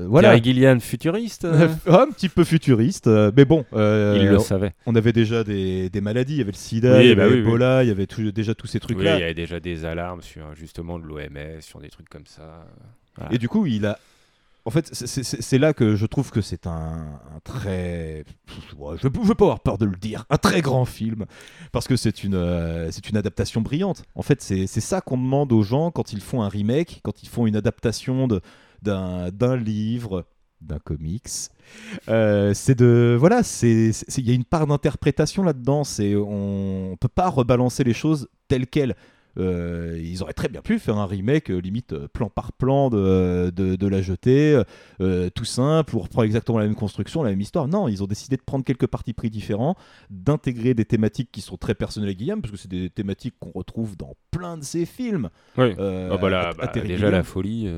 Euh, 0.00 0.06
voilà. 0.08 0.28
Terry 0.30 0.42
Gilliam, 0.44 0.80
futuriste. 0.80 1.44
euh, 1.44 1.68
un 1.86 2.08
petit 2.10 2.28
peu 2.28 2.44
futuriste, 2.44 3.06
euh, 3.06 3.30
mais 3.36 3.44
bon. 3.44 3.64
euh, 3.74 4.16
Il 4.20 4.28
le 4.28 4.38
savait. 4.38 4.72
On 4.86 4.94
avait 4.94 5.12
déjà 5.12 5.44
des, 5.44 5.90
des 5.90 6.00
maladies, 6.00 6.34
il 6.34 6.38
y 6.38 6.42
avait 6.42 6.52
le 6.52 6.56
sida, 6.56 6.98
Oui, 6.98 7.04
il 7.06 7.10
y 7.10 7.14
bah 7.14 7.24
avait 7.24 7.34
oui, 7.34 7.40
oui. 7.40 7.46
Ebola, 7.46 7.84
il 7.84 7.88
y 7.88 7.90
avait 7.90 8.06
tout- 8.06 8.32
déjà 8.32 8.54
tous 8.54 8.66
ces 8.66 8.78
Oui, 8.78 8.84
il 8.90 8.94
trucs-là. 8.94 9.18
y 9.18 9.22
avait 9.22 9.34
déjà 9.34 9.60
des 9.60 9.84
alarmes 9.84 10.22
sur 10.22 10.54
justement 10.54 10.98
de 10.98 11.04
l'OMS, 11.06 11.60
sur 11.60 11.80
des 11.80 11.88
trucs 11.88 12.08
comme 12.08 12.26
ça. 12.26 12.64
Voilà. 13.16 13.34
Et 13.34 13.38
du 13.38 13.48
coup, 13.48 13.66
il 13.66 13.86
a. 13.86 13.98
En 14.64 14.70
fait, 14.70 14.88
c'est- 14.94 15.58
là 15.58 15.72
que 15.72 15.96
je 15.96 16.06
trouve 16.06 16.30
que 16.30 16.40
c'est 16.40 16.68
un, 16.68 16.70
un 17.34 17.40
très. 17.42 18.24
Je 18.48 19.08
ne 19.08 19.26
veux 19.26 19.34
pas 19.34 19.44
avoir 19.46 19.58
peur 19.58 19.76
de 19.76 19.84
le 19.86 19.96
dire. 19.96 20.24
Un 20.30 20.36
très 20.38 20.60
grand 20.60 20.84
film. 20.84 21.24
Parce 21.72 21.88
que 21.88 21.96
c'est 21.96 22.22
une, 22.22 22.36
euh, 22.36 22.88
une 23.10 23.16
adaptation 23.16 23.60
brillante. 23.60 24.04
En 24.14 24.22
fait, 24.22 24.40
c'est 24.40 24.66
ça 24.68 25.00
qu'on 25.00 25.18
demande 25.18 25.52
aux 25.52 25.62
gens 25.64 25.90
quand 25.90 26.12
ils 26.12 26.20
font 26.20 26.42
un 26.42 26.48
remake, 26.48 27.00
quand 27.02 27.24
ils 27.24 27.28
font 27.28 27.48
une 27.48 27.56
adaptation 27.56 28.28
de- 28.28 28.40
d'un 28.82 29.56
livre, 29.56 30.26
d'un 30.60 30.78
comics. 30.78 31.28
Euh, 32.08 32.54
c'est 32.54 32.78
de. 32.78 33.16
Voilà, 33.18 33.42
c'est 33.42 33.90
il 34.16 34.28
y 34.28 34.30
a 34.30 34.34
une 34.34 34.44
part 34.44 34.66
d'interprétation 34.66 35.42
là-dedans. 35.42 35.84
C'est 35.84 36.14
On 36.14 36.90
ne 36.90 36.96
peut 36.96 37.08
pas 37.08 37.28
rebalancer 37.28 37.84
les 37.84 37.94
choses 37.94 38.28
telles 38.48 38.66
quelles. 38.66 38.96
Euh, 39.38 39.98
ils 39.98 40.22
auraient 40.22 40.34
très 40.34 40.50
bien 40.50 40.60
pu 40.60 40.78
faire 40.78 40.98
un 40.98 41.06
remake 41.06 41.50
euh, 41.50 41.58
limite 41.58 41.96
plan 42.08 42.28
par 42.28 42.52
plan 42.52 42.90
de, 42.90 43.48
de, 43.48 43.76
de 43.76 43.86
la 43.86 44.02
jetée, 44.02 44.60
tout 45.34 45.46
simple, 45.46 45.96
où 45.96 46.00
on 46.00 46.02
reprend 46.02 46.22
exactement 46.22 46.58
la 46.58 46.66
même 46.66 46.74
construction, 46.74 47.22
la 47.22 47.30
même 47.30 47.40
histoire. 47.40 47.66
Non, 47.66 47.88
ils 47.88 48.02
ont 48.02 48.06
décidé 48.06 48.36
de 48.36 48.42
prendre 48.42 48.62
quelques 48.62 48.86
partis 48.86 49.14
pris 49.14 49.30
différents, 49.30 49.74
d'intégrer 50.10 50.74
des 50.74 50.84
thématiques 50.84 51.30
qui 51.32 51.40
sont 51.40 51.56
très 51.56 51.74
personnelles 51.74 52.10
à 52.10 52.14
Guillaume, 52.14 52.42
parce 52.42 52.52
que 52.52 52.58
c'est 52.58 52.68
des 52.70 52.90
thématiques 52.90 53.34
qu'on 53.40 53.52
retrouve 53.52 53.96
dans 53.96 54.14
plein 54.30 54.58
de 54.58 54.64
ses 54.64 54.84
films. 54.84 55.30
Oui. 55.56 55.72
Ah 55.78 56.18
bah 56.18 56.28
là, 56.28 56.52
bah, 56.52 56.70
déjà 56.74 57.10
la 57.10 57.22
folie. 57.22 57.70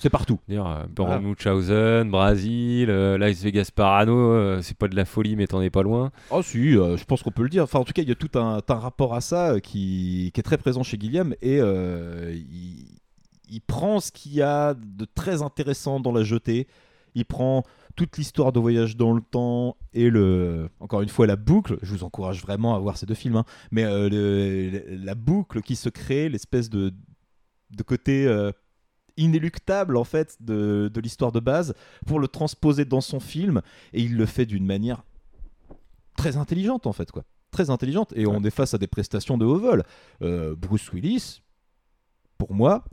C'est 0.00 0.10
partout. 0.10 0.40
Dire, 0.48 0.66
euh, 0.66 0.84
Voilà. 0.96 1.20
Munchausen, 1.20 2.10
Brésil, 2.10 2.88
euh, 2.90 3.16
Las 3.18 3.42
Vegas 3.42 3.70
Parano, 3.74 4.16
euh, 4.32 4.60
c'est 4.62 4.76
pas 4.76 4.88
de 4.88 4.96
la 4.96 5.04
folie, 5.04 5.36
mais 5.36 5.46
t'en 5.46 5.60
es 5.60 5.70
pas 5.70 5.82
loin. 5.82 6.10
Oh 6.30 6.42
si, 6.42 6.76
euh, 6.76 6.96
je 6.96 7.04
pense 7.04 7.22
qu'on 7.22 7.30
peut 7.30 7.42
le 7.42 7.48
dire. 7.50 7.62
Enfin, 7.64 7.78
en 7.78 7.84
tout 7.84 7.92
cas, 7.92 8.02
il 8.02 8.08
y 8.08 8.12
a 8.12 8.14
tout 8.16 8.36
un, 8.38 8.60
un 8.66 8.74
rapport 8.74 9.14
à 9.14 9.20
ça 9.20 9.52
euh, 9.52 9.58
qui, 9.60 10.30
qui 10.34 10.40
est 10.40 10.42
très 10.42 10.58
présent 10.58 10.82
chez 10.82 10.96
Guillaume 10.98 11.34
et 11.42 11.60
euh, 11.60 12.32
il, 12.34 12.86
il 13.50 13.60
prend 13.60 14.00
ce 14.00 14.10
qu'il 14.10 14.32
y 14.34 14.42
a 14.42 14.74
de 14.74 15.04
très 15.14 15.42
intéressant 15.42 16.00
dans 16.00 16.12
la 16.12 16.22
jetée 16.22 16.66
il 17.16 17.24
prend 17.24 17.64
toute 17.96 18.16
l'histoire 18.16 18.52
de 18.52 18.60
voyage 18.60 18.96
dans 18.96 19.12
le 19.12 19.20
temps 19.20 19.76
et 19.92 20.08
le 20.10 20.68
encore 20.78 21.02
une 21.02 21.08
fois 21.08 21.26
la 21.26 21.34
boucle 21.34 21.76
je 21.82 21.90
vous 21.92 22.04
encourage 22.04 22.40
vraiment 22.40 22.76
à 22.76 22.78
voir 22.78 22.96
ces 22.96 23.04
deux 23.06 23.14
films 23.16 23.34
hein, 23.34 23.44
mais 23.72 23.82
euh, 23.82 24.08
le- 24.08 25.04
la 25.04 25.16
boucle 25.16 25.60
qui 25.60 25.74
se 25.74 25.88
crée 25.88 26.28
l'espèce 26.28 26.70
de 26.70 26.92
de 27.76 27.82
côté 27.82 28.28
euh, 28.28 28.52
inéluctable 29.20 29.96
en 29.96 30.04
fait 30.04 30.36
de, 30.40 30.90
de 30.92 31.00
l'histoire 31.00 31.32
de 31.32 31.40
base 31.40 31.74
pour 32.06 32.18
le 32.18 32.28
transposer 32.28 32.84
dans 32.84 33.00
son 33.00 33.20
film. 33.20 33.62
Et 33.92 34.02
il 34.02 34.16
le 34.16 34.26
fait 34.26 34.46
d'une 34.46 34.66
manière 34.66 35.04
très 36.16 36.36
intelligente 36.36 36.86
en 36.86 36.92
fait 36.92 37.10
quoi. 37.10 37.24
Très 37.50 37.70
intelligente. 37.70 38.12
Et 38.14 38.26
on 38.26 38.42
est 38.44 38.50
face 38.50 38.74
à 38.74 38.78
des 38.78 38.86
prestations 38.86 39.36
de 39.36 39.44
haut 39.44 39.58
vol. 39.58 39.82
Euh, 40.22 40.54
Bruce 40.56 40.92
Willis 40.92 41.42
pour 42.38 42.54
moi 42.54 42.84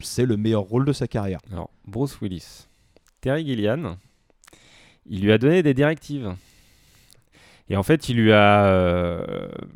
c'est 0.00 0.26
le 0.26 0.36
meilleur 0.36 0.62
rôle 0.62 0.84
de 0.84 0.92
sa 0.92 1.08
carrière. 1.08 1.40
Alors, 1.50 1.70
Bruce 1.86 2.20
Willis. 2.20 2.66
Terry 3.20 3.46
Gilliam, 3.46 3.96
il 5.06 5.22
lui 5.22 5.32
a 5.32 5.38
donné 5.38 5.62
des 5.62 5.74
directives. 5.74 6.34
Et 7.68 7.76
en 7.76 7.82
fait, 7.82 8.08
il 8.08 8.16
lui 8.16 8.32
a, 8.32 8.66
euh, 8.66 9.24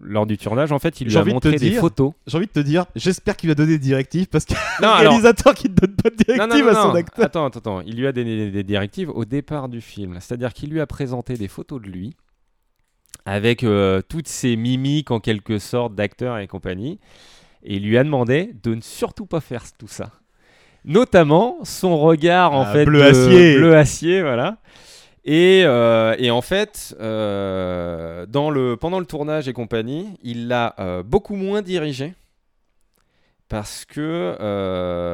lors 0.01 0.25
du 0.25 0.39
tournage, 0.39 0.71
en 0.71 0.79
fait, 0.79 1.01
il 1.01 1.09
lui 1.09 1.17
a 1.17 1.25
de 1.25 1.31
montré 1.31 1.51
des 1.57 1.71
dire- 1.71 1.81
photos. 1.81 2.13
J'ai 2.29 2.37
envie 2.37 2.47
de 2.47 2.53
te 2.53 2.61
dire, 2.61 2.87
j'espère 2.95 3.37
qu'il 3.37 3.49
va 3.49 3.57
donner 3.57 3.73
des 3.73 3.79
directives 3.81 4.29
parce 4.29 4.45
que 4.45 4.55
alors- 4.79 4.99
réalisateur 4.99 5.55
qui 5.55 5.69
ne 5.69 5.75
donne 5.75 5.97
pas 5.97 6.11
de 6.11 6.15
directives 6.15 6.65
non, 6.67 6.73
non, 6.73 6.79
à 6.79 6.83
son 6.83 6.95
acteur. 6.95 7.25
Attends, 7.25 7.47
attends, 7.47 7.59
attends. 7.59 7.81
Il 7.81 7.97
lui 7.97 8.07
a 8.07 8.13
donné 8.13 8.37
des, 8.37 8.51
des 8.53 8.63
directives 8.63 9.11
au 9.11 9.25
départ 9.25 9.69
du 9.69 9.81
film. 9.81 10.19
C'est-à-dire 10.21 10.53
qu'il 10.53 10.71
lui 10.71 10.81
a 10.81 10.87
présenté 10.87 11.35
des 11.35 11.49
photos 11.49 11.83
de 11.83 11.89
lui 11.89 12.15
avec 13.27 13.65
euh, 13.65 14.01
toutes 14.09 14.29
ses 14.29 14.55
mimiques 14.57 15.11
en 15.11 15.19
quelque 15.19 15.59
sorte 15.59 15.95
d'acteur 15.97 16.39
et 16.39 16.47
compagnie. 16.47 17.01
Et 17.65 17.77
il 17.77 17.85
lui 17.85 17.99
a 17.99 18.05
demandé 18.05 18.55
de 18.63 18.75
ne 18.77 18.81
surtout 18.81 19.27
pas 19.27 19.41
faire 19.41 19.65
tout 19.79 19.89
ça. 19.89 20.11
Notamment 20.85 21.59
son 21.65 21.99
regard 21.99 22.53
en 22.53 22.63
Ah, 22.63 22.73
fait 22.73 22.85
bleu 22.87 23.01
de- 23.01 23.05
acier. 23.05 23.57
bleu 23.57 23.77
acier, 23.77 24.23
voilà. 24.23 24.59
Et, 25.25 25.63
euh, 25.65 26.15
et 26.19 26.31
en 26.31 26.41
fait, 26.41 26.97
euh, 27.01 28.25
dans 28.27 28.51
le, 28.51 28.77
pendant 28.77 28.99
le 28.99 29.07
tournage 29.07 29.49
et 29.49 29.53
compagnie, 29.53 30.09
il 30.23 30.49
l'a 30.49 30.75
euh, 30.79 31.03
beaucoup 31.03 31.37
moins 31.37 31.63
dirigé. 31.63 32.15
Parce 33.49 33.85
que, 33.85 34.37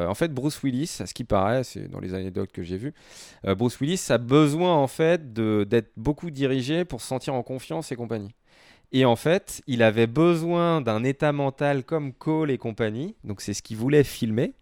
en 0.06 0.14
fait, 0.14 0.30
Bruce 0.30 0.62
Willis, 0.62 0.98
à 1.00 1.06
ce 1.06 1.14
qui 1.14 1.24
paraît, 1.24 1.64
c'est 1.64 1.88
dans 1.88 2.00
les 2.00 2.12
anecdotes 2.12 2.52
que 2.52 2.62
j'ai 2.62 2.76
vues, 2.76 2.92
Bruce 3.44 3.80
Willis 3.80 4.04
a 4.10 4.18
besoin, 4.18 4.74
en 4.74 4.86
fait, 4.88 5.32
d'être 5.32 5.90
beaucoup 5.96 6.30
dirigé 6.30 6.84
pour 6.84 7.00
se 7.00 7.06
sentir 7.06 7.32
en 7.32 7.42
confiance 7.42 7.92
et 7.92 7.96
compagnie. 7.96 8.34
Et 8.92 9.06
en 9.06 9.16
fait, 9.16 9.62
il 9.66 9.82
avait 9.82 10.06
besoin 10.06 10.82
d'un 10.82 11.02
état 11.02 11.32
mental 11.32 11.82
comme 11.82 12.12
Cole 12.12 12.50
et 12.50 12.58
compagnie, 12.58 13.14
donc 13.24 13.40
c'est 13.40 13.54
ce 13.54 13.62
qu'il 13.62 13.78
voulait 13.78 14.04
filmer. 14.04 14.52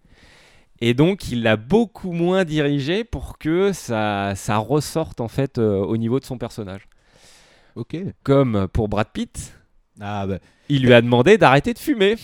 Et 0.86 0.92
donc, 0.92 1.28
il 1.28 1.42
l'a 1.42 1.56
beaucoup 1.56 2.12
moins 2.12 2.44
dirigé 2.44 3.04
pour 3.04 3.38
que 3.38 3.72
ça, 3.72 4.34
ça 4.36 4.58
ressorte, 4.58 5.20
en 5.22 5.28
fait, 5.28 5.56
euh, 5.58 5.78
au 5.78 5.96
niveau 5.96 6.20
de 6.20 6.24
son 6.26 6.36
personnage. 6.36 6.88
Ok. 7.74 7.96
Comme 8.22 8.68
pour 8.70 8.88
Brad 8.88 9.08
Pitt, 9.12 9.54
Ah 9.98 10.26
bah. 10.26 10.38
il 10.68 10.82
lui 10.82 10.92
a 10.92 11.00
demandé 11.00 11.38
d'arrêter 11.38 11.72
de 11.72 11.78
fumer. 11.78 12.16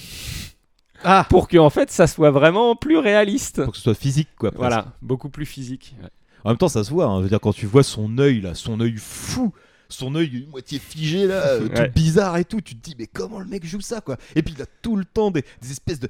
Ah 1.03 1.27
Pour 1.31 1.49
que 1.49 1.57
en 1.57 1.71
fait 1.71 1.91
ça 1.91 2.07
soit 2.07 2.31
vraiment 2.31 2.77
plus 2.77 2.99
réaliste. 2.99 3.63
Pour 3.65 3.73
que 3.73 3.79
ce 3.79 3.85
soit 3.85 3.95
physique, 3.95 4.29
quoi. 4.39 4.51
presque. 4.51 4.59
Voilà, 4.61 4.93
beaucoup 5.01 5.31
plus 5.31 5.47
physique. 5.47 5.95
Ouais. 6.03 6.11
En 6.45 6.51
même 6.51 6.59
temps, 6.59 6.69
ça 6.69 6.85
se 6.85 6.91
voit. 6.91 7.07
hein. 7.07 7.19
Je 7.19 7.23
veux 7.23 7.29
dire, 7.31 7.41
quand 7.41 7.55
tu 7.55 7.65
vois 7.67 7.83
son 7.83 8.19
œil, 8.19 8.43
là, 8.43 8.55
son 8.55 8.79
œil 8.81 8.97
fou, 8.99 9.55
son 9.89 10.15
œil 10.15 10.47
moitié 10.51 10.79
figé, 10.79 11.27
là, 11.27 11.35
euh, 11.47 11.69
Ouais. 11.69 11.87
tout 11.89 11.95
bizarre 11.95 12.37
et 12.37 12.45
tout, 12.45 12.61
tu 12.61 12.77
te 12.77 12.83
dis, 12.83 12.95
mais 12.99 13.07
comment 13.07 13.39
le 13.41 13.47
mec 13.47 13.65
joue 13.65 13.81
ça, 13.81 14.03
quoi 14.03 14.19
Et 14.37 14.43
puis, 14.43 14.55
il 14.57 14.63
a 14.63 14.67
tout 14.83 14.97
le 14.97 15.07
temps 15.07 15.31
des, 15.31 15.43
des 15.63 15.71
espèces 15.73 16.01
de, 16.01 16.09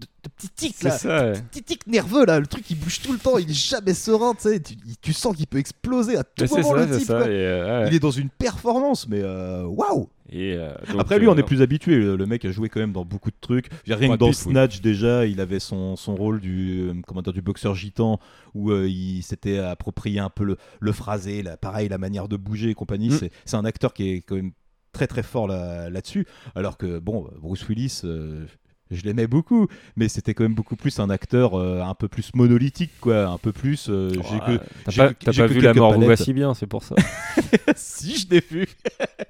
de, 0.00 0.06
de 0.24 0.28
petits 0.36 0.48
tics, 0.48 0.76
C'est 0.78 0.88
là. 0.88 0.98
ça, 0.98 1.24
ouais. 1.26 1.32
Des 1.32 1.40
petits 1.42 1.62
tics 1.62 1.86
nerveux, 1.86 2.24
là. 2.26 2.40
Le 2.40 2.46
truc, 2.46 2.64
il 2.70 2.78
bouge 2.78 3.00
tout 3.00 3.12
le 3.12 3.18
temps, 3.18 3.38
il 3.38 3.50
est 3.50 3.52
jamais 3.52 3.94
serein, 3.94 4.34
tu 4.34 4.42
sais. 4.42 4.60
Tu, 4.60 4.74
tu 5.00 5.12
sens 5.12 5.36
qu'il 5.36 5.46
peut 5.46 5.58
exploser 5.58 6.16
à 6.16 6.24
tout 6.24 6.44
moment, 6.50 6.70
ça, 6.74 6.86
le 6.86 6.92
c'est 6.92 6.98
type, 6.98 7.06
ça, 7.06 7.18
quoi. 7.18 7.26
et, 7.26 7.30
euh, 7.30 7.82
ouais. 7.82 7.88
Il 7.88 7.94
est 7.94 8.00
dans 8.00 8.10
une 8.10 8.30
performance, 8.30 9.06
mais 9.08 9.20
euh, 9.22 9.64
waouh 9.64 10.08
Et, 10.32 10.54
euh, 10.54 10.72
Après, 10.98 11.18
lui, 11.18 11.28
on 11.28 11.36
est 11.36 11.42
plus 11.42 11.62
habitué. 11.62 11.96
Le 11.96 12.16
le 12.16 12.26
mec 12.26 12.44
a 12.44 12.50
joué 12.52 12.68
quand 12.68 12.80
même 12.80 12.92
dans 12.92 13.04
beaucoup 13.04 13.30
de 13.30 13.36
trucs. 13.40 13.66
Rien 13.86 14.10
que 14.12 14.16
dans 14.16 14.28
oui. 14.28 14.34
Snatch, 14.34 14.80
déjà, 14.80 15.26
il 15.26 15.40
avait 15.40 15.60
son, 15.60 15.96
son 15.96 16.14
rôle 16.14 16.40
du, 16.40 16.90
comment 17.06 17.22
dire, 17.22 17.32
du 17.32 17.42
boxeur 17.42 17.74
gitan 17.74 18.18
où 18.54 18.70
euh, 18.70 18.88
il 18.88 19.22
s'était 19.22 19.58
approprié 19.58 20.18
un 20.20 20.30
peu 20.30 20.44
le, 20.44 20.56
le 20.80 20.92
phrasé, 20.92 21.42
la, 21.42 21.56
pareil, 21.56 21.88
la 21.88 21.98
manière 21.98 22.28
de 22.28 22.36
bouger 22.36 22.70
et 22.70 22.74
compagnie. 22.74 23.08
Mm. 23.10 23.18
C'est- 23.18 23.30
C'est 23.44 23.56
un 23.56 23.64
acteur 23.64 23.92
qui 23.94 24.08
est 24.10 24.16
quand 24.22 24.36
même 24.36 24.52
très 24.92 25.06
très 25.06 25.22
fort 25.22 25.46
là- 25.46 25.88
là-dessus. 25.90 26.26
Alors 26.56 26.76
que, 26.76 26.98
bon, 26.98 27.28
Bruce 27.40 27.68
Willis. 27.68 28.00
euh, 28.04 28.46
je 28.90 29.04
l'aimais 29.04 29.26
beaucoup, 29.26 29.68
mais 29.96 30.08
c'était 30.08 30.34
quand 30.34 30.42
même 30.44 30.54
beaucoup 30.54 30.76
plus 30.76 30.98
un 30.98 31.10
acteur 31.10 31.58
euh, 31.58 31.80
un 31.82 31.94
peu 31.94 32.08
plus 32.08 32.30
monolithique, 32.34 32.90
quoi, 33.00 33.26
un 33.26 33.38
peu 33.38 33.52
plus. 33.52 33.86
euh, 33.88 34.10
j'ai 34.12 34.18
Ouais, 34.18 34.58
que- 34.58 34.64
T'as 34.84 34.90
j'ai 34.90 34.96
pas, 35.02 35.08
que- 35.14 35.24
t'as 35.24 35.32
j'ai 35.32 35.42
pas 35.42 35.48
que 35.48 35.52
vu 35.54 35.60
la 35.60 35.74
mort 35.74 35.92
vous 35.92 36.00
palettes. 36.00 36.18
voici 36.18 36.32
bien, 36.32 36.54
c'est 36.54 36.66
pour 36.66 36.82
ça. 36.82 36.94
si, 37.76 38.18
je 38.18 38.26
l'ai 38.30 38.42
vu. 38.50 38.66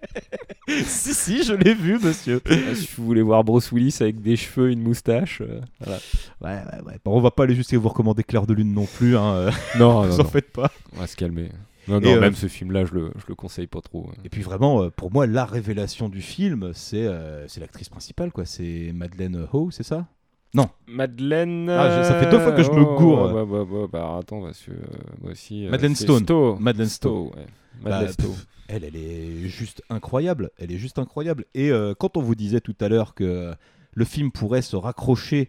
si, 0.85 1.15
si, 1.15 1.43
je 1.45 1.53
l'ai 1.53 1.75
vu, 1.75 1.99
monsieur. 2.03 2.41
Ah, 2.49 2.75
si 2.75 2.89
vous 2.97 3.05
voulez 3.05 3.23
voir 3.23 3.45
Bruce 3.45 3.71
Willis 3.73 3.97
avec 4.01 4.21
des 4.23 4.37
cheveux, 4.37 4.71
une 4.71 4.83
moustache, 4.83 5.41
euh, 5.41 5.61
voilà. 5.81 5.99
Ouais, 6.41 6.51
ouais, 6.73 6.83
ouais. 6.87 6.99
Bon, 7.05 7.17
on 7.17 7.21
va 7.21 7.31
pas 7.31 7.43
aller 7.45 7.55
jusqu'à 7.55 7.77
vous 7.79 7.89
recommander 7.89 8.23
Claire 8.23 8.47
de 8.47 8.55
Lune 8.55 8.73
non 8.73 8.87
plus. 8.87 9.17
Hein. 9.17 9.33
euh, 9.35 9.51
Non, 9.79 10.03
vous 10.05 10.09
non, 10.09 10.15
en 10.15 10.19
non. 10.19 10.25
faites 10.25 10.53
pas. 10.53 10.71
On 10.97 11.01
va 11.01 11.07
se 11.07 11.17
calmer. 11.17 11.51
Non, 11.89 11.99
Et, 12.01 12.05
non, 12.05 12.13
euh, 12.17 12.21
même 12.21 12.35
ce 12.35 12.47
film-là, 12.47 12.85
je 12.85 12.95
le, 12.95 13.11
je 13.17 13.25
le 13.29 13.35
conseille 13.35 13.67
pas 13.67 13.81
trop. 13.81 14.09
hein. 14.11 14.17
Et 14.25 14.29
puis 14.29 14.43
vraiment, 14.43 14.83
euh, 14.83 14.91
pour 14.91 15.13
moi, 15.13 15.27
la 15.27 15.45
révélation 15.45 16.09
du 16.09 16.21
film, 16.23 16.73
c'est 16.75 17.07
euh, 17.07 17.47
c'est 17.49 17.61
l'actrice 17.61 17.89
principale, 17.89 18.33
quoi. 18.33 18.45
C'est 18.45 18.93
Madeleine 18.95 19.47
Ho, 19.53 19.71
c'est 19.71 19.83
ça? 19.83 20.07
Non. 20.53 20.69
Madeleine. 20.89 21.71
Ah, 21.71 22.03
je- 22.03 22.09
ça 22.09 22.19
fait 22.21 22.31
deux 22.31 22.39
fois 22.41 22.53
que 22.53 22.63
je 22.63 22.71
me 22.71 22.85
gourre. 22.97 23.33
Ouais, 23.33 23.43
ouais, 23.43 23.61
ouais, 23.61 23.87
bah, 23.91 24.19
attends, 24.21 24.43
parce 24.43 24.61
que 24.61 24.73
euh, 24.73 24.77
moi 25.23 25.33
aussi. 25.33 25.67
euh, 25.67 25.71
Madeleine 25.71 25.95
Stone. 25.97 26.23
Stowe. 26.25 26.57
Madeleine 26.59 26.89
Stowe, 26.89 27.29
Stowe. 27.31 27.39
ouais. 27.39 27.47
Bah, 27.83 27.91
Madeleine 27.91 28.13
Stowe. 28.13 28.29
pff, 28.31 28.47
elle, 28.69 28.85
elle 28.85 28.97
est 28.97 29.49
juste 29.49 29.83
incroyable. 29.91 30.51
Elle 30.59 30.73
est 30.73 30.77
juste 30.79 30.99
incroyable. 30.99 31.45
Et 31.55 31.71
euh, 31.71 31.95
quand 31.99 32.17
on 32.17 32.21
vous 32.23 32.35
disait 32.35 32.61
tout 32.61 32.75
à 32.81 32.89
l'heure 32.89 33.15
que 33.15 33.53
le 33.95 34.05
film 34.05 34.31
pourrait 34.33 34.63
se 34.63 34.77
raccrocher 34.77 35.49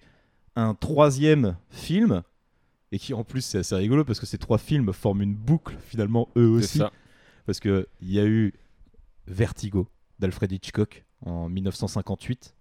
à 0.56 0.64
un 0.64 0.74
troisième 0.76 1.56
film, 1.70 2.22
et 2.92 3.00
qui 3.00 3.14
en 3.14 3.24
plus 3.24 3.42
c'est 3.42 3.60
assez 3.60 3.76
rigolo 3.76 4.04
parce 4.04 4.20
que 4.20 4.26
ces 4.26 4.38
trois 4.38 4.58
films 4.58 4.92
forment 4.94 5.22
une 5.22 5.36
boucle 5.36 5.78
finalement 5.82 6.30
eux 6.38 6.48
aussi. 6.48 6.80
ça. 6.80 6.92
Parce 7.46 7.60
qu'il 7.60 7.86
y 8.02 8.20
a 8.20 8.26
eu 8.26 8.54
Vertigo 9.28 9.88
d'Alfred 10.20 10.52
Hitchcock 10.52 11.06
en 11.26 11.50
1958. 11.50 12.54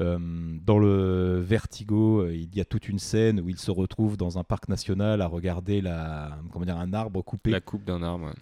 Euh, 0.00 0.18
dans 0.64 0.78
le 0.78 1.38
Vertigo, 1.38 2.22
euh, 2.22 2.34
il 2.34 2.54
y 2.56 2.60
a 2.60 2.64
toute 2.64 2.88
une 2.88 2.98
scène 2.98 3.40
où 3.40 3.48
il 3.48 3.58
se 3.58 3.70
retrouve 3.70 4.16
dans 4.16 4.38
un 4.38 4.44
parc 4.44 4.68
national 4.68 5.20
à 5.20 5.26
regarder 5.28 5.80
la, 5.80 6.36
comment 6.50 6.64
dire, 6.64 6.78
un 6.78 6.92
arbre 6.92 7.22
coupé. 7.22 7.50
La 7.50 7.60
coupe 7.60 7.84
d'un 7.84 8.02
arbre. 8.02 8.26
ouais. 8.26 8.32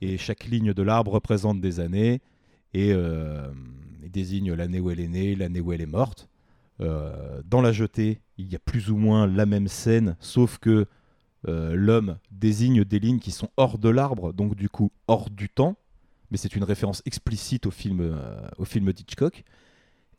Et 0.00 0.18
chaque 0.18 0.44
ligne 0.44 0.72
de 0.72 0.82
l'arbre 0.82 1.12
représente 1.12 1.60
des 1.60 1.80
années 1.80 2.20
et 2.72 2.92
euh, 2.92 3.48
il 4.02 4.10
désigne 4.10 4.52
l'année 4.52 4.80
où 4.80 4.90
elle 4.90 5.00
est 5.00 5.08
née, 5.08 5.34
l'année 5.34 5.60
où 5.60 5.72
elle 5.72 5.80
est 5.80 5.86
morte. 5.86 6.28
Euh, 6.80 7.40
dans 7.44 7.60
la 7.60 7.72
jetée, 7.72 8.20
il 8.36 8.50
y 8.50 8.56
a 8.56 8.58
plus 8.58 8.90
ou 8.90 8.96
moins 8.96 9.26
la 9.26 9.46
même 9.46 9.68
scène, 9.68 10.16
sauf 10.20 10.58
que 10.58 10.86
euh, 11.46 11.74
l'homme 11.74 12.18
désigne 12.30 12.84
des 12.84 12.98
lignes 12.98 13.20
qui 13.20 13.30
sont 13.30 13.50
hors 13.56 13.78
de 13.78 13.88
l'arbre, 13.88 14.32
donc 14.32 14.54
du 14.54 14.68
coup 14.68 14.90
hors 15.06 15.30
du 15.30 15.48
temps. 15.48 15.76
Mais 16.30 16.36
c'est 16.36 16.56
une 16.56 16.64
référence 16.64 17.02
explicite 17.06 17.66
au 17.66 17.70
film, 17.70 18.00
euh, 18.00 18.48
au 18.58 18.64
film 18.64 18.92
d'Hitchcock. 18.92 19.44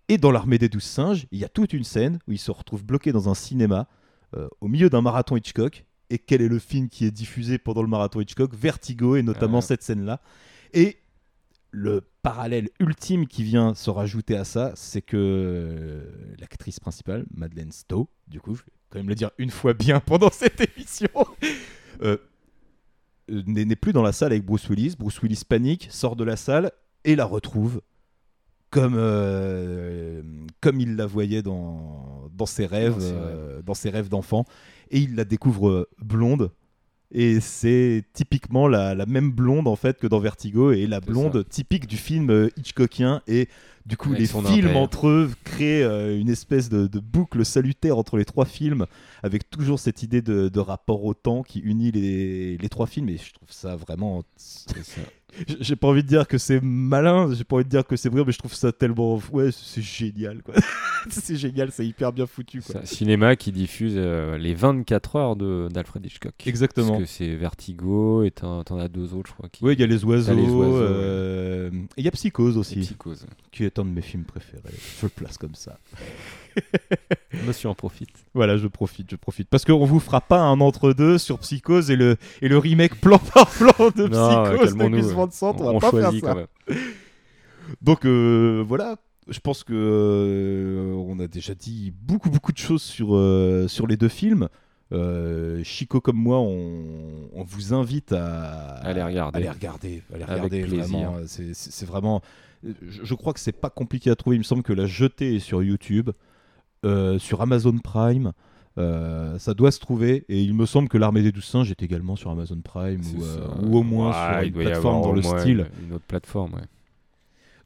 Et 0.08 0.18
dans 0.18 0.32
l'armée 0.32 0.58
des 0.58 0.70
douze 0.70 0.84
singes, 0.84 1.26
il 1.32 1.39
y 1.39 1.45
a 1.45 1.49
toute 1.49 1.74
une 1.74 1.84
scène 1.84 2.20
où 2.28 2.32
il 2.32 2.38
se 2.38 2.51
retrouve 2.51 2.86
bloqué 2.86 3.12
dans 3.12 3.28
un 3.28 3.34
cinéma 3.34 3.88
au 4.60 4.68
milieu 4.68 4.89
d'un 4.89 5.01
marathon 5.01 5.38
Hitchcock. 5.38 5.86
Et 6.10 6.20
quel 6.20 6.41
est 6.41 6.49
le 6.49 6.60
film 6.60 6.89
qui 6.89 7.06
est 7.06 7.12
diffusé 7.12 7.58
pendant 7.58 7.82
le 7.82 7.88
marathon 7.88 8.20
Hitchcock? 8.20 8.53
Vertigo, 8.53 9.16
et 9.16 9.24
notamment 9.24 9.62
cette 9.62 9.82
scène-là. 9.82 10.22
Et 10.74 10.97
le 11.76 12.02
parallèle 12.22 12.70
ultime 12.80 13.28
qui 13.28 13.44
vient 13.44 13.76
se 13.76 13.90
rajouter 13.90 14.38
à 14.38 14.46
ça, 14.46 14.72
c'est 14.76 15.02
que 15.02 15.18
euh, 15.18 16.36
l'actrice 16.40 16.80
principale, 16.80 17.26
Madeleine 17.34 17.74
Stowe, 17.74 18.08
du 18.30 18.40
coup, 18.40 18.56
je 18.56 18.62
vais 18.62 18.72
quand 18.90 19.00
même 19.00 19.10
le 19.10 19.16
dire 19.16 19.32
une 19.38 19.50
fois 19.50 19.74
bien 19.74 20.00
pendant 20.06 20.32
cette 20.32 20.62
émission, 20.62 21.10
euh, 22.02 22.18
n'est 23.28 23.76
plus 23.76 23.92
dans 23.92 24.04
la 24.04 24.14
salle 24.14 24.32
avec 24.32 24.46
Bruce 24.46 24.70
Willis. 24.70 24.96
Bruce 24.98 25.22
Willis 25.22 25.42
panique, 25.48 25.90
sort 25.92 26.16
de 26.16 26.24
la 26.24 26.38
salle 26.38 26.72
et 27.04 27.18
la 27.18 27.26
retrouve 27.26 27.82
comme, 28.70 28.96
euh, 28.98 30.24
comme 30.62 30.80
il 30.80 30.96
la 30.96 31.06
voyait 31.06 31.42
dans, 31.42 32.30
dans 32.34 32.46
ses 32.46 32.66
rêves, 32.66 32.96
Dans 33.64 33.74
ses 33.74 33.94
euh, 33.94 34.04
d'enfant. 34.04 34.46
Et 34.92 35.00
il 35.00 35.16
la 35.16 35.26
découvre 35.26 35.90
blonde. 36.02 36.52
Et 37.12 37.39
c'est 37.39 38.03
typiquement 38.14 38.68
la, 38.68 38.95
la 38.95 39.06
même 39.06 39.32
blonde 39.32 39.68
en 39.68 39.76
fait 39.76 39.99
que 39.99 40.08
dans 40.08 40.20
Vertigo. 40.20 40.72
Et 40.72 40.88
la 40.88 40.99
blonde 40.99 41.47
typique 41.47 41.88
du 41.88 41.97
film 41.97 42.30
euh, 42.30 42.49
Hitchcockien 42.58 43.22
et 43.28 43.47
du 43.86 43.98
coup 43.98 44.10
Avec 44.10 44.20
les 44.22 44.28
films 44.28 44.76
entre 44.78 45.08
eux 45.08 45.30
créent 45.44 45.84
euh, 45.84 46.20
une 46.20 46.30
espèce 46.30 46.70
de, 46.70 46.88
de 46.88 47.00
boucle 47.00 47.46
salutaire 47.46 47.98
entre 47.98 48.18
les 48.18 48.26
trois 48.26 48.46
films 48.46 48.86
avec 49.22 49.50
toujours 49.50 49.80
cette 49.80 50.02
idée 50.04 50.22
de, 50.22 50.50
de 50.50 50.60
rapport 50.60 51.04
au 51.06 51.14
temps 51.14 51.44
qui 51.44 51.60
unit 51.60 51.92
les, 51.92 52.58
les 52.58 52.70
trois 52.70 52.88
films 52.88 53.10
et 53.10 53.18
je 53.18 53.32
trouve 53.34 53.52
ça 53.52 53.76
vraiment 53.76 54.24
j'ai 55.60 55.76
pas 55.76 55.88
envie 55.90 56.02
de 56.04 56.08
dire 56.08 56.28
que 56.28 56.38
c'est 56.38 56.62
malin 56.64 57.34
j'ai 57.34 57.44
pas 57.44 57.58
envie 57.58 57.66
de 57.66 57.70
dire 57.70 57.86
que 57.86 57.96
c'est 57.98 58.10
brillant 58.10 58.26
mais 58.26 58.32
je 58.32 58.38
trouve 58.40 58.54
ça 58.54 58.72
tellement 58.72 59.20
ouais 59.34 59.50
c'est 59.52 59.82
génial 59.82 60.42
quoi 60.42 60.54
c'est 61.10 61.36
génial, 61.36 61.72
c'est 61.72 61.86
hyper 61.86 62.12
bien 62.12 62.26
foutu. 62.26 62.62
Quoi. 62.62 62.76
C'est 62.78 62.82
un 62.82 62.86
cinéma 62.86 63.36
qui 63.36 63.52
diffuse 63.52 63.94
euh, 63.96 64.40
les 64.40 64.56
24 64.56 65.16
heures 65.18 65.36
d'Alfred 65.36 66.04
Hitchcock. 66.04 66.34
Exactement. 66.48 66.94
Parce 66.98 67.02
que 67.02 67.06
c'est 67.06 67.36
Vertigo 67.36 68.24
et 68.24 68.32
t'en 68.32 68.62
as 68.80 68.88
deux 68.88 69.14
autres, 69.14 69.30
je 69.30 69.34
crois. 69.36 69.48
qui- 69.50 69.64
Oui, 69.64 69.74
il 69.74 69.80
y 69.80 69.84
a 69.84 69.86
les 69.86 70.04
oiseaux. 70.04 70.34
Ouais. 70.34 70.66
euh, 70.82 71.70
il 71.98 72.04
y 72.06 72.08
a 72.08 72.12
Psychose 72.12 72.58
aussi. 72.58 72.80
Psychose. 72.80 73.28
Qui 73.52 73.66
est 73.66 73.75
un 73.80 73.86
de 73.86 73.90
mes 73.90 74.02
films 74.02 74.24
préférés. 74.24 74.62
Je 75.00 75.06
le 75.06 75.10
place 75.10 75.38
comme 75.38 75.56
ça. 75.56 75.78
Monsieur 77.46 77.70
en 77.70 77.76
profite. 77.76 78.10
Voilà, 78.34 78.58
je 78.58 78.68
profite, 78.68 79.10
je 79.12 79.16
profite. 79.16 79.50
Parce 79.50 79.66
qu'on 79.66 79.86
vous 79.86 80.00
fera 80.00 80.22
pas 80.22 80.40
un 80.42 80.60
entre-deux 80.62 81.18
sur 81.18 81.40
Psychose 81.40 81.92
et 81.92 81.96
le, 81.96 82.18
et 82.42 82.48
le 82.48 82.58
remake 82.58 82.96
plan 83.02 83.18
par 83.34 83.50
plan 83.50 83.90
de 83.96 84.08
Non, 84.08 84.44
Psychose 84.46 84.76
de 84.76 84.88
Gus 84.88 85.06
ouais. 85.08 85.14
Van 85.14 85.30
Sant. 85.32 85.56
On, 85.60 85.76
On 85.76 85.78
va 85.80 85.92
pas 85.92 86.00
faire 86.00 86.12
ça. 86.12 86.20
quand 86.22 86.36
même. 86.36 86.48
Donc 87.82 88.06
euh, 88.06 88.64
voilà, 88.68 88.96
je 89.28 89.40
pense 89.40 89.64
que 89.64 89.74
euh, 89.74 90.94
on 90.94 91.20
a 91.20 91.28
déjà 91.28 91.56
dit 91.56 91.92
beaucoup 92.02 92.30
beaucoup 92.30 92.52
de 92.52 92.58
choses 92.58 92.84
sur, 92.84 93.16
euh, 93.16 93.68
sur 93.68 93.88
les 93.88 93.98
deux 93.98 94.08
films. 94.10 94.48
Euh, 94.92 95.64
Chico 95.64 96.00
comme 96.00 96.18
moi, 96.18 96.38
on, 96.40 97.30
on 97.34 97.44
vous 97.44 97.74
invite 97.74 98.12
à, 98.12 98.76
À 98.78 98.94
les 98.94 99.02
regarder. 99.02 99.38
à 99.38 99.42
les 99.42 99.50
regarder, 99.50 100.04
à 100.14 100.18
les 100.18 100.24
Avec 100.24 100.36
regarder, 100.52 100.64
vraiment. 100.78 101.16
C'est 101.26 101.56
c'est 101.56 101.86
vraiment. 101.88 102.22
Je, 102.82 103.13
crois 103.13 103.34
que 103.34 103.39
c'est 103.39 103.51
pas 103.51 103.70
compliqué 103.70 104.09
à 104.09 104.16
trouver. 104.16 104.36
Il 104.36 104.39
me 104.39 104.43
semble 104.43 104.63
que 104.63 104.74
la 104.74 104.86
jetée 104.86 105.36
est 105.36 105.39
sur 105.39 105.63
YouTube, 105.63 106.09
euh, 106.86 107.20
sur 107.20 107.41
Amazon 107.41 107.78
Prime. 107.78 108.32
euh, 108.78 109.39
ça 109.39 109.53
doit 109.53 109.72
se 109.72 109.80
trouver 109.80 110.26
et 110.28 110.41
il 110.41 110.53
me 110.53 110.66
semble 110.66 110.89
que 110.89 110.97
l'armée 110.97 111.22
des 111.22 111.32
douze 111.32 111.45
singes 111.45 111.72
est 111.72 111.82
également 111.82 112.16
sur 112.18 112.30
Amazon 112.30 112.59
Prime 112.61 113.01
ou, 113.18 113.24
euh, 113.24 113.47
ou 113.63 113.78
au 113.78 113.84
moins 113.84 114.09
Ouais, 114.09 114.39
sur 114.39 114.47
une 114.47 114.53
plateforme 114.53 115.01
dans 115.01 115.11
le 115.13 115.22
style. 115.22 115.68
Une, 115.88 115.93
autre 115.93 116.05
plateforme, 116.05 116.53
ouais. 116.55 116.66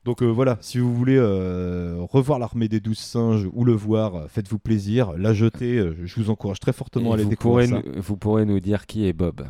Donc 0.06 0.24
voilà, 0.24 0.58
si 0.62 0.78
vous 0.80 0.96
voulez 0.96 1.20
revoir 1.20 2.40
l'armée 2.40 2.70
des 2.70 2.80
douze 2.80 2.98
singes 2.98 3.48
ou 3.52 3.66
le 3.66 3.74
voir, 3.74 4.30
faites-vous 4.30 4.58
plaisir. 4.58 5.12
La 5.18 5.34
jetée, 5.34 5.78
je 6.04 6.16
vous 6.16 6.30
encourage 6.30 6.60
très 6.60 6.74
fortement 6.74 7.10
Et 7.10 7.12
à 7.12 7.14
aller 7.16 7.26
découvrir 7.26 7.70
pourrez 7.70 7.82
ça. 7.82 8.00
vous 8.00 8.16
pourrez 8.16 8.46
nous 8.46 8.60
dire 8.60 8.86
qui 8.86 9.06
est 9.06 9.14
Bob, 9.14 9.46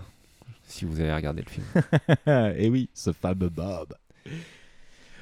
si 0.64 0.86
vous 0.86 1.00
avez 1.00 1.14
regardé 1.14 1.44
le 1.44 1.50
film. 1.50 1.66
Et 2.26 2.66
Eh 2.66 2.70
oui, 2.70 2.90
ce 2.94 3.12
fameux 3.12 3.50
Bob. 3.50 3.94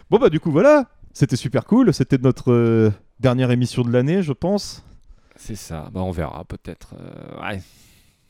Bon 0.09 0.17
bah 0.19 0.29
du 0.29 0.39
coup 0.39 0.51
voilà, 0.51 0.85
c'était 1.13 1.35
super 1.35 1.65
cool. 1.65 1.93
C'était 1.93 2.17
notre 2.17 2.51
euh, 2.51 2.91
dernière 3.19 3.51
émission 3.51 3.83
de 3.83 3.91
l'année, 3.91 4.21
je 4.23 4.33
pense. 4.33 4.83
C'est 5.35 5.55
ça, 5.55 5.89
bah, 5.93 6.01
on 6.01 6.11
verra 6.11 6.45
peut-être. 6.45 6.95
euh, 6.99 7.41
ouais. 7.51 7.61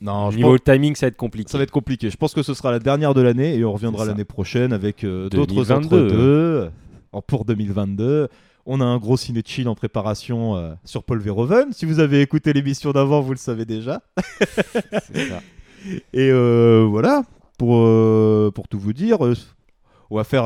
Non, 0.00 0.30
je 0.30 0.36
Niveau 0.36 0.56
pense- 0.56 0.64
timing, 0.64 0.94
ça 0.94 1.06
va 1.06 1.08
être 1.08 1.16
compliqué. 1.16 1.50
Ça 1.50 1.58
va 1.58 1.64
être 1.64 1.70
compliqué. 1.72 2.10
Je 2.10 2.16
pense 2.16 2.32
que 2.34 2.42
ce 2.42 2.54
sera 2.54 2.70
la 2.70 2.78
dernière 2.78 3.14
de 3.14 3.20
l'année 3.20 3.56
et 3.56 3.64
on 3.64 3.72
reviendra 3.72 4.04
l'année 4.04 4.24
prochaine 4.24 4.72
avec 4.72 5.02
euh, 5.04 5.28
d'autres 5.28 5.54
2022. 5.54 5.96
entre-deux. 6.06 6.70
En 7.12 7.22
pour 7.22 7.44
2022. 7.44 8.28
On 8.66 8.80
a 8.80 8.84
un 8.84 8.98
gros 8.98 9.16
ciné 9.16 9.42
chill 9.44 9.66
en 9.68 9.74
préparation 9.74 10.56
euh, 10.56 10.74
sur 10.84 11.02
Paul 11.02 11.18
Verhoeven. 11.20 11.72
Si 11.72 11.86
vous 11.86 12.00
avez 12.00 12.20
écouté 12.20 12.52
l'émission 12.52 12.92
d'avant, 12.92 13.20
vous 13.22 13.32
le 13.32 13.38
savez 13.38 13.64
déjà. 13.64 14.02
Ça. 14.52 15.40
Et 16.12 16.30
euh, 16.30 16.86
voilà, 16.88 17.22
pour, 17.56 17.78
pour 18.52 18.68
tout 18.68 18.78
vous 18.78 18.92
dire, 18.92 19.18
on 20.10 20.16
va 20.16 20.24
faire. 20.24 20.44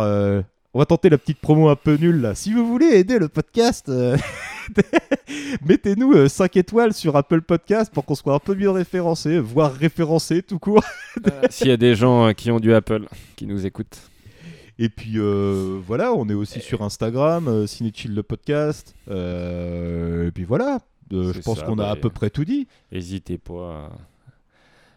Euh, 0.72 0.74
on 0.74 0.78
va 0.78 0.86
tenter 0.86 1.08
la 1.10 1.18
petite 1.18 1.38
promo 1.38 1.68
un 1.68 1.76
peu 1.76 1.96
nulle 1.96 2.20
là. 2.20 2.34
Si 2.34 2.52
vous 2.52 2.66
voulez 2.66 2.86
aider 2.86 3.18
le 3.18 3.28
podcast, 3.28 3.88
euh, 3.88 4.16
mettez-nous 5.66 6.28
5 6.28 6.56
étoiles 6.56 6.92
sur 6.92 7.16
Apple 7.16 7.42
Podcast 7.42 7.92
pour 7.92 8.04
qu'on 8.04 8.14
soit 8.14 8.34
un 8.34 8.38
peu 8.38 8.54
mieux 8.54 8.70
référencé, 8.70 9.38
voire 9.38 9.72
référencé 9.72 10.42
tout 10.42 10.58
court. 10.58 10.84
S'il 11.50 11.68
y 11.68 11.72
a 11.72 11.76
des 11.76 11.94
gens 11.94 12.28
euh, 12.28 12.32
qui 12.32 12.50
ont 12.50 12.60
du 12.60 12.72
Apple 12.74 13.06
qui 13.36 13.46
nous 13.46 13.66
écoutent. 13.66 14.10
Et 14.78 14.88
puis 14.88 15.14
euh, 15.16 15.78
voilà, 15.86 16.12
on 16.12 16.28
est 16.28 16.34
aussi 16.34 16.60
sur 16.60 16.82
Instagram, 16.82 17.46
euh, 17.46 17.66
Cinechill 17.66 18.14
le 18.14 18.22
podcast. 18.22 18.94
Euh, 19.08 20.28
et 20.28 20.30
puis 20.30 20.44
voilà, 20.44 20.80
euh, 21.12 21.32
je 21.32 21.40
pense 21.40 21.62
qu'on 21.62 21.74
a 21.74 21.84
bah, 21.84 21.90
à 21.90 21.96
peu 21.96 22.10
près 22.10 22.30
tout 22.30 22.44
dit. 22.44 22.66
N'hésitez 22.90 23.38
pas 23.38 23.90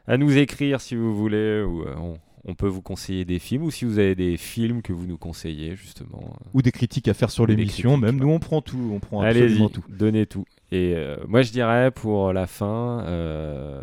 à, 0.07 0.13
à 0.13 0.17
nous 0.17 0.38
écrire 0.38 0.80
si 0.82 0.95
vous 0.95 1.15
voulez, 1.15 1.61
ou 1.61 1.84
euh, 1.84 1.93
on, 1.97 2.17
on 2.47 2.53
peut 2.53 2.67
vous 2.67 2.81
conseiller 2.83 3.25
des 3.25 3.39
films, 3.39 3.63
ou 3.63 3.71
si 3.71 3.85
vous 3.85 3.97
avez 3.97 4.13
des 4.15 4.37
films 4.37 4.81
que 4.83 4.93
vous 4.93 5.07
nous 5.07 5.17
conseillez, 5.17 5.75
justement. 5.75 6.21
euh, 6.23 6.49
Ou 6.53 6.61
des 6.61 6.71
critiques 6.71 7.07
à 7.07 7.13
faire 7.15 7.31
sur 7.31 7.47
l'émission, 7.47 7.97
même 7.97 8.17
nous 8.17 8.29
on 8.29 8.39
prend 8.39 8.61
tout, 8.61 8.91
on 8.93 8.99
prend 8.99 9.21
absolument 9.21 9.69
tout. 9.69 9.83
donnez 9.89 10.25
tout. 10.27 10.45
Et 10.71 10.93
euh, 10.95 11.17
moi, 11.27 11.41
je 11.41 11.51
dirais 11.51 11.89
pour 11.91 12.33
la 12.33 12.45
fin, 12.47 13.03
euh, 13.05 13.81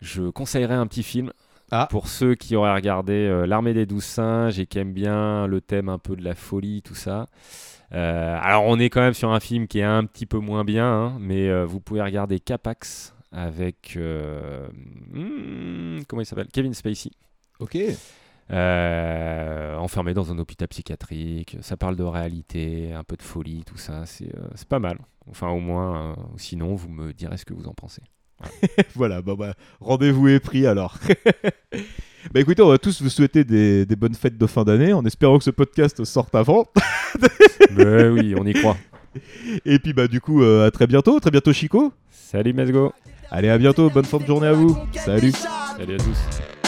je 0.00 0.22
conseillerais 0.30 0.74
un 0.74 0.86
petit 0.86 1.02
film. 1.02 1.32
Ah. 1.74 1.88
Pour 1.90 2.06
ceux 2.08 2.34
qui 2.34 2.54
auraient 2.54 2.74
regardé 2.74 3.12
euh, 3.14 3.46
L'Armée 3.46 3.72
des 3.72 3.86
Douze 3.86 4.04
Singes 4.04 4.58
et 4.60 4.66
qui 4.66 4.78
aiment 4.78 4.92
bien 4.92 5.46
le 5.46 5.60
thème 5.62 5.88
un 5.88 5.98
peu 5.98 6.14
de 6.16 6.22
la 6.22 6.34
folie, 6.34 6.82
tout 6.82 6.94
ça. 6.94 7.28
Alors, 7.90 8.64
on 8.66 8.78
est 8.78 8.88
quand 8.88 9.00
même 9.02 9.12
sur 9.14 9.32
un 9.32 9.40
film 9.40 9.66
qui 9.66 9.78
est 9.80 9.82
un 9.82 10.04
petit 10.04 10.24
peu 10.26 10.38
moins 10.38 10.64
bien, 10.64 10.86
hein, 10.86 11.16
mais 11.20 11.64
vous 11.64 11.80
pouvez 11.80 12.00
regarder 12.02 12.40
Capax 12.40 13.14
avec. 13.32 13.98
hmm, 15.12 16.00
comment 16.08 16.22
il 16.22 16.26
s'appelle? 16.26 16.48
Kevin 16.52 16.72
Spacey. 16.74 17.10
Ok. 17.62 17.78
Euh, 18.52 19.76
enfermé 19.76 20.14
dans 20.14 20.30
un 20.32 20.38
hôpital 20.38 20.68
psychiatrique, 20.68 21.56
ça 21.62 21.76
parle 21.76 21.96
de 21.96 22.02
réalité, 22.02 22.92
un 22.92 23.04
peu 23.04 23.16
de 23.16 23.22
folie, 23.22 23.62
tout 23.64 23.78
ça, 23.78 24.04
c'est 24.04 24.34
euh, 24.36 24.48
pas 24.68 24.78
mal. 24.78 24.98
Enfin, 25.30 25.48
au 25.48 25.60
moins, 25.60 26.10
euh, 26.10 26.14
sinon, 26.36 26.74
vous 26.74 26.88
me 26.88 27.12
direz 27.12 27.36
ce 27.36 27.44
que 27.44 27.54
vous 27.54 27.68
en 27.68 27.72
pensez. 27.72 28.02
voilà, 28.94 29.22
bah, 29.22 29.34
bah, 29.38 29.54
rendez-vous 29.80 30.28
est 30.28 30.40
pris 30.40 30.66
alors. 30.66 30.98
bah 32.32 32.40
écoutez, 32.40 32.62
on 32.62 32.68
va 32.68 32.78
tous 32.78 33.00
vous 33.00 33.08
souhaiter 33.08 33.44
des, 33.44 33.86
des 33.86 33.96
bonnes 33.96 34.14
fêtes 34.14 34.36
de 34.36 34.46
fin 34.46 34.64
d'année 34.64 34.92
en 34.92 35.04
espérant 35.04 35.38
que 35.38 35.44
ce 35.44 35.50
podcast 35.50 36.04
sorte 36.04 36.34
avant. 36.34 36.66
Mais 37.70 38.08
oui, 38.08 38.34
on 38.36 38.44
y 38.44 38.52
croit. 38.54 38.76
Et 39.64 39.78
puis 39.78 39.92
bah 39.92 40.08
du 40.08 40.20
coup, 40.20 40.42
euh, 40.42 40.66
à 40.66 40.70
très 40.70 40.86
bientôt, 40.86 41.20
très 41.20 41.30
bientôt 41.30 41.52
Chico. 41.52 41.92
Salut 42.10 42.52
Mesgo. 42.52 42.92
Allez, 43.30 43.48
à 43.48 43.58
bientôt, 43.58 43.90
bonne 43.90 44.04
fin 44.04 44.18
de 44.18 44.26
journée 44.26 44.48
à 44.48 44.52
vous. 44.52 44.76
Salut. 44.94 45.32
Salut 45.32 45.94
à 45.94 45.98
tous. 45.98 46.61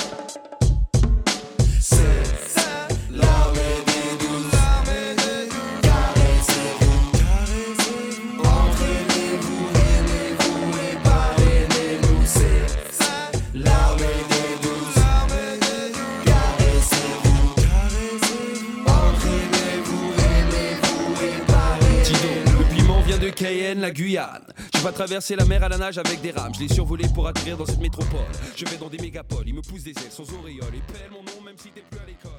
Cayenne, 23.35 23.80
la 23.80 23.91
Guyane. 23.91 24.47
Je 24.74 24.80
vais 24.80 24.93
traverser 24.93 25.37
la 25.37 25.45
mer 25.45 25.62
à 25.62 25.68
la 25.68 25.76
nage 25.76 25.99
avec 25.99 26.20
des 26.20 26.30
rames. 26.30 26.53
Je 26.55 26.61
l'ai 26.61 26.68
survolé 26.68 27.07
pour 27.14 27.26
atterrir 27.26 27.57
dans 27.57 27.66
cette 27.66 27.80
métropole. 27.80 28.20
Je 28.57 28.64
vais 28.64 28.76
dans 28.76 28.89
des 28.89 28.99
mégapoles, 28.99 29.45
ils 29.47 29.55
me 29.55 29.62
poussent 29.62 29.82
des 29.85 29.91
ailes 29.91 30.11
sans 30.11 30.24
auréole. 30.35 30.74
Et 30.74 30.93
pèle 30.93 31.11
mon 31.11 31.22
nom 31.22 31.43
même 31.45 31.57
si 31.59 31.70
t'es 31.70 31.82
plus 31.91 31.99
à 31.99 32.07
l'école. 32.07 32.34